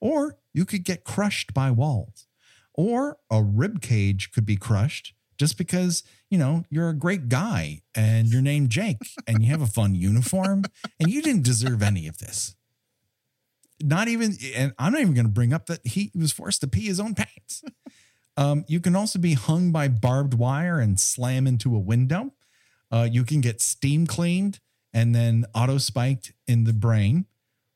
Or 0.00 0.36
you 0.52 0.64
could 0.64 0.84
get 0.84 1.04
crushed 1.04 1.54
by 1.54 1.70
walls. 1.70 2.26
Or 2.74 3.18
a 3.30 3.42
rib 3.42 3.80
cage 3.80 4.32
could 4.32 4.44
be 4.44 4.56
crushed 4.56 5.14
just 5.38 5.56
because, 5.56 6.02
you 6.30 6.38
know, 6.38 6.64
you're 6.68 6.88
a 6.88 6.94
great 6.94 7.28
guy 7.28 7.80
and 7.94 8.28
you're 8.28 8.42
named 8.42 8.70
Jake 8.70 8.98
and 9.26 9.42
you 9.42 9.50
have 9.50 9.62
a 9.62 9.66
fun 9.66 9.94
uniform 9.94 10.64
and 11.00 11.10
you 11.10 11.22
didn't 11.22 11.44
deserve 11.44 11.82
any 11.82 12.06
of 12.06 12.18
this. 12.18 12.54
Not 13.82 14.08
even, 14.08 14.36
and 14.54 14.72
I'm 14.78 14.92
not 14.92 15.00
even 15.02 15.14
going 15.14 15.26
to 15.26 15.32
bring 15.32 15.52
up 15.52 15.66
that 15.66 15.86
he 15.86 16.10
was 16.14 16.32
forced 16.32 16.62
to 16.62 16.66
pee 16.66 16.86
his 16.86 17.00
own 17.00 17.14
pants. 17.14 17.62
Um, 18.38 18.64
you 18.68 18.80
can 18.80 18.94
also 18.94 19.18
be 19.18 19.32
hung 19.32 19.72
by 19.72 19.88
barbed 19.88 20.34
wire 20.34 20.78
and 20.78 21.00
slam 21.00 21.46
into 21.46 21.74
a 21.74 21.78
window. 21.78 22.34
Uh, 22.90 23.08
you 23.10 23.24
can 23.24 23.40
get 23.40 23.62
steam 23.62 24.06
cleaned 24.06 24.60
and 24.92 25.14
then 25.14 25.46
auto 25.54 25.78
spiked 25.78 26.32
in 26.46 26.64
the 26.64 26.72
brain, 26.72 27.26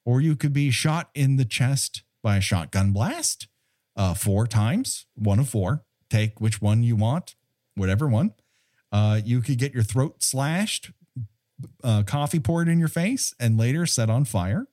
or 0.04 0.20
you 0.20 0.36
could 0.36 0.52
be 0.52 0.70
shot 0.70 1.10
in 1.14 1.36
the 1.36 1.44
chest 1.44 2.02
by 2.22 2.36
a 2.36 2.40
shotgun 2.40 2.92
blast 2.92 3.48
uh, 3.96 4.14
four 4.14 4.46
times, 4.46 5.06
one 5.14 5.38
of 5.38 5.48
four. 5.48 5.84
Take 6.08 6.40
which 6.40 6.60
one 6.60 6.82
you 6.82 6.96
want, 6.96 7.36
whatever 7.74 8.08
one. 8.08 8.34
Uh, 8.90 9.20
you 9.24 9.40
could 9.40 9.58
get 9.58 9.72
your 9.72 9.82
throat 9.82 10.22
slashed, 10.22 10.90
uh, 11.84 12.02
coffee 12.02 12.40
poured 12.40 12.68
in 12.68 12.78
your 12.78 12.88
face, 12.88 13.34
and 13.38 13.58
later 13.58 13.86
set 13.86 14.10
on 14.10 14.24
fire. 14.24 14.66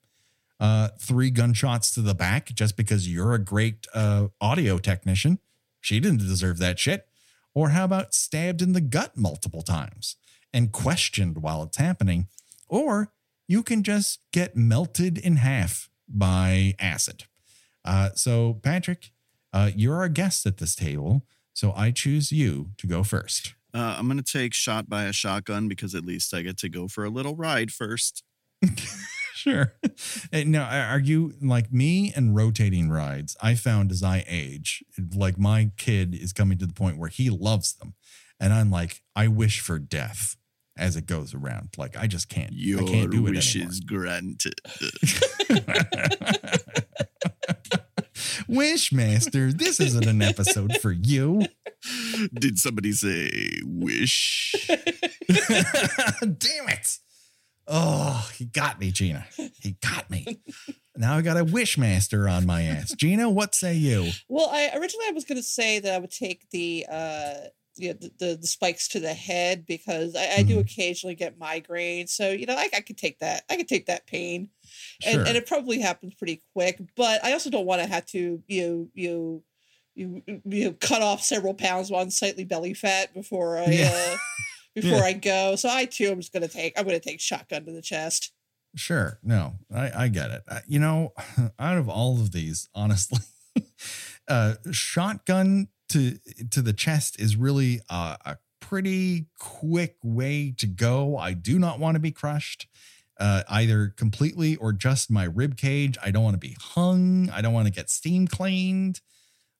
Uh, 0.59 0.89
three 0.99 1.29
gunshots 1.29 1.91
to 1.93 2.01
the 2.01 2.15
back 2.15 2.47
just 2.53 2.75
because 2.75 3.07
you're 3.07 3.33
a 3.33 3.39
great 3.39 3.85
uh, 3.93 4.27
audio 4.41 4.77
technician. 4.79 5.39
She 5.81 5.99
didn't 5.99 6.19
deserve 6.19 6.57
that 6.57 6.79
shit. 6.79 7.07
Or 7.53 7.69
how 7.69 7.85
about 7.85 8.13
stabbed 8.13 8.61
in 8.61 8.73
the 8.73 8.81
gut 8.81 9.17
multiple 9.17 9.61
times 9.61 10.15
and 10.53 10.71
questioned 10.71 11.39
while 11.39 11.63
it's 11.63 11.77
happening? 11.77 12.27
Or 12.67 13.11
you 13.47 13.63
can 13.63 13.83
just 13.83 14.19
get 14.31 14.55
melted 14.55 15.17
in 15.17 15.37
half 15.37 15.89
by 16.07 16.75
acid. 16.79 17.25
Uh, 17.85 18.09
so, 18.15 18.59
Patrick, 18.63 19.11
uh, 19.53 19.71
you're 19.75 19.95
our 19.95 20.09
guest 20.09 20.45
at 20.45 20.57
this 20.57 20.75
table. 20.75 21.23
So 21.53 21.73
I 21.75 21.91
choose 21.91 22.31
you 22.31 22.71
to 22.77 22.85
go 22.85 23.03
first. 23.03 23.55
Uh, 23.73 23.95
I'm 23.97 24.07
going 24.07 24.21
to 24.21 24.31
take 24.31 24.53
shot 24.53 24.89
by 24.89 25.05
a 25.05 25.13
shotgun 25.13 25.67
because 25.67 25.95
at 25.95 26.05
least 26.05 26.33
I 26.33 26.41
get 26.41 26.57
to 26.57 26.69
go 26.69 26.87
for 26.87 27.03
a 27.03 27.09
little 27.09 27.35
ride 27.35 27.71
first. 27.71 28.23
sure. 29.33 29.73
Now, 30.31 30.91
are 30.91 30.99
you 30.99 31.33
like 31.41 31.71
me 31.71 32.13
and 32.15 32.35
rotating 32.35 32.89
rides? 32.89 33.35
I 33.41 33.55
found 33.55 33.91
as 33.91 34.03
I 34.03 34.23
age, 34.27 34.83
like 35.15 35.37
my 35.37 35.71
kid 35.77 36.15
is 36.15 36.33
coming 36.33 36.57
to 36.59 36.65
the 36.65 36.73
point 36.73 36.97
where 36.97 37.09
he 37.09 37.29
loves 37.29 37.73
them. 37.73 37.95
And 38.39 38.53
I'm 38.53 38.69
like, 38.69 39.01
I 39.15 39.27
wish 39.27 39.61
for 39.61 39.79
death 39.79 40.35
as 40.77 40.95
it 40.95 41.07
goes 41.07 41.33
around. 41.33 41.69
Like, 41.77 41.97
I 41.97 42.07
just 42.07 42.29
can't. 42.29 42.53
Your 42.53 42.83
I 42.83 42.85
can't 42.85 43.11
do 43.11 43.25
it 43.25 43.31
wish 43.31 43.55
it 43.55 43.67
is 43.67 43.79
granted. 43.79 44.59
Wishmaster, 48.47 49.57
this 49.57 49.79
isn't 49.79 50.05
an 50.05 50.21
episode 50.21 50.77
for 50.77 50.91
you. 50.91 51.47
Did 52.33 52.59
somebody 52.59 52.91
say 52.91 53.59
wish? 53.63 54.53
Damn 55.27 56.69
it. 56.69 56.99
Oh, 57.67 58.29
he 58.35 58.45
got 58.45 58.79
me, 58.79 58.91
Gena. 58.91 59.25
He 59.61 59.75
got 59.81 60.09
me. 60.09 60.39
Now 60.95 61.17
I 61.17 61.21
got 61.21 61.37
a 61.37 61.45
wishmaster 61.45 62.31
on 62.31 62.45
my 62.45 62.63
ass. 62.63 62.93
Gena, 62.95 63.29
what 63.29 63.53
say 63.53 63.73
you? 63.75 64.09
Well, 64.29 64.49
I 64.51 64.69
originally 64.77 65.05
I 65.07 65.11
was 65.11 65.25
going 65.25 65.37
to 65.37 65.43
say 65.43 65.79
that 65.79 65.93
I 65.93 65.99
would 65.99 66.11
take 66.11 66.49
the 66.51 66.85
uh 66.89 67.33
you 67.79 67.89
know, 67.89 67.97
the, 68.01 68.11
the, 68.17 68.35
the 68.41 68.47
spikes 68.47 68.87
to 68.87 68.99
the 68.99 69.13
head 69.13 69.63
because 69.67 70.15
I, 70.15 70.37
I 70.37 70.43
do 70.43 70.55
Mhm. 70.57 70.61
occasionally 70.61 71.13
get 71.13 71.37
migraines. 71.37 72.09
So, 72.09 72.31
you 72.31 72.47
know, 72.47 72.55
I, 72.55 72.67
I 72.75 72.81
could 72.81 72.97
take 72.97 73.19
that. 73.19 73.43
I 73.51 73.55
could 73.55 73.67
take 73.67 73.85
that 73.85 74.07
pain. 74.07 74.49
And, 75.05 75.13
Sure. 75.13 75.23
and 75.27 75.37
it 75.37 75.45
probably 75.45 75.79
happens 75.79 76.15
pretty 76.15 76.41
quick, 76.53 76.81
but 76.95 77.23
I 77.23 77.33
also 77.33 77.51
don't 77.51 77.67
want 77.67 77.83
to 77.83 77.87
have 77.87 78.07
to, 78.07 78.41
you, 78.47 78.89
you, 78.95 79.43
you, 79.93 80.23
you 80.45 80.71
cut 80.73 81.03
off 81.03 81.21
several 81.21 81.53
pounds 81.53 81.91
of 81.91 81.99
unsightly 82.01 82.45
belly 82.45 82.73
fat 82.73 83.13
before 83.13 83.59
I, 83.59 83.65
Yeah. 83.69 83.91
uh, 84.13 84.17
before 84.81 84.99
Yeah. 84.99 85.05
I 85.05 85.13
go. 85.13 85.55
So 85.55 85.69
I 85.69 85.85
too 85.85 86.05
am 86.05 86.19
just 86.19 86.31
going 86.31 86.43
to 86.43 86.49
take, 86.49 86.77
I'm 86.77 86.85
going 86.85 86.99
to 86.99 87.03
take 87.09 87.19
shotgun 87.19 87.65
to 87.65 87.71
the 87.71 87.81
chest. 87.81 88.31
Sure. 88.75 89.19
No, 89.23 89.55
I, 89.73 90.03
I 90.03 90.07
get 90.07 90.29
it. 90.29 90.43
Uh, 90.47 90.59
you 90.67 90.79
know, 90.79 91.13
out 91.59 91.77
of 91.77 91.89
all 91.89 92.19
of 92.21 92.31
these, 92.31 92.69
honestly, 92.75 93.19
uh, 94.27 94.55
shotgun 94.71 95.69
to 95.89 96.19
to 96.51 96.61
the 96.61 96.73
chest 96.73 97.19
is 97.19 97.35
really 97.35 97.79
a, 97.89 98.17
a 98.25 98.37
pretty 98.59 99.27
quick 99.39 99.95
way 100.03 100.53
to 100.57 100.67
go. 100.67 101.17
I 101.17 101.33
do 101.33 101.57
not 101.57 101.79
want 101.79 101.95
to 101.95 101.99
be 101.99 102.11
crushed, 102.11 102.67
uh, 103.19 103.43
either 103.49 103.87
completely 103.95 104.57
or 104.57 104.73
just 104.73 105.09
my 105.09 105.23
rib 105.23 105.57
cage. 105.57 105.97
I 106.03 106.11
don't 106.11 106.23
want 106.23 106.35
to 106.35 106.47
be 106.47 106.55
hung. 106.59 107.29
I 107.31 107.41
don't 107.41 107.53
want 107.53 107.67
to 107.67 107.73
get 107.73 107.89
steam 107.89 108.27
cleaned. 108.27 109.01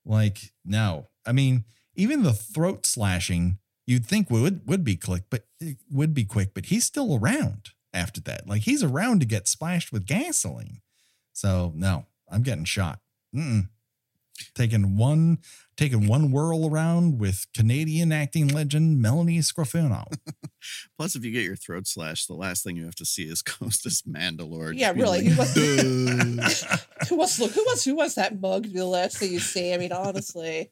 Like 0.06 0.52
no, 0.64 1.07
I 1.26 1.31
mean 1.31 1.64
even 1.95 2.22
the 2.22 2.34
throat 2.34 2.85
slashing 2.85 3.57
you'd 3.88 4.05
think 4.05 4.30
would 4.30 4.68
would 4.68 4.84
be 4.84 4.95
quick, 4.95 5.23
but 5.30 5.47
eh, 5.61 5.73
would 5.89 6.14
be 6.14 6.26
quick, 6.26 6.53
but 6.53 6.68
he's 6.68 6.85
still 6.85 7.18
around 7.18 7.69
after 7.93 8.22
that. 8.22 8.47
Like 8.47 8.64
he's 8.64 8.84
around 8.84 9.22
to 9.22 9.26
get 9.26 9.47
splashed 9.47 9.91
with 9.91 10.05
gasoline. 10.05 10.81
So 11.34 11.72
no, 11.76 12.05
I'm 12.30 12.43
getting 12.43 12.65
shot. 12.65 12.99
Mm-mm. 13.35 13.69
Taking 14.53 14.97
one, 14.97 15.39
taking 15.77 16.07
one 16.07 16.31
whirl 16.31 16.68
around 16.69 17.19
with 17.19 17.47
Canadian 17.55 18.11
acting 18.11 18.47
legend 18.47 19.01
Melanie 19.01 19.39
Scrofano. 19.39 20.05
Plus, 20.97 21.15
if 21.15 21.26
you 21.26 21.31
get 21.31 21.43
your 21.43 21.55
throat 21.55 21.88
slashed, 21.88 22.27
the 22.27 22.35
last 22.35 22.64
thing 22.64 22.76
you 22.76 22.85
have 22.85 22.95
to 22.95 23.05
see 23.05 23.23
is 23.23 23.41
Costas 23.43 23.85
as 23.85 24.01
Mandylor. 24.03 24.73
Yeah, 24.76 24.91
really. 24.91 25.30
like, 25.30 25.47
Who 25.55 26.38
wants, 26.38 26.64
who 27.09 27.15
wants 27.15 27.39
look? 27.39 27.51
Who 27.51 27.64
wants? 27.65 27.85
Who 27.85 27.95
wants 27.95 28.15
that 28.15 28.39
mug 28.39 28.64
to 28.64 28.69
be 28.69 28.77
the 28.77 28.85
last 28.85 29.18
thing 29.18 29.31
you 29.31 29.39
see? 29.39 29.73
I 29.73 29.77
mean, 29.77 29.91
honestly, 29.91 30.72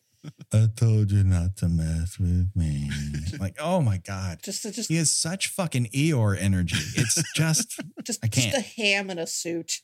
I 0.53 0.67
told 0.75 1.11
you 1.11 1.23
not 1.23 1.57
to 1.57 1.67
mess 1.69 2.17
with 2.19 2.51
me. 2.55 2.89
like, 3.39 3.57
oh 3.59 3.81
my 3.81 3.97
God. 3.97 4.39
just 4.43 4.63
just 4.63 4.89
He 4.89 4.97
has 4.97 5.11
such 5.11 5.47
fucking 5.47 5.87
Eeyore 5.87 6.37
energy. 6.39 6.77
It's 6.95 7.21
just 7.35 7.79
just 8.03 8.23
I 8.23 8.27
just 8.27 8.51
can't. 8.51 8.57
a 8.57 8.81
ham 8.81 9.09
in 9.09 9.19
a 9.19 9.27
suit, 9.27 9.81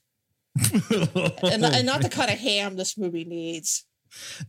and, 0.71 1.65
and 1.65 1.85
not 1.85 2.01
the 2.01 2.09
kind 2.09 2.31
of 2.31 2.39
ham 2.39 2.75
this 2.75 2.97
movie 2.97 3.25
needs. 3.25 3.85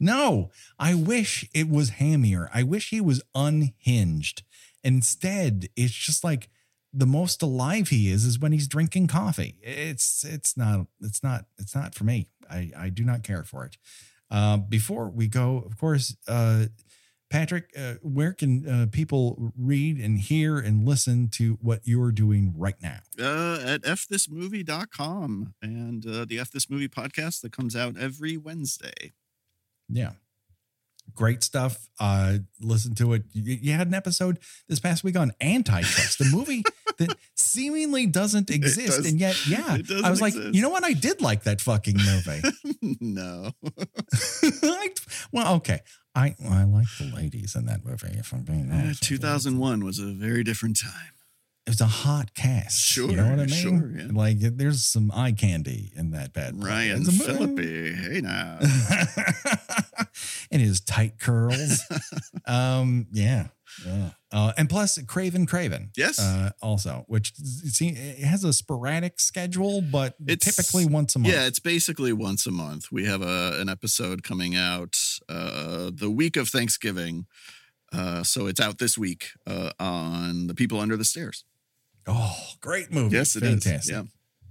No, 0.00 0.50
I 0.78 0.94
wish 0.94 1.48
it 1.54 1.68
was 1.68 1.92
hammier. 1.92 2.48
I 2.52 2.62
wish 2.64 2.90
he 2.90 3.00
was 3.00 3.22
unhinged. 3.34 4.42
Instead, 4.82 5.68
it's 5.76 5.92
just 5.92 6.24
like 6.24 6.48
the 6.92 7.06
most 7.06 7.42
alive 7.42 7.88
he 7.88 8.10
is 8.10 8.24
is 8.24 8.38
when 8.38 8.52
he's 8.52 8.68
drinking 8.68 9.06
coffee. 9.06 9.56
It's 9.62 10.24
it's 10.24 10.56
not 10.56 10.86
it's 11.00 11.22
not 11.22 11.46
it's 11.58 11.74
not 11.74 11.94
for 11.94 12.04
me. 12.04 12.28
I 12.50 12.70
I 12.76 12.88
do 12.88 13.04
not 13.04 13.22
care 13.22 13.44
for 13.44 13.64
it. 13.64 13.78
Uh, 14.32 14.56
before 14.56 15.10
we 15.10 15.28
go, 15.28 15.62
of 15.66 15.78
course, 15.78 16.16
uh, 16.26 16.64
Patrick, 17.30 17.70
uh, 17.78 17.94
where 18.02 18.32
can 18.32 18.66
uh, 18.68 18.86
people 18.90 19.52
read 19.58 19.98
and 19.98 20.18
hear 20.18 20.58
and 20.58 20.86
listen 20.88 21.28
to 21.32 21.58
what 21.60 21.80
you're 21.84 22.12
doing 22.12 22.54
right 22.56 22.76
now? 22.82 23.00
uh, 23.18 23.58
at 23.64 23.82
fthismovie.com 23.82 25.54
and 25.62 26.06
uh, 26.06 26.24
the 26.24 26.38
F 26.38 26.50
This 26.50 26.68
Movie 26.70 26.88
podcast 26.88 27.40
that 27.42 27.52
comes 27.52 27.76
out 27.76 27.96
every 27.98 28.36
Wednesday. 28.36 29.12
Yeah. 29.88 30.12
Great 31.14 31.42
stuff. 31.42 31.88
Uh, 32.00 32.38
listen 32.60 32.94
to 32.94 33.12
it. 33.14 33.24
You, 33.32 33.58
you 33.60 33.72
had 33.72 33.86
an 33.86 33.94
episode 33.94 34.38
this 34.68 34.80
past 34.80 35.04
week 35.04 35.16
on 35.18 35.32
Antitrust, 35.40 36.18
the 36.18 36.24
movie 36.32 36.62
that 36.98 37.16
seemingly 37.34 38.06
doesn't 38.06 38.50
exist. 38.50 38.96
does- 38.98 39.06
and 39.10 39.18
yet, 39.20 39.46
yeah, 39.46 39.78
I 40.04 40.10
was 40.10 40.20
like, 40.20 40.34
exist. 40.34 40.54
you 40.54 40.62
know 40.62 40.70
what? 40.70 40.84
I 40.84 40.92
did 40.92 41.20
like 41.20 41.44
that 41.44 41.60
fucking 41.60 41.96
movie. 41.96 42.42
no. 43.00 43.50
I- 44.62 44.88
well, 45.32 45.54
okay. 45.56 45.80
I 46.14 46.34
I 46.48 46.64
like 46.64 46.88
the 46.98 47.10
ladies 47.14 47.54
in 47.56 47.66
that 47.66 47.84
movie. 47.84 48.18
If 48.18 48.32
I'm 48.32 48.42
being 48.42 48.70
Uh, 48.70 48.74
honest, 48.76 49.10
you. 49.10 49.16
2001 49.16 49.84
was 49.84 49.98
a 49.98 50.12
very 50.12 50.44
different 50.44 50.78
time. 50.78 51.12
It 51.64 51.70
was 51.70 51.80
a 51.80 51.86
hot 51.86 52.34
cast. 52.34 52.80
Sure. 52.80 53.08
you 53.08 53.16
know 53.16 53.30
what 53.30 53.38
I 53.38 53.46
mean? 53.46 53.48
sure, 53.48 53.92
yeah. 53.96 54.08
Like, 54.10 54.40
there's 54.40 54.84
some 54.84 55.12
eye 55.14 55.30
candy 55.30 55.92
in 55.94 56.10
that 56.10 56.32
bad 56.32 56.58
boy. 56.58 56.66
Ryan 56.66 57.04
Phillippe. 57.04 57.94
Hey 57.96 58.20
now. 58.20 58.58
and 60.50 60.60
his 60.60 60.80
tight 60.80 61.18
curls. 61.20 61.80
um, 62.46 63.06
yeah. 63.12 63.48
Yeah. 63.86 64.10
Uh, 64.32 64.52
and 64.56 64.68
plus 64.70 64.98
Craven 65.06 65.46
Craven. 65.46 65.90
Yes. 65.96 66.18
Uh, 66.18 66.50
also, 66.62 67.04
which 67.06 67.34
see, 67.36 67.88
it 67.88 68.24
has 68.24 68.44
a 68.44 68.52
sporadic 68.52 69.20
schedule, 69.20 69.82
but 69.82 70.14
It's- 70.26 70.44
typically 70.54 70.86
once 70.86 71.14
a 71.16 71.18
month. 71.18 71.34
Yeah, 71.34 71.46
it's 71.46 71.58
basically 71.58 72.12
once 72.12 72.46
a 72.46 72.50
month. 72.50 72.90
We 72.90 73.04
have 73.06 73.22
a 73.22 73.58
an 73.60 73.68
episode 73.68 74.22
coming 74.22 74.54
out 74.56 74.98
uh, 75.28 75.90
the 75.92 76.10
week 76.10 76.36
of 76.36 76.48
Thanksgiving. 76.48 77.26
Uh, 77.92 78.22
so 78.22 78.46
it's 78.46 78.60
out 78.60 78.78
this 78.78 78.96
week 78.96 79.32
uh, 79.46 79.70
on 79.78 80.46
The 80.46 80.54
People 80.54 80.80
Under 80.80 80.96
the 80.96 81.04
Stairs. 81.04 81.44
Oh, 82.06 82.34
great 82.60 82.90
movie. 82.90 83.14
Yes, 83.16 83.36
it 83.36 83.42
is. 83.42 83.62
Fantastic. 83.64 83.94
Yeah. 83.94 84.02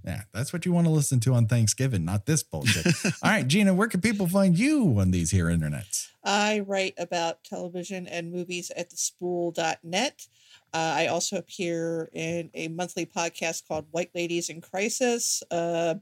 Yeah, 0.04 0.22
that's 0.32 0.52
what 0.52 0.66
you 0.66 0.72
want 0.72 0.86
to 0.86 0.92
listen 0.92 1.20
to 1.20 1.34
on 1.34 1.46
Thanksgiving, 1.46 2.04
not 2.04 2.26
this 2.26 2.42
bullshit. 2.42 2.86
All 3.22 3.30
right, 3.30 3.46
Gena, 3.46 3.72
where 3.72 3.88
can 3.88 4.00
people 4.00 4.26
find 4.26 4.58
you 4.58 4.98
on 4.98 5.12
these 5.12 5.30
here 5.30 5.46
internets? 5.46 6.08
I 6.24 6.60
write 6.60 6.94
about 6.98 7.44
television 7.44 8.06
and 8.08 8.32
movies 8.32 8.70
at 8.76 8.90
thespool.net. 8.90 10.26
Uh, 10.74 10.94
I 10.96 11.06
also 11.06 11.36
appear 11.36 12.08
in 12.12 12.50
a 12.54 12.68
monthly 12.68 13.06
podcast 13.06 13.68
called 13.68 13.86
White 13.90 14.10
Ladies 14.14 14.48
in 14.48 14.60
Crisis. 14.60 15.42
Uh, 15.50 15.96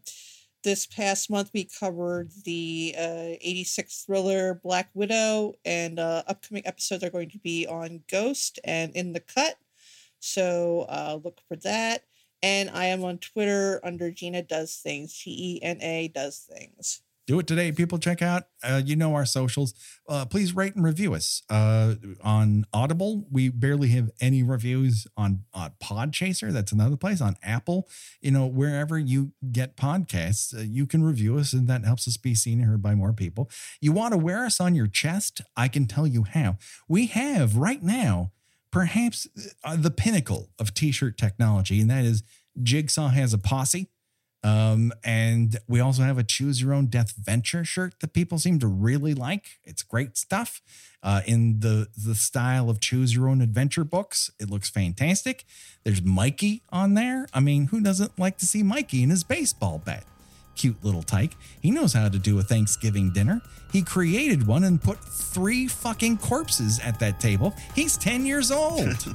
this 0.62 0.86
past 0.86 1.30
month, 1.30 1.50
we 1.54 1.64
covered 1.64 2.30
the 2.44 2.94
uh, 2.98 3.36
86 3.40 4.04
thriller 4.04 4.60
Black 4.62 4.90
Widow, 4.94 5.54
and 5.64 5.98
uh, 5.98 6.22
upcoming 6.26 6.66
episodes 6.66 7.02
are 7.02 7.10
going 7.10 7.30
to 7.30 7.38
be 7.38 7.66
on 7.66 8.02
Ghost 8.10 8.58
and 8.64 8.94
In 8.94 9.12
the 9.12 9.20
Cut. 9.20 9.56
So 10.20 10.86
uh, 10.88 11.18
look 11.22 11.40
for 11.48 11.56
that. 11.56 12.04
And 12.42 12.70
I 12.70 12.86
am 12.86 13.04
on 13.04 13.18
Twitter 13.18 13.80
under 13.84 14.10
Gena 14.10 14.42
Does 14.42 14.76
Things, 14.76 15.12
G 15.12 15.58
E 15.58 15.62
N 15.62 15.78
A 15.82 16.08
Does 16.08 16.38
Things. 16.38 17.02
do 17.26 17.38
it 17.38 17.46
today 17.46 17.70
people. 17.70 17.98
Check 17.98 18.22
out 18.22 18.44
uh, 18.64 18.82
you 18.84 18.96
know 18.96 19.14
our 19.14 19.26
socials. 19.26 19.72
Uh, 20.08 20.24
please 20.24 20.56
rate 20.56 20.74
and 20.74 20.84
review 20.84 21.14
us 21.14 21.42
uh, 21.48 21.94
on 22.24 22.64
audible. 22.72 23.26
We 23.30 23.50
barely 23.50 23.88
have 23.90 24.10
any 24.20 24.42
reviews 24.42 25.06
on 25.16 25.44
uh, 25.54 25.70
podchaser. 25.82 26.50
That's 26.52 26.72
another 26.72 26.96
place. 26.96 27.20
On 27.20 27.36
apple 27.42 27.88
you 28.20 28.30
know 28.30 28.46
wherever 28.46 28.98
you 28.98 29.32
get 29.52 29.76
podcasts 29.76 30.56
uh, 30.56 30.62
you 30.62 30.86
can 30.86 31.04
review 31.04 31.38
us 31.38 31.52
and 31.52 31.68
that 31.68 31.84
helps 31.84 32.08
us 32.08 32.16
be 32.16 32.34
seen 32.34 32.60
and 32.60 32.68
heard 32.68 32.82
by 32.82 32.94
more 32.94 33.12
people. 33.12 33.48
You 33.80 33.92
want 33.92 34.12
to 34.12 34.18
wear 34.18 34.44
us 34.44 34.58
on 34.60 34.74
your 34.74 34.88
chest? 34.88 35.40
I 35.56 35.68
can 35.68 35.86
tell 35.86 36.06
you 36.06 36.24
how. 36.24 36.56
We 36.88 37.06
have 37.06 37.56
right 37.56 37.82
now 37.82 38.32
perhaps 38.70 39.26
uh, 39.64 39.76
the 39.76 39.90
pinnacle 39.90 40.50
of 40.58 40.74
t-shirt 40.74 41.16
technology 41.18 41.80
and 41.80 41.90
that 41.90 42.04
is 42.04 42.22
jigsaw 42.62 43.08
has 43.08 43.32
a 43.32 43.38
posse 43.38 43.88
um, 44.42 44.92
and 45.04 45.58
we 45.68 45.80
also 45.80 46.02
have 46.02 46.16
a 46.16 46.22
choose 46.22 46.62
your 46.62 46.72
own 46.72 46.86
death 46.86 47.12
venture 47.12 47.64
shirt 47.64 47.94
that 48.00 48.14
people 48.14 48.38
seem 48.38 48.58
to 48.60 48.66
really 48.66 49.14
like. 49.14 49.58
It's 49.64 49.82
great 49.82 50.16
stuff. 50.16 50.62
Uh, 51.02 51.22
in 51.26 51.60
the 51.60 51.88
the 51.96 52.14
style 52.14 52.68
of 52.68 52.78
choose 52.78 53.14
your 53.14 53.28
own 53.28 53.40
adventure 53.40 53.84
books. 53.84 54.30
It 54.38 54.50
looks 54.50 54.68
fantastic. 54.68 55.44
There's 55.82 56.02
Mikey 56.02 56.62
on 56.70 56.92
there. 56.94 57.26
I 57.32 57.40
mean, 57.40 57.66
who 57.66 57.80
doesn't 57.80 58.18
like 58.18 58.36
to 58.38 58.46
see 58.46 58.62
Mikey 58.62 59.02
in 59.02 59.10
his 59.10 59.24
baseball 59.24 59.80
bat? 59.82 60.04
Cute 60.56 60.76
little 60.82 61.02
tyke. 61.02 61.36
He 61.60 61.70
knows 61.70 61.92
how 61.92 62.08
to 62.08 62.18
do 62.18 62.38
a 62.38 62.42
Thanksgiving 62.42 63.10
dinner. 63.12 63.40
He 63.72 63.82
created 63.82 64.46
one 64.46 64.64
and 64.64 64.82
put 64.82 64.98
three 64.98 65.68
fucking 65.68 66.18
corpses 66.18 66.80
at 66.80 66.98
that 67.00 67.20
table. 67.20 67.54
He's 67.74 67.96
10 67.96 68.26
years 68.26 68.50
old. 68.50 69.14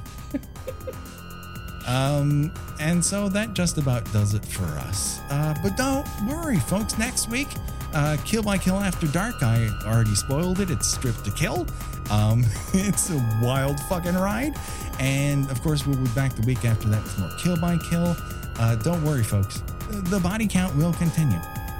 Um, 1.86 2.52
and 2.80 3.04
so 3.04 3.28
that 3.28 3.54
just 3.54 3.78
about 3.78 4.10
does 4.12 4.34
it 4.34 4.44
for 4.44 4.64
us. 4.64 5.20
Uh, 5.30 5.54
but 5.62 5.76
don't 5.76 6.06
worry, 6.26 6.58
folks. 6.58 6.98
Next 6.98 7.30
week, 7.30 7.48
uh, 7.94 8.16
Kill 8.24 8.42
by 8.42 8.58
Kill 8.58 8.76
After 8.76 9.06
Dark. 9.06 9.42
I 9.42 9.70
already 9.84 10.14
spoiled 10.14 10.60
it. 10.60 10.70
It's 10.70 10.88
Stripped 10.88 11.24
to 11.24 11.30
Kill. 11.30 11.66
Um, 12.10 12.44
it's 12.74 13.10
a 13.10 13.38
wild 13.40 13.78
fucking 13.80 14.14
ride. 14.14 14.56
And 14.98 15.48
of 15.50 15.62
course, 15.62 15.86
we'll 15.86 15.98
be 15.98 16.08
back 16.10 16.34
the 16.34 16.44
week 16.46 16.64
after 16.64 16.88
that 16.88 17.02
with 17.04 17.18
more 17.18 17.30
Kill 17.38 17.56
by 17.56 17.78
Kill. 17.88 18.16
Uh, 18.58 18.74
don't 18.76 19.02
worry, 19.04 19.22
folks. 19.22 19.62
The 19.90 20.20
body 20.20 20.46
count 20.46 20.74
will 20.76 20.92
continue. 20.94 21.38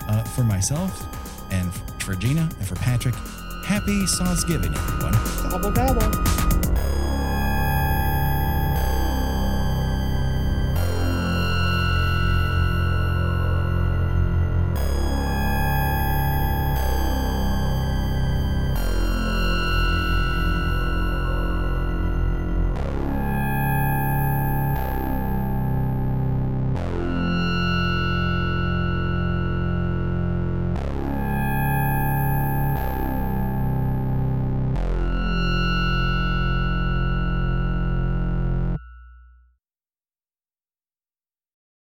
Uh, 0.09 0.23
for 0.23 0.45
myself 0.45 1.05
and 1.51 1.73
for 2.01 2.15
Gena 2.15 2.43
and 2.43 2.67
for 2.67 2.77
Patrick, 2.77 3.15
happy 3.65 4.07
Sawsgiving, 4.07 4.73
everyone. 4.77 5.51
Gobble 5.51 5.71
gobble. 5.73 6.46